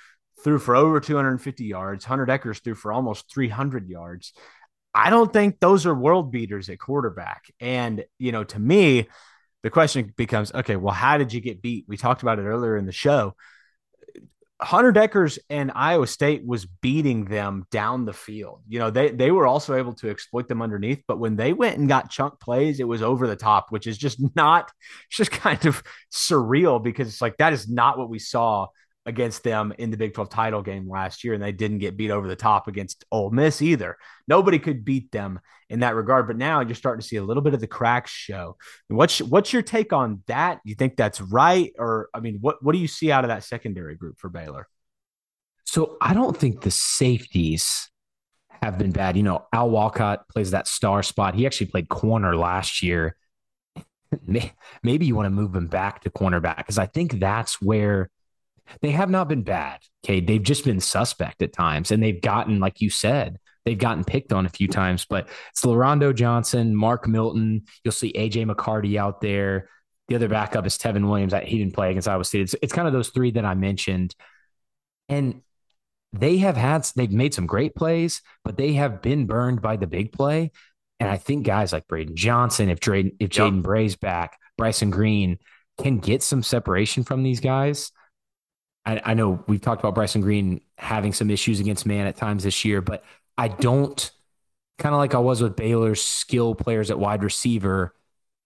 threw 0.43 0.59
for 0.59 0.77
over 0.77 1.01
250 1.01 1.65
yards. 1.65 2.05
Hunter 2.05 2.27
Dekkers 2.27 2.63
threw 2.63 2.75
for 2.75 2.93
almost 2.93 3.33
300 3.33 3.89
yards. 3.89 4.33
I 4.95 5.11
don't 5.11 5.33
think 5.33 5.61
those 5.61 5.87
are 5.87 5.95
world 5.95 6.31
beaters 6.31 6.69
at 6.69 6.79
quarterback. 6.79 7.45
And, 7.61 8.05
you 8.19 8.33
know, 8.33 8.45
to 8.45 8.59
me, 8.59 9.09
the 9.69 9.73
question 9.73 10.15
becomes 10.17 10.51
okay, 10.55 10.77
well, 10.77 10.95
how 10.95 11.19
did 11.19 11.31
you 11.31 11.43
get 11.43 11.61
beat? 11.61 11.85
We 11.87 11.99
talked 11.99 12.23
about 12.23 12.39
it 12.39 12.45
earlier 12.45 12.79
in 12.79 12.87
the 12.87 12.93
show. 12.93 13.35
Hunter 14.63 14.95
Dekkers 14.95 15.39
and 15.51 15.71
Iowa 15.75 16.07
State 16.07 16.43
was 16.47 16.65
beating 16.65 17.27
them 17.27 17.67
down 17.71 18.07
the 18.07 18.15
field. 18.15 18.63
You 18.67 18.79
know, 18.79 18.91
they 18.91 19.11
they 19.11 19.31
were 19.31 19.47
also 19.47 19.75
able 19.75 19.93
to 19.97 20.09
exploit 20.09 20.49
them 20.49 20.63
underneath, 20.63 21.03
but 21.07 21.19
when 21.19 21.37
they 21.37 21.53
went 21.53 21.77
and 21.77 21.87
got 21.87 22.09
chunk 22.09 22.41
plays, 22.41 22.81
it 22.81 22.89
was 22.89 23.03
over 23.03 23.27
the 23.27 23.37
top, 23.37 23.67
which 23.69 23.87
is 23.87 23.99
just 23.99 24.19
not 24.35 24.73
it's 25.09 25.17
just 25.19 25.33
kind 25.33 25.67
of 25.67 25.83
surreal 26.11 26.83
because 26.83 27.07
it's 27.07 27.21
like 27.21 27.37
that 27.37 27.53
is 27.53 27.69
not 27.69 27.99
what 27.99 28.09
we 28.09 28.19
saw 28.19 28.69
against 29.09 29.43
them 29.43 29.73
in 29.79 29.91
the 29.91 29.97
Big 29.97 30.13
12 30.13 30.29
title 30.29 30.63
game 30.63 30.89
last 30.89 31.25
year, 31.25 31.33
and 31.33 31.43
they 31.43 31.51
didn't 31.51 31.79
get 31.79 31.97
beat 31.97 32.11
over 32.11 32.29
the 32.29 32.37
top 32.37 32.69
against 32.69 33.07
Ole 33.11 33.31
Miss 33.31 33.63
either. 33.63 33.97
Nobody 34.29 34.59
could 34.59 34.85
beat 34.85 35.11
them 35.11 35.41
in 35.71 35.81
that 35.81 35.95
regard. 35.95 36.27
But 36.27 36.37
now 36.37 36.61
you're 36.61 36.75
starting 36.75 37.01
to 37.01 37.07
see 37.07 37.17
a 37.17 37.25
little 37.25 37.43
bit 37.43 37.55
of 37.55 37.61
the 37.61 37.67
cracks 37.67 38.11
show. 38.11 38.57
What's 38.89 39.21
what's 39.23 39.53
your 39.53 39.63
take 39.63 39.93
on 39.93 40.23
that? 40.27 40.61
You 40.63 40.75
think 40.75 40.97
that's 40.97 41.21
right, 41.21 41.73
or 41.79 42.11
I 42.13 42.21
mean, 42.21 42.39
what 42.41 42.63
what 42.63 42.73
do 42.73 42.79
you 42.79 42.87
see 42.87 43.11
out 43.11 43.25
of 43.25 43.29
that 43.29 43.45
secondary 43.45 43.97
group 43.97 44.19
for 44.19 44.29
Baylor? 44.29 44.69
So 45.65 45.97
I 46.01 46.15
don't 46.15 46.37
think 46.37 46.61
the 46.61 46.71
safeties 46.71 47.91
have 48.63 48.79
been 48.79 48.93
bad. 48.93 49.17
You 49.17 49.23
know, 49.23 49.47
Al 49.53 49.71
Walcott 49.71 50.29
plays 50.29 50.51
that 50.51 50.69
star 50.69 51.03
spot. 51.03 51.35
He 51.35 51.47
actually 51.47 51.69
played 51.69 51.89
corner 51.89 52.37
last 52.37 52.83
year. 52.83 53.17
Maybe 54.83 55.07
you 55.07 55.15
want 55.15 55.27
to 55.27 55.31
move 55.31 55.55
him 55.55 55.67
back 55.67 56.01
to 56.03 56.11
cornerback 56.11 56.59
because 56.59 56.79
I 56.79 56.87
think 56.87 57.21
that's 57.21 57.61
where 57.61 58.11
they 58.81 58.91
have 58.91 59.11
not 59.11 59.29
been 59.29 59.43
bad. 59.43 59.81
Okay. 60.05 60.21
They've 60.21 60.43
just 60.43 60.65
been 60.65 60.81
suspect 60.81 61.43
at 61.43 61.53
times. 61.53 61.91
And 61.91 62.03
they've 62.03 62.21
gotten, 62.21 62.61
like 62.61 62.81
you 62.81 62.91
said, 62.91 63.39
they've 63.65 63.79
gotten 63.79 64.05
picked 64.05 64.33
on 64.33 64.47
a 64.47 64.51
few 64.51 64.69
times. 64.69 65.05
But 65.05 65.29
it's 65.51 65.65
Lorando 65.65 66.15
Johnson, 66.15 66.75
Mark 66.75 67.09
Milton. 67.09 67.65
You'll 67.85 67.93
see 67.93 68.13
AJ 68.13 68.51
McCarty 68.51 68.97
out 68.97 69.21
there. 69.21 69.69
The 70.09 70.15
other 70.15 70.29
backup 70.29 70.67
is 70.67 70.79
Tevin 70.79 71.09
Williams. 71.09 71.35
He 71.45 71.59
didn't 71.59 71.75
play 71.75 71.91
against 71.91 72.09
Iowa 72.09 72.25
State. 72.25 72.43
It's, 72.43 72.55
it's 72.63 72.73
kind 72.73 72.87
of 72.87 72.95
those 72.95 73.11
three 73.11 73.31
that 73.33 73.45
I 73.45 73.55
mentioned. 73.55 74.15
And 75.09 75.43
they 76.13 76.39
have 76.39 76.57
had, 76.57 76.89
they've 76.97 77.13
made 77.13 77.35
some 77.35 77.47
great 77.47 77.75
plays, 77.75 78.23
but 78.45 78.57
they 78.57 78.75
have 78.75 79.03
been 79.03 79.27
burned 79.27 79.61
by 79.61 79.77
the 79.77 79.87
big 79.87 80.13
play. 80.13 80.53
And 81.01 81.09
I 81.09 81.17
think 81.17 81.47
guys 81.47 81.73
like 81.73 81.87
Braydon 81.87 82.17
Johnson, 82.17 82.71
if 82.71 82.81
Drayden, 82.81 83.17
if 83.21 83.31
Jaden 83.31 83.57
yep. 83.57 83.65
Bray's 83.65 83.97
back, 83.97 84.39
Bryson 84.57 84.91
Green 84.91 85.39
can 85.81 85.99
get 85.99 86.23
some 86.23 86.43
separation 86.43 87.05
from 87.05 87.23
these 87.23 87.41
guys. 87.41 87.93
I, 88.89 89.03
I 89.05 89.15
know 89.15 89.45
we've 89.47 89.61
talked 89.61 89.83
about 89.83 89.95
Bryson 89.95 90.23
Green 90.23 90.63
having 90.79 91.13
some 91.13 91.31
issues 91.31 91.61
against 91.61 91.85
man 91.85 92.07
at 92.07 92.17
times 92.17 92.45
this 92.45 92.65
year, 92.65 92.81
but 92.81 93.05
I 93.37 93.49
don't 93.49 94.11
kind 94.79 94.95
of 94.95 94.99
like 94.99 95.15
I 95.15 95.19
was 95.19 95.43
with 95.43 95.57
Baylor's 95.57 96.01
skill 96.01 96.55
players 96.55 96.91
at 96.91 96.99
wide 96.99 97.23
receiver. 97.23 97.95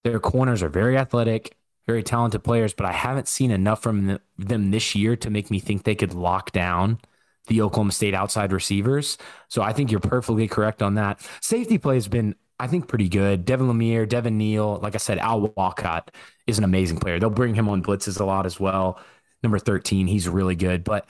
Their 0.03 0.19
corners 0.19 0.61
are 0.65 0.69
very 0.69 0.99
athletic, 0.99 1.57
very 1.87 2.03
talented 2.03 2.43
players, 2.43 2.75
but 2.75 2.87
I 2.87 2.93
haven't 2.93 3.29
seen 3.29 3.53
enough 3.53 3.85
from 3.85 4.19
them 4.37 4.73
this 4.73 4.97
year 4.97 5.15
to 5.15 5.31
make 5.31 5.49
me 5.49 5.61
think 5.61 5.85
they 5.85 5.95
could 5.95 6.13
lock 6.13 6.51
down 6.51 6.99
the 7.47 7.63
Oklahoma 7.63 7.93
State 7.93 8.15
outside 8.15 8.53
receivers. 8.53 9.19
So 9.49 9.63
I 9.63 9.73
think 9.73 9.93
you're 9.93 10.01
perfectly 10.01 10.49
correct 10.49 10.83
on 10.83 10.97
that. 10.97 11.21
Safety 11.41 11.79
play 11.79 11.95
has 11.95 12.09
been, 12.09 12.35
I 12.59 12.67
think, 12.67 12.89
pretty 12.89 13.09
good. 13.09 13.45
Devin 13.45 13.69
Lemear, 13.69 14.09
Devin 14.09 14.39
Neal, 14.39 14.81
like 14.83 14.97
I 14.97 14.99
said, 14.99 15.19
Al 15.19 15.53
Walcott 15.57 16.11
is 16.49 16.59
an 16.59 16.65
amazing 16.65 16.99
player. 16.99 17.21
They'll 17.21 17.31
bring 17.31 17.55
him 17.55 17.69
on 17.69 17.81
blitzes 17.81 18.19
a 18.19 18.25
lot 18.25 18.45
as 18.45 18.59
well 18.59 18.99
number 19.43 19.59
13. 19.59 20.07
He's 20.07 20.29
really 20.29 20.57
good. 20.57 20.85
But 20.85 21.07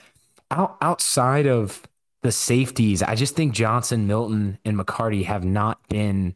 out, 0.51 0.77
outside 0.81 1.47
of 1.47 1.81
the 2.21 2.31
safeties, 2.31 3.03
I 3.03 3.15
just 3.15 3.35
think 3.35 3.53
Johnson, 3.53 4.07
Milton, 4.07 4.57
and 4.65 4.77
McCarty 4.77 5.25
have 5.25 5.43
not 5.43 5.87
been 5.87 6.35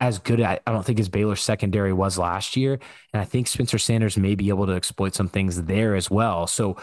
as 0.00 0.18
good 0.18 0.40
at, 0.40 0.62
I 0.66 0.72
don't 0.72 0.84
think 0.84 0.98
as 0.98 1.08
Baylor's 1.08 1.42
secondary 1.42 1.92
was 1.92 2.18
last 2.18 2.56
year. 2.56 2.78
And 3.12 3.20
I 3.20 3.24
think 3.24 3.46
Spencer 3.46 3.78
Sanders 3.78 4.16
may 4.16 4.34
be 4.34 4.48
able 4.48 4.66
to 4.66 4.72
exploit 4.72 5.14
some 5.14 5.28
things 5.28 5.62
there 5.62 5.94
as 5.94 6.10
well. 6.10 6.46
So 6.46 6.78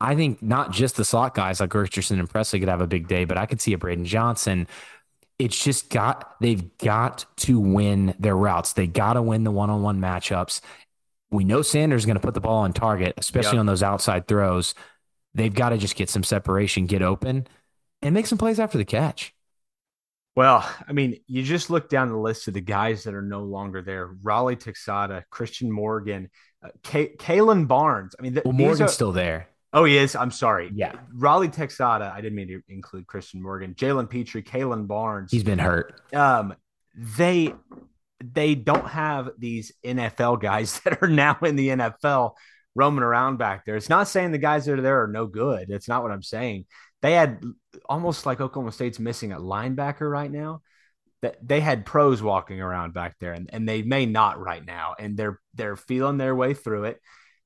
I 0.00 0.14
think 0.14 0.42
not 0.42 0.70
just 0.70 0.96
the 0.96 1.04
slot 1.04 1.34
guys 1.34 1.60
like 1.60 1.74
Richardson 1.74 2.20
and 2.20 2.28
Presley 2.28 2.60
could 2.60 2.68
have 2.68 2.82
a 2.82 2.86
big 2.86 3.08
day, 3.08 3.24
but 3.24 3.38
I 3.38 3.46
could 3.46 3.60
see 3.60 3.72
a 3.72 3.78
Braydon 3.78 4.04
Johnson. 4.04 4.68
It's 5.38 5.62
just 5.62 5.88
got, 5.88 6.38
they've 6.40 6.76
got 6.78 7.24
to 7.38 7.58
win 7.58 8.14
their 8.18 8.36
routes. 8.36 8.74
They 8.74 8.86
got 8.86 9.14
to 9.14 9.22
win 9.22 9.44
the 9.44 9.50
one 9.50 9.70
on 9.70 9.82
one 9.82 10.00
matchups 10.00 10.60
we 11.30 11.44
know 11.44 11.62
Sanders 11.62 12.02
is 12.02 12.06
going 12.06 12.16
to 12.16 12.20
put 12.20 12.34
the 12.34 12.40
ball 12.40 12.58
on 12.58 12.72
target, 12.72 13.14
especially 13.18 13.56
yep. 13.56 13.60
on 13.60 13.66
those 13.66 13.82
outside 13.82 14.26
throws. 14.26 14.74
They've 15.34 15.54
got 15.54 15.70
to 15.70 15.78
just 15.78 15.96
get 15.96 16.08
some 16.08 16.24
separation, 16.24 16.86
get 16.86 17.02
open, 17.02 17.46
and 18.02 18.14
make 18.14 18.26
some 18.26 18.38
plays 18.38 18.58
after 18.58 18.78
the 18.78 18.84
catch. 18.84 19.34
Well, 20.34 20.68
I 20.86 20.92
mean, 20.92 21.18
you 21.26 21.42
just 21.42 21.68
look 21.68 21.88
down 21.88 22.10
the 22.10 22.16
list 22.16 22.46
of 22.46 22.54
the 22.54 22.60
guys 22.60 23.04
that 23.04 23.14
are 23.14 23.22
no 23.22 23.42
longer 23.42 23.82
there: 23.82 24.10
Raleigh 24.22 24.56
Texada, 24.56 25.24
Christian 25.30 25.70
Morgan, 25.70 26.30
uh, 26.62 26.68
K- 26.82 27.16
Kalon 27.18 27.66
Barnes. 27.66 28.14
I 28.18 28.22
mean, 28.22 28.34
th- 28.34 28.44
well, 28.44 28.52
Morgan's 28.52 28.82
are, 28.82 28.88
still 28.88 29.12
there. 29.12 29.48
Oh, 29.72 29.84
he 29.84 29.98
is. 29.98 30.14
I'm 30.14 30.30
sorry. 30.30 30.70
Yeah, 30.72 30.92
Raleigh 31.12 31.48
Texada. 31.48 32.12
I 32.12 32.20
didn't 32.20 32.36
mean 32.36 32.48
to 32.48 32.62
include 32.68 33.08
Christian 33.08 33.42
Morgan, 33.42 33.74
Jalen 33.74 34.08
Pitre, 34.08 34.40
Kalon 34.40 34.86
Barnes. 34.86 35.32
He's 35.32 35.42
been 35.42 35.58
hurt. 35.58 36.00
Um, 36.14 36.54
they 36.94 37.52
they 38.22 38.54
don't 38.54 38.86
have 38.86 39.30
these 39.38 39.72
NFL 39.84 40.40
guys 40.40 40.80
that 40.84 41.02
are 41.02 41.08
now 41.08 41.38
in 41.42 41.56
the 41.56 41.68
NFL 41.68 42.32
roaming 42.74 43.02
around 43.02 43.38
back 43.38 43.64
there. 43.64 43.76
It's 43.76 43.88
not 43.88 44.08
saying 44.08 44.32
the 44.32 44.38
guys 44.38 44.66
that 44.66 44.78
are 44.78 44.82
there 44.82 45.02
are 45.02 45.08
no 45.08 45.26
good. 45.26 45.70
It's 45.70 45.88
not 45.88 46.02
what 46.02 46.12
I'm 46.12 46.22
saying. 46.22 46.66
They 47.02 47.12
had 47.12 47.42
almost 47.88 48.26
like 48.26 48.40
Oklahoma 48.40 48.72
State's 48.72 48.98
missing 48.98 49.32
a 49.32 49.38
linebacker 49.38 50.10
right 50.10 50.30
now. 50.30 50.62
That 51.20 51.36
they 51.46 51.58
had 51.58 51.84
pros 51.84 52.22
walking 52.22 52.60
around 52.60 52.94
back 52.94 53.16
there, 53.18 53.32
and, 53.32 53.50
and 53.52 53.68
they 53.68 53.82
may 53.82 54.06
not 54.06 54.38
right 54.38 54.64
now, 54.64 54.94
and 54.96 55.16
they're 55.16 55.40
they're 55.52 55.74
feeling 55.74 56.16
their 56.16 56.34
way 56.34 56.54
through 56.54 56.84
it. 56.84 57.00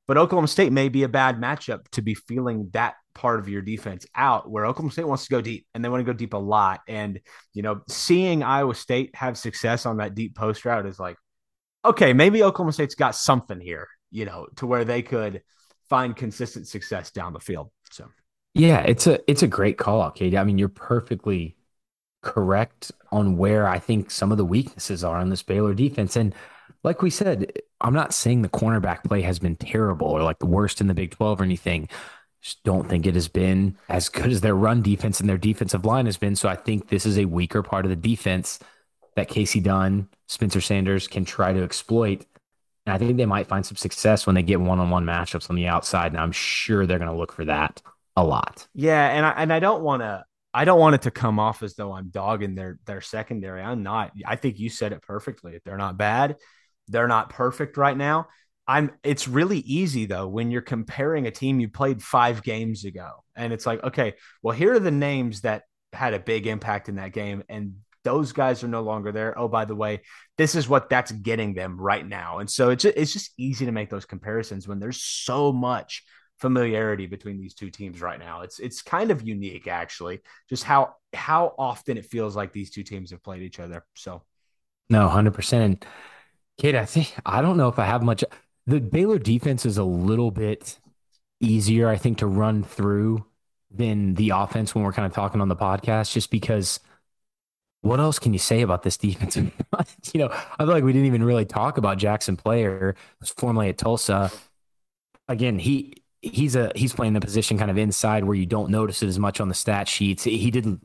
But 0.06 0.18
Oklahoma 0.18 0.48
State 0.48 0.72
may 0.72 0.90
be 0.90 1.04
a 1.04 1.08
bad 1.08 1.40
matchup 1.40 1.88
to 1.92 2.02
be 2.02 2.14
feeling 2.14 2.68
that 2.74 2.96
part 3.14 3.40
of 3.40 3.48
your 3.48 3.62
defense 3.62 4.06
out 4.14 4.50
where 4.50 4.66
Oklahoma 4.66 4.92
State 4.92 5.06
wants 5.06 5.24
to 5.24 5.30
go 5.30 5.40
deep 5.40 5.66
and 5.74 5.84
they 5.84 5.88
want 5.88 6.00
to 6.00 6.12
go 6.12 6.16
deep 6.16 6.34
a 6.34 6.38
lot. 6.38 6.80
And, 6.88 7.20
you 7.52 7.62
know, 7.62 7.82
seeing 7.88 8.42
Iowa 8.42 8.74
State 8.74 9.14
have 9.14 9.38
success 9.38 9.86
on 9.86 9.98
that 9.98 10.14
deep 10.14 10.34
post 10.36 10.64
route 10.64 10.86
is 10.86 10.98
like, 10.98 11.16
okay, 11.84 12.12
maybe 12.12 12.42
Oklahoma 12.42 12.72
State's 12.72 12.94
got 12.94 13.14
something 13.14 13.60
here, 13.60 13.88
you 14.10 14.24
know, 14.24 14.46
to 14.56 14.66
where 14.66 14.84
they 14.84 15.02
could 15.02 15.42
find 15.88 16.16
consistent 16.16 16.68
success 16.68 17.10
down 17.10 17.32
the 17.32 17.40
field. 17.40 17.70
So, 17.90 18.08
yeah, 18.54 18.80
it's 18.80 19.06
a 19.06 19.18
it's 19.30 19.42
a 19.42 19.48
great 19.48 19.78
call 19.78 20.10
Katie. 20.10 20.38
I 20.38 20.44
mean, 20.44 20.58
you're 20.58 20.68
perfectly 20.68 21.56
correct 22.22 22.92
on 23.10 23.36
where 23.36 23.66
I 23.66 23.78
think 23.78 24.10
some 24.10 24.32
of 24.32 24.38
the 24.38 24.44
weaknesses 24.44 25.04
are 25.04 25.16
on 25.16 25.28
this 25.28 25.42
Baylor 25.42 25.74
defense. 25.74 26.16
And 26.16 26.34
like 26.84 27.02
we 27.02 27.10
said, 27.10 27.52
I'm 27.80 27.94
not 27.94 28.14
saying 28.14 28.42
the 28.42 28.48
cornerback 28.48 29.04
play 29.04 29.22
has 29.22 29.38
been 29.38 29.56
terrible 29.56 30.08
or 30.08 30.22
like 30.22 30.38
the 30.38 30.46
worst 30.46 30.80
in 30.80 30.86
the 30.86 30.94
Big 30.94 31.10
12 31.10 31.40
or 31.40 31.44
anything 31.44 31.88
just 32.42 32.62
don't 32.64 32.88
think 32.88 33.06
it 33.06 33.14
has 33.14 33.28
been 33.28 33.76
as 33.88 34.08
good 34.08 34.30
as 34.30 34.40
their 34.40 34.56
run 34.56 34.82
defense 34.82 35.20
and 35.20 35.28
their 35.28 35.38
defensive 35.38 35.84
line 35.84 36.06
has 36.06 36.16
been. 36.16 36.34
So 36.34 36.48
I 36.48 36.56
think 36.56 36.88
this 36.88 37.06
is 37.06 37.16
a 37.16 37.24
weaker 37.24 37.62
part 37.62 37.84
of 37.84 37.90
the 37.90 37.96
defense 37.96 38.58
that 39.14 39.28
Kasey 39.30 39.62
Dunn, 39.62 40.08
Spencer 40.26 40.60
Sanders 40.60 41.06
can 41.06 41.24
try 41.24 41.52
to 41.52 41.62
exploit. 41.62 42.26
And 42.84 42.94
I 42.94 42.98
think 42.98 43.16
they 43.16 43.26
might 43.26 43.46
find 43.46 43.64
some 43.64 43.76
success 43.76 44.26
when 44.26 44.34
they 44.34 44.42
get 44.42 44.60
one 44.60 44.80
on 44.80 44.90
one 44.90 45.04
matchups 45.04 45.50
on 45.50 45.56
the 45.56 45.68
outside. 45.68 46.10
And 46.10 46.20
I'm 46.20 46.32
sure 46.32 46.84
they're 46.84 46.98
going 46.98 47.10
to 47.10 47.16
look 47.16 47.32
for 47.32 47.44
that 47.44 47.80
a 48.16 48.24
lot. 48.24 48.66
Yeah. 48.74 49.08
And 49.08 49.24
I, 49.24 49.30
and 49.30 49.52
I 49.52 49.60
don't 49.60 49.82
want 49.82 50.02
to, 50.02 50.24
I 50.52 50.64
don't 50.64 50.80
want 50.80 50.96
it 50.96 51.02
to 51.02 51.12
come 51.12 51.38
off 51.38 51.62
as 51.62 51.76
though 51.76 51.92
I'm 51.92 52.08
dogging 52.08 52.56
their, 52.56 52.78
their 52.86 53.00
secondary. 53.00 53.62
I'm 53.62 53.84
not. 53.84 54.12
I 54.26 54.34
think 54.34 54.58
you 54.58 54.68
said 54.68 54.92
it 54.92 55.02
perfectly. 55.02 55.60
They're 55.64 55.78
not 55.78 55.96
bad. 55.96 56.36
They're 56.88 57.08
not 57.08 57.30
perfect 57.30 57.76
right 57.76 57.96
now. 57.96 58.26
I'm 58.66 58.92
it's 59.02 59.26
really 59.26 59.58
easy 59.58 60.06
though 60.06 60.28
when 60.28 60.50
you're 60.50 60.62
comparing 60.62 61.26
a 61.26 61.30
team 61.30 61.60
you 61.60 61.68
played 61.68 62.02
5 62.02 62.42
games 62.42 62.84
ago 62.84 63.24
and 63.34 63.52
it's 63.52 63.66
like 63.66 63.82
okay 63.82 64.14
well 64.42 64.56
here 64.56 64.72
are 64.72 64.78
the 64.78 64.90
names 64.90 65.40
that 65.40 65.64
had 65.92 66.14
a 66.14 66.20
big 66.20 66.46
impact 66.46 66.88
in 66.88 66.96
that 66.96 67.12
game 67.12 67.42
and 67.48 67.74
those 68.04 68.32
guys 68.32 68.64
are 68.64 68.68
no 68.68 68.82
longer 68.82 69.12
there. 69.12 69.38
Oh 69.38 69.48
by 69.48 69.64
the 69.64 69.74
way 69.74 70.00
this 70.36 70.54
is 70.54 70.68
what 70.68 70.88
that's 70.88 71.12
getting 71.12 71.54
them 71.54 71.80
right 71.80 72.06
now. 72.06 72.38
And 72.38 72.50
so 72.50 72.70
it's 72.70 72.84
it's 72.84 73.12
just 73.12 73.32
easy 73.36 73.66
to 73.66 73.72
make 73.72 73.90
those 73.90 74.04
comparisons 74.04 74.66
when 74.66 74.80
there's 74.80 75.02
so 75.02 75.52
much 75.52 76.02
familiarity 76.38 77.06
between 77.06 77.38
these 77.40 77.54
two 77.54 77.70
teams 77.70 78.00
right 78.00 78.18
now. 78.18 78.40
It's 78.40 78.58
it's 78.58 78.82
kind 78.82 79.10
of 79.10 79.26
unique 79.26 79.68
actually 79.68 80.20
just 80.48 80.64
how 80.64 80.94
how 81.12 81.54
often 81.58 81.96
it 81.96 82.06
feels 82.06 82.34
like 82.34 82.52
these 82.52 82.70
two 82.70 82.82
teams 82.82 83.10
have 83.10 83.22
played 83.22 83.42
each 83.42 83.60
other. 83.60 83.84
So. 83.94 84.22
No 84.90 85.08
100% 85.08 85.52
and 85.52 85.86
Kate, 86.58 86.74
I 86.74 86.84
think 86.84 87.14
I 87.24 87.40
don't 87.40 87.56
know 87.56 87.68
if 87.68 87.78
I 87.78 87.86
have 87.86 88.02
much 88.02 88.24
the 88.66 88.80
Baylor 88.80 89.18
defense 89.18 89.66
is 89.66 89.78
a 89.78 89.84
little 89.84 90.30
bit 90.30 90.78
easier, 91.40 91.88
I 91.88 91.96
think, 91.96 92.18
to 92.18 92.26
run 92.26 92.62
through 92.62 93.24
than 93.70 94.14
the 94.14 94.30
offense 94.30 94.74
when 94.74 94.84
we're 94.84 94.92
kind 94.92 95.06
of 95.06 95.12
talking 95.12 95.40
on 95.40 95.48
the 95.48 95.56
podcast, 95.56 96.12
just 96.12 96.30
because 96.30 96.80
what 97.80 97.98
else 97.98 98.18
can 98.18 98.32
you 98.32 98.38
say 98.38 98.62
about 98.62 98.82
this 98.82 98.96
defense? 98.96 99.36
you 99.36 99.50
know, 100.14 100.28
I 100.30 100.56
feel 100.58 100.68
like 100.68 100.84
we 100.84 100.92
didn't 100.92 101.06
even 101.06 101.24
really 101.24 101.44
talk 101.44 101.78
about 101.78 101.98
Jaxon 101.98 102.38
Player, 102.38 102.94
who's 103.18 103.30
formerly 103.30 103.68
at 103.68 103.78
Tulsa. 103.78 104.30
Again, 105.28 105.58
he 105.58 105.94
he's 106.20 106.54
a 106.54 106.70
he's 106.76 106.92
playing 106.92 107.14
the 107.14 107.20
position 107.20 107.58
kind 107.58 107.70
of 107.70 107.78
inside 107.78 108.24
where 108.24 108.36
you 108.36 108.46
don't 108.46 108.70
notice 108.70 109.02
it 109.02 109.08
as 109.08 109.18
much 109.18 109.40
on 109.40 109.48
the 109.48 109.54
stat 109.54 109.88
sheets. 109.88 110.24
He 110.24 110.50
didn't 110.50 110.80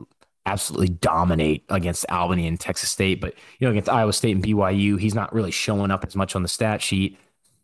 absolutely 0.48 0.90
dominate 0.90 1.66
against 1.70 2.06
Albany 2.10 2.48
and 2.48 2.60
Texas 2.60 2.90
State, 2.90 3.22
but 3.22 3.36
you 3.60 3.68
know 3.68 3.72
against 3.72 3.90
Iowa 3.90 4.14
State 4.14 4.36
and 4.36 4.44
BYU, 4.44 5.00
he's 5.00 5.14
not 5.16 5.34
really 5.34 5.52
showing 5.52 5.92
up 5.92 6.04
as 6.04 6.16
much 6.16 6.36
on 6.36 6.42
the 6.42 6.48
stat 6.48 6.82
sheet. 6.82 7.18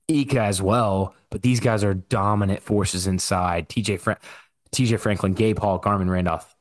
Ika 0.07 0.41
as 0.41 0.61
well, 0.61 1.15
but 1.30 1.41
these 1.41 1.59
guys 1.59 1.84
are 1.84 1.93
dominant 1.93 2.61
forces 2.61 3.07
inside. 3.07 3.69
TJ 3.69 3.99
Fra- 3.99 4.19
TJ 4.71 4.99
Franklin, 4.99 5.34
Gabe 5.34 5.59
Hall, 5.59 5.80
Garmon 5.80 6.09
Randolph. 6.09 6.55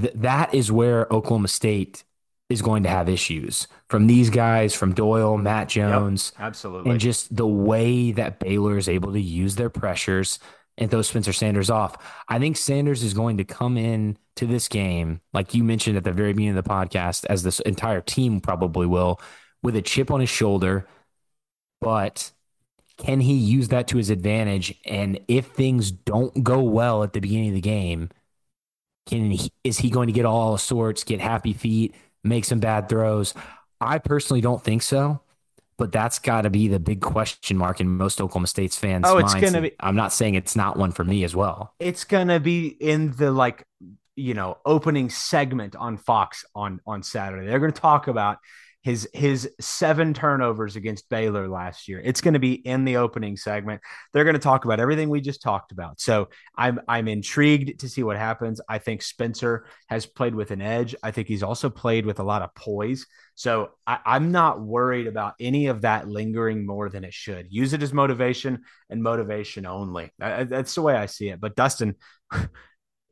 Th- 0.00 0.12
that 0.14 0.54
is 0.54 0.70
where 0.70 1.06
Oklahoma 1.12 1.48
State 1.48 2.04
is 2.48 2.62
going 2.62 2.84
to 2.84 2.88
have 2.88 3.08
issues 3.08 3.66
from 3.88 4.06
these 4.06 4.30
guys, 4.30 4.74
from 4.74 4.94
Doyle, 4.94 5.36
Matt 5.36 5.68
Jones, 5.68 6.32
yep, 6.36 6.46
absolutely, 6.46 6.92
and 6.92 7.00
just 7.00 7.34
the 7.34 7.46
way 7.46 8.12
that 8.12 8.38
Baylor 8.38 8.78
is 8.78 8.88
able 8.88 9.12
to 9.12 9.20
use 9.20 9.56
their 9.56 9.70
pressures 9.70 10.38
and 10.78 10.90
throw 10.90 11.02
Spencer 11.02 11.32
Sanders 11.32 11.70
off. 11.70 11.96
I 12.28 12.38
think 12.38 12.56
Sanders 12.56 13.02
is 13.02 13.14
going 13.14 13.38
to 13.38 13.44
come 13.44 13.76
in 13.76 14.16
to 14.36 14.46
this 14.46 14.68
game, 14.68 15.20
like 15.32 15.54
you 15.54 15.64
mentioned 15.64 15.96
at 15.96 16.04
the 16.04 16.12
very 16.12 16.32
beginning 16.34 16.56
of 16.56 16.64
the 16.64 16.70
podcast, 16.70 17.24
as 17.26 17.42
this 17.42 17.60
entire 17.60 18.00
team 18.00 18.40
probably 18.40 18.86
will, 18.86 19.20
with 19.62 19.74
a 19.74 19.82
chip 19.82 20.10
on 20.10 20.20
his 20.20 20.28
shoulder. 20.28 20.86
But 21.80 22.30
can 22.98 23.20
he 23.20 23.34
use 23.34 23.68
that 23.68 23.88
to 23.88 23.96
his 23.98 24.10
advantage? 24.10 24.74
And 24.84 25.20
if 25.28 25.46
things 25.46 25.90
don't 25.90 26.42
go 26.42 26.62
well 26.62 27.02
at 27.02 27.12
the 27.12 27.20
beginning 27.20 27.48
of 27.50 27.54
the 27.54 27.60
game, 27.60 28.10
can 29.06 29.30
he, 29.30 29.52
is 29.62 29.78
he 29.78 29.90
going 29.90 30.06
to 30.06 30.12
get 30.12 30.24
all 30.24 30.58
sorts, 30.58 31.04
get 31.04 31.20
happy 31.20 31.52
feet, 31.52 31.94
make 32.24 32.44
some 32.44 32.58
bad 32.58 32.88
throws? 32.88 33.34
I 33.80 33.98
personally 33.98 34.40
don't 34.40 34.62
think 34.62 34.82
so. 34.82 35.20
But 35.78 35.92
that's 35.92 36.18
got 36.18 36.42
to 36.42 36.50
be 36.50 36.68
the 36.68 36.80
big 36.80 37.02
question 37.02 37.58
mark 37.58 37.82
in 37.82 37.86
most 37.86 38.18
Oklahoma 38.18 38.46
State's 38.46 38.78
fans. 38.78 39.04
Oh, 39.06 39.18
it's 39.18 39.34
going 39.34 39.52
to 39.52 39.60
be. 39.60 39.72
I'm 39.78 39.94
not 39.94 40.10
saying 40.10 40.34
it's 40.34 40.56
not 40.56 40.78
one 40.78 40.90
for 40.90 41.04
me 41.04 41.22
as 41.22 41.36
well. 41.36 41.74
It's 41.78 42.04
going 42.04 42.28
to 42.28 42.40
be 42.40 42.68
in 42.68 43.12
the 43.12 43.30
like, 43.30 43.66
you 44.14 44.32
know, 44.32 44.56
opening 44.64 45.10
segment 45.10 45.76
on 45.76 45.98
Fox 45.98 46.46
on 46.54 46.80
on 46.86 47.02
Saturday. 47.02 47.46
They're 47.46 47.58
going 47.58 47.74
to 47.74 47.78
talk 47.78 48.08
about 48.08 48.38
his 48.86 49.08
his 49.12 49.50
seven 49.60 50.14
turnovers 50.14 50.76
against 50.76 51.08
Baylor 51.08 51.48
last 51.48 51.88
year. 51.88 52.00
It's 52.04 52.20
going 52.20 52.34
to 52.34 52.40
be 52.40 52.52
in 52.52 52.84
the 52.84 52.98
opening 52.98 53.36
segment. 53.36 53.80
They're 54.12 54.22
going 54.22 54.34
to 54.34 54.40
talk 54.40 54.64
about 54.64 54.78
everything 54.78 55.08
we 55.08 55.20
just 55.20 55.42
talked 55.42 55.72
about. 55.72 56.00
So 56.00 56.28
I'm 56.56 56.78
I'm 56.86 57.08
intrigued 57.08 57.80
to 57.80 57.88
see 57.88 58.04
what 58.04 58.16
happens. 58.16 58.60
I 58.68 58.78
think 58.78 59.02
Spencer 59.02 59.66
has 59.88 60.06
played 60.06 60.36
with 60.36 60.52
an 60.52 60.62
edge. 60.62 60.94
I 61.02 61.10
think 61.10 61.26
he's 61.26 61.42
also 61.42 61.68
played 61.68 62.06
with 62.06 62.20
a 62.20 62.22
lot 62.22 62.42
of 62.42 62.54
poise. 62.54 63.08
So 63.34 63.70
I, 63.88 63.98
I'm 64.06 64.30
not 64.30 64.60
worried 64.60 65.08
about 65.08 65.34
any 65.40 65.66
of 65.66 65.80
that 65.80 66.06
lingering 66.06 66.64
more 66.64 66.88
than 66.88 67.02
it 67.02 67.12
should. 67.12 67.48
Use 67.50 67.72
it 67.72 67.82
as 67.82 67.92
motivation 67.92 68.62
and 68.88 69.02
motivation 69.02 69.66
only. 69.66 70.12
I, 70.20 70.44
that's 70.44 70.76
the 70.76 70.82
way 70.82 70.94
I 70.94 71.06
see 71.06 71.30
it. 71.30 71.40
But 71.40 71.56
Dustin, 71.56 71.96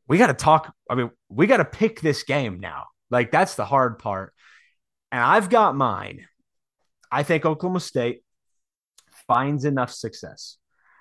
we 0.06 0.18
got 0.18 0.28
to 0.28 0.34
talk. 0.34 0.72
I 0.88 0.94
mean, 0.94 1.10
we 1.28 1.48
got 1.48 1.56
to 1.56 1.64
pick 1.64 2.01
this 2.01 2.22
game 2.22 2.60
now. 2.60 2.84
Like 3.10 3.32
that's 3.32 3.56
the 3.56 3.64
hard 3.64 3.98
part 3.98 4.32
and 5.15 5.23
I've 5.23 5.49
got 5.49 5.77
mine. 5.77 6.27
I 7.09 7.23
think 7.23 7.47
Oklahoma 7.47 7.78
State 7.78 8.24
finds 9.28 9.65
enough 9.65 9.93
success. 9.93 10.57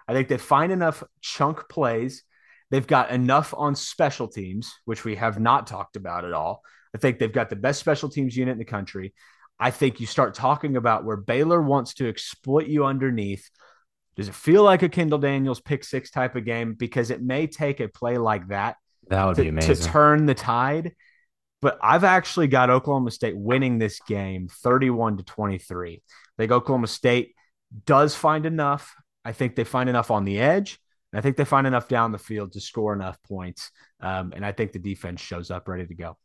I 0.08 0.14
think 0.14 0.28
they 0.28 0.38
find 0.38 0.72
enough 0.72 1.04
chunk 1.22 1.68
plays. 1.68 2.22
They've 2.70 2.86
got 2.86 3.10
enough 3.10 3.56
on 3.58 3.74
special 3.74 4.28
teams, 4.28 4.72
which 4.86 5.04
we 5.04 5.16
have 5.16 5.40
not 5.40 5.66
talked 5.66 5.96
about 5.96 6.26
at 6.26 6.34
all. 6.34 6.62
I 6.94 7.00
think 7.00 7.18
they've 7.18 7.34
got 7.34 7.50
the 7.50 7.56
best 7.56 7.80
special 7.80 8.08
teams 8.08 8.38
unit 8.38 8.52
in 8.52 8.60
the 8.60 8.66
country. 8.66 9.16
I 9.60 9.72
think 9.72 10.00
you 10.00 10.06
start 10.06 10.36
talking 10.36 10.78
about 10.78 11.06
where 11.06 11.18
Baylor 11.18 11.64
wants 11.64 11.96
to 11.96 12.08
exploit 12.08 12.68
you 12.68 12.86
underneath. 12.86 13.50
Does 14.16 14.28
it 14.28 14.36
feel 14.36 14.62
like 14.62 14.84
a 14.84 14.90
Kendall 14.90 15.18
Daniels 15.18 15.60
pick 15.60 15.84
six 15.84 16.12
type 16.12 16.36
of 16.36 16.46
game? 16.46 16.76
Because 16.76 17.10
it 17.10 17.24
may 17.24 17.48
take 17.48 17.80
a 17.80 17.88
play 17.88 18.20
like 18.20 18.50
that, 18.50 18.76
that 19.08 19.26
would 19.26 19.38
to, 19.38 19.42
be 19.42 19.48
amazing. 19.48 19.76
to 19.76 19.82
turn 19.82 20.28
the 20.28 20.36
tide 20.36 20.92
but 21.64 21.80
I've 21.82 22.04
actually 22.04 22.48
got 22.48 22.70
Oklahoma 22.70 23.10
State 23.10 23.38
winning 23.38 23.80
this 23.80 24.00
game 24.02 24.50
31 24.50 25.18
to 25.18 25.24
23. 25.24 25.94
I 25.94 25.98
think 26.38 26.52
Oklahoma 26.52 26.88
State 26.88 27.36
does 27.86 28.14
find 28.14 28.46
enough. 28.46 28.94
I 29.24 29.32
think 29.32 29.56
they 29.56 29.64
find 29.64 29.90
enough 29.90 30.12
on 30.12 30.26
the 30.26 30.40
edge. 30.40 30.78
And 31.12 31.20
I 31.20 31.22
think 31.22 31.38
they 31.38 31.46
find 31.46 31.66
enough 31.66 31.88
down 31.88 32.12
the 32.12 32.18
field 32.18 32.52
to 32.54 32.60
score 32.60 32.94
enough 32.94 33.18
points. 33.24 33.72
Um, 34.02 34.34
and 34.36 34.46
I 34.46 34.52
think 34.52 34.74
the 34.74 34.80
defense 34.80 35.22
shows 35.22 35.50
up 35.52 35.70
ready 35.70 35.88
to 35.88 35.96
go. 35.96 36.18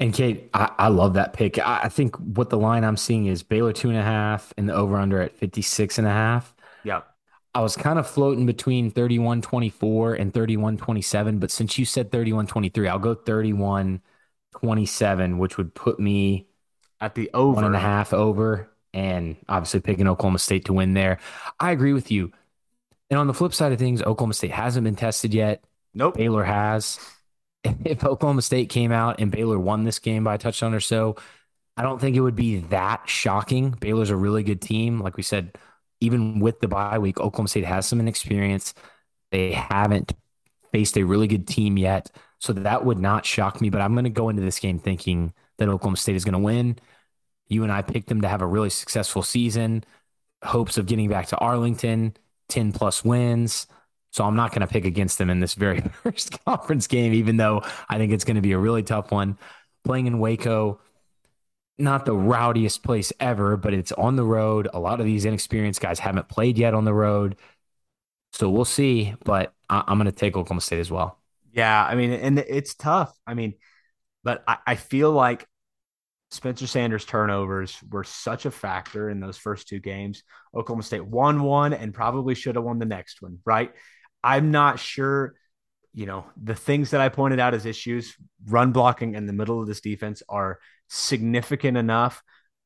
And 0.00 0.12
Kate, 0.12 0.50
I, 0.54 0.72
I 0.76 0.88
love 0.88 1.14
that 1.14 1.32
pick. 1.32 1.60
I, 1.60 1.82
I, 1.84 1.88
think 1.88 2.16
what 2.16 2.50
the 2.50 2.58
line 2.58 2.82
I'm 2.82 2.96
seeing 2.96 3.26
is 3.26 3.44
Baylor 3.44 3.72
two 3.72 3.90
and 3.90 3.98
a 3.98 4.02
half 4.02 4.52
and 4.56 4.68
the 4.68 4.74
over 4.74 4.96
under 4.96 5.20
at 5.20 5.36
56 5.36 5.98
and 5.98 6.06
a 6.08 6.10
half. 6.10 6.52
Yeah. 6.82 7.02
I 7.54 7.60
was 7.62 7.76
kind 7.76 7.98
of 7.98 8.08
floating 8.08 8.46
between 8.46 8.90
31 8.90 9.42
24 9.42 10.14
and 10.14 10.32
31 10.32 10.76
27, 10.76 11.38
but 11.38 11.50
since 11.50 11.78
you 11.78 11.84
said 11.84 12.12
31 12.12 12.46
23, 12.46 12.88
I'll 12.88 12.98
go 12.98 13.14
31 13.14 14.00
27, 14.52 15.38
which 15.38 15.56
would 15.58 15.74
put 15.74 15.98
me 15.98 16.46
at 17.00 17.14
the 17.14 17.30
over 17.34 17.54
one 17.54 17.64
and 17.64 17.74
a 17.74 17.80
half 17.80 18.12
over, 18.12 18.70
and 18.92 19.36
obviously 19.48 19.80
picking 19.80 20.06
Oklahoma 20.06 20.38
State 20.38 20.66
to 20.66 20.72
win 20.72 20.94
there. 20.94 21.18
I 21.58 21.72
agree 21.72 21.92
with 21.92 22.10
you. 22.10 22.32
And 23.08 23.18
on 23.18 23.26
the 23.26 23.34
flip 23.34 23.52
side 23.52 23.72
of 23.72 23.78
things, 23.78 24.00
Oklahoma 24.02 24.34
State 24.34 24.52
hasn't 24.52 24.84
been 24.84 24.96
tested 24.96 25.34
yet. 25.34 25.64
Nope. 25.94 26.16
Baylor 26.16 26.44
has. 26.44 26.98
If 27.84 28.04
Oklahoma 28.06 28.40
State 28.40 28.70
came 28.70 28.90
out 28.90 29.20
and 29.20 29.30
Baylor 29.30 29.58
won 29.58 29.84
this 29.84 29.98
game 29.98 30.24
by 30.24 30.36
a 30.36 30.38
touchdown 30.38 30.72
or 30.72 30.80
so, 30.80 31.16
I 31.76 31.82
don't 31.82 32.00
think 32.00 32.16
it 32.16 32.22
would 32.22 32.34
be 32.34 32.60
that 32.70 33.02
shocking. 33.06 33.72
Baylor's 33.72 34.08
a 34.08 34.16
really 34.16 34.42
good 34.42 34.62
team. 34.62 34.98
Like 34.98 35.18
we 35.18 35.22
said, 35.22 35.58
even 36.00 36.40
with 36.40 36.60
the 36.60 36.68
bye 36.68 36.98
week, 36.98 37.20
Oklahoma 37.20 37.48
State 37.48 37.64
has 37.64 37.86
some 37.86 38.00
inexperience. 38.00 38.74
They 39.30 39.52
haven't 39.52 40.12
faced 40.72 40.96
a 40.96 41.04
really 41.04 41.26
good 41.26 41.46
team 41.46 41.76
yet. 41.76 42.10
So 42.38 42.52
that 42.54 42.84
would 42.84 42.98
not 42.98 43.26
shock 43.26 43.60
me. 43.60 43.70
But 43.70 43.80
I'm 43.80 43.92
going 43.92 44.04
to 44.04 44.10
go 44.10 44.28
into 44.28 44.42
this 44.42 44.58
game 44.58 44.78
thinking 44.78 45.32
that 45.58 45.68
Oklahoma 45.68 45.96
State 45.96 46.16
is 46.16 46.24
going 46.24 46.32
to 46.32 46.38
win. 46.38 46.78
You 47.48 47.62
and 47.62 47.72
I 47.72 47.82
picked 47.82 48.08
them 48.08 48.22
to 48.22 48.28
have 48.28 48.42
a 48.42 48.46
really 48.46 48.70
successful 48.70 49.22
season, 49.22 49.84
hopes 50.42 50.78
of 50.78 50.86
getting 50.86 51.08
back 51.08 51.26
to 51.28 51.36
Arlington, 51.38 52.16
10 52.48 52.72
plus 52.72 53.04
wins. 53.04 53.66
So 54.12 54.24
I'm 54.24 54.36
not 54.36 54.50
going 54.50 54.60
to 54.62 54.66
pick 54.66 54.84
against 54.84 55.18
them 55.18 55.30
in 55.30 55.40
this 55.40 55.54
very 55.54 55.80
first 56.02 56.42
conference 56.44 56.86
game, 56.86 57.12
even 57.12 57.36
though 57.36 57.62
I 57.88 57.98
think 57.98 58.12
it's 58.12 58.24
going 58.24 58.36
to 58.36 58.40
be 58.40 58.52
a 58.52 58.58
really 58.58 58.82
tough 58.82 59.12
one. 59.12 59.36
Playing 59.84 60.06
in 60.06 60.18
Waco, 60.18 60.80
not 61.80 62.04
the 62.04 62.16
rowdiest 62.16 62.82
place 62.82 63.12
ever, 63.20 63.56
but 63.56 63.74
it's 63.74 63.92
on 63.92 64.16
the 64.16 64.24
road. 64.24 64.68
A 64.72 64.80
lot 64.80 65.00
of 65.00 65.06
these 65.06 65.24
inexperienced 65.24 65.80
guys 65.80 65.98
haven't 65.98 66.28
played 66.28 66.58
yet 66.58 66.74
on 66.74 66.84
the 66.84 66.94
road. 66.94 67.36
So 68.32 68.48
we'll 68.48 68.64
see, 68.64 69.14
but 69.24 69.52
I- 69.68 69.84
am 69.88 69.98
going 69.98 70.06
to 70.06 70.12
take 70.12 70.36
Oklahoma 70.36 70.60
State 70.60 70.80
as 70.80 70.90
well. 70.90 71.18
Yeah. 71.52 71.84
I 71.84 71.94
mean, 71.94 72.12
and 72.12 72.38
it's 72.38 72.74
tough. 72.74 73.16
I 73.26 73.34
mean, 73.34 73.54
but 74.22 74.44
I, 74.46 74.58
I 74.66 74.74
feel 74.76 75.10
like 75.10 75.46
Spencer 76.30 76.68
Sanders 76.68 77.04
turnovers 77.04 77.76
were 77.90 78.04
such 78.04 78.46
a 78.46 78.50
factor 78.50 79.10
in 79.10 79.18
those 79.18 79.36
first 79.36 79.66
two 79.66 79.80
games. 79.80 80.22
Oklahoma 80.54 80.84
State 80.84 81.04
won 81.04 81.42
one 81.42 81.72
and 81.72 81.92
probably 81.92 82.34
should 82.34 82.54
have 82.54 82.64
won 82.64 82.78
the 82.78 82.84
next 82.84 83.20
one, 83.20 83.38
right? 83.44 83.72
I'm 84.22 84.50
not 84.50 84.78
sure, 84.78 85.34
you 85.92 86.06
know, 86.06 86.24
the 86.40 86.54
things 86.54 86.90
that 86.90 87.00
I 87.00 87.08
pointed 87.08 87.40
out 87.40 87.54
as 87.54 87.66
issues, 87.66 88.16
run 88.46 88.72
blocking 88.72 89.14
in 89.14 89.26
the 89.26 89.32
middle 89.32 89.60
of 89.60 89.66
this 89.66 89.80
defense 89.80 90.22
are 90.28 90.58
significant 90.88 91.76
enough 91.76 92.22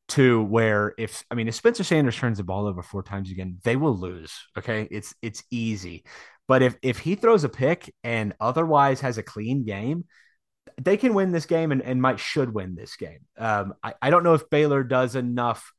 to 0.06 0.42
where 0.42 0.94
if 0.98 1.24
I 1.30 1.34
mean 1.34 1.48
if 1.48 1.54
Spencer 1.54 1.84
Sanders 1.84 2.16
turns 2.16 2.38
the 2.38 2.44
ball 2.44 2.66
over 2.66 2.82
four 2.82 3.02
times 3.02 3.30
again, 3.30 3.58
they 3.64 3.76
will 3.76 3.96
lose. 3.96 4.32
Okay. 4.58 4.86
It's 4.90 5.14
it's 5.22 5.42
easy. 5.50 6.04
But 6.46 6.62
if 6.62 6.76
if 6.82 6.98
he 6.98 7.14
throws 7.14 7.44
a 7.44 7.48
pick 7.48 7.92
and 8.04 8.34
otherwise 8.38 9.00
has 9.00 9.16
a 9.16 9.22
clean 9.22 9.64
game, 9.64 10.04
they 10.80 10.96
can 10.96 11.14
win 11.14 11.32
this 11.32 11.46
game 11.46 11.72
and, 11.72 11.80
and 11.80 12.02
might 12.02 12.20
should 12.20 12.52
win 12.52 12.74
this 12.74 12.96
game. 12.96 13.20
Um, 13.38 13.74
I, 13.82 13.94
I 14.02 14.10
don't 14.10 14.24
know 14.24 14.34
if 14.34 14.50
Baylor 14.50 14.82
does 14.84 15.16
enough 15.16 15.72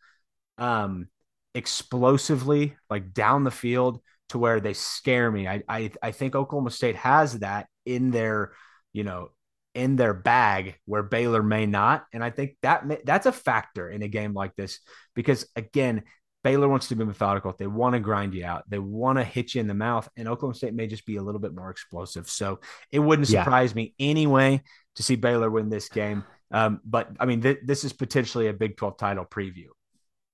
um 0.58 1.08
explosively 1.54 2.76
like 2.90 3.14
down 3.14 3.44
the 3.44 3.52
field 3.52 4.00
to 4.30 4.38
where 4.40 4.60
they 4.60 4.74
scare 4.74 5.32
me. 5.32 5.48
I 5.48 5.64
I, 5.68 5.92
I 6.02 6.12
think 6.12 6.36
Oklahoma 6.36 6.72
State 6.72 6.96
has 6.98 7.40
that 7.40 7.68
in 7.86 8.12
their, 8.12 8.54
you 8.94 9.04
know, 9.04 9.30
in 9.74 9.98
their 9.98 10.14
bag 10.14 10.76
where 10.86 11.04
Baylor 11.04 11.44
may 11.44 11.66
not. 11.66 12.06
And 12.14 12.24
I 12.24 12.30
think 12.30 12.56
that 12.62 12.88
may, 12.88 13.00
that's 13.04 13.26
a 13.26 13.32
factor 13.32 13.90
in 13.90 14.02
a 14.02 14.08
game 14.08 14.34
like 14.34 14.56
this 14.56 14.80
because 15.14 15.46
again, 15.56 16.04
Baylor 16.44 16.70
wants 16.70 16.90
to 16.90 16.96
be 16.96 17.04
methodical. 17.04 17.54
They 17.58 17.68
want 17.68 17.94
to 17.94 18.00
grind 18.00 18.36
you 18.36 18.46
out. 18.46 18.70
They 18.70 18.78
want 18.78 19.18
to 19.18 19.24
hit 19.24 19.56
you 19.56 19.62
in 19.62 19.68
the 19.68 19.74
mouth. 19.74 20.08
And 20.16 20.28
Oklahoma 20.28 20.54
State 20.54 20.76
may 20.76 20.86
just 20.86 21.06
be 21.06 21.18
a 21.18 21.22
little 21.24 21.42
bit 21.42 21.56
more 21.56 21.72
explosive. 21.72 22.30
So 22.30 22.60
it 22.92 23.00
wouldn't 23.00 23.28
surprise 23.28 23.72
yeah. 23.72 23.76
me 23.76 23.96
anyway 24.00 24.62
to 24.96 25.04
see 25.04 25.16
Baylor 25.16 25.50
win 25.50 25.70
this 25.70 25.90
game. 25.90 26.24
Um, 26.52 26.82
but 26.86 27.10
I 27.20 27.26
mean, 27.26 27.42
th- 27.42 27.62
this 27.64 27.84
is 27.84 27.94
potentially 27.94 28.48
a 28.48 28.54
Big 28.54 28.78
12 28.78 28.96
title 28.96 29.26
preview. 29.26 29.70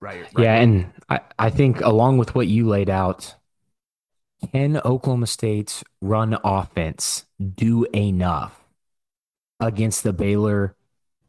Right. 0.01 0.23
right. 0.33 0.43
Yeah. 0.43 0.55
And 0.55 0.91
I, 1.09 1.21
I 1.39 1.49
think 1.49 1.79
along 1.79 2.17
with 2.17 2.35
what 2.35 2.47
you 2.47 2.67
laid 2.67 2.89
out, 2.89 3.33
can 4.51 4.77
Oklahoma 4.77 5.27
State's 5.27 5.83
run 6.01 6.37
offense 6.43 7.25
do 7.55 7.85
enough 7.95 8.63
against 9.59 10.03
the 10.03 10.13
Baylor 10.13 10.75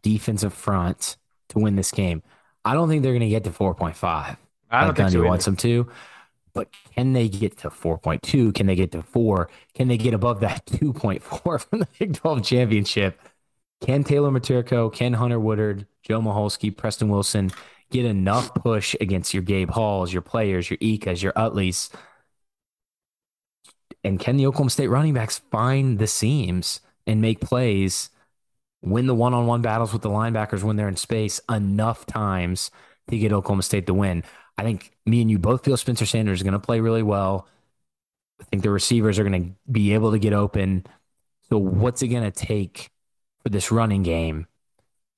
defensive 0.02 0.54
front 0.54 1.16
to 1.50 1.58
win 1.58 1.76
this 1.76 1.90
game. 1.90 2.22
I 2.64 2.74
don't 2.74 2.88
think 2.88 3.02
they're 3.02 3.12
going 3.12 3.20
to 3.20 3.28
get 3.28 3.44
to 3.44 3.50
4.5. 3.50 4.36
I 4.70 4.84
don't 4.84 4.96
think 4.96 5.08
Gundy 5.08 5.12
so 5.12 5.22
wants 5.24 5.44
them 5.44 5.56
to. 5.56 5.88
but 6.54 6.68
can 6.94 7.12
they 7.12 7.28
get 7.28 7.58
to 7.58 7.70
4.2? 7.70 8.54
Can 8.54 8.66
they 8.66 8.74
get 8.74 8.92
to 8.92 9.02
four? 9.02 9.50
Can 9.74 9.88
they 9.88 9.96
get 9.98 10.14
above 10.14 10.40
that 10.40 10.66
2.4 10.68 11.60
from 11.68 11.80
the 11.80 11.88
Big 11.98 12.14
12 12.14 12.42
championship? 12.44 13.20
Can 13.80 14.04
Taylor 14.04 14.30
Miterko, 14.30 14.92
can 14.92 15.12
Hunter 15.14 15.40
Woodard, 15.40 15.86
Joe 16.02 16.20
Michalski, 16.20 16.74
Preston 16.76 17.08
Wilson 17.08 17.50
get 17.90 18.04
enough 18.04 18.54
push 18.54 18.94
against 19.00 19.34
your 19.34 19.42
Gabe 19.42 19.70
Halls, 19.70 20.12
your 20.12 20.22
players, 20.22 20.70
your 20.70 20.78
Ikas, 20.78 21.22
your 21.22 21.32
Utleys? 21.36 21.90
And 24.04 24.18
can 24.18 24.36
the 24.36 24.46
Oklahoma 24.46 24.70
State 24.70 24.88
running 24.88 25.14
backs 25.14 25.38
find 25.50 25.98
the 25.98 26.06
seams 26.06 26.80
and 27.06 27.20
make 27.20 27.40
plays, 27.40 28.10
win 28.82 29.06
the 29.06 29.14
one 29.14 29.34
on 29.34 29.46
one 29.46 29.62
battles 29.62 29.92
with 29.92 30.02
the 30.02 30.10
linebackers 30.10 30.62
when 30.62 30.76
they're 30.76 30.88
in 30.88 30.96
space 30.96 31.40
enough 31.48 32.04
times 32.06 32.70
to 33.08 33.18
get 33.18 33.32
Oklahoma 33.32 33.62
State 33.62 33.86
to 33.86 33.94
win? 33.94 34.24
I 34.58 34.64
think 34.64 34.96
me 35.06 35.20
and 35.20 35.30
you 35.30 35.38
both 35.38 35.64
feel 35.64 35.76
Spencer 35.76 36.06
Sanders 36.06 36.40
is 36.40 36.42
going 36.42 36.52
to 36.52 36.58
play 36.58 36.80
really 36.80 37.02
well. 37.02 37.48
I 38.40 38.44
think 38.44 38.62
the 38.62 38.70
receivers 38.70 39.18
are 39.18 39.24
going 39.24 39.44
to 39.44 39.70
be 39.70 39.94
able 39.94 40.10
to 40.12 40.18
get 40.18 40.32
open. 40.32 40.84
So, 41.48 41.58
what's 41.58 42.02
it 42.02 42.08
going 42.08 42.24
to 42.24 42.30
take 42.30 42.90
for 43.42 43.50
this 43.50 43.70
running 43.70 44.02
game 44.02 44.46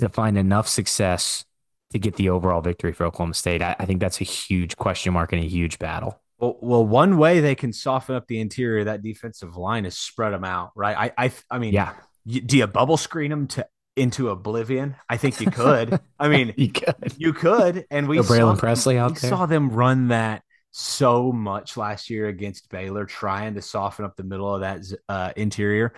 to 0.01 0.09
find 0.09 0.37
enough 0.37 0.69
success 0.69 1.45
to 1.91 1.99
get 1.99 2.17
the 2.17 2.29
overall 2.29 2.61
victory 2.61 2.93
for 2.93 3.05
Oklahoma 3.07 3.35
State? 3.35 3.63
I, 3.63 3.77
I 3.79 3.87
think 3.87 4.01
that's 4.01 4.21
a 4.21 4.25
huge 4.25 4.77
question 4.77 5.15
mark 5.15 5.33
and 5.33 5.43
a 5.43 5.47
huge 5.47 5.79
battle. 5.79 6.21
Well, 6.39 6.59
well, 6.61 6.85
one 6.85 7.17
way 7.17 7.41
they 7.41 7.55
can 7.55 7.73
soften 7.73 8.17
up 8.17 8.27
the 8.27 8.41
interior 8.41 8.81
of 8.81 8.87
that 8.87 9.03
defensive 9.03 9.57
line 9.57 9.87
is 9.87 9.97
spread 9.97 10.33
them 10.33 10.45
out, 10.45 10.73
right? 10.75 11.13
I, 11.17 11.27
I, 11.27 11.33
I 11.51 11.59
mean, 11.59 11.73
yeah. 11.73 11.95
You, 12.27 12.41
do 12.41 12.57
you 12.57 12.67
bubble 12.67 12.97
screen 12.97 13.31
them 13.31 13.47
to 13.49 13.67
into 13.97 14.31
oblivion? 14.31 14.97
I 15.09 15.17
think 15.17 15.41
you 15.41 15.51
could. 15.51 16.01
I 16.19 16.29
mean, 16.29 16.55
you 16.57 16.73
could. 16.73 17.15
You 17.17 17.33
could. 17.33 17.87
And 17.91 18.09
we 18.09 18.19
Braylon 18.19 18.55
saw, 18.55 18.61
Presley 18.61 18.99
out 18.99 19.13
we 19.13 19.21
there. 19.21 19.31
saw 19.31 19.47
them 19.47 19.71
run 19.71 20.09
that 20.09 20.43
so 20.71 21.31
much 21.31 21.77
last 21.77 22.11
year 22.11 22.27
against 22.27 22.69
Baylor, 22.69 23.05
trying 23.05 23.55
to 23.55 23.63
soften 23.63 24.05
up 24.05 24.17
the 24.17 24.25
middle 24.25 24.53
of 24.53 24.63
that 24.63 24.83
uh, 25.09 25.33
interior. 25.37 25.93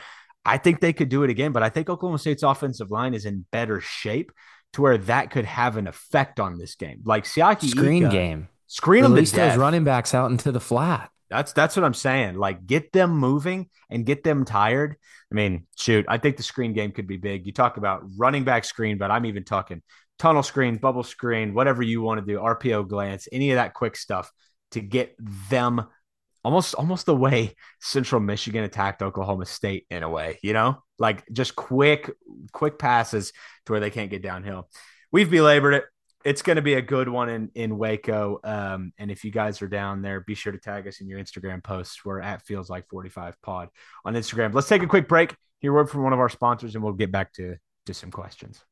I 0.44 0.58
think 0.58 0.80
they 0.80 0.92
could 0.92 1.08
do 1.08 1.22
it 1.22 1.30
again, 1.30 1.52
but 1.52 1.62
I 1.62 1.70
think 1.70 1.88
Oklahoma 1.88 2.18
State's 2.18 2.42
offensive 2.42 2.90
line 2.90 3.14
is 3.14 3.24
in 3.24 3.46
better 3.50 3.80
shape 3.80 4.32
to 4.74 4.82
where 4.82 4.98
that 4.98 5.30
could 5.30 5.44
have 5.44 5.76
an 5.76 5.86
effect 5.86 6.38
on 6.38 6.58
this 6.58 6.74
game. 6.74 7.00
Like 7.04 7.24
Siaki 7.24 7.68
screen 7.68 8.04
Ika, 8.04 8.12
game. 8.12 8.48
Screen 8.66 9.02
them 9.02 9.12
Release 9.12 9.30
to 9.30 9.36
those 9.36 9.50
death. 9.52 9.58
running 9.58 9.84
backs 9.84 10.14
out 10.14 10.30
into 10.30 10.52
the 10.52 10.60
flat. 10.60 11.10
That's 11.30 11.52
that's 11.52 11.76
what 11.76 11.84
I'm 11.84 11.94
saying. 11.94 12.36
Like 12.36 12.66
get 12.66 12.92
them 12.92 13.16
moving 13.16 13.68
and 13.90 14.06
get 14.06 14.22
them 14.22 14.44
tired. 14.44 14.96
I 15.30 15.34
mean, 15.34 15.66
shoot, 15.76 16.04
I 16.08 16.18
think 16.18 16.36
the 16.36 16.42
screen 16.42 16.72
game 16.72 16.92
could 16.92 17.06
be 17.06 17.16
big. 17.16 17.46
You 17.46 17.52
talk 17.52 17.76
about 17.76 18.02
running 18.16 18.44
back 18.44 18.64
screen, 18.64 18.96
but 18.98 19.10
I'm 19.10 19.26
even 19.26 19.44
talking 19.44 19.82
tunnel 20.18 20.42
screen, 20.42 20.76
bubble 20.76 21.02
screen, 21.02 21.52
whatever 21.52 21.82
you 21.82 22.00
want 22.00 22.20
to 22.20 22.26
do, 22.26 22.38
RPO 22.38 22.88
glance, 22.88 23.28
any 23.32 23.50
of 23.50 23.56
that 23.56 23.74
quick 23.74 23.96
stuff 23.96 24.30
to 24.70 24.80
get 24.80 25.14
them 25.50 25.84
almost 26.44 26.74
almost 26.74 27.06
the 27.06 27.16
way 27.16 27.54
Central 27.80 28.20
Michigan 28.20 28.62
attacked 28.62 29.02
Oklahoma 29.02 29.46
State 29.46 29.86
in 29.90 30.04
a 30.04 30.08
way, 30.08 30.38
you 30.42 30.52
know? 30.52 30.82
Like 30.98 31.24
just 31.32 31.56
quick 31.56 32.10
quick 32.52 32.78
passes 32.78 33.32
to 33.66 33.72
where 33.72 33.80
they 33.80 33.90
can't 33.90 34.10
get 34.10 34.22
downhill. 34.22 34.68
We've 35.10 35.30
belabored 35.30 35.74
it 35.74 35.84
it's 36.26 36.42
going 36.42 36.56
to 36.56 36.62
be 36.62 36.74
a 36.74 36.82
good 36.82 37.08
one 37.08 37.28
in 37.28 37.50
in 37.54 37.78
Waco. 37.78 38.40
Um, 38.42 38.92
and 38.98 39.12
if 39.12 39.24
you 39.24 39.30
guys 39.30 39.62
are 39.62 39.68
down 39.68 40.02
there, 40.02 40.20
be 40.20 40.34
sure 40.34 40.52
to 40.52 40.58
tag 40.58 40.88
us 40.88 41.00
in 41.00 41.06
your 41.06 41.20
Instagram 41.20 41.62
posts. 41.62 42.04
We're 42.04 42.20
at 42.20 42.42
feels 42.42 42.68
like 42.68 42.88
45 42.88 43.40
pod 43.42 43.68
on 44.04 44.14
Instagram. 44.14 44.52
Let's 44.52 44.68
take 44.68 44.82
a 44.82 44.88
quick 44.88 45.06
break. 45.06 45.36
Hear 45.60 45.72
word 45.72 45.88
from 45.88 46.02
one 46.02 46.12
of 46.12 46.18
our 46.18 46.28
sponsors, 46.28 46.74
and 46.74 46.82
we'll 46.82 46.94
get 46.94 47.12
back 47.12 47.32
to 47.34 47.56
to 47.86 47.94
some 47.94 48.10
questions. 48.10 48.64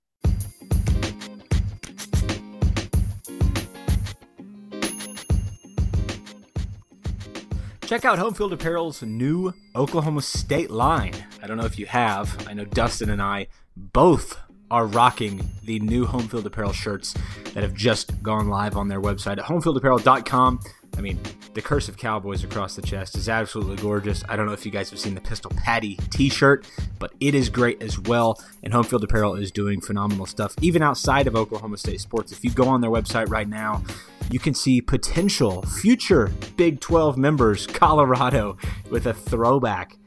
Check 7.87 8.05
out 8.05 8.19
Homefield 8.19 8.51
Apparel's 8.51 9.01
new 9.03 9.53
Oklahoma 9.77 10.23
State 10.23 10.71
line. 10.71 11.15
I 11.41 11.47
don't 11.47 11.57
know 11.57 11.67
if 11.67 11.79
you 11.79 11.87
have. 11.87 12.49
I 12.49 12.55
know 12.55 12.65
Dustin 12.65 13.11
and 13.11 13.23
I 13.23 13.47
both 13.77 14.39
are 14.75 14.87
rocking 14.87 15.49
the 15.63 15.79
new 15.79 16.05
Homefield 16.05 16.45
Apparel 16.45 16.73
shirts 16.73 17.15
that 17.53 17.63
have 17.63 17.75
just 17.75 18.21
gone 18.25 18.49
live 18.49 18.77
on 18.77 18.89
their 18.89 19.01
website 19.01 19.39
at 19.39 19.45
homefieldapparel.com. 19.45 20.59
I 20.99 21.01
mean, 21.01 21.21
the 21.55 21.63
curse 21.63 21.89
of 21.89 21.97
cowboys 21.97 22.43
across 22.43 22.75
the 22.75 22.83
chest 22.83 23.17
is 23.17 23.29
absolutely 23.29 23.77
gorgeous. 23.77 24.25
I 24.29 24.35
don't 24.35 24.47
know 24.47 24.53
if 24.53 24.67
you 24.67 24.73
guys 24.73 24.91
have 24.91 24.99
seen 24.99 25.15
the 25.15 25.21
Pistol 25.21 25.53
Patty 25.57 25.97
t 26.11 26.29
shirt, 26.29 26.67
but 26.99 27.13
it 27.21 27.37
is 27.37 27.49
great 27.49 27.81
as 27.85 28.01
well. 28.01 28.43
And 28.65 28.73
Homefield 28.73 29.05
Apparel 29.05 29.37
is 29.37 29.53
doing 29.53 29.81
phenomenal 29.81 30.27
stuff, 30.27 30.57
even 30.61 30.83
outside 30.83 31.29
of 31.29 31.37
Oklahoma 31.37 31.77
State 31.77 32.01
sports. 32.01 32.33
If 32.33 32.43
you 32.43 32.51
go 32.51 32.67
on 32.67 32.81
their 32.81 32.91
website 32.91 33.31
right 33.31 33.49
now, 33.49 33.81
you 34.29 34.41
can 34.41 34.55
see 34.55 34.81
potential 34.81 35.63
future 35.63 36.33
Big 36.57 36.81
12 36.81 37.17
members, 37.17 37.69
Colorado, 37.69 38.57
with 38.91 39.07
a 39.07 39.15
throwback 39.15 39.99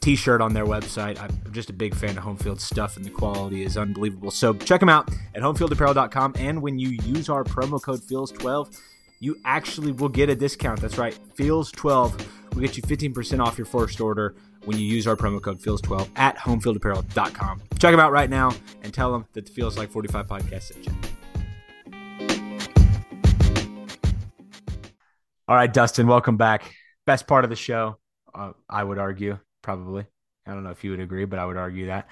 t-shirt 0.00 0.40
on 0.40 0.54
their 0.54 0.66
website. 0.66 1.20
I'm 1.20 1.52
just 1.52 1.70
a 1.70 1.72
big 1.72 1.94
fan 1.94 2.16
of 2.16 2.24
Homefield 2.24 2.60
stuff 2.60 2.96
and 2.96 3.04
the 3.04 3.10
quality 3.10 3.64
is 3.64 3.76
unbelievable. 3.76 4.30
So 4.30 4.54
check 4.54 4.80
them 4.80 4.88
out 4.88 5.10
at 5.34 5.42
homefieldapparel.com 5.42 6.34
and 6.38 6.62
when 6.62 6.78
you 6.78 6.90
use 7.04 7.28
our 7.28 7.44
promo 7.44 7.82
code 7.82 8.00
FEELS12, 8.00 8.78
you 9.20 9.36
actually 9.44 9.92
will 9.92 10.08
get 10.08 10.30
a 10.30 10.36
discount. 10.36 10.80
That's 10.80 10.98
right. 10.98 11.18
FEELS12 11.36 12.26
will 12.54 12.60
get 12.60 12.76
you 12.76 12.82
15% 12.82 13.44
off 13.44 13.58
your 13.58 13.66
first 13.66 14.00
order 14.00 14.34
when 14.64 14.78
you 14.78 14.84
use 14.84 15.06
our 15.06 15.16
promo 15.16 15.42
code 15.42 15.60
FEELS12 15.60 16.08
at 16.16 16.36
homefieldapparel.com. 16.36 17.62
Check 17.78 17.92
them 17.92 18.00
out 18.00 18.12
right 18.12 18.30
now 18.30 18.52
and 18.82 18.92
tell 18.92 19.12
them 19.12 19.26
that 19.32 19.46
the 19.46 19.52
Feels 19.52 19.76
Like 19.78 19.90
45 19.90 20.26
podcast 20.26 20.62
sent 20.62 20.86
you. 20.86 20.92
All 25.48 25.56
right, 25.56 25.72
Dustin, 25.72 26.06
welcome 26.06 26.36
back. 26.36 26.74
Best 27.06 27.26
part 27.26 27.44
of 27.44 27.50
the 27.50 27.56
show, 27.56 27.98
uh, 28.34 28.52
I 28.68 28.84
would 28.84 28.98
argue 28.98 29.38
probably. 29.68 30.06
I 30.46 30.54
don't 30.54 30.64
know 30.64 30.70
if 30.70 30.82
you 30.82 30.92
would 30.92 31.00
agree, 31.00 31.26
but 31.26 31.38
I 31.38 31.44
would 31.44 31.58
argue 31.58 31.88
that. 31.88 32.08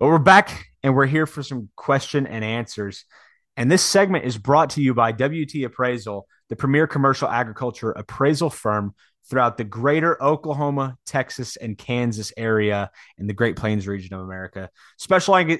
But 0.00 0.06
we're 0.06 0.18
back 0.18 0.68
and 0.82 0.94
we're 0.94 1.04
here 1.04 1.26
for 1.26 1.42
some 1.42 1.68
question 1.76 2.26
and 2.26 2.42
answers. 2.42 3.04
And 3.54 3.70
this 3.70 3.82
segment 3.82 4.24
is 4.24 4.38
brought 4.38 4.70
to 4.70 4.80
you 4.80 4.94
by 4.94 5.12
WT 5.12 5.62
Appraisal, 5.62 6.26
the 6.48 6.56
premier 6.56 6.86
commercial 6.86 7.28
agriculture 7.28 7.90
appraisal 7.90 8.48
firm 8.48 8.94
throughout 9.28 9.58
the 9.58 9.64
greater 9.64 10.22
Oklahoma, 10.22 10.96
Texas, 11.04 11.56
and 11.56 11.76
Kansas 11.76 12.32
area 12.34 12.90
in 13.18 13.26
the 13.26 13.34
Great 13.34 13.56
Plains 13.56 13.86
region 13.86 14.14
of 14.14 14.22
America, 14.22 14.70
specializing, 14.96 15.58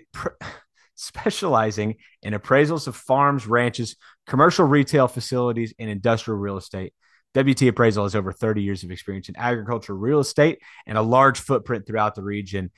specializing 0.95 1.97
in 2.23 2.33
appraisals 2.33 2.87
of 2.87 2.97
farms, 2.97 3.47
ranches, 3.47 3.97
commercial 4.27 4.65
retail 4.65 5.07
facilities, 5.07 5.75
and 5.79 5.91
industrial 5.91 6.39
real 6.39 6.57
estate. 6.57 6.95
WT 7.37 7.63
Appraisal 7.63 8.05
has 8.05 8.17
over 8.17 8.33
30 8.33 8.63
years 8.63 8.83
of 8.83 8.91
experience 8.91 9.29
in 9.29 9.37
agriculture, 9.37 9.95
real 9.95 10.21
estate, 10.21 10.61
and 10.87 10.97
a 10.97 11.03
large 11.03 11.39
footprint 11.41 11.87
throughout 11.87 12.15
the 12.15 12.23
region. 12.23 12.71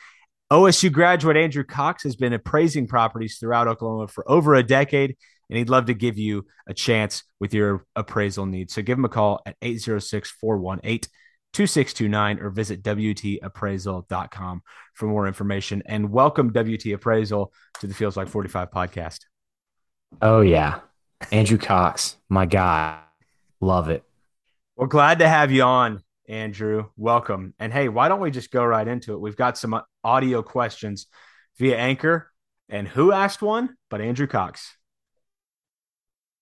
OSU 0.50 0.90
graduate 0.90 1.36
Andrew 1.36 1.64
Cox 1.64 2.02
has 2.02 2.16
been 2.16 2.32
appraising 2.32 2.86
properties 2.86 3.38
throughout 3.38 3.68
Oklahoma 3.68 4.08
for 4.08 4.28
over 4.30 4.54
a 4.54 4.62
decade, 4.62 5.16
and 5.50 5.58
he'd 5.58 5.68
love 5.68 5.86
to 5.86 5.94
give 5.94 6.18
you 6.18 6.46
a 6.66 6.74
chance 6.74 7.22
with 7.38 7.54
your 7.54 7.84
appraisal 7.94 8.46
needs. 8.46 8.74
So 8.74 8.82
give 8.82 8.98
him 8.98 9.04
a 9.04 9.10
call 9.10 9.40
at 9.46 9.56
806 9.62 10.30
418 10.40 11.10
2629 11.52 12.40
or 12.40 12.50
visit 12.50 12.82
WTappraisal.com 12.82 14.62
for 14.94 15.06
more 15.06 15.26
information. 15.26 15.82
And 15.86 16.10
welcome 16.10 16.50
WT 16.50 16.86
Appraisal 16.92 17.52
to 17.80 17.86
the 17.86 17.94
Feels 17.94 18.16
Like 18.16 18.28
45 18.28 18.70
podcast. 18.70 19.20
Oh, 20.20 20.40
yeah. 20.40 20.80
Andrew 21.32 21.58
Cox, 21.58 22.16
my 22.28 22.46
guy. 22.46 23.00
Love 23.60 23.90
it. 23.90 24.07
We're 24.78 24.86
glad 24.86 25.18
to 25.18 25.28
have 25.28 25.50
you 25.50 25.64
on, 25.64 26.04
Andrew. 26.28 26.84
Welcome. 26.96 27.52
And 27.58 27.72
hey, 27.72 27.88
why 27.88 28.06
don't 28.06 28.20
we 28.20 28.30
just 28.30 28.52
go 28.52 28.64
right 28.64 28.86
into 28.86 29.12
it? 29.12 29.20
We've 29.20 29.36
got 29.36 29.58
some 29.58 29.82
audio 30.04 30.40
questions 30.40 31.08
via 31.58 31.76
Anchor. 31.76 32.30
And 32.68 32.86
who 32.86 33.10
asked 33.10 33.42
one? 33.42 33.74
But 33.90 34.00
Andrew 34.00 34.28
Cox. 34.28 34.76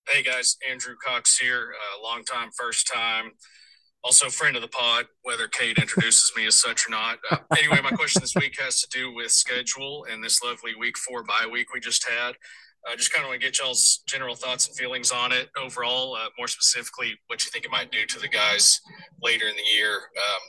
Hey 0.07 0.23
guys, 0.23 0.59
Andrew 0.71 0.97
Cox 1.03 1.39
here. 1.39 1.73
Uh, 1.73 2.03
long 2.03 2.25
time, 2.25 2.51
first 2.55 2.87
time. 2.93 3.31
Also, 4.05 4.29
friend 4.29 4.55
of 4.55 4.61
the 4.61 4.69
pod, 4.69 5.07
whether 5.23 5.49
Kate 5.49 5.79
introduces 5.79 6.31
me 6.37 6.47
as 6.47 6.61
such 6.61 6.87
or 6.87 6.91
not. 6.91 7.17
Uh, 7.31 7.39
anyway, 7.57 7.81
my 7.83 7.91
question 7.91 8.21
this 8.21 8.35
week 8.35 8.61
has 8.61 8.83
to 8.83 8.89
do 8.91 9.15
with 9.15 9.31
schedule 9.33 10.05
and 10.13 10.23
this 10.23 10.43
lovely 10.43 10.75
week 10.79 10.99
four 10.99 11.25
bye 11.25 11.49
week 11.51 11.73
we 11.73 11.81
just 11.81 12.07
had. 12.07 12.35
Just 12.95 13.13
kind 13.13 13.25
of 13.25 13.31
want 13.31 13.41
to 13.41 13.47
get 13.47 13.59
y'all's 13.59 14.03
general 14.07 14.37
thoughts 14.37 14.69
and 14.69 14.77
feelings 14.77 15.11
on 15.11 15.33
it 15.33 15.49
overall. 15.61 16.15
Uh, 16.15 16.29
more 16.39 16.47
specifically, 16.47 17.19
what 17.27 17.45
you 17.45 17.51
think 17.51 17.65
it 17.65 17.71
might 17.71 17.91
do 17.91 18.07
to 18.07 18.21
the 18.21 18.29
guys 18.29 18.81
later 19.23 19.49
in 19.49 19.57
the 19.57 19.77
year. 19.77 19.95
Um, 19.95 20.43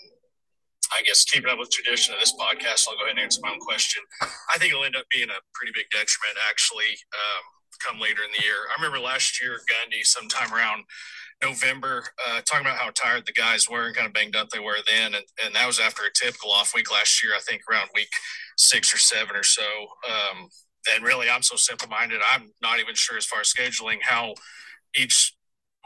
I 0.98 1.02
guess 1.04 1.26
keeping 1.26 1.50
up 1.50 1.60
with 1.60 1.72
tradition 1.72 2.14
of 2.14 2.20
this 2.20 2.34
podcast, 2.34 2.88
I'll 2.88 2.96
go 2.96 3.04
ahead 3.06 3.18
and 3.18 3.20
answer 3.20 3.42
my 3.44 3.52
own 3.52 3.60
question. 3.60 4.04
I 4.22 4.58
think 4.58 4.72
it'll 4.72 4.86
end 4.86 4.96
up 4.96 5.06
being 5.12 5.30
a 5.30 5.42
pretty 5.54 5.74
big 5.76 5.90
detriment, 5.92 6.38
actually, 6.50 6.96
um, 7.14 7.44
come 7.84 8.00
later 8.00 8.24
in 8.24 8.32
the 8.32 8.44
year. 8.44 8.56
I 8.70 8.82
remember 8.82 9.00
last 9.04 9.42
year, 9.42 9.60
Gundy, 9.68 10.04
sometime 10.06 10.54
around 10.54 10.84
November, 11.44 12.06
uh, 12.28 12.42
talking 12.42 12.66
about 12.66 12.78
how 12.78 12.90
tired 12.96 13.26
the 13.26 13.34
guys 13.34 13.70
were 13.70 13.88
and 13.88 13.96
kind 13.96 14.08
of 14.08 14.14
banged 14.14 14.36
up 14.36 14.50
they 14.50 14.60
were 14.60 14.78
then. 14.88 15.14
And, 15.14 15.26
and 15.44 15.56
that 15.56 15.68
was 15.68 15.80
after 15.80 16.04
a 16.04 16.14
typical 16.14 16.52
off 16.52 16.74
week 16.74 16.92
last 16.92 17.22
year, 17.24 17.34
I 17.36 17.42
think 17.42 17.62
around 17.70 17.90
week 17.94 18.10
six 18.58 18.94
or 18.94 18.98
seven 18.98 19.36
or 19.36 19.44
so. 19.44 19.68
Um, 20.08 20.50
and 20.94 21.04
really, 21.04 21.30
I'm 21.30 21.44
so 21.44 21.56
simple 21.56 21.88
minded. 21.88 22.22
I'm 22.32 22.52
not 22.62 22.80
even 22.80 22.96
sure 22.96 23.18
as 23.18 23.26
far 23.26 23.42
as 23.42 23.54
scheduling 23.54 23.98
how 24.02 24.36
each 24.96 25.36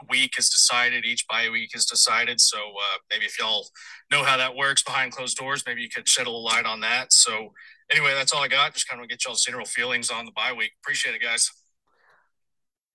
week 0.08 0.32
is 0.38 0.48
decided, 0.48 1.04
each 1.04 1.26
bye 1.28 1.48
week 1.50 1.70
is 1.74 1.86
decided. 1.86 2.40
So 2.40 2.58
uh, 2.58 2.98
maybe 3.10 3.24
if 3.24 3.38
y'all 3.38 3.68
know 4.10 4.24
how 4.24 4.36
that 4.36 4.56
works 4.56 4.82
behind 4.82 5.12
closed 5.12 5.36
doors, 5.36 5.64
maybe 5.66 5.82
you 5.82 5.88
could 5.88 6.08
shed 6.08 6.26
a 6.26 6.30
little 6.30 6.44
light 6.44 6.64
on 6.64 6.80
that. 6.80 7.12
So 7.12 7.52
anyway, 7.90 8.14
that's 8.14 8.32
all 8.32 8.42
I 8.42 8.48
got. 8.48 8.74
Just 8.74 8.88
kind 8.88 9.02
of 9.02 9.08
get 9.08 9.24
y'all's 9.24 9.44
general 9.44 9.66
feelings 9.66 10.10
on 10.10 10.24
the 10.24 10.32
bye 10.32 10.52
week. 10.52 10.72
Appreciate 10.82 11.14
it, 11.14 11.22
guys. 11.22 11.50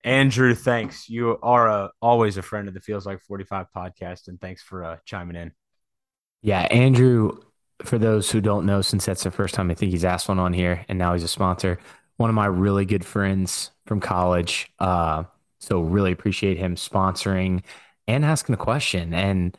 Andrew, 0.04 0.54
thanks. 0.54 1.08
You 1.08 1.38
are 1.42 1.68
a, 1.68 1.90
always 2.00 2.36
a 2.36 2.42
friend 2.42 2.68
of 2.68 2.74
the 2.74 2.80
Feels 2.80 3.04
Like 3.04 3.20
45 3.20 3.66
podcast, 3.74 4.28
and 4.28 4.40
thanks 4.40 4.62
for 4.62 4.84
uh, 4.84 4.96
chiming 5.04 5.36
in. 5.36 5.52
Yeah, 6.40 6.60
Andrew, 6.70 7.40
for 7.82 7.98
those 7.98 8.30
who 8.30 8.40
don't 8.40 8.64
know, 8.64 8.80
since 8.80 9.04
that's 9.04 9.24
the 9.24 9.30
first 9.30 9.54
time 9.54 9.70
I 9.70 9.74
think 9.74 9.90
he's 9.90 10.04
asked 10.04 10.28
one 10.28 10.38
on 10.38 10.52
here, 10.52 10.84
and 10.88 10.98
now 10.98 11.14
he's 11.14 11.24
a 11.24 11.28
sponsor, 11.28 11.78
one 12.18 12.28
of 12.28 12.34
my 12.34 12.46
really 12.46 12.84
good 12.84 13.04
friends 13.04 13.70
from 13.86 14.00
college. 14.00 14.70
Uh, 14.78 15.24
so 15.60 15.80
really 15.80 16.12
appreciate 16.12 16.58
him 16.58 16.76
sponsoring 16.76 17.62
and 18.06 18.24
asking 18.24 18.52
the 18.52 18.62
question. 18.62 19.14
And 19.14 19.56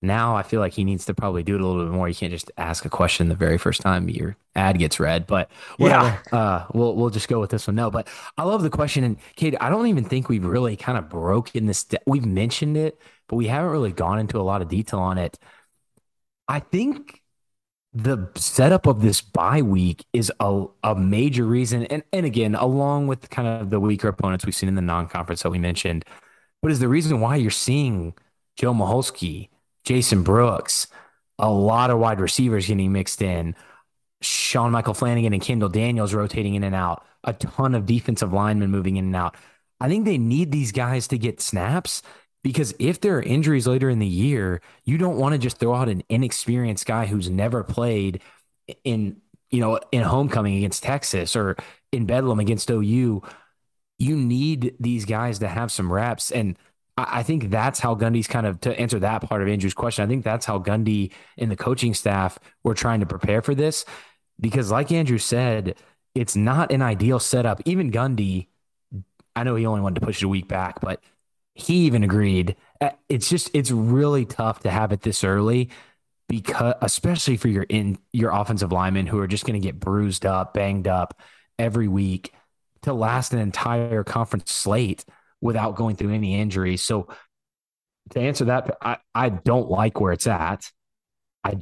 now 0.00 0.36
I 0.36 0.44
feel 0.44 0.60
like 0.60 0.72
he 0.72 0.84
needs 0.84 1.06
to 1.06 1.14
probably 1.14 1.42
do 1.42 1.56
it 1.56 1.60
a 1.60 1.66
little 1.66 1.84
bit 1.84 1.92
more. 1.92 2.08
You 2.08 2.14
can't 2.14 2.32
just 2.32 2.52
ask 2.56 2.84
a 2.84 2.88
question 2.88 3.28
the 3.28 3.34
very 3.34 3.58
first 3.58 3.80
time 3.80 4.08
your 4.08 4.36
ad 4.54 4.78
gets 4.78 5.00
read. 5.00 5.26
But 5.26 5.50
whatever. 5.76 6.20
Yeah. 6.32 6.38
Uh, 6.38 6.66
we'll 6.72 6.94
we'll 6.94 7.10
just 7.10 7.28
go 7.28 7.40
with 7.40 7.50
this 7.50 7.66
one. 7.66 7.74
No, 7.76 7.90
but 7.90 8.06
I 8.36 8.44
love 8.44 8.62
the 8.62 8.70
question. 8.70 9.02
And 9.02 9.16
Kate, 9.34 9.56
I 9.60 9.68
don't 9.68 9.88
even 9.88 10.04
think 10.04 10.28
we've 10.28 10.44
really 10.44 10.76
kind 10.76 10.98
of 10.98 11.08
broken 11.08 11.66
this. 11.66 11.84
We've 12.06 12.24
mentioned 12.26 12.76
it, 12.76 13.00
but 13.26 13.36
we 13.36 13.48
haven't 13.48 13.70
really 13.70 13.92
gone 13.92 14.20
into 14.20 14.38
a 14.38 14.42
lot 14.42 14.62
of 14.62 14.68
detail 14.68 15.00
on 15.00 15.18
it. 15.18 15.36
I 16.46 16.60
think 16.60 17.17
the 18.02 18.28
setup 18.36 18.86
of 18.86 19.02
this 19.02 19.20
bye 19.20 19.60
week 19.60 20.04
is 20.12 20.30
a, 20.38 20.66
a 20.84 20.94
major 20.94 21.44
reason. 21.44 21.84
And, 21.86 22.04
and 22.12 22.24
again, 22.24 22.54
along 22.54 23.08
with 23.08 23.28
kind 23.30 23.48
of 23.48 23.70
the 23.70 23.80
weaker 23.80 24.06
opponents 24.06 24.46
we've 24.46 24.54
seen 24.54 24.68
in 24.68 24.76
the 24.76 24.82
non 24.82 25.08
conference 25.08 25.42
that 25.42 25.50
we 25.50 25.58
mentioned, 25.58 26.04
but 26.62 26.70
is 26.70 26.78
the 26.78 26.86
reason 26.86 27.20
why 27.20 27.36
you're 27.36 27.50
seeing 27.50 28.14
Joe 28.56 28.72
Michalski, 28.72 29.48
Jason 29.84 30.22
Brooks, 30.22 30.86
a 31.40 31.50
lot 31.50 31.90
of 31.90 31.98
wide 31.98 32.20
receivers 32.20 32.68
getting 32.68 32.92
mixed 32.92 33.20
in, 33.20 33.56
Sean 34.22 34.70
Michael 34.70 34.94
Flanagan 34.94 35.32
and 35.32 35.42
Kendall 35.42 35.68
Daniels 35.68 36.14
rotating 36.14 36.54
in 36.54 36.62
and 36.62 36.76
out, 36.76 37.04
a 37.24 37.32
ton 37.32 37.74
of 37.74 37.84
defensive 37.84 38.32
linemen 38.32 38.70
moving 38.70 38.96
in 38.96 39.06
and 39.06 39.16
out. 39.16 39.34
I 39.80 39.88
think 39.88 40.04
they 40.04 40.18
need 40.18 40.52
these 40.52 40.70
guys 40.70 41.08
to 41.08 41.18
get 41.18 41.40
snaps 41.40 42.02
because 42.42 42.74
if 42.78 43.00
there 43.00 43.18
are 43.18 43.22
injuries 43.22 43.66
later 43.66 43.90
in 43.90 43.98
the 43.98 44.06
year, 44.06 44.60
you 44.84 44.98
don't 44.98 45.18
want 45.18 45.32
to 45.32 45.38
just 45.38 45.58
throw 45.58 45.74
out 45.74 45.88
an 45.88 46.02
inexperienced 46.08 46.86
guy 46.86 47.06
who's 47.06 47.28
never 47.28 47.64
played 47.64 48.22
in, 48.84 49.20
you 49.50 49.60
know, 49.60 49.80
in 49.92 50.02
homecoming 50.02 50.56
against 50.56 50.82
Texas 50.82 51.34
or 51.34 51.56
in 51.92 52.06
Bedlam 52.06 52.38
against 52.38 52.70
OU. 52.70 53.22
You 53.98 54.16
need 54.16 54.74
these 54.78 55.04
guys 55.04 55.40
to 55.40 55.48
have 55.48 55.72
some 55.72 55.92
reps. 55.92 56.30
And 56.30 56.56
I 56.96 57.22
think 57.22 57.50
that's 57.50 57.80
how 57.80 57.94
Gundy's 57.94 58.28
kind 58.28 58.46
of 58.46 58.60
to 58.60 58.78
answer 58.78 58.98
that 59.00 59.22
part 59.22 59.42
of 59.42 59.48
Andrew's 59.48 59.74
question. 59.74 60.04
I 60.04 60.08
think 60.08 60.24
that's 60.24 60.46
how 60.46 60.58
Gundy 60.58 61.12
and 61.36 61.50
the 61.50 61.56
coaching 61.56 61.94
staff 61.94 62.38
were 62.62 62.74
trying 62.74 63.00
to 63.00 63.06
prepare 63.06 63.42
for 63.42 63.54
this. 63.54 63.84
Because, 64.40 64.70
like 64.70 64.92
Andrew 64.92 65.18
said, 65.18 65.74
it's 66.14 66.36
not 66.36 66.70
an 66.72 66.82
ideal 66.82 67.18
setup. 67.18 67.60
Even 67.64 67.90
Gundy, 67.90 68.48
I 69.34 69.44
know 69.44 69.56
he 69.56 69.66
only 69.66 69.80
wanted 69.80 70.00
to 70.00 70.06
push 70.06 70.22
it 70.22 70.26
a 70.26 70.28
week 70.28 70.48
back, 70.48 70.80
but 70.80 71.02
he 71.58 71.86
even 71.86 72.04
agreed. 72.04 72.56
Uh, 72.80 72.90
it's 73.08 73.28
just 73.28 73.50
it's 73.52 73.70
really 73.70 74.24
tough 74.24 74.60
to 74.60 74.70
have 74.70 74.92
it 74.92 75.02
this 75.02 75.24
early 75.24 75.70
because 76.28 76.74
especially 76.82 77.36
for 77.36 77.48
your 77.48 77.64
in 77.64 77.98
your 78.12 78.30
offensive 78.30 78.70
linemen 78.70 79.06
who 79.06 79.18
are 79.18 79.26
just 79.26 79.44
going 79.44 79.60
to 79.60 79.66
get 79.66 79.80
bruised 79.80 80.24
up, 80.24 80.54
banged 80.54 80.86
up 80.86 81.20
every 81.58 81.88
week 81.88 82.32
to 82.82 82.92
last 82.92 83.32
an 83.32 83.40
entire 83.40 84.04
conference 84.04 84.52
slate 84.52 85.04
without 85.40 85.74
going 85.74 85.96
through 85.96 86.12
any 86.12 86.40
injuries. 86.40 86.82
So 86.82 87.08
to 88.10 88.20
answer 88.20 88.46
that, 88.46 88.76
I, 88.80 88.98
I 89.14 89.28
don't 89.28 89.68
like 89.68 90.00
where 90.00 90.12
it's 90.12 90.26
at. 90.28 90.70
I 91.42 91.58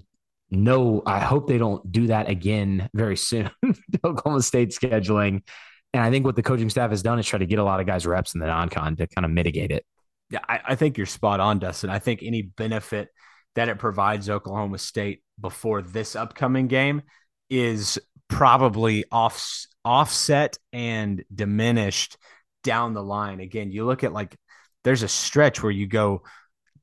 know 0.50 1.02
I 1.06 1.20
hope 1.20 1.48
they 1.48 1.58
don't 1.58 1.90
do 1.90 2.08
that 2.08 2.28
again 2.28 2.90
very 2.92 3.16
soon. 3.16 3.50
Oklahoma 4.04 4.42
State 4.42 4.70
scheduling. 4.70 5.42
And 5.96 6.04
I 6.04 6.10
think 6.10 6.26
what 6.26 6.36
the 6.36 6.42
coaching 6.42 6.68
staff 6.68 6.90
has 6.90 7.02
done 7.02 7.18
is 7.18 7.26
try 7.26 7.38
to 7.38 7.46
get 7.46 7.58
a 7.58 7.64
lot 7.64 7.80
of 7.80 7.86
guys 7.86 8.06
reps 8.06 8.34
in 8.34 8.40
the 8.40 8.46
non-con 8.46 8.96
to 8.96 9.06
kind 9.06 9.24
of 9.24 9.30
mitigate 9.30 9.70
it. 9.70 9.86
Yeah, 10.28 10.40
I, 10.46 10.60
I 10.68 10.74
think 10.74 10.98
you're 10.98 11.06
spot 11.06 11.40
on, 11.40 11.58
Dustin. 11.58 11.88
I 11.88 12.00
think 12.00 12.22
any 12.22 12.42
benefit 12.42 13.08
that 13.54 13.70
it 13.70 13.78
provides 13.78 14.28
Oklahoma 14.28 14.76
State 14.76 15.22
before 15.40 15.80
this 15.80 16.14
upcoming 16.14 16.66
game 16.66 17.00
is 17.48 17.98
probably 18.28 19.04
off 19.10 19.66
offset 19.86 20.58
and 20.70 21.24
diminished 21.34 22.18
down 22.62 22.92
the 22.92 23.02
line. 23.02 23.40
Again, 23.40 23.70
you 23.70 23.86
look 23.86 24.04
at 24.04 24.12
like 24.12 24.36
there's 24.84 25.02
a 25.02 25.08
stretch 25.08 25.62
where 25.62 25.72
you 25.72 25.86
go 25.86 26.24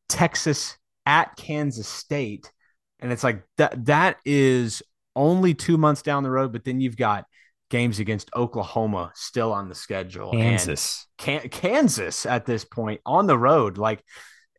Texas 0.09 0.75
at 1.05 1.35
Kansas 1.35 1.87
State, 1.87 2.51
and 2.99 3.11
it's 3.11 3.23
like 3.23 3.43
that 3.57 3.85
that 3.85 4.17
is 4.25 4.81
only 5.15 5.53
two 5.53 5.77
months 5.77 6.01
down 6.01 6.23
the 6.23 6.31
road, 6.31 6.51
but 6.51 6.63
then 6.63 6.81
you've 6.81 6.97
got 6.97 7.25
games 7.73 7.97
against 7.97 8.29
Oklahoma 8.35 9.11
still 9.15 9.51
on 9.51 9.67
the 9.67 9.73
schedule. 9.73 10.31
Kansas. 10.31 11.07
Can- 11.17 11.49
Kansas 11.49 12.27
at 12.27 12.45
this 12.45 12.63
point 12.63 13.01
on 13.03 13.25
the 13.25 13.35
road. 13.35 13.79
Like 13.79 14.03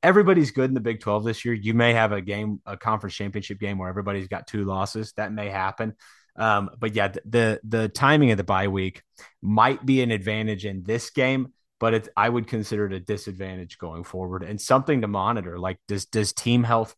everybody's 0.03 0.51
good 0.51 0.69
in 0.69 0.75
the 0.75 0.81
Big 0.81 0.99
12 0.99 1.23
this 1.23 1.45
year. 1.45 1.55
You 1.55 1.75
may 1.75 1.93
have 1.93 2.11
a 2.11 2.21
game, 2.21 2.61
a 2.67 2.77
conference 2.77 3.15
championship 3.15 3.61
game 3.61 3.79
where 3.79 3.89
everybody's 3.89 4.27
got 4.27 4.49
two 4.49 4.65
losses. 4.65 5.13
That 5.13 5.33
may 5.33 5.49
happen. 5.49 5.95
Um, 6.35 6.71
but 6.77 6.97
yeah, 6.97 7.15
the 7.25 7.61
the 7.63 7.89
timing 7.89 8.33
of 8.33 8.37
the 8.37 8.43
bye 8.43 8.67
week 8.67 9.01
might 9.41 9.87
be 9.87 10.03
an 10.03 10.11
advantage 10.11 10.67
in 10.67 10.83
this 10.83 11.11
game, 11.11 11.53
but 11.79 11.95
it's 11.95 12.09
I 12.17 12.29
would 12.29 12.49
consider 12.49 12.87
it 12.87 12.95
a 12.95 12.99
disadvantage 12.99 13.79
going 13.79 14.03
forward 14.03 14.43
and 14.43 14.61
something 14.61 15.03
to 15.03 15.07
monitor. 15.07 15.57
Like 15.57 15.79
does 15.87 16.07
does 16.07 16.33
team 16.33 16.65
health 16.65 16.97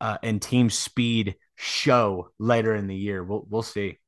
uh, 0.00 0.16
and 0.22 0.40
team 0.40 0.70
speed 0.70 1.34
show 1.56 2.30
later 2.38 2.74
in 2.74 2.86
the 2.86 2.96
year? 2.96 3.22
We'll 3.22 3.44
we'll 3.50 3.62
see. 3.62 3.98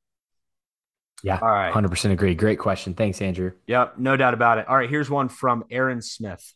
Yeah. 1.23 1.39
All 1.41 1.49
right. 1.49 1.73
100% 1.73 2.11
agree. 2.13 2.35
Great 2.35 2.59
question. 2.59 2.95
Thanks, 2.95 3.21
Andrew. 3.21 3.53
Yep. 3.67 3.99
No 3.99 4.17
doubt 4.17 4.35
about 4.35 4.59
it. 4.59 4.69
All 4.69 4.77
right. 4.77 4.89
Here's 4.89 5.11
one 5.11 5.29
from 5.29 5.65
Aaron 5.71 6.03
Smith. 6.03 6.55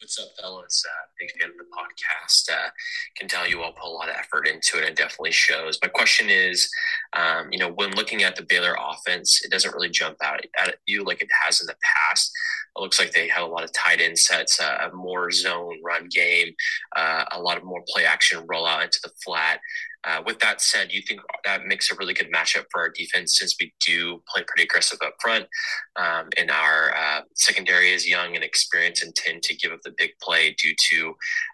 What's 0.00 0.18
up, 0.20 0.28
fellas? 0.40 0.84
Uh, 0.86 1.07
big 1.18 1.30
fan 1.32 1.50
of 1.50 1.56
the 1.56 1.64
podcast. 1.64 2.50
Uh, 2.50 2.70
can 3.16 3.28
tell 3.28 3.48
you 3.48 3.62
all 3.62 3.72
put 3.72 3.88
a 3.88 3.90
lot 3.90 4.08
of 4.08 4.16
effort 4.16 4.46
into 4.46 4.78
it. 4.78 4.84
It 4.84 4.96
definitely 4.96 5.32
shows. 5.32 5.78
My 5.82 5.88
question 5.88 6.28
is, 6.30 6.70
um, 7.16 7.48
you 7.50 7.58
know, 7.58 7.70
when 7.70 7.92
looking 7.92 8.22
at 8.22 8.36
the 8.36 8.42
Baylor 8.42 8.76
offense, 8.78 9.42
it 9.44 9.50
doesn't 9.50 9.74
really 9.74 9.90
jump 9.90 10.16
out 10.22 10.40
at 10.58 10.76
you 10.86 11.04
like 11.04 11.22
it 11.22 11.28
has 11.44 11.60
in 11.60 11.66
the 11.66 11.76
past. 11.82 12.32
It 12.76 12.80
looks 12.80 12.98
like 12.98 13.12
they 13.12 13.28
have 13.28 13.44
a 13.44 13.50
lot 13.50 13.64
of 13.64 13.72
tight 13.72 14.00
end 14.00 14.18
sets, 14.18 14.60
uh, 14.60 14.88
a 14.90 14.94
more 14.94 15.30
zone 15.30 15.78
run 15.84 16.08
game, 16.10 16.54
uh, 16.96 17.24
a 17.32 17.40
lot 17.40 17.56
of 17.56 17.64
more 17.64 17.82
play 17.88 18.04
action 18.04 18.46
rollout 18.46 18.84
into 18.84 19.00
the 19.02 19.10
flat. 19.24 19.60
Uh, 20.04 20.22
with 20.24 20.38
that 20.38 20.60
said, 20.60 20.92
you 20.92 21.02
think 21.02 21.20
that 21.44 21.66
makes 21.66 21.90
a 21.90 21.94
really 21.96 22.14
good 22.14 22.32
matchup 22.32 22.64
for 22.70 22.80
our 22.80 22.88
defense 22.88 23.36
since 23.36 23.56
we 23.60 23.72
do 23.84 24.22
play 24.28 24.44
pretty 24.46 24.62
aggressive 24.62 24.98
up 25.04 25.14
front, 25.20 25.44
um, 25.96 26.28
and 26.36 26.50
our 26.50 26.94
uh, 26.96 27.20
secondary 27.34 27.92
is 27.92 28.08
young 28.08 28.36
and 28.36 28.44
experienced 28.44 29.02
and 29.02 29.14
tend 29.16 29.42
to 29.42 29.56
give 29.56 29.72
up 29.72 29.80
the 29.82 29.94
big 29.98 30.10
play 30.22 30.54
due 30.62 30.74
to 30.90 31.07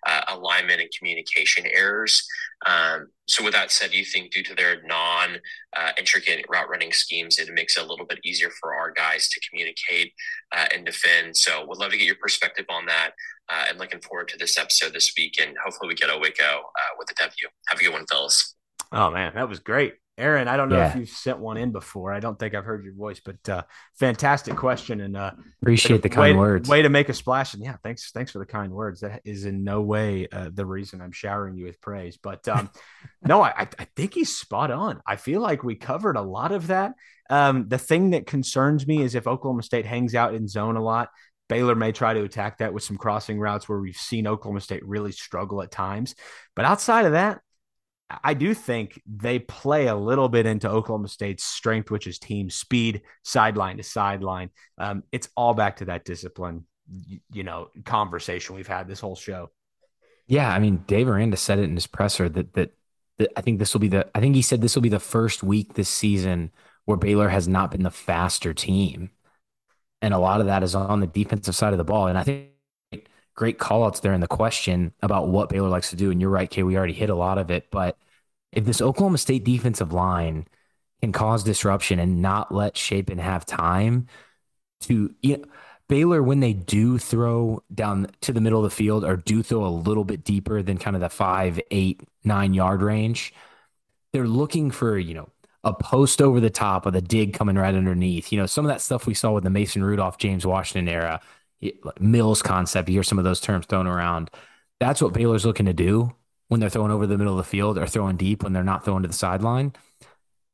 uh, 0.07 0.23
alignment 0.29 0.81
and 0.81 0.91
communication 0.97 1.65
errors. 1.67 2.27
Um, 2.67 3.09
so, 3.27 3.45
with 3.45 3.55
that 3.55 3.71
said, 3.71 3.93
you 3.93 4.05
think 4.05 4.33
due 4.33 4.43
to 4.43 4.55
their 4.55 4.83
non 4.83 5.37
uh, 5.77 5.93
intricate 5.99 6.45
route 6.49 6.69
running 6.69 6.93
schemes, 6.93 7.39
it 7.39 7.53
makes 7.53 7.77
it 7.77 7.85
a 7.85 7.87
little 7.87 8.07
bit 8.07 8.21
easier 8.25 8.51
for 8.61 8.75
our 8.75 8.91
guys 8.91 9.29
to 9.29 9.41
communicate 9.49 10.13
uh, 10.53 10.67
and 10.75 10.85
defend? 10.85 11.37
So, 11.37 11.65
would 11.67 11.79
love 11.79 11.91
to 11.93 11.99
get 11.99 12.07
your 12.07 12.17
perspective 12.17 12.67
on 12.69 12.87
that. 12.87 13.11
Uh, 13.51 13.67
and 13.69 13.79
looking 13.79 14.01
forward 14.01 14.27
to 14.27 14.39
this 14.39 14.59
episode 14.59 14.95
this 14.95 15.13
week. 15.19 15.35
And 15.41 15.55
hopefully, 15.63 15.89
we 15.89 15.95
get 15.95 16.09
a 16.09 16.19
Waco 16.19 16.43
uh, 16.43 16.95
with 16.99 17.11
a 17.11 17.15
W. 17.15 17.49
Have 17.69 17.79
a 17.79 17.83
good 17.83 17.93
one, 17.93 18.07
fellas. 18.07 18.55
Oh, 18.91 19.11
man, 19.11 19.33
that 19.35 19.49
was 19.49 19.59
great. 19.59 19.95
Aaron, 20.17 20.47
I 20.47 20.57
don't 20.57 20.69
know 20.69 20.77
yeah. 20.77 20.91
if 20.91 20.97
you've 20.97 21.09
sent 21.09 21.41
one 21.41 21.57
in 21.57 21.73
before. 21.73 22.13
I 22.13 22.21
don't 22.21 22.39
think 22.39 22.55
I've 22.55 22.65
heard 22.65 22.85
your 22.85 22.95
voice, 22.95 23.21
but 23.25 23.49
uh, 23.49 23.63
fantastic 23.99 24.55
question 24.57 25.01
and 25.01 25.17
uh, 25.17 25.33
appreciate 25.61 26.03
the 26.03 26.09
kind 26.09 26.37
way, 26.37 26.39
words. 26.39 26.69
Way 26.69 26.83
to 26.83 26.89
make 26.89 27.09
a 27.09 27.15
splash, 27.15 27.55
and 27.55 27.63
yeah, 27.63 27.77
thanks, 27.83 28.13
thanks 28.13 28.31
for 28.31 28.39
the 28.39 28.47
kind 28.47 28.73
words. 28.73 29.01
That 29.01 29.23
is 29.25 29.45
in 29.45 29.65
no 29.65 29.83
way 29.83 30.29
uh, 30.31 30.51
the 30.53 30.65
reason 30.65 31.01
I'm 31.01 31.11
showering 31.11 31.57
you 31.57 31.65
with 31.65 31.81
praise, 31.81 32.17
but 32.17 32.47
um, 32.47 32.71
no, 33.27 33.43
I, 33.43 33.69
I 33.79 33.87
think 33.97 34.15
he's 34.15 34.37
spot 34.37 34.71
on. 34.71 35.01
I 35.05 35.17
feel 35.17 35.41
like 35.41 35.65
we 35.65 35.75
covered 35.75 36.17
a 36.17 36.23
lot 36.23 36.53
of 36.53 36.69
that. 36.69 36.95
Um, 37.29 37.67
the 37.69 37.79
thing 37.79 38.11
that 38.11 38.27
concerns 38.27 38.87
me 38.87 39.03
is 39.03 39.17
if 39.17 39.27
Oklahoma 39.27 39.63
State 39.65 39.87
hangs 39.87 40.15
out 40.15 40.35
in 40.35 40.47
zone 40.47 40.77
a 40.77 40.83
lot, 40.83 41.09
Baylor 41.49 41.75
may 41.75 41.93
try 41.93 42.15
to 42.15 42.23
attack 42.23 42.59
that 42.59 42.73
with 42.73 42.83
some 42.83 42.97
crossing 42.97 43.39
routes 43.39 43.69
where 43.69 43.81
we've 43.81 43.97
seen 43.97 44.27
Oklahoma 44.27 44.61
State 44.61 44.87
really 44.87 45.13
struggle 45.13 45.63
at 45.63 45.71
times. 45.71 46.15
But 46.55 46.65
outside 46.65 47.05
of 47.05 47.13
that, 47.13 47.41
I 48.23 48.35
do 48.35 48.55
think 48.55 49.01
they 49.07 49.39
play 49.39 49.87
a 49.87 49.95
little 49.95 50.29
bit 50.29 50.47
into 50.47 50.69
Oklahoma 50.69 51.09
State's 51.09 51.45
strength, 51.45 51.91
which 51.91 52.07
is 52.07 52.19
team 52.19 52.51
speed, 52.51 53.03
sideline 53.23 53.79
to 53.79 53.83
sideline. 53.83 54.51
Um, 54.79 55.03
it's 55.13 55.29
all 55.37 55.55
back 55.55 55.77
to 55.77 55.87
that 55.87 56.05
discipline, 56.05 56.67
you 57.33 57.43
know, 57.43 57.69
conversation 57.85 58.55
we've 58.55 58.67
had 58.67 58.89
this 58.89 59.01
whole 59.01 59.17
show. 59.17 59.51
Yeah, 60.27 60.53
I 60.53 60.59
mean, 60.59 60.85
Dave 60.87 61.09
Aranda 61.09 61.37
said 61.37 61.59
it 61.59 61.65
in 61.65 61.75
his 61.75 61.87
presser 61.87 62.29
that, 62.29 62.55
that 62.55 62.71
that 63.19 63.31
I 63.37 63.41
think 63.43 63.59
this 63.59 63.73
will 63.73 63.81
be 63.81 63.89
the. 63.89 64.09
I 64.15 64.21
think 64.21 64.35
he 64.35 64.43
said 64.43 64.61
this 64.61 64.75
will 64.75 64.83
be 64.83 64.89
the 64.89 64.99
first 64.99 65.43
week 65.43 65.75
this 65.75 65.89
season 65.89 66.51
where 66.85 66.97
Baylor 66.97 67.29
has 67.29 67.47
not 67.47 67.71
been 67.71 67.83
the 67.83 67.91
faster 67.91 68.53
team, 68.53 69.11
and 70.03 70.13
a 70.13 70.19
lot 70.19 70.41
of 70.41 70.47
that 70.47 70.63
is 70.63 70.75
on 70.75 71.01
the 71.01 71.07
defensive 71.07 71.55
side 71.55 71.73
of 71.73 71.79
the 71.79 71.85
ball. 71.85 72.09
And 72.09 72.19
I 72.19 72.25
think 72.25 72.49
great 73.35 73.59
call 73.59 73.85
outs 73.85 74.01
there 74.01 74.13
in 74.13 74.21
the 74.21 74.27
question 74.27 74.93
about 75.03 75.29
what 75.29 75.49
Baylor 75.49 75.69
likes 75.69 75.91
to 75.91 75.97
do. 75.97 76.11
And 76.11 76.21
you're 76.21 76.31
right, 76.31 76.51
Kay, 76.51 76.63
we 76.63 76.77
already 76.77 76.93
hit 76.93 77.11
a 77.11 77.15
lot 77.15 77.39
of 77.39 77.51
it. 77.51 77.71
But 77.71 77.99
if 78.53 78.65
this 78.65 78.81
Oklahoma 78.81 79.19
State 79.19 79.45
defensive 79.45 79.93
line 79.93 80.47
can 81.01 81.13
cause 81.13 81.43
disruption 81.43 81.99
and 81.99 82.23
not 82.23 82.55
let 82.55 82.77
Shapen 82.77 83.19
have 83.19 83.45
time 83.45 84.07
to, 84.83 85.15
you 85.23 85.39
know, 85.39 85.45
Baylor, 85.89 86.23
when 86.23 86.41
they 86.41 86.55
do 86.55 86.99
throw 86.99 87.63
down 87.75 88.09
to 88.23 88.33
the 88.33 88.41
middle 88.41 88.65
of 88.65 88.71
the 88.71 88.75
field 88.75 89.05
or 89.05 89.17
do 89.17 89.43
throw 89.43 89.67
a 89.67 89.69
little 89.69 90.05
bit 90.05 90.25
deeper 90.25 90.63
than 90.63 90.79
kind 90.79 90.97
of 90.97 91.01
the 91.01 91.11
five, 91.11 91.61
eight, 91.71 92.01
nine 92.25 92.55
yard 92.55 92.81
range, 92.81 93.35
they're 94.13 94.27
looking 94.27 94.71
for, 94.71 94.97
you 94.97 95.13
know, 95.13 95.29
a 95.63 95.75
post 95.75 96.23
over 96.23 96.41
the 96.41 96.51
top 96.51 96.87
of 96.87 96.93
the 96.93 97.03
dig 97.03 97.35
coming 97.35 97.57
right 97.57 97.75
underneath. 97.75 98.33
You 98.33 98.39
know, 98.39 98.47
some 98.47 98.65
of 98.65 98.71
that 98.71 98.81
stuff 98.81 99.07
we 99.07 99.15
saw 99.15 99.33
with 99.33 99.45
the 99.45 99.51
Mason 99.51 99.83
Rudolph, 99.83 100.19
James 100.19 100.47
Washington 100.47 100.89
era, 100.89 101.21
Mills 101.99 102.43
concept. 102.43 102.89
You 102.89 102.95
hear 102.95 103.03
some 103.03 103.19
of 103.19 103.25
those 103.25 103.41
terms 103.41 103.67
thrown 103.67 103.87
around. 103.87 104.31
That's 104.81 105.01
what 105.01 105.13
Baylor's 105.13 105.47
looking 105.47 105.67
to 105.67 105.73
do 105.73 106.15
when 106.49 106.61
they're 106.61 106.71
throwing 106.71 106.91
over 106.91 107.07
the 107.07 107.19
middle 107.19 107.39
of 107.39 107.45
the 107.45 107.51
field 107.51 107.79
or 107.79 107.87
throwing 107.87 108.17
deep 108.17 108.43
when 108.43 108.53
they're 108.53 108.63
not 108.63 108.85
throwing 108.85 109.03
to 109.03 109.09
the 109.09 109.15
sideline. 109.15 109.73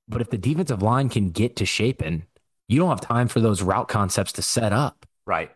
But 0.08 0.20
if 0.20 0.30
the 0.30 0.38
defensive 0.38 0.82
line 0.82 1.08
can 1.08 1.30
get 1.30 1.56
to 1.56 1.66
Shapen, 1.66 2.24
you 2.68 2.78
don't 2.78 2.88
have 2.88 3.00
time 3.00 3.28
for 3.28 3.40
those 3.40 3.62
route 3.62 3.88
concepts 3.88 4.32
to 4.32 4.42
set 4.42 4.72
up. 4.72 5.06
Right. 5.26 5.50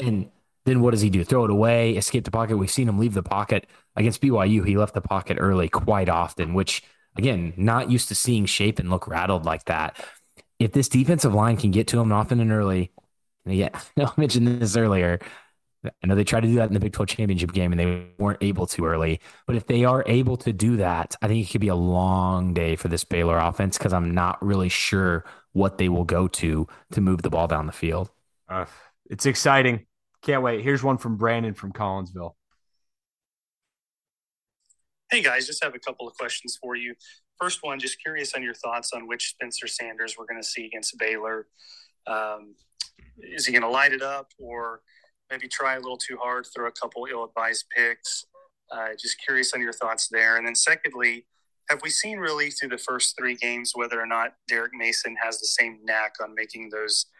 And 0.00 0.30
then 0.64 0.80
what 0.80 0.90
does 0.90 1.00
he 1.00 1.10
do? 1.10 1.24
Throw 1.24 1.44
it 1.44 1.50
away, 1.50 1.92
escape 1.92 2.24
the 2.24 2.30
pocket. 2.30 2.56
We've 2.56 2.70
seen 2.70 2.88
him 2.88 2.98
leave 2.98 3.14
the 3.14 3.22
pocket 3.22 3.66
against 3.96 4.20
BYU. 4.20 4.66
He 4.66 4.76
left 4.76 4.94
the 4.94 5.00
pocket 5.00 5.38
early 5.40 5.68
quite 5.68 6.08
often, 6.08 6.54
which 6.54 6.82
again, 7.16 7.52
not 7.56 7.90
used 7.90 8.08
to 8.08 8.14
seeing 8.14 8.46
Shapen 8.46 8.90
look 8.90 9.08
rattled 9.08 9.44
like 9.44 9.64
that. 9.64 9.96
If 10.58 10.72
this 10.72 10.88
defensive 10.88 11.34
line 11.34 11.56
can 11.56 11.70
get 11.70 11.86
to 11.88 12.00
him 12.00 12.12
often 12.12 12.40
and 12.40 12.52
early, 12.52 12.92
and 13.48 13.56
yeah, 13.56 13.80
I 13.96 14.12
mentioned 14.16 14.60
this 14.60 14.76
earlier. 14.76 15.18
I 15.84 16.06
know 16.06 16.16
they 16.16 16.24
tried 16.24 16.40
to 16.40 16.48
do 16.48 16.56
that 16.56 16.68
in 16.68 16.74
the 16.74 16.80
Big 16.80 16.92
12 16.92 17.08
championship 17.08 17.52
game 17.52 17.72
and 17.72 17.80
they 17.80 18.08
weren't 18.18 18.42
able 18.42 18.66
to 18.68 18.84
early. 18.84 19.20
But 19.46 19.54
if 19.54 19.66
they 19.66 19.84
are 19.84 20.02
able 20.06 20.36
to 20.38 20.52
do 20.52 20.76
that, 20.78 21.14
I 21.22 21.28
think 21.28 21.46
it 21.46 21.52
could 21.52 21.60
be 21.60 21.68
a 21.68 21.76
long 21.76 22.52
day 22.52 22.74
for 22.74 22.88
this 22.88 23.04
Baylor 23.04 23.38
offense 23.38 23.78
because 23.78 23.92
I'm 23.92 24.12
not 24.12 24.44
really 24.44 24.68
sure 24.68 25.24
what 25.52 25.78
they 25.78 25.88
will 25.88 26.04
go 26.04 26.26
to 26.26 26.66
to 26.92 27.00
move 27.00 27.22
the 27.22 27.30
ball 27.30 27.46
down 27.46 27.66
the 27.66 27.72
field. 27.72 28.10
Uh, 28.48 28.66
it's 29.08 29.24
exciting. 29.24 29.86
Can't 30.22 30.42
wait. 30.42 30.62
Here's 30.62 30.82
one 30.82 30.98
from 30.98 31.16
Brandon 31.16 31.54
from 31.54 31.72
Collinsville. 31.72 32.34
Hey 35.10 35.22
guys, 35.22 35.46
just 35.46 35.62
have 35.64 35.74
a 35.74 35.78
couple 35.78 36.06
of 36.06 36.14
questions 36.14 36.58
for 36.60 36.74
you. 36.74 36.94
First 37.40 37.62
one, 37.62 37.78
just 37.78 38.02
curious 38.02 38.34
on 38.34 38.42
your 38.42 38.52
thoughts 38.52 38.92
on 38.92 39.06
which 39.06 39.30
Spencer 39.30 39.68
Sanders 39.68 40.16
we're 40.18 40.26
going 40.26 40.42
to 40.42 40.46
see 40.46 40.66
against 40.66 40.98
Baylor. 40.98 41.46
Um, 42.06 42.56
is 43.18 43.46
he 43.46 43.52
going 43.52 43.62
to 43.62 43.68
light 43.68 43.92
it 43.92 44.02
up 44.02 44.32
or 44.38 44.80
maybe 45.30 45.48
try 45.48 45.74
a 45.74 45.80
little 45.80 45.98
too 45.98 46.16
hard, 46.20 46.46
throw 46.54 46.68
a 46.68 46.72
couple 46.72 47.06
ill-advised 47.10 47.66
picks? 47.76 48.26
Uh, 48.70 48.88
just 49.00 49.16
curious 49.24 49.52
on 49.54 49.60
your 49.60 49.72
thoughts 49.72 50.08
there. 50.10 50.36
And 50.36 50.46
then 50.46 50.54
secondly, 50.54 51.26
have 51.70 51.80
we 51.82 51.90
seen 51.90 52.18
really 52.18 52.50
through 52.50 52.70
the 52.70 52.78
first 52.78 53.16
three 53.18 53.34
games 53.34 53.72
whether 53.74 54.00
or 54.00 54.06
not 54.06 54.34
Derek 54.46 54.72
Mason 54.74 55.16
has 55.22 55.38
the 55.38 55.46
same 55.46 55.78
knack 55.84 56.14
on 56.22 56.34
making 56.34 56.70
those– 56.70 57.06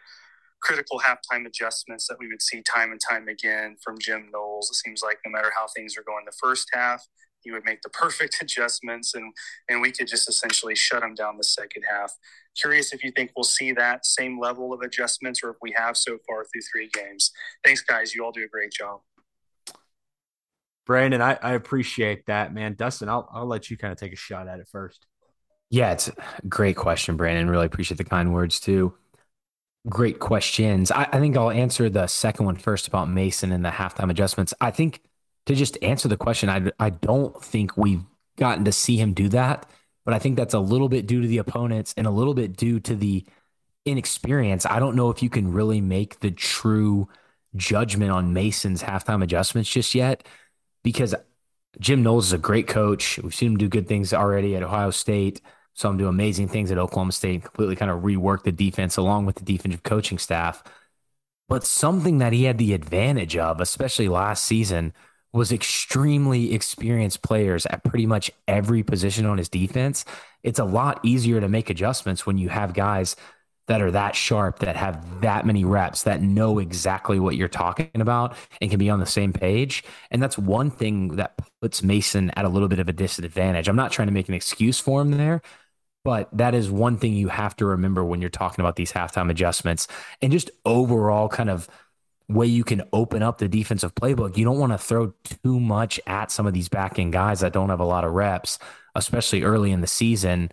critical 0.61 1.01
halftime 1.01 1.47
adjustments 1.47 2.07
that 2.09 2.19
we 2.19 2.29
would 2.29 2.43
see 2.43 2.63
time 2.63 2.91
and 2.91 3.01
time 3.01 3.29
again 3.29 3.77
from 3.83 3.99
Jim 3.99 4.29
Knowles. 4.33 4.71
It 4.71 4.75
seems 4.75 5.03
like 5.03 5.19
no 5.25 5.31
matter 5.31 5.53
how 5.57 5.67
things 5.75 5.97
are 5.97 6.03
going 6.03 6.25
the 6.25 6.37
first 6.43 6.69
half, 6.73 7.07
he 7.41 7.51
would 7.53 7.65
make 7.65 7.83
the 7.83 7.91
perfect 7.91 8.39
adjustments 8.41 9.15
and 9.15 9.33
and 9.69 9.81
we 9.81 9.93
could 9.93 10.09
just 10.09 10.29
essentially 10.29 10.75
shut 10.75 11.03
him 11.03 11.15
down 11.15 11.37
the 11.37 11.45
second 11.45 11.85
half. 11.91 12.13
Curious 12.61 12.93
if 12.93 13.05
you 13.05 13.13
think 13.13 13.33
we'll 13.37 13.45
see 13.45 13.73
that 13.73 14.05
same 14.07 14.41
level 14.41 14.73
of 14.73 14.81
adjustments 14.81 15.41
or 15.43 15.51
if 15.51 15.57
we 15.63 15.73
have 15.77 15.97
so 15.97 16.19
far 16.27 16.45
through 16.45 16.63
three 16.73 16.91
games. 16.93 17.31
Thanks, 17.65 17.83
guys. 17.83 18.15
You 18.15 18.25
all 18.25 18.33
do 18.33 18.45
a 18.45 18.49
great 18.49 18.73
job. 18.73 19.01
Brandon, 20.87 21.21
I, 21.21 21.39
I 21.43 21.53
appreciate 21.53 22.27
that, 22.27 22.55
man. 22.55 22.75
Dustin, 22.75 23.09
I'll 23.11 23.29
I'll 23.33 23.47
let 23.47 23.71
you 23.71 23.77
kind 23.77 23.93
of 23.93 23.99
take 23.99 24.13
a 24.13 24.17
shot 24.17 24.49
at 24.49 24.59
it 24.59 24.69
first. 24.73 25.07
Yeah, 25.71 25.93
it's 25.93 26.09
a 26.09 26.15
great 26.49 26.77
question, 26.77 27.17
Brandon. 27.17 27.51
Really 27.51 27.67
appreciate 27.67 27.99
the 27.99 28.05
kind 28.05 28.33
words 28.33 28.59
too. 28.59 28.95
Great 29.89 30.19
questions. 30.19 30.91
I, 30.91 31.07
I, 31.13 31.19
think 31.19 31.37
I'll 31.37 31.51
answer 31.51 31.89
the 31.89 32.07
second 32.07 32.47
one 32.47 32.57
first 32.57 32.89
about 32.89 33.09
Mason 33.09 33.53
and 33.53 33.65
the 33.65 33.71
halftime 33.71 34.11
adjustments. 34.11 34.53
I 34.61 34.71
think 34.71 35.03
to 35.47 35.55
just 35.55 35.79
answer 35.83 36.09
the 36.09 36.17
question, 36.17 36.49
I, 36.49 36.71
I 36.79 36.91
don't 36.91 37.43
think 37.43 37.77
we've 37.77 38.05
gotten 38.37 38.65
to 38.65 38.73
see 38.73 38.97
him 38.97 39.13
do 39.13 39.29
that, 39.31 39.69
but 40.09 40.15
I 40.15 40.19
think 40.21 40.37
that's 40.37 40.55
a 40.55 40.59
little 40.59 40.89
bit 40.89 41.07
due 41.07 41.21
to 41.21 41.29
the 41.29 41.37
opponents 41.37 41.93
and 41.99 42.07
a 42.07 42.11
little 42.11 42.33
bit 42.33 42.57
due 42.57 42.81
to 42.81 42.97
the 42.97 43.27
inexperience. 43.85 44.65
I 44.65 44.79
don't 44.79 44.97
know 44.97 45.11
if 45.11 45.23
you 45.23 45.29
can 45.29 45.53
really 45.53 45.83
make 45.83 46.21
the 46.21 46.31
true 46.31 47.11
judgment 47.57 48.11
on 48.11 48.33
Mason's 48.33 48.83
halftime 48.83 49.23
adjustments 49.23 49.69
just 49.69 49.95
yet 49.95 50.27
because 50.83 51.15
Jim 51.79 52.03
Knowles 52.03 52.29
is 52.29 52.33
a 52.33 52.39
great 52.39 52.67
coach. 52.67 53.19
We've 53.23 53.35
seen 53.35 53.53
him 53.53 53.59
do 53.59 53.69
good 53.69 53.87
things 53.87 54.15
already 54.15 54.57
at 54.57 54.63
Ohio 54.63 54.93
State. 54.93 55.43
Saw 55.75 55.91
him 55.91 55.99
do 55.99 56.09
amazing 56.09 56.49
things 56.49 56.71
at 56.71 56.79
Oklahoma 56.79 57.13
State, 57.13 57.45
completely 57.45 57.77
kind 57.77 57.91
of 57.91 58.01
rework 58.01 58.45
the 58.45 58.51
defense 58.51 58.97
along 58.97 59.27
with 59.27 59.37
the 59.37 59.45
defensive 59.45 59.83
coaching 59.83 60.17
staff. 60.17 60.65
But 61.51 61.67
something 61.67 62.17
that 62.17 62.33
he 62.33 62.45
had 62.45 62.57
the 62.57 62.73
advantage 62.73 63.37
of, 63.37 63.61
especially 63.61 64.09
last 64.09 64.45
season, 64.45 64.95
was 65.33 65.53
extremely 65.53 66.55
experienced 66.55 67.23
players 67.23 67.67
at 67.67 67.85
pretty 67.85 68.07
much 68.07 68.31
every 68.47 68.83
position 68.83 69.27
on 69.27 69.39
his 69.39 69.49
defense. 69.49 70.05
It's 70.43 70.59
a 70.59 70.65
lot 70.65 71.01
easier 71.03 71.41
to 71.41 71.49
make 71.49 71.71
adjustments 71.71 72.27
when 72.27 72.39
you 72.39 72.49
have 72.49 72.73
guys 72.73 73.15
that 73.69 73.83
are 73.83 73.91
that 73.91 74.17
sharp, 74.17 74.61
that 74.61 74.77
have 74.77 75.21
that 75.21 75.45
many 75.45 75.65
reps, 75.65 76.05
that 76.05 76.23
know 76.23 76.59
exactly 76.59 77.21
what 77.21 77.37
you're 77.37 77.49
talking 77.49 77.91
about 77.95 78.35
and 78.61 78.71
can 78.71 78.79
be 78.79 78.89
on 78.89 78.99
the 78.99 79.07
same 79.07 79.33
page. 79.33 79.85
And 80.11 80.23
that's 80.23 80.39
one 80.39 80.71
thing 80.71 81.17
that 81.17 81.35
puts 81.61 81.83
Mason 81.83 82.31
at 82.31 82.47
a 82.47 82.49
little 82.49 82.69
bit 82.69 82.79
of 82.79 82.89
a 82.89 82.95
disadvantage. 82.95 83.69
I'm 83.69 83.77
not 83.77 83.93
trying 83.93 84.09
to 84.09 84.15
make 84.15 84.29
an 84.29 84.35
excuse 84.35 84.81
for 84.81 85.03
him 85.03 85.11
there, 85.11 85.43
but 86.03 86.31
that 86.33 86.55
is 86.55 86.71
one 86.71 86.97
thing 86.97 87.13
you 87.13 87.29
have 87.29 87.55
to 87.57 87.67
remember 87.67 88.03
when 88.03 88.23
you're 88.23 88.31
talking 88.31 88.63
about 88.63 88.77
these 88.77 88.93
halftime 88.93 89.31
adjustments 89.31 89.87
and 90.23 90.33
just 90.33 90.51
overall 90.65 91.29
kind 91.29 91.51
of 91.51 91.69
way 92.29 92.47
you 92.47 92.65
can 92.65 92.83
open 92.93 93.23
up 93.23 93.39
the 93.39 93.49
defensive 93.49 93.95
playbook. 93.95 94.37
You 94.37 94.45
don't 94.45 94.59
want 94.59 94.73
to 94.73 94.79
throw 94.79 95.15
too 95.25 95.59
much 95.59 95.99
at 96.07 96.31
some 96.31 96.47
of 96.47 96.53
these 96.53 96.69
back 96.69 96.99
end 96.99 97.13
guys 97.13 97.41
that 97.41 97.53
don't 97.53 97.71
have 97.71 97.81
a 97.81 97.85
lot 97.85 98.05
of 98.05 98.13
reps, 98.13 98.59
especially 98.95 99.43
early 99.43 99.73
in 99.73 99.81
the 99.81 99.87
season, 99.87 100.51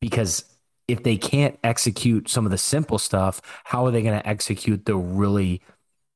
because 0.00 0.44
if 0.88 1.02
they 1.02 1.16
can't 1.16 1.58
execute 1.62 2.28
some 2.28 2.46
of 2.46 2.50
the 2.50 2.58
simple 2.58 2.98
stuff, 2.98 3.40
how 3.64 3.86
are 3.86 3.90
they 3.90 4.02
going 4.02 4.18
to 4.18 4.26
execute 4.26 4.86
the 4.86 4.96
really 4.96 5.60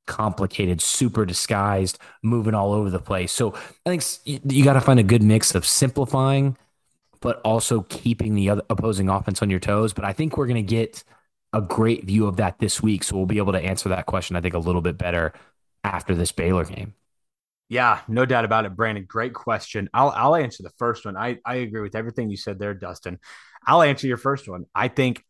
complicated, 0.07 0.81
super 0.81 1.25
disguised, 1.25 1.99
moving 2.23 2.55
all 2.55 2.73
over 2.73 2.91
the 2.91 2.99
place? 2.99 3.31
So 3.31 3.55
I 3.87 3.97
think 3.97 4.05
you 4.25 4.65
got 4.65 4.73
to 4.73 4.81
find 4.81 4.99
a 4.99 5.05
good 5.05 5.23
mix 5.23 5.55
of 5.55 5.67
simplifying 5.67 6.57
but 7.25 7.41
also 7.41 7.81
keeping 7.89 8.35
the 8.35 8.51
other 8.51 8.61
opposing 8.69 9.09
offense 9.09 9.41
on 9.41 9.49
your 9.49 9.59
toes. 9.59 9.95
But 9.95 10.05
I 10.05 10.13
think 10.13 10.37
we're 10.37 10.47
going 10.47 10.57
to 10.57 10.63
get 10.63 11.03
a 11.55 11.63
great 11.63 12.05
view 12.05 12.27
of 12.27 12.37
that 12.37 12.59
this 12.59 12.83
week. 12.83 13.05
So 13.05 13.17
we'll 13.17 13.27
be 13.27 13.39
able 13.39 13.53
to 13.53 13.61
answer 13.61 13.89
that 13.91 14.07
question, 14.07 14.37
I 14.37 14.41
think, 14.41 14.55
a 14.55 14.59
little 14.59 14.83
bit 14.83 14.99
better 14.99 15.33
after 15.85 16.15
this 16.15 16.33
Baylor 16.33 16.65
game. 16.65 16.95
Yeah, 17.69 18.01
no 18.09 18.27
doubt 18.27 18.45
about 18.45 18.67
it, 18.67 18.77
Brandon. 18.77 19.07
Great 19.09 19.33
question. 19.33 19.89
I'll 19.95 20.11
I'll 20.11 20.37
answer 20.37 20.63
the 20.63 20.73
first 20.79 21.07
one. 21.07 21.17
I, 21.17 21.39
I 21.47 21.57
agree 21.57 21.81
with 21.81 21.95
everything 21.95 22.29
you 22.29 22.37
said 22.37 22.59
there, 22.59 22.75
Dustin. 22.75 23.19
I'll 23.67 23.83
answer 23.83 24.07
your 24.07 24.19
first 24.19 24.49
one. 24.49 24.67
I 24.75 24.89
think 24.89 25.25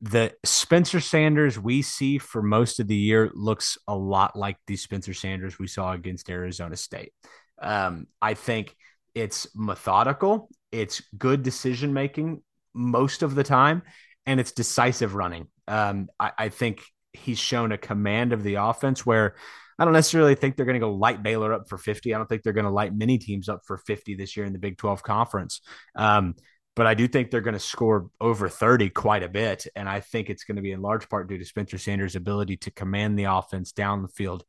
the 0.00 0.32
Spencer 0.44 0.98
Sanders 0.98 1.58
we 1.58 1.82
see 1.82 2.18
for 2.18 2.42
most 2.42 2.80
of 2.80 2.88
the 2.88 2.96
year 2.96 3.30
looks 3.34 3.78
a 3.86 3.94
lot 3.94 4.34
like 4.34 4.56
the 4.66 4.76
Spencer 4.76 5.14
Sanders 5.14 5.58
we 5.58 5.66
saw 5.66 5.92
against 5.92 6.30
Arizona 6.30 6.76
State. 6.76 7.12
Um, 7.60 8.06
I 8.20 8.34
think 8.34 8.74
it's 9.14 9.46
methodical, 9.54 10.48
it's 10.72 11.02
good 11.16 11.42
decision 11.42 11.92
making 11.92 12.42
most 12.74 13.22
of 13.22 13.34
the 13.34 13.44
time, 13.44 13.82
and 14.26 14.40
it's 14.40 14.52
decisive 14.52 15.14
running. 15.14 15.48
Um, 15.68 16.08
I, 16.18 16.32
I 16.38 16.48
think 16.48 16.82
he's 17.12 17.38
shown 17.38 17.72
a 17.72 17.78
command 17.78 18.32
of 18.32 18.42
the 18.42 18.56
offense 18.56 19.04
where 19.04 19.34
I 19.78 19.84
don't 19.84 19.94
necessarily 19.94 20.34
think 20.34 20.56
they're 20.56 20.66
going 20.66 20.74
to 20.74 20.86
go 20.86 20.92
light 20.92 21.22
Baylor 21.22 21.54
up 21.54 21.68
for 21.68 21.78
50. 21.78 22.14
I 22.14 22.18
don't 22.18 22.28
think 22.28 22.42
they're 22.42 22.52
going 22.52 22.66
to 22.66 22.70
light 22.70 22.94
many 22.94 23.18
teams 23.18 23.48
up 23.48 23.62
for 23.66 23.78
50 23.78 24.14
this 24.14 24.36
year 24.36 24.44
in 24.44 24.52
the 24.52 24.58
Big 24.58 24.76
12 24.76 25.02
conference. 25.02 25.62
Um, 25.96 26.34
but 26.76 26.86
I 26.86 26.94
do 26.94 27.08
think 27.08 27.30
they're 27.30 27.40
going 27.40 27.54
to 27.54 27.60
score 27.60 28.10
over 28.20 28.48
30 28.48 28.90
quite 28.90 29.22
a 29.22 29.28
bit. 29.28 29.66
And 29.74 29.88
I 29.88 30.00
think 30.00 30.28
it's 30.28 30.44
going 30.44 30.56
to 30.56 30.62
be 30.62 30.72
in 30.72 30.82
large 30.82 31.08
part 31.08 31.28
due 31.28 31.38
to 31.38 31.44
Spencer 31.44 31.78
Sanders' 31.78 32.14
ability 32.14 32.58
to 32.58 32.70
command 32.70 33.18
the 33.18 33.24
offense 33.24 33.72
down 33.72 34.02
the 34.02 34.08
field, 34.08 34.44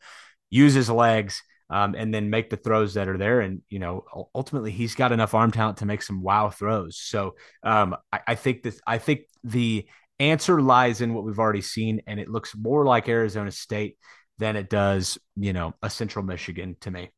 use 0.49 0.73
his 0.73 0.89
legs, 0.89 1.41
um, 1.71 1.95
and 1.95 2.13
then 2.13 2.29
make 2.29 2.49
the 2.51 2.57
throws 2.57 2.93
that 2.93 3.07
are 3.07 3.17
there. 3.17 3.39
And, 3.39 3.61
you 3.69 3.79
know, 3.79 4.05
ultimately 4.35 4.71
he's 4.71 4.93
got 4.93 5.11
enough 5.11 5.33
arm 5.33 5.51
talent 5.51 5.77
to 5.77 5.85
make 5.85 6.03
some 6.03 6.21
wow 6.21 6.49
throws. 6.49 6.97
So 6.97 7.35
um, 7.63 7.95
I, 8.11 8.19
I 8.27 8.35
think 8.35 8.61
this, 8.61 8.79
I 8.85 8.99
think 8.99 9.21
the 9.43 9.87
answer 10.19 10.61
lies 10.61 11.01
in 11.01 11.13
what 11.13 11.23
we've 11.23 11.39
already 11.39 11.61
seen, 11.61 12.01
and 12.05 12.19
it 12.19 12.29
looks 12.29 12.55
more 12.55 12.85
like 12.85 13.09
Arizona 13.09 13.51
State 13.51 13.97
than 14.37 14.55
it 14.55 14.69
does, 14.69 15.17
you 15.35 15.53
know, 15.53 15.73
a 15.81 15.89
Central 15.89 16.25
Michigan 16.25 16.75
to 16.81 16.91
me. 16.91 17.09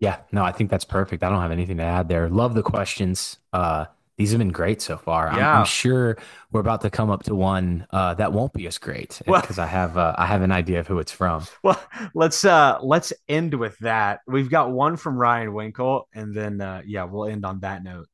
Yeah, 0.00 0.20
no, 0.32 0.42
I 0.42 0.50
think 0.50 0.70
that's 0.70 0.84
perfect. 0.84 1.22
I 1.22 1.28
don't 1.28 1.42
have 1.42 1.52
anything 1.52 1.76
to 1.76 1.84
add 1.84 2.08
there. 2.08 2.28
Love 2.28 2.54
the 2.54 2.62
questions. 2.62 3.38
Uh, 3.52 3.84
these 4.18 4.30
have 4.32 4.38
been 4.38 4.52
great 4.52 4.82
so 4.82 4.96
far. 4.96 5.28
I'm, 5.28 5.38
Yeah. 5.38 5.58
I'm 5.60 5.64
sure 5.64 6.18
we're 6.50 6.60
about 6.60 6.82
to 6.82 6.90
come 6.90 7.10
up 7.10 7.22
to 7.24 7.34
one 7.34 7.86
uh, 7.90 8.14
that 8.14 8.32
won't 8.32 8.52
be 8.52 8.66
as 8.66 8.78
great 8.78 9.20
Well- 9.26 9.40
because 9.40 9.58
I 9.58 9.66
have 9.66 9.96
uh, 9.96 10.14
I 10.18 10.26
have 10.26 10.42
an 10.42 10.52
idea 10.52 10.80
of 10.80 10.86
who 10.86 10.98
it's 10.98 11.12
from. 11.12 11.46
Well, 11.62 11.82
let's 12.14 12.44
uh 12.44 12.78
let's 12.82 13.12
end 13.28 13.54
with 13.54 13.78
that. 13.78 14.20
We've 14.26 14.50
got 14.50 14.70
one 14.70 14.96
from 14.96 15.16
Ryan 15.16 15.54
Winkle, 15.54 16.08
and 16.12 16.34
then 16.34 16.60
uh 16.60 16.82
yeah, 16.84 17.04
we'll 17.04 17.26
end 17.28 17.44
on 17.46 17.60
that 17.60 17.82
note. 17.82 18.06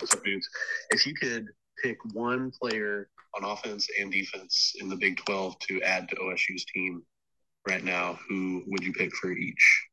What's 0.00 0.14
up, 0.14 0.24
dudes? 0.24 0.48
If 0.90 1.06
you 1.06 1.14
could 1.14 1.46
pick 1.82 1.98
one 2.12 2.50
player 2.50 3.08
on 3.36 3.44
offense 3.48 3.88
and 4.00 4.10
defense 4.12 4.74
in 4.80 4.88
the 4.88 4.96
Big 4.96 5.16
12 5.24 5.58
to 5.60 5.82
add 5.82 6.08
to 6.08 6.16
OSU's 6.16 6.64
team 6.64 7.02
right 7.68 7.82
now, 7.84 8.18
who 8.28 8.62
would 8.66 8.82
you 8.84 8.92
pick 8.92 9.14
for 9.16 9.30
each? 9.32 9.86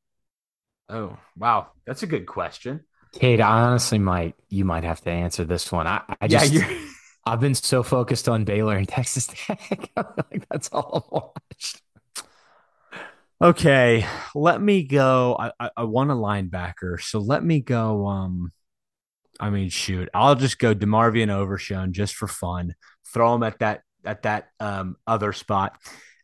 Oh, 0.90 1.18
wow. 1.38 1.68
That's 1.86 2.04
a 2.04 2.08
good 2.08 2.28
question. 2.28 2.86
Kate, 3.16 3.40
I 3.40 3.62
honestly 3.62 3.98
might 3.98 4.36
you 4.50 4.66
might 4.66 4.84
have 4.84 5.02
to 5.02 5.10
answer 5.10 5.46
this 5.46 5.72
one. 5.72 5.88
I, 5.88 6.02
I 6.20 6.28
just 6.28 6.52
yeah, 6.52 6.70
I've 7.26 7.40
been 7.40 7.56
so 7.56 7.82
focused 7.82 8.28
on 8.28 8.44
Baylor 8.44 8.76
and 8.76 8.88
Texas 8.88 9.28
Tech. 9.28 9.90
like 9.98 10.46
that's 10.50 10.70
all 10.70 11.04
I've 11.06 11.12
watched. 11.12 11.82
Okay, 13.42 14.06
let 14.34 14.62
me 14.62 14.84
go. 14.84 15.36
I, 15.40 15.52
I, 15.60 15.70
I 15.78 15.84
want 15.84 16.12
a 16.12 16.14
linebacker, 16.14 17.02
so 17.02 17.20
let 17.20 17.44
me 17.44 17.62
go. 17.62 18.06
Um, 18.06 18.52
I 19.40 19.50
mean, 19.50 19.70
shoot, 19.70 20.10
I'll 20.14 20.36
just 20.36 20.60
go 20.60 20.76
DeMarvion 20.76 21.30
Overshown 21.30 21.94
just 21.94 22.16
for 22.16 22.28
fun. 22.28 22.76
Throw 23.14 23.34
him 23.36 23.44
at 23.44 23.60
that 23.60 23.82
at 24.04 24.24
that 24.24 24.50
um 24.60 24.98
other 25.08 25.32
spot, 25.32 25.78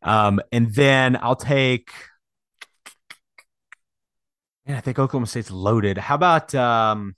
um, 0.04 0.42
and 0.52 0.74
then 0.74 1.18
I'll 1.22 1.38
take. 1.38 1.92
Man, 4.66 4.78
I 4.78 4.82
think 4.82 5.00
Oklahoma 5.00 5.28
State's 5.28 5.52
loaded. 5.52 5.98
How 5.98 6.16
about 6.16 6.54
um, 6.56 7.16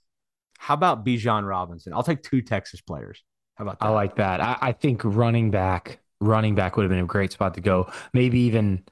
how 0.58 0.74
about 0.74 1.04
Bijan 1.04 1.46
Robinson? 1.46 1.92
I'll 1.92 2.02
take 2.02 2.22
two 2.22 2.42
Texas 2.42 2.80
players. 2.80 3.22
How 3.56 3.64
about 3.64 3.80
that? 3.80 3.86
I 3.86 3.90
like 3.90 4.16
that. 4.16 4.40
I, 4.40 4.56
I 4.60 4.72
think 4.72 5.02
running 5.04 5.50
back, 5.50 6.00
running 6.20 6.54
back 6.54 6.76
would 6.76 6.84
have 6.84 6.90
been 6.90 7.00
a 7.00 7.06
great 7.06 7.32
spot 7.32 7.54
to 7.54 7.60
go. 7.60 7.90
Maybe 8.12 8.40
even 8.40 8.84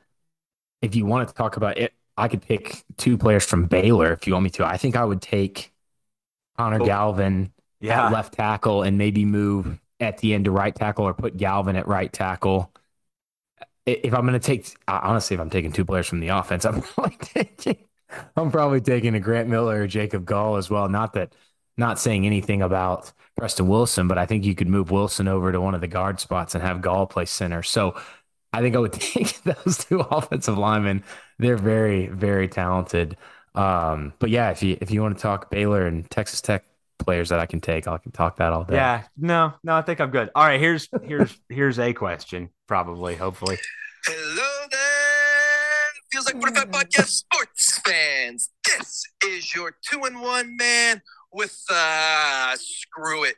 if 0.83 0.95
you 0.95 1.07
wanted 1.07 1.29
to 1.29 1.35
talk 1.35 1.57
about 1.57 1.79
it, 1.79 1.93
I 2.17 2.29
could 2.29 2.43
pick 2.43 2.85
two 2.99 3.17
players 3.17 3.45
from 3.45 3.67
Baylor 3.67 4.13
if 4.13 4.27
you 4.27 4.35
want 4.35 4.45
me 4.45 4.51
to. 4.51 4.67
I 4.67 4.77
think 4.77 4.97
I 4.97 5.05
would 5.05 5.23
take 5.23 5.73
Connor 6.59 6.79
Cool. 6.79 6.87
Galvin 6.87 7.53
yeah, 7.81 8.07
at 8.07 8.13
left 8.13 8.35
tackle 8.35 8.83
and 8.83 8.99
maybe 8.99 9.25
move 9.25 9.81
at 10.01 10.19
the 10.19 10.35
end 10.35 10.45
to 10.47 10.51
right 10.51 10.75
tackle 10.75 11.07
or 11.07 11.15
put 11.15 11.37
Galvin 11.37 11.77
at 11.77 11.89
right 11.89 12.13
tackle. 12.13 12.73
If 13.85 14.15
I'm 14.15 14.27
going 14.27 14.39
to 14.39 14.39
take, 14.39 14.77
honestly, 14.87 15.35
if 15.35 15.41
I'm 15.41 15.51
taking 15.51 15.73
two 15.73 15.85
players 15.85 16.07
from 16.07 16.21
the 16.21 16.29
offense, 16.29 16.65
I'm 16.67 16.81
probably 16.83 17.17
taking, 17.21 17.85
I'm 18.37 18.51
probably 18.51 18.81
taking 18.81 19.15
a 19.15 19.21
Grant 19.21 19.49
Miller 19.49 19.83
or 19.83 19.87
Jacob 19.87 20.25
Gall 20.25 20.57
as 20.57 20.71
well. 20.71 20.89
Not 20.89 21.15
that, 21.15 21.35
not 21.77 21.99
saying 21.99 22.27
anything 22.27 22.63
about 22.63 23.13
Preston 23.37 23.69
Wilson, 23.69 24.09
but 24.09 24.19
I 24.19 24.27
think 24.27 24.45
you 24.45 24.55
could 24.55 24.69
move 24.69 24.91
Wilson 24.91 25.29
over 25.29 25.53
to 25.53 25.61
one 25.61 25.75
of 25.75 25.81
the 25.81 25.89
guard 25.89 26.21
spots 26.21 26.55
and 26.55 26.63
have 26.63 26.83
Gall 26.83 27.07
play 27.07 27.25
center. 27.25 27.63
So 27.63 27.97
I 28.53 28.61
think 28.61 28.77
I 28.77 28.79
would 28.79 28.93
take 28.95 29.43
those 29.43 29.85
two 29.85 30.01
offensive 30.01 30.59
linemen. 30.59 31.05
They're 31.39 31.57
very, 31.57 32.09
very 32.09 32.49
talented. 32.49 33.17
Um, 33.55 34.13
but 34.19 34.31
yeah, 34.31 34.51
if 34.51 34.63
you 34.63 34.79
if 34.81 34.91
you 34.91 35.03
want 35.03 35.17
to 35.17 35.23
talk 35.23 35.51
Baylor 35.51 35.87
and 35.87 36.09
Texas 36.11 36.41
Tech 36.41 36.65
players 36.99 37.29
that 37.31 37.41
I 37.41 37.47
can 37.47 37.61
take, 37.61 37.87
I 37.87 37.99
can 37.99 38.13
talk 38.13 38.37
that 38.37 38.53
all 38.53 38.65
day. 38.65 38.77
yeah. 38.77 39.03
No, 39.17 39.55
no, 39.63 39.75
I 39.75 39.83
think 39.83 40.01
I'm 40.01 40.11
good. 40.11 40.31
All 40.35 40.45
right, 40.45 40.61
here's 40.61 40.89
here's 41.03 41.37
here's 41.49 41.79
a 41.79 41.93
question. 41.93 42.51
Probably, 42.67 43.17
hopefully. 43.17 43.59
Hello 44.07 44.52
like 46.35 46.55
45 46.55 46.71
podcast 46.71 47.09
sports 47.09 47.81
fans. 47.85 48.51
This 48.65 49.05
is 49.27 49.55
your 49.55 49.75
two 49.91 50.05
and 50.05 50.21
one 50.21 50.57
man 50.57 51.03
with 51.33 51.59
uh 51.71 52.55
screw 52.57 53.25
it. 53.25 53.37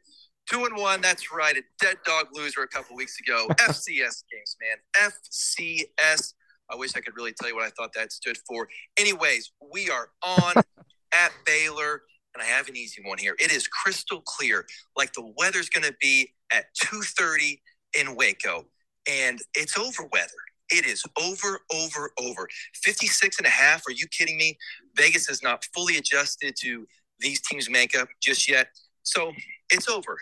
Two 0.49 0.65
and 0.67 0.77
one, 0.77 1.01
that's 1.01 1.33
right. 1.33 1.57
A 1.57 1.63
dead 1.81 1.97
dog 2.05 2.27
loser 2.33 2.63
a 2.63 2.69
couple 2.69 2.97
weeks 2.97 3.19
ago. 3.21 3.47
FCS 3.59 4.25
games, 4.31 4.57
man. 4.61 5.11
FCS. 5.11 6.35
I 6.71 6.77
wish 6.77 6.93
I 6.97 7.01
could 7.01 7.17
really 7.17 7.33
tell 7.33 7.49
you 7.49 7.55
what 7.55 7.65
I 7.65 7.71
thought 7.71 7.93
that 7.95 8.13
stood 8.13 8.37
for. 8.47 8.69
Anyways, 8.99 9.53
we 9.73 9.91
are 9.91 10.09
on 10.23 10.53
at 11.13 11.33
Baylor, 11.47 12.03
and 12.35 12.43
I 12.43 12.47
have 12.47 12.69
an 12.69 12.77
easy 12.77 13.03
one 13.05 13.19
here. 13.19 13.37
It 13.39 13.53
is 13.53 13.67
crystal 13.67 14.21
clear, 14.21 14.67
like 14.97 15.13
the 15.15 15.33
weather's 15.39 15.69
gonna 15.69 15.95
be 16.01 16.33
at 16.53 16.67
2:30 16.83 17.61
in 17.99 18.17
Waco. 18.17 18.67
And 19.07 19.39
it's 19.55 19.77
over 19.77 20.09
weather. 20.13 20.31
It 20.71 20.87
is 20.87 21.05
over, 21.21 21.61
over, 21.73 22.11
over. 22.19 22.49
56 22.75 23.39
and 23.39 23.47
a 23.47 23.51
half. 23.51 23.87
Are 23.87 23.93
you 23.93 24.07
kidding 24.07 24.37
me? 24.37 24.57
Vegas 24.97 25.29
is 25.29 25.43
not 25.43 25.65
fully 25.75 25.97
adjusted 25.97 26.55
to 26.61 26.87
these 27.19 27.41
teams' 27.41 27.69
makeup 27.71 28.09
just 28.23 28.49
yet. 28.49 28.69
So 29.03 29.33
it's 29.71 29.89
over. 29.89 30.19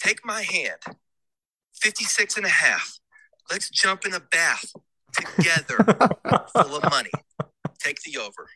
Take 0.00 0.24
my 0.24 0.42
hand. 0.42 0.98
56 1.80 2.36
and 2.36 2.46
a 2.46 2.50
half. 2.50 2.98
Let's 3.50 3.70
jump 3.70 4.04
in 4.06 4.14
a 4.14 4.20
bath 4.20 4.72
together 5.12 5.76
full 6.52 6.76
of 6.76 6.90
money. 6.90 7.10
Take 7.78 8.00
the 8.02 8.18
over. 8.18 8.48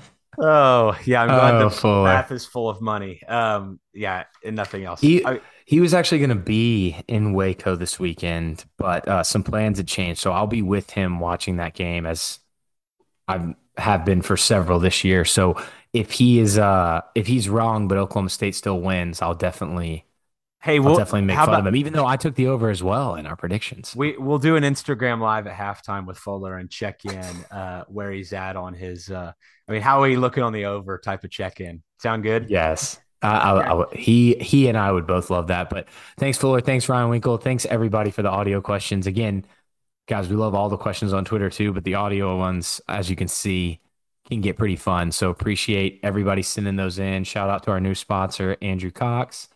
Oh 0.40 0.96
yeah, 1.04 1.22
I'm 1.22 1.28
glad 1.28 1.54
Oh, 1.54 1.68
the 1.68 1.70
Fuller. 1.74 2.04
bath 2.08 2.30
is 2.32 2.46
full 2.46 2.68
of 2.68 2.80
money. 2.80 3.22
Um, 3.24 3.80
yeah, 3.92 4.24
and 4.44 4.54
nothing 4.56 4.84
else. 4.84 5.00
He- 5.00 5.24
I- 5.24 5.40
He 5.64 5.80
was 5.80 5.92
actually 5.92 6.18
going 6.18 6.30
to 6.30 6.34
be 6.36 6.96
in 7.08 7.34
Waco 7.34 7.76
this 7.76 7.98
weekend, 8.00 8.64
but 8.78 9.06
uh, 9.06 9.22
some 9.22 9.42
plans 9.42 9.76
had 9.78 9.86
changed. 9.88 10.20
So 10.20 10.32
I'll 10.32 10.46
be 10.46 10.62
with 10.62 10.90
him 10.90 11.20
watching 11.20 11.56
that 11.56 11.74
game 11.74 12.06
as 12.06 12.38
I 13.26 13.54
have 13.76 14.04
been 14.06 14.22
for 14.22 14.36
several 14.38 14.78
this 14.78 15.04
year. 15.04 15.26
So 15.26 15.60
if 15.92 16.12
he 16.12 16.38
is, 16.38 16.56
uh, 16.58 17.02
if 17.14 17.26
he's 17.26 17.50
wrong, 17.50 17.86
but 17.86 17.98
Oklahoma 17.98 18.30
State 18.30 18.54
still 18.54 18.80
wins, 18.80 19.20
I'll 19.20 19.34
definitely, 19.34 20.06
hey, 20.60 20.76
I'll 20.76 20.84
we'll 20.84 20.96
definitely 20.96 21.22
make 21.22 21.36
fun 21.36 21.48
about 21.48 21.60
of 21.60 21.66
him. 21.66 21.76
Even 21.76 21.92
though 21.92 22.06
I 22.06 22.16
took 22.16 22.34
the 22.34 22.48
over 22.48 22.70
as 22.70 22.82
well 22.82 23.14
in 23.14 23.26
our 23.26 23.36
predictions. 23.36 23.94
we 23.96 24.16
we'll 24.16 24.38
do 24.38 24.56
an 24.56 24.64
Instagram 24.64 25.20
live 25.20 25.46
at 25.46 25.56
halftime 25.56 26.06
with 26.06 26.18
Fuller 26.18 26.56
and 26.56 26.70
check 26.70 27.04
in 27.04 27.24
uh, 27.50 27.84
where 27.88 28.10
he's 28.10 28.32
at 28.32 28.56
on 28.56 28.74
his. 28.74 29.10
Uh, 29.10 29.32
I 29.68 29.72
mean, 29.72 29.82
how 29.82 30.02
are 30.02 30.08
you 30.08 30.20
looking 30.20 30.42
on 30.42 30.52
the 30.52 30.64
over 30.66 30.98
type 30.98 31.24
of 31.24 31.30
check 31.30 31.60
in? 31.60 31.82
Sound 31.98 32.22
good? 32.22 32.48
Yes. 32.48 32.98
I, 33.20 33.28
I, 33.28 33.82
I, 33.82 33.84
he 33.94 34.34
he 34.36 34.68
and 34.68 34.78
I 34.78 34.92
would 34.92 35.06
both 35.06 35.30
love 35.30 35.48
that. 35.48 35.70
But 35.70 35.88
thanks, 36.18 36.38
Fuller. 36.38 36.60
Thanks, 36.60 36.88
Ryan 36.88 37.10
Winkle. 37.10 37.36
Thanks, 37.36 37.66
everybody, 37.66 38.10
for 38.10 38.22
the 38.22 38.30
audio 38.30 38.60
questions. 38.60 39.06
Again, 39.06 39.44
guys, 40.06 40.28
we 40.28 40.36
love 40.36 40.54
all 40.54 40.68
the 40.68 40.76
questions 40.76 41.12
on 41.12 41.24
Twitter 41.24 41.50
too, 41.50 41.72
but 41.72 41.84
the 41.84 41.94
audio 41.94 42.36
ones, 42.38 42.80
as 42.88 43.10
you 43.10 43.16
can 43.16 43.28
see, 43.28 43.80
can 44.28 44.40
get 44.40 44.56
pretty 44.56 44.76
fun. 44.76 45.10
So 45.10 45.30
appreciate 45.30 46.00
everybody 46.02 46.42
sending 46.42 46.76
those 46.76 46.98
in. 46.98 47.24
Shout 47.24 47.50
out 47.50 47.64
to 47.64 47.70
our 47.72 47.80
new 47.80 47.94
sponsor, 47.94 48.56
Andrew 48.62 48.90
Cox. 48.90 49.48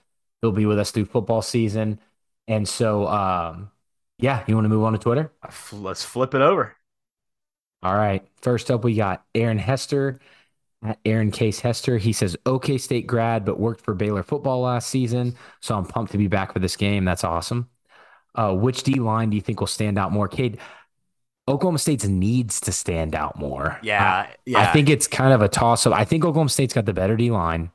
He'll 0.42 0.52
be 0.52 0.66
with 0.66 0.78
us 0.78 0.90
through 0.90 1.06
football 1.06 1.40
season. 1.40 2.00
And 2.48 2.68
so, 2.68 3.06
um, 3.06 3.70
yeah, 4.18 4.44
you 4.46 4.54
want 4.54 4.64
to 4.64 4.68
move 4.68 4.84
on 4.84 4.92
to 4.92 4.98
Twitter? 4.98 5.32
Let's 5.72 6.04
flip 6.04 6.34
it 6.34 6.42
over. 6.42 6.76
All 7.82 7.94
right. 7.94 8.26
First 8.40 8.70
up, 8.70 8.84
we 8.84 8.94
got 8.94 9.24
Aaron 9.34 9.58
Hester 9.58 10.20
at 10.84 10.98
Aaron 11.04 11.30
Case 11.30 11.60
Hester. 11.60 11.96
He 11.96 12.12
says, 12.12 12.36
OK 12.44 12.78
State 12.78 13.06
grad, 13.06 13.44
but 13.44 13.58
worked 13.58 13.84
for 13.84 13.94
Baylor 13.94 14.22
football 14.22 14.62
last 14.62 14.90
season. 14.90 15.36
So 15.60 15.76
I'm 15.76 15.86
pumped 15.86 16.12
to 16.12 16.18
be 16.18 16.28
back 16.28 16.52
for 16.52 16.58
this 16.58 16.76
game. 16.76 17.04
That's 17.04 17.24
awesome. 17.24 17.68
Uh, 18.34 18.54
which 18.54 18.82
D 18.82 18.94
line 18.94 19.30
do 19.30 19.36
you 19.36 19.42
think 19.42 19.60
will 19.60 19.66
stand 19.66 19.98
out 19.98 20.10
more? 20.10 20.26
Cade, 20.26 20.58
Oklahoma 21.46 21.78
State's 21.78 22.06
needs 22.06 22.60
to 22.62 22.72
stand 22.72 23.14
out 23.14 23.38
more. 23.38 23.78
Yeah, 23.82 24.04
I, 24.04 24.34
yeah. 24.46 24.60
I 24.60 24.72
think 24.72 24.88
it's 24.88 25.06
kind 25.06 25.32
of 25.32 25.42
a 25.42 25.48
toss 25.48 25.86
up. 25.86 25.92
I 25.92 26.04
think 26.04 26.24
Oklahoma 26.24 26.48
State's 26.50 26.72
got 26.72 26.86
the 26.86 26.94
better 26.94 27.16
D 27.16 27.30
line 27.30 27.70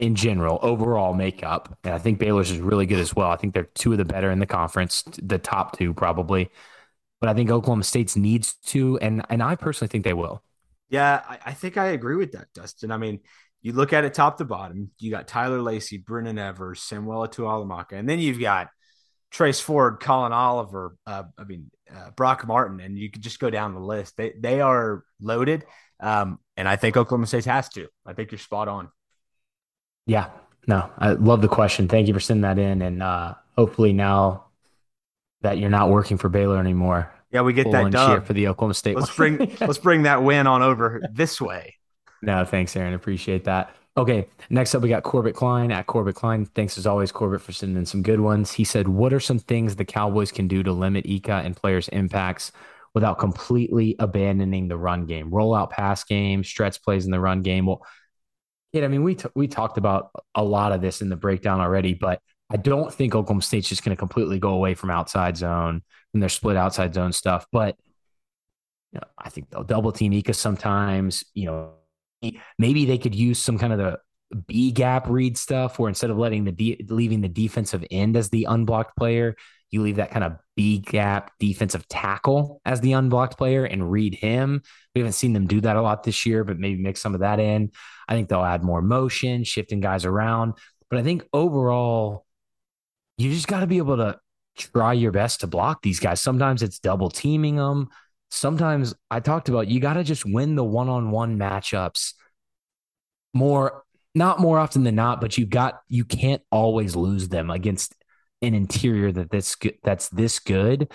in 0.00 0.14
general, 0.14 0.58
overall 0.62 1.14
makeup. 1.14 1.78
And 1.84 1.94
I 1.94 1.98
think 1.98 2.18
Baylor's 2.18 2.50
is 2.50 2.58
really 2.58 2.86
good 2.86 2.98
as 2.98 3.14
well. 3.14 3.30
I 3.30 3.36
think 3.36 3.54
they're 3.54 3.68
two 3.74 3.92
of 3.92 3.98
the 3.98 4.04
better 4.04 4.30
in 4.30 4.38
the 4.38 4.46
conference, 4.46 5.02
the 5.22 5.38
top 5.38 5.78
two 5.78 5.94
probably. 5.94 6.50
But 7.20 7.28
I 7.28 7.34
think 7.34 7.50
Oklahoma 7.50 7.84
State's 7.84 8.16
needs 8.16 8.54
to, 8.66 8.98
and 8.98 9.24
and 9.28 9.42
I 9.42 9.54
personally 9.54 9.88
think 9.88 10.04
they 10.04 10.14
will. 10.14 10.42
Yeah, 10.88 11.22
I, 11.28 11.38
I 11.46 11.52
think 11.52 11.76
I 11.76 11.88
agree 11.88 12.16
with 12.16 12.32
that, 12.32 12.48
Dustin. 12.54 12.90
I 12.90 12.96
mean, 12.96 13.20
you 13.62 13.72
look 13.72 13.92
at 13.92 14.04
it 14.04 14.14
top 14.14 14.38
to 14.38 14.44
bottom. 14.46 14.90
You 14.98 15.10
got 15.10 15.28
Tyler 15.28 15.60
Lacey, 15.60 15.98
Brendon 15.98 16.38
Evers, 16.38 16.82
Samuel 16.82 17.28
Tualamaka, 17.28 17.92
and 17.92 18.08
then 18.08 18.18
you've 18.18 18.40
got 18.40 18.68
Trace 19.30 19.60
Ford, 19.60 20.00
Collin 20.00 20.32
Oliver. 20.32 20.96
Uh, 21.06 21.24
I 21.38 21.44
mean, 21.44 21.70
uh, 21.94 22.10
Brock 22.16 22.46
Martin, 22.46 22.80
and 22.80 22.98
you 22.98 23.10
could 23.10 23.22
just 23.22 23.38
go 23.38 23.50
down 23.50 23.74
the 23.74 23.80
list. 23.80 24.16
They 24.16 24.32
they 24.38 24.62
are 24.62 25.04
loaded, 25.20 25.66
um, 26.00 26.38
and 26.56 26.66
I 26.66 26.76
think 26.76 26.96
Oklahoma 26.96 27.26
State 27.26 27.44
has 27.44 27.68
to. 27.70 27.88
I 28.06 28.14
think 28.14 28.32
you're 28.32 28.38
spot 28.38 28.68
on. 28.68 28.88
Yeah, 30.10 30.26
no, 30.66 30.90
I 30.98 31.12
love 31.12 31.40
the 31.40 31.46
question. 31.46 31.86
Thank 31.86 32.08
you 32.08 32.14
for 32.14 32.18
sending 32.18 32.42
that 32.42 32.58
in, 32.58 32.82
and 32.82 33.00
uh, 33.00 33.34
hopefully 33.56 33.92
now 33.92 34.46
that 35.42 35.58
you're 35.58 35.70
not 35.70 35.88
working 35.88 36.18
for 36.18 36.28
Baylor 36.28 36.58
anymore, 36.58 37.12
Yeah, 37.30 37.42
we 37.42 37.52
get 37.52 37.70
that 37.70 37.92
dub. 37.92 38.26
for 38.26 38.32
the 38.32 38.48
Oklahoma 38.48 38.74
State. 38.74 38.96
Let's 38.96 39.16
one. 39.16 39.36
bring 39.36 39.56
let's 39.60 39.78
bring 39.78 40.02
that 40.02 40.24
win 40.24 40.48
on 40.48 40.62
over 40.62 41.00
this 41.12 41.40
way. 41.40 41.76
No, 42.22 42.44
thanks, 42.44 42.74
Aaron. 42.74 42.92
Appreciate 42.92 43.44
that. 43.44 43.72
Okay, 43.96 44.26
next 44.50 44.74
up 44.74 44.82
we 44.82 44.88
got 44.88 45.04
Corbett 45.04 45.36
Klein 45.36 45.70
at 45.70 45.86
Corbett 45.86 46.16
Klein. 46.16 46.44
Thanks 46.44 46.76
as 46.76 46.88
always, 46.88 47.12
Corbett, 47.12 47.40
for 47.40 47.52
sending 47.52 47.78
in 47.78 47.86
some 47.86 48.02
good 48.02 48.18
ones. 48.20 48.50
He 48.50 48.64
said, 48.64 48.88
"What 48.88 49.12
are 49.12 49.20
some 49.20 49.38
things 49.38 49.76
the 49.76 49.84
Cowboys 49.84 50.32
can 50.32 50.48
do 50.48 50.64
to 50.64 50.72
limit 50.72 51.06
Ika 51.06 51.34
and 51.44 51.56
Player's 51.56 51.86
impacts 51.88 52.50
without 52.94 53.20
completely 53.20 53.94
abandoning 54.00 54.66
the 54.66 54.76
run 54.76 55.06
game? 55.06 55.30
Roll 55.30 55.54
out 55.54 55.70
pass 55.70 56.02
game, 56.02 56.42
stretch 56.42 56.82
plays 56.82 57.04
in 57.04 57.12
the 57.12 57.20
run 57.20 57.42
game. 57.42 57.66
Well, 57.66 57.86
Yeah, 58.72 58.84
I 58.84 58.88
mean, 58.88 59.02
we 59.02 59.16
t- 59.16 59.28
we 59.34 59.48
talked 59.48 59.78
about 59.78 60.10
a 60.34 60.44
lot 60.44 60.72
of 60.72 60.80
this 60.80 61.02
in 61.02 61.08
the 61.08 61.16
breakdown 61.16 61.60
already, 61.60 61.94
but 61.94 62.20
I 62.50 62.56
don't 62.56 62.92
think 62.92 63.14
Oklahoma 63.14 63.42
State's 63.42 63.68
just 63.68 63.84
going 63.84 63.96
to 63.96 63.98
completely 63.98 64.38
go 64.38 64.50
away 64.50 64.74
from 64.74 64.90
outside 64.90 65.36
zone 65.36 65.82
and 66.14 66.22
their 66.22 66.28
split 66.28 66.56
outside 66.56 66.94
zone 66.94 67.12
stuff. 67.12 67.46
But 67.50 67.76
you 68.92 69.00
know, 69.00 69.06
I 69.18 69.28
think 69.28 69.50
they'll 69.50 69.64
double 69.64 69.92
team 69.92 70.12
Ika 70.12 70.34
sometimes. 70.34 71.24
You 71.34 71.46
know, 71.46 72.32
maybe 72.58 72.84
they 72.84 72.98
could 72.98 73.14
use 73.14 73.38
some 73.38 73.58
kind 73.58 73.72
of 73.72 73.78
the 73.78 73.98
B 74.46 74.70
gap 74.70 75.08
read 75.08 75.36
stuff 75.36 75.78
where 75.78 75.88
instead 75.88 76.10
of 76.10 76.18
letting 76.18 76.44
the 76.44 76.52
de- 76.52 76.84
leaving 76.88 77.20
the 77.20 77.28
defensive 77.28 77.84
end 77.90 78.16
as 78.16 78.30
the 78.30 78.44
unblocked 78.44 78.96
player, 78.96 79.34
you 79.70 79.82
leave 79.82 79.96
that 79.96 80.10
kind 80.10 80.24
of 80.24 80.36
B 80.56 80.78
gap 80.78 81.32
defensive 81.38 81.86
tackle 81.88 82.60
as 82.64 82.80
the 82.80 82.92
unblocked 82.92 83.38
player 83.38 83.64
and 83.64 83.90
read 83.90 84.14
him. 84.14 84.62
We 84.94 85.00
haven't 85.00 85.12
seen 85.12 85.32
them 85.32 85.46
do 85.46 85.60
that 85.60 85.76
a 85.76 85.82
lot 85.82 86.02
this 86.02 86.26
year, 86.26 86.44
but 86.44 86.58
maybe 86.58 86.82
mix 86.82 87.00
some 87.00 87.14
of 87.14 87.20
that 87.20 87.38
in. 87.38 87.70
I 88.08 88.14
think 88.14 88.28
they'll 88.28 88.42
add 88.42 88.64
more 88.64 88.82
motion, 88.82 89.44
shifting 89.44 89.80
guys 89.80 90.04
around. 90.04 90.54
But 90.88 90.98
I 90.98 91.02
think 91.02 91.24
overall, 91.32 92.26
you 93.16 93.32
just 93.32 93.46
got 93.46 93.60
to 93.60 93.66
be 93.66 93.78
able 93.78 93.98
to 93.98 94.18
try 94.58 94.92
your 94.92 95.12
best 95.12 95.40
to 95.40 95.46
block 95.46 95.82
these 95.82 96.00
guys. 96.00 96.20
Sometimes 96.20 96.62
it's 96.62 96.80
double 96.80 97.08
teaming 97.08 97.56
them. 97.56 97.88
Sometimes 98.30 98.94
I 99.10 99.20
talked 99.20 99.48
about 99.48 99.68
you 99.68 99.80
got 99.80 99.94
to 99.94 100.04
just 100.04 100.24
win 100.24 100.56
the 100.56 100.64
one 100.64 100.88
on 100.88 101.10
one 101.10 101.38
matchups 101.38 102.14
more, 103.32 103.84
not 104.14 104.40
more 104.40 104.58
often 104.58 104.82
than 104.82 104.96
not, 104.96 105.20
but 105.20 105.38
you 105.38 105.46
got, 105.46 105.80
you 105.88 106.04
can't 106.04 106.42
always 106.50 106.96
lose 106.96 107.28
them 107.28 107.50
against 107.50 107.94
an 108.42 108.54
interior 108.54 109.12
that 109.12 109.30
that's 109.30 109.56
that's 109.82 110.08
this 110.08 110.38
good. 110.38 110.90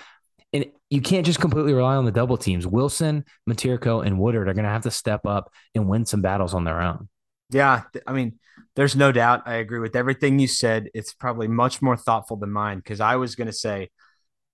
And 0.53 0.65
you 0.89 1.01
can't 1.01 1.25
just 1.25 1.41
completely 1.41 1.73
rely 1.73 1.95
on 1.95 2.05
the 2.05 2.11
double 2.11 2.37
teams. 2.37 2.65
Wilson, 2.65 3.25
Miterko, 3.49 4.05
and 4.05 4.19
Woodard 4.19 4.47
are 4.47 4.53
going 4.53 4.65
to 4.65 4.71
have 4.71 4.83
to 4.83 4.91
step 4.91 5.25
up 5.25 5.51
and 5.73 5.89
win 5.89 6.05
some 6.05 6.21
battles 6.21 6.53
on 6.53 6.63
their 6.63 6.81
own. 6.81 7.09
Yeah, 7.49 7.83
I 8.07 8.13
mean, 8.13 8.39
there's 8.75 8.95
no 8.95 9.11
doubt. 9.11 9.43
I 9.45 9.55
agree 9.55 9.79
with 9.79 9.95
everything 9.95 10.39
you 10.39 10.47
said. 10.47 10.89
It's 10.93 11.13
probably 11.13 11.47
much 11.47 11.81
more 11.81 11.97
thoughtful 11.97 12.37
than 12.37 12.51
mine 12.51 12.77
because 12.77 13.01
I 13.01 13.17
was 13.17 13.35
going 13.35 13.47
to 13.47 13.53
say 13.53 13.89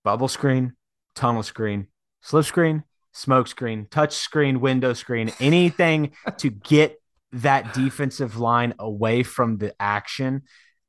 bubble 0.04 0.28
screen, 0.28 0.74
tunnel 1.14 1.42
screen, 1.42 1.88
slip 2.20 2.44
screen, 2.44 2.84
smoke 3.12 3.46
screen, 3.46 3.86
touch 3.90 4.14
screen, 4.14 4.60
window 4.60 4.92
screen, 4.92 5.32
anything 5.40 6.12
to 6.38 6.50
get 6.50 7.00
that 7.32 7.74
defensive 7.74 8.38
line 8.38 8.74
away 8.78 9.22
from 9.22 9.58
the 9.58 9.74
action. 9.80 10.42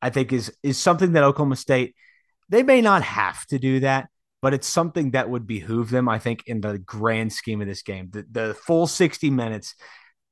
I 0.03 0.09
think 0.09 0.33
is 0.33 0.51
is 0.61 0.77
something 0.77 1.13
that 1.13 1.23
Oklahoma 1.23 1.55
State 1.55 1.95
they 2.49 2.61
may 2.61 2.81
not 2.81 3.01
have 3.03 3.45
to 3.47 3.57
do 3.57 3.79
that, 3.79 4.09
but 4.41 4.53
it's 4.53 4.67
something 4.67 5.11
that 5.11 5.29
would 5.29 5.47
behoove 5.47 5.89
them. 5.89 6.09
I 6.09 6.19
think 6.19 6.43
in 6.45 6.59
the 6.59 6.77
grand 6.77 7.31
scheme 7.31 7.61
of 7.61 7.67
this 7.67 7.81
game, 7.83 8.09
the, 8.11 8.25
the 8.29 8.53
full 8.53 8.85
60 8.85 9.29
minutes 9.29 9.75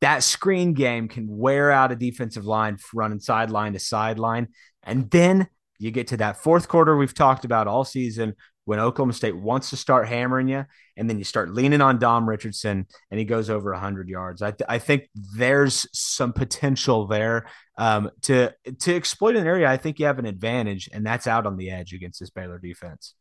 that 0.01 0.23
screen 0.23 0.73
game 0.73 1.07
can 1.07 1.25
wear 1.29 1.71
out 1.71 1.91
a 1.91 1.95
defensive 1.95 2.45
line 2.45 2.77
running 2.93 3.19
sideline 3.19 3.73
to 3.73 3.79
sideline. 3.79 4.49
And 4.83 5.09
then 5.09 5.47
you 5.79 5.91
get 5.91 6.07
to 6.07 6.17
that 6.17 6.37
fourth 6.37 6.67
quarter 6.67 6.97
we've 6.97 7.13
talked 7.13 7.45
about 7.45 7.67
all 7.67 7.85
season 7.85 8.33
when 8.65 8.79
Oklahoma 8.79 9.13
State 9.13 9.35
wants 9.35 9.71
to 9.71 9.77
start 9.77 10.07
hammering 10.07 10.47
you, 10.47 10.65
and 10.97 11.09
then 11.09 11.17
you 11.17 11.23
start 11.23 11.53
leaning 11.53 11.81
on 11.81 11.99
Dom 11.99 12.27
Richardson, 12.27 12.85
and 13.09 13.19
he 13.19 13.25
goes 13.25 13.49
over 13.49 13.71
100 13.71 14.07
yards. 14.07 14.41
I, 14.41 14.51
th- 14.51 14.67
I 14.69 14.77
think 14.77 15.09
there's 15.35 15.87
some 15.93 16.33
potential 16.33 17.07
there 17.07 17.47
um, 17.77 18.11
to 18.23 18.53
to 18.79 18.95
exploit 18.95 19.35
an 19.35 19.47
area. 19.47 19.69
I 19.69 19.77
think 19.77 19.99
you 19.99 20.05
have 20.05 20.19
an 20.19 20.25
advantage, 20.25 20.89
and 20.93 21.05
that's 21.05 21.27
out 21.27 21.45
on 21.45 21.57
the 21.57 21.71
edge 21.71 21.93
against 21.93 22.19
this 22.19 22.29
Baylor 22.29 22.59
defense. 22.59 23.15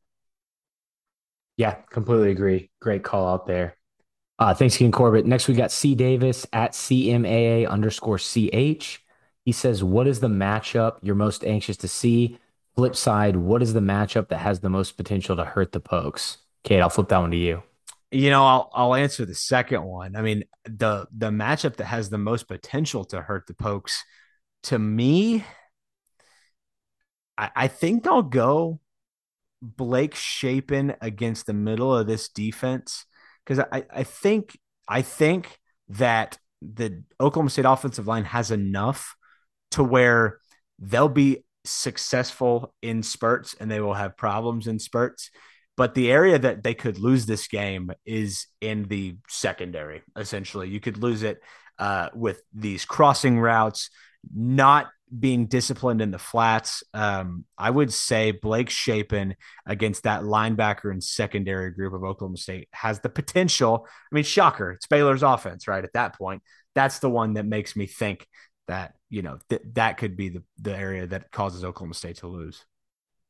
Yeah, 1.56 1.74
completely 1.90 2.30
agree. 2.30 2.70
Great 2.80 3.04
call 3.04 3.28
out 3.28 3.46
there. 3.46 3.76
Uh, 4.38 4.54
thanks 4.54 4.76
again, 4.76 4.90
Corbett. 4.90 5.26
Next, 5.26 5.48
we 5.48 5.54
got 5.54 5.70
C 5.70 5.94
Davis 5.94 6.46
at 6.52 6.72
CMAA 6.72 7.68
underscore 7.68 8.16
CH. 8.16 9.04
He 9.44 9.52
says, 9.52 9.84
What 9.84 10.06
is 10.06 10.20
the 10.20 10.28
matchup 10.28 10.98
you're 11.02 11.14
most 11.14 11.44
anxious 11.44 11.76
to 11.78 11.88
see? 11.88 12.38
Flip 12.76 12.96
side, 12.96 13.36
what 13.36 13.62
is 13.62 13.72
the 13.72 13.80
matchup 13.80 14.28
that 14.28 14.38
has 14.38 14.60
the 14.60 14.70
most 14.70 14.96
potential 14.96 15.36
to 15.36 15.44
hurt 15.44 15.72
the 15.72 15.80
pokes? 15.80 16.38
Cade, 16.64 16.80
I'll 16.80 16.90
flip 16.90 17.08
that 17.08 17.18
one 17.18 17.30
to 17.30 17.36
you. 17.36 17.62
You 18.12 18.30
know, 18.30 18.44
I'll 18.44 18.70
I'll 18.74 18.94
answer 18.94 19.24
the 19.24 19.34
second 19.34 19.84
one. 19.84 20.16
I 20.16 20.22
mean, 20.22 20.44
the 20.64 21.06
the 21.16 21.30
matchup 21.30 21.76
that 21.76 21.86
has 21.86 22.10
the 22.10 22.18
most 22.18 22.48
potential 22.48 23.04
to 23.06 23.20
hurt 23.20 23.46
the 23.46 23.54
pokes, 23.54 24.02
to 24.64 24.78
me, 24.78 25.44
I, 27.38 27.50
I 27.54 27.68
think 27.68 28.06
I'll 28.06 28.22
go 28.22 28.80
Blake 29.62 30.14
Shapen 30.14 30.94
against 31.00 31.46
the 31.46 31.52
middle 31.54 31.94
of 31.94 32.06
this 32.06 32.28
defense 32.28 33.04
because 33.44 33.64
I, 33.72 33.84
I 33.94 34.02
think 34.04 34.58
I 34.88 35.02
think 35.02 35.58
that 35.90 36.38
the 36.62 37.04
Oklahoma 37.20 37.50
State 37.50 37.64
offensive 37.64 38.06
line 38.06 38.24
has 38.24 38.50
enough 38.50 39.16
to 39.72 39.84
where 39.84 40.38
they'll 40.78 41.08
be 41.08 41.44
successful 41.64 42.74
in 42.82 43.02
spurts 43.02 43.54
and 43.58 43.70
they 43.70 43.80
will 43.80 43.94
have 43.94 44.16
problems 44.16 44.66
in 44.66 44.78
spurts. 44.78 45.30
But 45.76 45.94
the 45.94 46.10
area 46.10 46.38
that 46.38 46.62
they 46.62 46.74
could 46.74 46.98
lose 46.98 47.26
this 47.26 47.48
game 47.48 47.90
is 48.04 48.46
in 48.60 48.84
the 48.84 49.16
secondary, 49.28 50.02
essentially. 50.16 50.68
You 50.68 50.80
could 50.80 50.98
lose 50.98 51.22
it 51.22 51.40
uh, 51.78 52.10
with 52.14 52.42
these 52.52 52.84
crossing 52.84 53.40
routes, 53.40 53.88
not 54.34 54.88
being 55.18 55.46
disciplined 55.46 56.00
in 56.00 56.10
the 56.10 56.18
flats. 56.18 56.82
Um, 56.94 57.44
I 57.58 57.70
would 57.70 57.92
say 57.92 58.30
Blake 58.30 58.70
Shapen 58.70 59.34
against 59.66 60.04
that 60.04 60.22
linebacker 60.22 60.90
and 60.90 61.02
secondary 61.02 61.70
group 61.70 61.94
of 61.94 62.04
Oklahoma 62.04 62.36
State 62.36 62.68
has 62.72 63.00
the 63.00 63.08
potential. 63.08 63.86
I 63.88 64.14
mean, 64.14 64.24
shocker, 64.24 64.72
it's 64.72 64.86
Baylor's 64.86 65.22
offense, 65.22 65.66
right? 65.66 65.82
At 65.82 65.94
that 65.94 66.16
point, 66.16 66.42
that's 66.74 67.00
the 67.00 67.10
one 67.10 67.34
that 67.34 67.46
makes 67.46 67.74
me 67.74 67.86
think 67.86 68.26
that 68.70 68.94
you 69.08 69.22
know 69.22 69.38
th- 69.48 69.62
that 69.74 69.98
could 69.98 70.16
be 70.16 70.28
the 70.28 70.42
the 70.58 70.76
area 70.76 71.06
that 71.06 71.30
causes 71.30 71.64
Oklahoma 71.64 71.94
State 71.94 72.16
to 72.18 72.26
lose. 72.26 72.64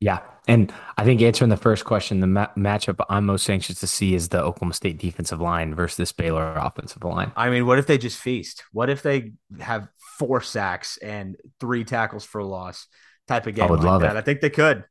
Yeah. 0.00 0.20
And 0.48 0.72
I 0.96 1.04
think 1.04 1.20
answering 1.20 1.50
the 1.50 1.58
first 1.58 1.84
question, 1.84 2.20
the 2.20 2.26
ma- 2.26 2.48
matchup 2.56 3.04
I'm 3.10 3.26
most 3.26 3.48
anxious 3.50 3.80
to 3.80 3.86
see 3.86 4.14
is 4.14 4.30
the 4.30 4.42
Oklahoma 4.42 4.72
State 4.72 4.96
defensive 4.98 5.42
line 5.42 5.74
versus 5.74 5.98
this 5.98 6.12
Baylor 6.12 6.54
offensive 6.54 7.04
line. 7.04 7.32
I 7.36 7.50
mean, 7.50 7.66
what 7.66 7.78
if 7.78 7.86
they 7.86 7.98
just 7.98 8.18
feast? 8.18 8.64
What 8.72 8.88
if 8.88 9.02
they 9.02 9.32
have 9.60 9.88
four 10.18 10.40
sacks 10.40 10.96
and 10.96 11.36
three 11.60 11.84
tackles 11.84 12.24
for 12.24 12.42
loss 12.42 12.86
type 13.28 13.46
of 13.46 13.54
game? 13.54 13.66
I 13.66 13.70
would 13.70 13.80
like 13.80 13.86
love 13.86 14.00
that? 14.00 14.16
it. 14.16 14.18
I 14.18 14.22
think 14.22 14.40
they 14.40 14.48
could. 14.48 14.84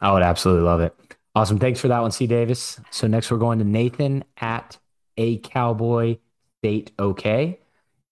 I 0.00 0.12
would 0.12 0.22
absolutely 0.22 0.64
love 0.64 0.80
it. 0.80 0.94
Awesome. 1.34 1.58
Thanks 1.58 1.80
for 1.80 1.88
that 1.88 2.00
one, 2.00 2.10
C. 2.10 2.26
Davis. 2.26 2.80
So 2.90 3.06
next 3.06 3.30
we're 3.30 3.36
going 3.36 3.58
to 3.58 3.66
Nathan 3.66 4.24
at 4.38 4.78
a 5.18 5.38
Cowboy 5.38 6.18
State 6.60 6.92
OK. 6.98 7.60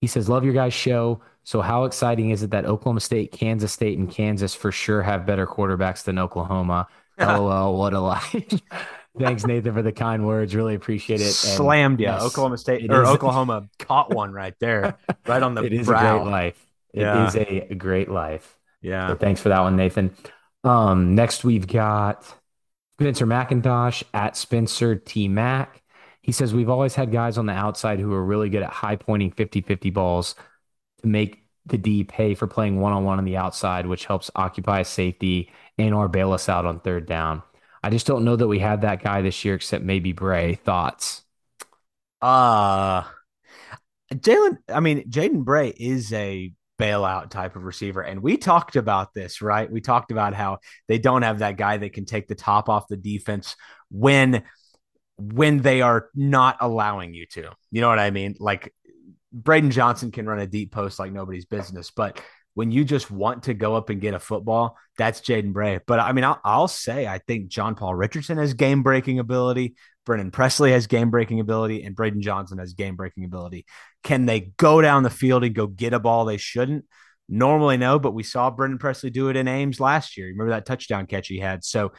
He 0.02 0.06
says, 0.06 0.28
Love 0.28 0.44
your 0.44 0.54
guys' 0.54 0.74
show. 0.74 1.22
So, 1.46 1.60
how 1.60 1.84
exciting 1.84 2.30
is 2.30 2.42
it 2.42 2.50
that 2.50 2.64
Oklahoma 2.64 2.98
State, 2.98 3.30
Kansas 3.30 3.72
State, 3.72 3.96
and 3.98 4.10
Kansas 4.10 4.52
for 4.52 4.72
sure 4.72 5.00
have 5.02 5.24
better 5.24 5.46
quarterbacks 5.46 6.02
than 6.02 6.18
Oklahoma? 6.18 6.88
LOL, 7.20 7.78
what 7.78 7.92
a 7.94 8.00
life. 8.00 8.34
Thanks, 9.18 9.46
Nathan, 9.46 9.72
for 9.72 9.80
the 9.80 9.92
kind 9.92 10.26
words. 10.26 10.56
Really 10.56 10.74
appreciate 10.74 11.20
it. 11.20 11.30
Slammed 11.32 12.00
you. 12.00 12.06
yes, 12.06 12.20
Oklahoma 12.20 12.58
State 12.58 12.90
or 12.90 13.04
is- 13.04 13.08
Oklahoma 13.08 13.68
caught 13.78 14.12
one 14.12 14.32
right 14.32 14.54
there, 14.58 14.98
right 15.26 15.40
on 15.40 15.54
the 15.54 15.62
It 15.62 15.72
is 15.72 15.86
brow. 15.86 16.16
a 16.16 16.18
great 16.18 16.30
life. 16.32 16.66
It 16.92 17.00
Yeah. 17.02 17.26
is 17.28 17.36
a, 17.36 17.74
great 17.76 18.10
life. 18.10 18.58
Yeah. 18.82 19.06
So 19.08 19.14
thanks 19.14 19.40
for 19.40 19.48
that 19.50 19.60
one, 19.60 19.76
Nathan. 19.76 20.14
Um, 20.64 21.14
next 21.14 21.44
we've 21.44 21.66
got 21.68 22.24
Spencer 23.00 23.26
McIntosh 23.26 24.02
at 24.12 24.36
Spencer 24.36 24.96
T 24.96 25.28
Mac. 25.28 25.80
He 26.22 26.32
says 26.32 26.52
we've 26.52 26.68
always 26.68 26.96
had 26.96 27.12
guys 27.12 27.38
on 27.38 27.46
the 27.46 27.52
outside 27.52 28.00
who 28.00 28.12
are 28.12 28.24
really 28.24 28.48
good 28.50 28.64
at 28.64 28.70
high 28.70 28.96
pointing 28.96 29.30
50-50 29.30 29.94
balls 29.94 30.34
to 31.02 31.06
make 31.06 31.42
the 31.66 31.78
D 31.78 32.04
pay 32.04 32.34
for 32.34 32.46
playing 32.46 32.80
one-on-one 32.80 33.18
on 33.18 33.24
the 33.24 33.36
outside, 33.36 33.86
which 33.86 34.04
helps 34.04 34.30
occupy 34.36 34.82
safety 34.82 35.50
and 35.78 35.94
or 35.94 36.08
bail 36.08 36.32
us 36.32 36.48
out 36.48 36.64
on 36.64 36.80
third 36.80 37.06
down. 37.06 37.42
I 37.82 37.90
just 37.90 38.06
don't 38.06 38.24
know 38.24 38.36
that 38.36 38.48
we 38.48 38.58
had 38.58 38.82
that 38.82 39.02
guy 39.02 39.22
this 39.22 39.44
year, 39.44 39.54
except 39.54 39.84
maybe 39.84 40.12
Bray. 40.12 40.54
Thoughts? 40.54 41.22
Uh 42.22 43.04
Jalen, 44.12 44.58
I 44.72 44.80
mean, 44.80 45.10
Jaden 45.10 45.44
Bray 45.44 45.68
is 45.68 46.12
a 46.12 46.52
bailout 46.78 47.30
type 47.30 47.56
of 47.56 47.64
receiver. 47.64 48.02
And 48.02 48.22
we 48.22 48.36
talked 48.36 48.76
about 48.76 49.14
this, 49.14 49.42
right? 49.42 49.70
We 49.70 49.80
talked 49.80 50.10
about 50.10 50.34
how 50.34 50.58
they 50.88 50.98
don't 50.98 51.22
have 51.22 51.40
that 51.40 51.56
guy 51.56 51.76
that 51.78 51.92
can 51.92 52.04
take 52.04 52.28
the 52.28 52.34
top 52.34 52.68
off 52.68 52.88
the 52.88 52.96
defense 52.96 53.56
when 53.90 54.44
when 55.18 55.62
they 55.62 55.80
are 55.80 56.10
not 56.14 56.58
allowing 56.60 57.14
you 57.14 57.26
to. 57.26 57.50
You 57.70 57.80
know 57.80 57.88
what 57.88 57.98
I 57.98 58.10
mean? 58.10 58.36
Like 58.38 58.74
Braydon 59.36 59.70
Johnson 59.70 60.10
can 60.10 60.26
run 60.26 60.38
a 60.38 60.46
deep 60.46 60.72
post 60.72 60.98
like 60.98 61.12
nobody's 61.12 61.44
business, 61.44 61.90
but 61.90 62.20
when 62.54 62.70
you 62.70 62.84
just 62.86 63.10
want 63.10 63.42
to 63.44 63.54
go 63.54 63.74
up 63.74 63.90
and 63.90 64.00
get 64.00 64.14
a 64.14 64.18
football, 64.18 64.78
that's 64.96 65.20
Jaden 65.20 65.52
Bray. 65.52 65.78
But 65.86 66.00
I 66.00 66.12
mean, 66.12 66.24
I'll, 66.24 66.40
I'll 66.42 66.68
say 66.68 67.06
I 67.06 67.18
think 67.18 67.48
John 67.48 67.74
Paul 67.74 67.94
Richardson 67.94 68.38
has 68.38 68.54
game 68.54 68.82
breaking 68.82 69.18
ability. 69.18 69.74
Brennan 70.06 70.30
Presley 70.30 70.72
has 70.72 70.86
game 70.86 71.10
breaking 71.10 71.40
ability, 71.40 71.82
and 71.82 71.94
Braydon 71.94 72.22
Johnson 72.22 72.56
has 72.58 72.72
game 72.72 72.96
breaking 72.96 73.24
ability. 73.24 73.66
Can 74.02 74.24
they 74.24 74.52
go 74.56 74.80
down 74.80 75.02
the 75.02 75.10
field 75.10 75.44
and 75.44 75.54
go 75.54 75.66
get 75.66 75.92
a 75.92 76.00
ball 76.00 76.24
they 76.24 76.38
shouldn't? 76.38 76.86
Normally, 77.28 77.76
no, 77.76 77.98
but 77.98 78.14
we 78.14 78.22
saw 78.22 78.50
Brennan 78.50 78.78
Presley 78.78 79.10
do 79.10 79.28
it 79.28 79.36
in 79.36 79.48
Ames 79.48 79.78
last 79.78 80.16
year. 80.16 80.28
Remember 80.28 80.50
that 80.50 80.64
touchdown 80.64 81.06
catch 81.06 81.28
he 81.28 81.38
had? 81.38 81.62
So 81.62 81.92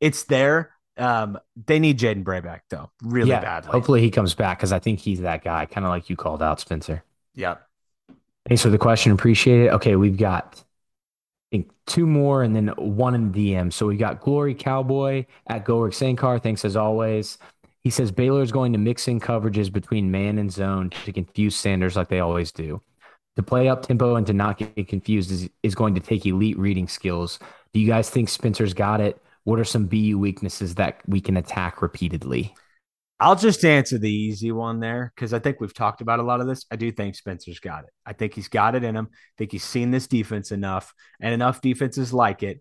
it's 0.00 0.24
there. 0.24 0.73
Um, 0.96 1.38
they 1.66 1.78
need 1.78 1.98
Jaden 1.98 2.22
Bray 2.22 2.40
back 2.40 2.64
though, 2.70 2.90
really 3.02 3.30
yeah, 3.30 3.40
badly. 3.40 3.72
hopefully 3.72 4.00
he 4.00 4.10
comes 4.10 4.34
back 4.34 4.58
because 4.58 4.72
I 4.72 4.78
think 4.78 5.00
he's 5.00 5.20
that 5.20 5.42
guy, 5.42 5.66
kind 5.66 5.84
of 5.84 5.90
like 5.90 6.08
you 6.08 6.16
called 6.16 6.42
out, 6.42 6.60
Spencer. 6.60 7.02
Yep. 7.34 7.66
Thanks 8.46 8.62
for 8.62 8.70
the 8.70 8.78
question. 8.78 9.10
Appreciate 9.12 9.66
it. 9.66 9.72
Okay, 9.72 9.96
we've 9.96 10.16
got 10.16 10.62
I 11.52 11.56
think 11.56 11.70
two 11.86 12.06
more 12.06 12.42
and 12.42 12.54
then 12.54 12.68
one 12.76 13.14
in 13.14 13.32
the 13.32 13.54
DM. 13.54 13.72
So 13.72 13.86
we 13.86 13.96
got 13.96 14.20
Glory 14.20 14.54
Cowboy 14.54 15.26
at 15.48 15.64
Go 15.64 15.80
Rick 15.80 15.94
Sankar. 15.94 16.42
Thanks 16.42 16.64
as 16.64 16.76
always. 16.76 17.38
He 17.82 17.90
says 17.90 18.10
Baylor 18.10 18.42
is 18.42 18.52
going 18.52 18.72
to 18.72 18.78
mix 18.78 19.08
in 19.08 19.20
coverages 19.20 19.72
between 19.72 20.10
man 20.10 20.38
and 20.38 20.50
zone 20.50 20.90
to 21.04 21.12
confuse 21.12 21.54
Sanders 21.54 21.96
like 21.96 22.08
they 22.08 22.20
always 22.20 22.50
do. 22.50 22.80
To 23.36 23.42
play 23.42 23.68
up 23.68 23.82
tempo 23.82 24.14
and 24.14 24.26
to 24.26 24.32
not 24.32 24.58
get 24.58 24.88
confused 24.88 25.30
is, 25.30 25.50
is 25.62 25.74
going 25.74 25.94
to 25.94 26.00
take 26.00 26.24
elite 26.24 26.58
reading 26.58 26.88
skills. 26.88 27.38
Do 27.72 27.80
you 27.80 27.86
guys 27.86 28.08
think 28.08 28.28
Spencer's 28.28 28.72
got 28.74 29.00
it? 29.00 29.20
What 29.44 29.58
are 29.58 29.64
some 29.64 29.86
BU 29.86 30.18
weaknesses 30.18 30.76
that 30.76 31.00
we 31.06 31.20
can 31.20 31.36
attack 31.36 31.82
repeatedly? 31.82 32.54
I'll 33.20 33.36
just 33.36 33.64
answer 33.64 33.96
the 33.96 34.10
easy 34.10 34.50
one 34.50 34.80
there 34.80 35.12
because 35.14 35.32
I 35.32 35.38
think 35.38 35.60
we've 35.60 35.72
talked 35.72 36.00
about 36.00 36.18
a 36.18 36.24
lot 36.24 36.40
of 36.40 36.46
this. 36.46 36.66
I 36.70 36.76
do 36.76 36.90
think 36.90 37.14
Spencer's 37.14 37.60
got 37.60 37.84
it. 37.84 37.90
I 38.04 38.12
think 38.12 38.34
he's 38.34 38.48
got 38.48 38.74
it 38.74 38.82
in 38.82 38.96
him. 38.96 39.08
I 39.12 39.34
think 39.38 39.52
he's 39.52 39.62
seen 39.62 39.90
this 39.90 40.06
defense 40.06 40.50
enough 40.50 40.92
and 41.20 41.32
enough 41.32 41.60
defenses 41.60 42.12
like 42.12 42.42
it. 42.42 42.60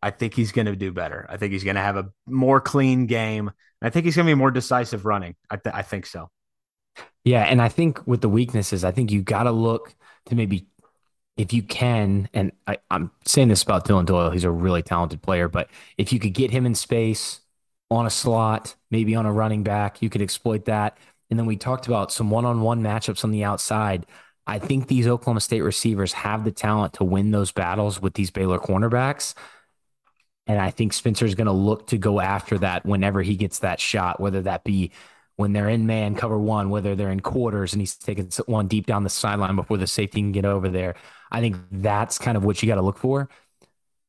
I 0.00 0.10
think 0.10 0.34
he's 0.34 0.52
going 0.52 0.66
to 0.66 0.76
do 0.76 0.92
better. 0.92 1.26
I 1.28 1.36
think 1.36 1.52
he's 1.52 1.64
going 1.64 1.76
to 1.76 1.82
have 1.82 1.96
a 1.96 2.10
more 2.26 2.60
clean 2.60 3.06
game. 3.06 3.50
I 3.82 3.90
think 3.90 4.04
he's 4.04 4.16
going 4.16 4.26
to 4.26 4.30
be 4.30 4.38
more 4.38 4.52
decisive 4.52 5.04
running. 5.04 5.34
I, 5.50 5.56
th- 5.56 5.74
I 5.74 5.82
think 5.82 6.06
so. 6.06 6.30
Yeah. 7.24 7.42
And 7.42 7.60
I 7.60 7.68
think 7.68 8.06
with 8.06 8.20
the 8.20 8.28
weaknesses, 8.28 8.84
I 8.84 8.92
think 8.92 9.10
you 9.10 9.22
got 9.22 9.44
to 9.44 9.52
look 9.52 9.94
to 10.26 10.34
maybe 10.34 10.68
if 11.36 11.52
you 11.52 11.62
can, 11.62 12.28
and 12.34 12.52
I, 12.66 12.78
I'm 12.90 13.10
saying 13.26 13.48
this 13.48 13.62
about 13.62 13.84
Dillon 13.84 14.04
Doyle, 14.04 14.30
he's 14.30 14.44
a 14.44 14.50
really 14.50 14.82
talented 14.82 15.22
player, 15.22 15.48
but 15.48 15.70
if 15.96 16.12
you 16.12 16.18
could 16.18 16.34
get 16.34 16.50
him 16.50 16.66
in 16.66 16.74
space, 16.74 17.40
on 17.92 18.06
a 18.06 18.10
slot, 18.10 18.74
maybe 18.90 19.14
on 19.14 19.26
a 19.26 19.32
running 19.32 19.62
back. 19.62 20.02
You 20.02 20.08
could 20.08 20.22
exploit 20.22 20.64
that. 20.64 20.96
And 21.30 21.38
then 21.38 21.46
we 21.46 21.56
talked 21.56 21.86
about 21.86 22.12
some 22.12 22.30
one 22.30 22.44
on 22.44 22.62
one 22.62 22.82
matchups 22.82 23.24
on 23.24 23.30
the 23.30 23.44
outside. 23.44 24.06
I 24.46 24.58
think 24.58 24.88
these 24.88 25.06
Oklahoma 25.06 25.40
State 25.40 25.60
receivers 25.60 26.12
have 26.14 26.44
the 26.44 26.50
talent 26.50 26.94
to 26.94 27.04
win 27.04 27.30
those 27.30 27.52
battles 27.52 28.00
with 28.00 28.14
these 28.14 28.30
Baylor 28.30 28.58
cornerbacks. 28.58 29.34
And 30.46 30.58
I 30.58 30.70
think 30.70 30.92
Spencer's 30.92 31.34
going 31.34 31.46
to 31.46 31.52
look 31.52 31.86
to 31.88 31.98
go 31.98 32.20
after 32.20 32.58
that 32.58 32.84
whenever 32.84 33.22
he 33.22 33.36
gets 33.36 33.60
that 33.60 33.78
shot, 33.78 34.18
whether 34.20 34.42
that 34.42 34.64
be 34.64 34.90
when 35.36 35.52
they're 35.52 35.68
in 35.68 35.86
man 35.86 36.14
cover 36.14 36.38
one, 36.38 36.70
whether 36.70 36.94
they're 36.94 37.10
in 37.10 37.20
quarters 37.20 37.72
and 37.72 37.80
he's 37.80 37.94
taking 37.94 38.30
one 38.46 38.66
deep 38.66 38.86
down 38.86 39.04
the 39.04 39.10
sideline 39.10 39.56
before 39.56 39.78
the 39.78 39.86
safety 39.86 40.20
can 40.20 40.32
get 40.32 40.44
over 40.44 40.68
there. 40.68 40.94
I 41.32 41.40
think 41.40 41.56
that's 41.72 42.18
kind 42.18 42.36
of 42.36 42.44
what 42.44 42.62
you 42.62 42.68
got 42.68 42.76
to 42.76 42.82
look 42.82 42.98
for 42.98 43.28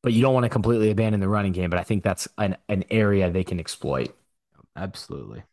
but 0.04 0.12
you 0.12 0.22
don't 0.22 0.34
want 0.34 0.44
to 0.44 0.50
completely 0.50 0.92
abandon 0.92 1.22
the 1.22 1.30
running 1.30 1.54
game. 1.54 1.70
But 1.70 1.80
I 1.80 1.84
think 1.84 2.04
that's 2.04 2.28
an, 2.38 2.58
an 2.70 2.84
area 2.92 3.32
they 3.32 3.44
can 3.44 3.60
exploit. 3.60 4.14
Absolutely. 4.76 5.44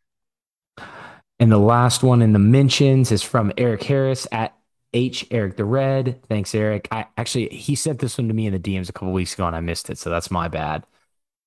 And 1.39 1.51
the 1.51 1.59
last 1.59 2.03
one 2.03 2.21
in 2.21 2.33
the 2.35 2.39
mentions 2.39 3.13
is 3.13 3.23
from 3.23 3.53
Eric 3.57 3.85
Harris 3.85 4.27
at 4.31 4.55
H 4.93 5.27
Eric 5.31 5.57
the 5.57 5.65
Red. 5.65 6.21
Thanks, 6.29 6.55
Eric. 6.55 6.89
I 6.91 7.07
actually 7.17 7.49
he 7.49 7.77
sent 7.77 8.01
this 8.01 8.19
one 8.19 8.29
to 8.29 8.35
me 8.35 8.47
in 8.47 8.53
the 8.53 8.59
DMs 8.59 8.89
a 8.91 8.93
couple 8.93 9.13
weeks 9.13 9.35
ago 9.35 9.47
and 9.47 9.55
I 9.57 9.61
missed 9.61 9.89
it, 9.89 9.99
so 9.99 10.11
that's 10.11 10.31
my 10.31 10.49
bad. 10.49 10.85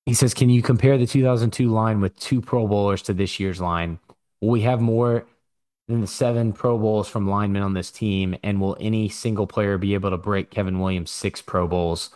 He 0.06 0.14
says, 0.14 0.34
"Can 0.34 0.50
you 0.50 0.62
compare 0.62 0.98
the 0.98 1.06
2002 1.06 1.68
line 1.68 2.00
with 2.00 2.16
two 2.18 2.40
Pro 2.40 2.66
Bowlers 2.66 3.02
to 3.02 3.14
this 3.14 3.38
year's 3.38 3.60
line? 3.60 3.98
Will 4.40 4.50
we 4.50 4.62
have 4.62 4.80
more 4.80 5.26
than 5.88 6.00
the 6.00 6.06
seven 6.06 6.52
Pro 6.52 6.78
Bowls 6.78 7.08
from 7.08 7.28
linemen 7.28 7.62
on 7.62 7.74
this 7.74 7.90
team? 7.90 8.36
And 8.42 8.60
will 8.60 8.76
any 8.80 9.08
single 9.08 9.46
player 9.46 9.78
be 9.78 9.94
able 9.94 10.10
to 10.10 10.18
break 10.18 10.50
Kevin 10.50 10.80
Williams' 10.80 11.10
six 11.10 11.42
Pro 11.42 11.66
Bowls?" 11.66 12.10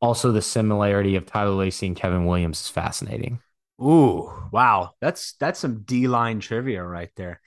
Also, 0.00 0.32
the 0.32 0.42
similarity 0.42 1.16
of 1.16 1.26
Tyler 1.26 1.54
Lacey 1.54 1.86
and 1.86 1.96
Kevin 1.96 2.26
Williams 2.26 2.60
is 2.60 2.68
fascinating. 2.68 3.40
Ooh, 3.80 4.30
wow. 4.52 4.90
That's 5.00 5.34
that's 5.34 5.58
some 5.60 5.82
D 5.82 6.06
line 6.08 6.40
trivia 6.40 6.82
right 6.84 7.10
there. 7.16 7.40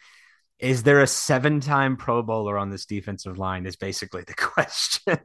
Is 0.59 0.81
there 0.83 1.01
a 1.01 1.07
seven 1.07 1.59
time 1.59 1.97
Pro 1.97 2.23
Bowler 2.23 2.57
on 2.57 2.71
this 2.71 2.85
defensive 2.85 3.37
line? 3.37 3.65
Is 3.65 3.75
basically 3.75 4.23
the 4.23 4.33
question. 4.37 5.19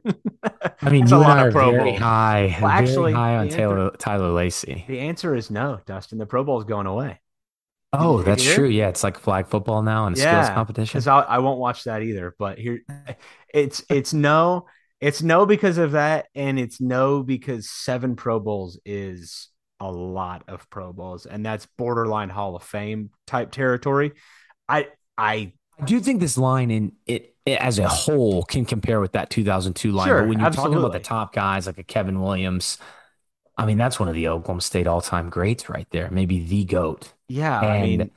I 0.81 0.89
mean, 0.89 1.07
you 1.07 1.15
a 1.15 1.17
lot 1.17 1.47
of 1.47 1.51
Pro 1.51 1.71
very 1.71 1.91
Bowl. 1.91 1.99
high, 1.99 2.57
well, 2.61 2.69
actually, 2.69 3.13
high 3.13 3.37
on 3.37 3.49
Taylor 3.49 3.85
answer, 3.85 3.97
Tyler 3.97 4.31
Lacey. 4.31 4.85
The 4.87 4.99
answer 4.99 5.35
is 5.35 5.49
no, 5.49 5.79
Dustin. 5.85 6.19
The 6.19 6.27
Pro 6.27 6.43
Bowl 6.43 6.59
is 6.59 6.65
going 6.65 6.85
away. 6.85 7.19
Oh, 7.93 8.23
that's 8.23 8.43
true. 8.43 8.67
Yeah, 8.67 8.89
it's 8.89 9.03
like 9.03 9.19
flag 9.19 9.47
football 9.47 9.83
now 9.83 10.07
and 10.07 10.17
a 10.17 10.19
yeah, 10.19 10.43
skills 10.43 10.55
competition. 10.55 10.99
Because 10.99 11.07
I 11.07 11.37
won't 11.37 11.59
watch 11.59 11.83
that 11.83 12.01
either. 12.01 12.35
But 12.37 12.57
here, 12.57 12.81
it's 13.53 13.83
it's 13.89 14.13
no. 14.13 14.65
It's 14.99 15.21
no 15.21 15.45
because 15.45 15.77
of 15.77 15.91
that, 15.91 16.27
and 16.33 16.57
it's 16.57 16.79
no 16.79 17.23
because 17.23 17.69
seven 17.69 18.15
Pro 18.15 18.39
Bowls 18.39 18.79
is 18.85 19.49
a 19.79 19.91
lot 19.91 20.45
of 20.47 20.69
Pro 20.69 20.93
Bowls, 20.93 21.25
and 21.25 21.45
that's 21.45 21.67
borderline 21.77 22.29
Hall 22.29 22.55
of 22.55 22.63
Fame 22.63 23.11
type 23.27 23.51
territory. 23.51 24.13
I 24.67 24.87
I 25.17 25.53
I 25.79 25.85
do 25.85 25.99
think 25.99 26.19
this 26.19 26.37
line 26.37 26.71
in 26.71 26.93
it, 27.05 27.35
it, 27.45 27.59
as 27.59 27.79
a 27.79 27.87
whole 27.87 28.43
can 28.43 28.65
compare 28.65 28.99
with 28.99 29.13
that 29.13 29.29
2002 29.29 29.91
line. 29.91 30.07
Sure, 30.07 30.21
but 30.21 30.29
when 30.29 30.39
you're 30.39 30.47
absolutely. 30.47 30.75
talking 30.75 30.85
about 30.85 30.93
the 30.97 31.05
top 31.05 31.33
guys 31.33 31.67
like 31.67 31.77
a 31.77 31.83
Kevin 31.83 32.21
Williams, 32.21 32.77
I 33.57 33.65
mean 33.65 33.77
that's 33.77 33.99
one 33.99 34.09
of 34.09 34.15
the 34.15 34.27
Oklahoma 34.29 34.61
State 34.61 34.87
all 34.87 35.01
time 35.01 35.29
greats 35.29 35.69
right 35.69 35.87
there, 35.91 36.09
maybe 36.11 36.43
the 36.43 36.65
goat. 36.65 37.13
Yeah, 37.27 37.59
and 37.61 37.69
I 37.69 37.77
mean, 37.77 38.11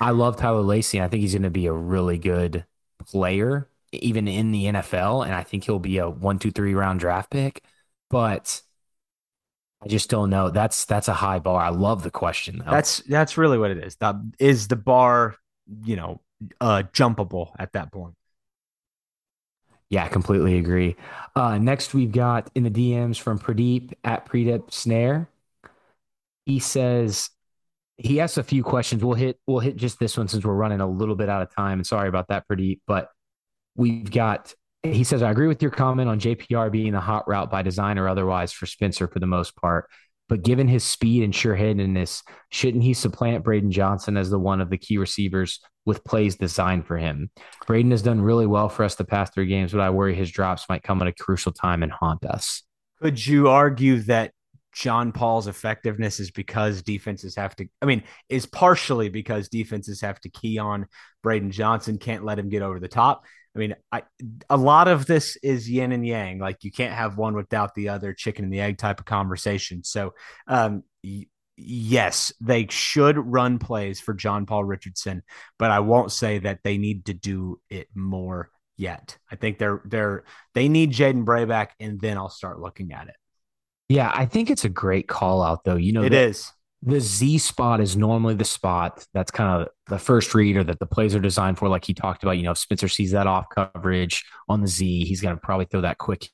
I 0.00 0.10
love 0.10 0.36
Tyler 0.36 0.62
Lacey. 0.62 0.98
and 0.98 1.04
I 1.04 1.08
think 1.08 1.22
he's 1.22 1.32
going 1.34 1.42
to 1.42 1.50
be 1.50 1.66
a 1.66 1.72
really 1.72 2.18
good 2.18 2.64
player 3.06 3.68
even 3.92 4.28
in 4.28 4.52
the 4.52 4.66
NFL, 4.66 5.22
and 5.24 5.34
I 5.34 5.42
think 5.42 5.64
he'll 5.64 5.78
be 5.78 5.98
a 5.98 6.08
one, 6.08 6.38
two, 6.38 6.50
three 6.50 6.74
round 6.74 7.00
draft 7.00 7.30
pick. 7.30 7.64
But 8.10 8.62
I 9.82 9.88
just 9.88 10.10
don't 10.10 10.30
know. 10.30 10.50
That's 10.50 10.84
that's 10.84 11.08
a 11.08 11.14
high 11.14 11.38
bar. 11.38 11.60
I 11.60 11.68
love 11.68 12.02
the 12.02 12.10
question 12.10 12.58
though. 12.58 12.70
That's 12.70 13.00
that's 13.02 13.38
really 13.38 13.58
what 13.58 13.70
it 13.70 13.78
is. 13.78 13.96
That 13.96 14.16
is 14.38 14.68
the 14.68 14.76
bar, 14.76 15.36
you 15.84 15.96
know, 15.96 16.20
uh 16.60 16.82
jumpable 16.92 17.52
at 17.58 17.72
that 17.74 17.92
point. 17.92 18.14
Yeah, 19.90 20.06
completely 20.08 20.58
agree. 20.58 20.96
Uh, 21.34 21.58
next, 21.58 21.94
we've 21.94 22.12
got 22.12 22.50
in 22.54 22.62
the 22.62 22.70
DMs 22.70 23.18
from 23.18 23.38
Pradeep 23.38 23.94
at 24.04 24.26
Pradeep 24.26 24.70
Snare. 24.70 25.28
He 26.44 26.58
says 26.58 27.30
he 27.96 28.20
asks 28.20 28.36
a 28.36 28.42
few 28.42 28.62
questions. 28.62 29.02
We'll 29.02 29.14
hit 29.14 29.38
we'll 29.46 29.60
hit 29.60 29.76
just 29.76 29.98
this 29.98 30.16
one 30.16 30.28
since 30.28 30.44
we're 30.44 30.54
running 30.54 30.80
a 30.80 30.86
little 30.86 31.16
bit 31.16 31.28
out 31.28 31.42
of 31.42 31.54
time. 31.54 31.78
And 31.78 31.86
sorry 31.86 32.08
about 32.08 32.28
that, 32.28 32.46
Pradeep. 32.48 32.80
But 32.86 33.10
We've 33.78 34.10
got, 34.10 34.52
he 34.82 35.04
says, 35.04 35.22
I 35.22 35.30
agree 35.30 35.46
with 35.46 35.62
your 35.62 35.70
comment 35.70 36.08
on 36.08 36.18
JPR 36.18 36.70
being 36.70 36.92
the 36.92 37.00
hot 37.00 37.28
route 37.28 37.48
by 37.48 37.62
design 37.62 37.96
or 37.96 38.08
otherwise 38.08 38.52
for 38.52 38.66
Spencer 38.66 39.06
for 39.06 39.20
the 39.20 39.26
most 39.26 39.54
part. 39.54 39.88
But 40.28 40.42
given 40.42 40.68
his 40.68 40.84
speed 40.84 41.22
and 41.22 41.34
sure 41.34 41.54
handedness, 41.54 42.22
shouldn't 42.50 42.84
he 42.84 42.94
supplant 42.94 43.44
Braydon 43.44 43.72
Johnson 43.72 44.16
as 44.16 44.30
the 44.30 44.38
one 44.38 44.60
of 44.60 44.70
the 44.70 44.78
key 44.78 44.98
receivers 44.98 45.60
with 45.86 46.04
plays 46.04 46.36
designed 46.36 46.86
for 46.86 46.98
him? 46.98 47.30
Braydon 47.66 47.90
has 47.92 48.02
done 48.02 48.20
really 48.20 48.46
well 48.46 48.68
for 48.68 48.84
us 48.84 48.94
the 48.94 49.04
past 49.04 49.34
three 49.34 49.46
games, 49.46 49.72
but 49.72 49.80
I 49.80 49.90
worry 49.90 50.14
his 50.14 50.30
drops 50.30 50.68
might 50.68 50.82
come 50.82 51.00
at 51.00 51.08
a 51.08 51.12
crucial 51.12 51.52
time 51.52 51.82
and 51.82 51.90
haunt 51.92 52.24
us. 52.26 52.62
Could 53.00 53.24
you 53.24 53.48
argue 53.48 54.00
that 54.02 54.32
John 54.74 55.12
Paul's 55.12 55.48
effectiveness 55.48 56.20
is 56.20 56.30
because 56.30 56.82
defenses 56.82 57.34
have 57.36 57.56
to, 57.56 57.66
I 57.80 57.86
mean, 57.86 58.02
is 58.28 58.46
partially 58.46 59.08
because 59.08 59.48
defenses 59.48 60.02
have 60.02 60.20
to 60.20 60.28
key 60.28 60.58
on 60.58 60.86
Braydon 61.22 61.50
Johnson, 61.50 61.98
can't 61.98 62.24
let 62.24 62.38
him 62.38 62.48
get 62.48 62.62
over 62.62 62.78
the 62.78 62.88
top. 62.88 63.24
I 63.58 63.60
mean, 63.60 63.74
I, 63.90 64.02
a 64.48 64.56
lot 64.56 64.86
of 64.86 65.06
this 65.06 65.36
is 65.42 65.68
yin 65.68 65.90
and 65.90 66.06
yang. 66.06 66.38
Like 66.38 66.62
you 66.62 66.70
can't 66.70 66.94
have 66.94 67.18
one 67.18 67.34
without 67.34 67.74
the 67.74 67.88
other, 67.88 68.12
chicken 68.12 68.44
and 68.44 68.52
the 68.52 68.60
egg 68.60 68.78
type 68.78 69.00
of 69.00 69.06
conversation. 69.06 69.82
So, 69.82 70.14
um, 70.46 70.84
y- 71.02 71.26
yes, 71.56 72.32
they 72.40 72.68
should 72.70 73.18
run 73.18 73.58
plays 73.58 74.00
for 74.00 74.14
John 74.14 74.46
Paul 74.46 74.62
Richardson, 74.62 75.22
but 75.58 75.72
I 75.72 75.80
won't 75.80 76.12
say 76.12 76.38
that 76.38 76.60
they 76.62 76.78
need 76.78 77.06
to 77.06 77.14
do 77.14 77.60
it 77.68 77.88
more 77.96 78.50
yet. 78.76 79.18
I 79.30 79.34
think 79.34 79.58
they're 79.58 79.82
they're 79.84 80.22
they 80.54 80.68
need 80.68 80.92
Jaden 80.92 81.24
Bray 81.24 81.44
back, 81.44 81.74
and 81.80 82.00
then 82.00 82.16
I'll 82.16 82.30
start 82.30 82.60
looking 82.60 82.92
at 82.92 83.08
it. 83.08 83.16
Yeah, 83.88 84.12
I 84.14 84.26
think 84.26 84.50
it's 84.50 84.64
a 84.64 84.68
great 84.68 85.08
call 85.08 85.42
out 85.42 85.64
though. 85.64 85.74
You 85.74 85.92
know, 85.92 86.04
it 86.04 86.14
is 86.14 86.52
the 86.82 87.00
Z 87.00 87.38
spot 87.38 87.80
is 87.80 87.96
normally 87.96 88.34
the 88.34 88.44
spot 88.44 89.04
that's 89.12 89.30
kind 89.30 89.62
of 89.62 89.68
the 89.88 89.98
first 89.98 90.34
reader 90.34 90.62
that 90.62 90.78
the 90.78 90.86
plays 90.86 91.14
are 91.14 91.20
designed 91.20 91.58
for. 91.58 91.68
Like 91.68 91.84
he 91.84 91.94
talked 91.94 92.22
about, 92.22 92.36
you 92.36 92.44
know, 92.44 92.52
if 92.52 92.58
Spencer 92.58 92.88
sees 92.88 93.10
that 93.12 93.26
off 93.26 93.46
coverage 93.52 94.24
on 94.48 94.60
the 94.60 94.68
Z, 94.68 95.04
he's 95.04 95.20
going 95.20 95.34
to 95.34 95.40
probably 95.40 95.66
throw 95.66 95.80
that 95.80 95.98
quick. 95.98 96.28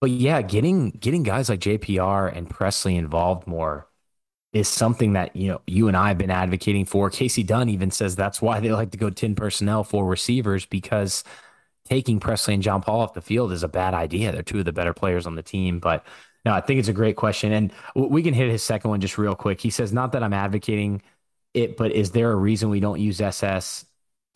But 0.00 0.10
yeah, 0.10 0.42
getting 0.42 0.90
getting 0.90 1.22
guys 1.22 1.48
like 1.48 1.60
JPR 1.60 2.34
and 2.34 2.48
Presley 2.48 2.96
involved 2.96 3.46
more 3.46 3.88
is 4.52 4.68
something 4.68 5.14
that 5.14 5.36
you 5.36 5.48
know 5.48 5.60
you 5.66 5.88
and 5.88 5.96
I 5.96 6.08
have 6.08 6.18
been 6.18 6.30
advocating 6.30 6.84
for. 6.84 7.10
Kasey 7.10 7.46
Dunn 7.46 7.68
even 7.68 7.90
says 7.90 8.16
that's 8.16 8.40
why 8.40 8.60
they 8.60 8.72
like 8.72 8.90
to 8.92 8.98
go 8.98 9.10
ten 9.10 9.34
personnel 9.34 9.84
for 9.84 10.06
receivers 10.06 10.66
because 10.66 11.24
taking 11.86 12.20
Presley 12.20 12.54
and 12.54 12.62
John 12.62 12.82
Paul 12.82 13.00
off 13.00 13.14
the 13.14 13.22
field 13.22 13.52
is 13.52 13.62
a 13.62 13.68
bad 13.68 13.94
idea. 13.94 14.32
They're 14.32 14.42
two 14.42 14.58
of 14.58 14.64
the 14.64 14.72
better 14.72 14.94
players 14.94 15.26
on 15.26 15.34
the 15.34 15.42
team, 15.42 15.78
but 15.78 16.04
no, 16.46 16.52
I 16.52 16.60
think 16.60 16.78
it's 16.78 16.88
a 16.88 16.92
great 16.92 17.16
question. 17.16 17.52
And 17.52 17.72
we 17.96 18.22
can 18.22 18.32
hit 18.32 18.48
his 18.48 18.62
second 18.62 18.88
one 18.88 19.00
just 19.00 19.18
real 19.18 19.34
quick. 19.34 19.60
He 19.60 19.68
says, 19.68 19.92
not 19.92 20.12
that 20.12 20.22
I'm 20.22 20.32
advocating 20.32 21.02
it, 21.54 21.76
but 21.76 21.90
is 21.90 22.12
there 22.12 22.30
a 22.30 22.36
reason 22.36 22.70
we 22.70 22.78
don't 22.78 23.00
use 23.00 23.20
SS 23.20 23.84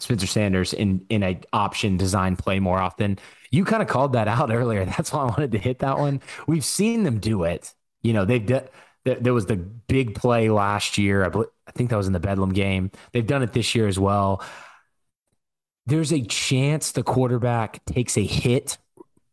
Spencer 0.00 0.26
Sanders 0.26 0.72
in 0.72 1.06
in 1.08 1.22
a 1.22 1.40
option 1.52 1.96
design 1.96 2.34
play 2.34 2.58
more 2.58 2.80
often? 2.80 3.20
You 3.52 3.64
kind 3.64 3.80
of 3.80 3.86
called 3.88 4.14
that 4.14 4.26
out 4.26 4.50
earlier. 4.52 4.84
That's 4.84 5.12
why 5.12 5.20
I 5.20 5.26
wanted 5.26 5.52
to 5.52 5.58
hit 5.58 5.78
that 5.78 5.98
one. 5.98 6.20
We've 6.48 6.64
seen 6.64 7.04
them 7.04 7.20
do 7.20 7.44
it. 7.44 7.72
You 8.02 8.12
know, 8.12 8.24
they've 8.24 8.44
done. 8.44 8.64
There 9.04 9.32
was 9.32 9.46
the 9.46 9.56
big 9.56 10.16
play 10.16 10.50
last 10.50 10.98
year. 10.98 11.24
I, 11.24 11.72
think 11.72 11.90
that 11.90 11.96
was 11.96 12.08
in 12.08 12.12
the 12.12 12.20
Bedlam 12.20 12.52
game. 12.52 12.90
They've 13.12 13.26
done 13.26 13.42
it 13.42 13.52
this 13.52 13.74
year 13.74 13.86
as 13.86 13.98
well. 13.98 14.42
there's 15.86 16.12
a 16.12 16.22
chance 16.22 16.92
the 16.92 17.02
quarterback 17.02 17.84
takes 17.84 18.18
a 18.18 18.24
hit 18.24 18.78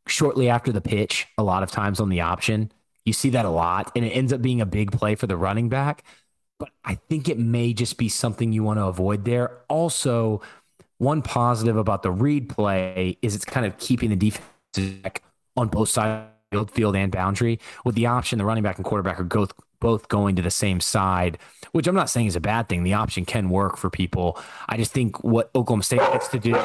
shortly 0.09 0.49
after 0.49 0.71
the 0.71 0.81
pitch, 0.81 1.27
a 1.37 1.43
lot 1.43 1.63
of 1.63 1.71
times 1.71 1.99
on 1.99 2.09
the 2.09 2.21
option. 2.21 2.71
You 3.05 3.13
see 3.13 3.29
that 3.31 3.45
a 3.45 3.49
lot, 3.49 3.91
and 3.95 4.03
it 4.03 4.09
ends 4.09 4.33
up 4.33 4.41
being 4.41 4.61
a 4.61 4.65
big 4.65 4.91
play 4.91 5.15
for 5.15 5.27
the 5.27 5.37
running 5.37 5.69
back. 5.69 6.03
But 6.59 6.69
I 6.83 6.95
think 6.95 7.29
it 7.29 7.37
may 7.37 7.73
just 7.73 7.97
be 7.97 8.09
something 8.09 8.51
you 8.51 8.63
want 8.63 8.79
to 8.79 8.85
avoid 8.85 9.25
there. 9.25 9.59
Also, 9.69 10.41
one 10.97 11.21
positive 11.21 11.77
about 11.77 12.01
the 12.01 12.11
read 12.11 12.49
play 12.49 13.17
is 13.21 13.35
it's 13.35 13.45
kind 13.45 13.65
of 13.65 13.77
keeping 13.77 14.09
the 14.09 14.15
defense 14.15 15.21
on 15.55 15.67
both 15.67 15.89
sides 15.89 16.31
field, 16.51 16.71
field 16.71 16.95
and 16.95 17.11
boundary. 17.11 17.59
With 17.85 17.95
the 17.95 18.05
option, 18.05 18.39
the 18.39 18.45
running 18.45 18.63
back 18.63 18.77
and 18.77 18.85
quarterback 18.85 19.19
are 19.19 19.23
both 19.23 19.53
both 19.79 20.07
going 20.07 20.35
to 20.35 20.41
the 20.41 20.49
same 20.49 20.79
side, 20.79 21.37
which 21.71 21.85
I'm 21.85 21.93
not 21.93 22.09
saying 22.09 22.25
is 22.25 22.35
a 22.35 22.41
bad 22.41 22.67
thing. 22.67 22.81
The 22.81 22.95
option 22.95 23.25
can 23.25 23.49
work 23.49 23.77
for 23.77 23.91
people. 23.91 24.39
I 24.67 24.75
just 24.75 24.91
think 24.91 25.23
what 25.23 25.51
Oklahoma 25.53 25.83
State 25.83 26.01
needs 26.11 26.27
to 26.29 26.39
do 26.39 26.55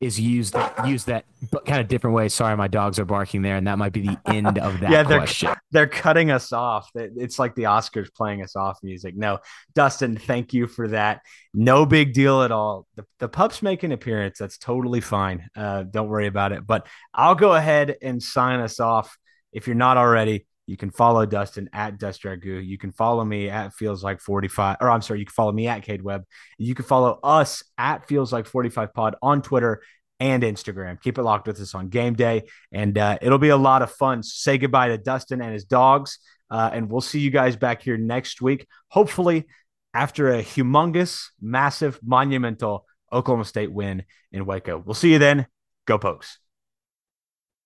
is 0.00 0.18
used 0.18 0.54
that 0.54 0.86
use 0.88 1.04
that 1.04 1.26
kind 1.66 1.80
of 1.80 1.86
different 1.86 2.16
way. 2.16 2.28
Sorry, 2.28 2.56
my 2.56 2.68
dogs 2.68 2.98
are 2.98 3.04
barking 3.04 3.42
there, 3.42 3.56
and 3.56 3.66
that 3.66 3.76
might 3.76 3.92
be 3.92 4.00
the 4.00 4.18
end 4.26 4.58
of 4.58 4.80
that 4.80 4.90
yeah, 4.90 5.02
they're, 5.02 5.18
question. 5.18 5.50
They're 5.72 5.86
cutting 5.86 6.30
us 6.30 6.52
off. 6.52 6.88
It's 6.94 7.38
like 7.38 7.54
the 7.54 7.64
Oscars 7.64 8.12
playing 8.14 8.42
us 8.42 8.56
off 8.56 8.78
music. 8.82 9.14
No, 9.14 9.40
Dustin, 9.74 10.16
thank 10.16 10.54
you 10.54 10.66
for 10.66 10.88
that. 10.88 11.20
No 11.52 11.84
big 11.84 12.14
deal 12.14 12.42
at 12.42 12.50
all. 12.50 12.86
The, 12.96 13.04
the 13.18 13.28
pups 13.28 13.60
make 13.60 13.82
an 13.82 13.92
appearance. 13.92 14.38
That's 14.38 14.56
totally 14.56 15.02
fine. 15.02 15.48
Uh, 15.54 15.82
don't 15.82 16.08
worry 16.08 16.26
about 16.26 16.52
it. 16.52 16.66
But 16.66 16.86
I'll 17.12 17.34
go 17.34 17.54
ahead 17.54 17.96
and 18.00 18.22
sign 18.22 18.60
us 18.60 18.80
off. 18.80 19.18
If 19.52 19.66
you're 19.66 19.76
not 19.76 19.98
already, 19.98 20.46
you 20.70 20.76
can 20.76 20.92
follow 20.92 21.26
Dustin 21.26 21.68
at 21.72 21.98
Dust 21.98 22.22
Dragoo. 22.22 22.64
You 22.64 22.78
can 22.78 22.92
follow 22.92 23.24
me 23.24 23.50
at 23.50 23.74
Feels 23.74 24.04
Like 24.04 24.20
45, 24.20 24.76
or 24.80 24.88
I'm 24.88 25.02
sorry, 25.02 25.18
you 25.18 25.26
can 25.26 25.32
follow 25.32 25.50
me 25.50 25.66
at 25.66 25.82
Cade 25.82 26.00
Webb. 26.00 26.22
You 26.58 26.76
can 26.76 26.84
follow 26.84 27.18
us 27.24 27.64
at 27.76 28.06
Feels 28.06 28.32
Like 28.32 28.46
45 28.46 28.94
Pod 28.94 29.16
on 29.20 29.42
Twitter 29.42 29.82
and 30.20 30.44
Instagram. 30.44 31.02
Keep 31.02 31.18
it 31.18 31.24
locked 31.24 31.48
with 31.48 31.60
us 31.60 31.74
on 31.74 31.88
game 31.88 32.14
day, 32.14 32.44
and 32.70 32.96
uh, 32.96 33.18
it'll 33.20 33.38
be 33.38 33.48
a 33.48 33.56
lot 33.56 33.82
of 33.82 33.90
fun. 33.90 34.22
Say 34.22 34.58
goodbye 34.58 34.88
to 34.88 34.96
Dustin 34.96 35.42
and 35.42 35.52
his 35.52 35.64
dogs, 35.64 36.20
uh, 36.52 36.70
and 36.72 36.88
we'll 36.88 37.00
see 37.00 37.18
you 37.18 37.30
guys 37.30 37.56
back 37.56 37.82
here 37.82 37.96
next 37.96 38.40
week. 38.40 38.68
Hopefully, 38.90 39.46
after 39.92 40.32
a 40.32 40.40
humongous, 40.40 41.30
massive, 41.40 41.98
monumental 42.00 42.86
Oklahoma 43.12 43.44
State 43.44 43.72
win 43.72 44.04
in 44.30 44.46
Waco. 44.46 44.78
We'll 44.78 44.94
see 44.94 45.10
you 45.10 45.18
then. 45.18 45.48
Go 45.84 45.98
Pokes. 45.98 46.39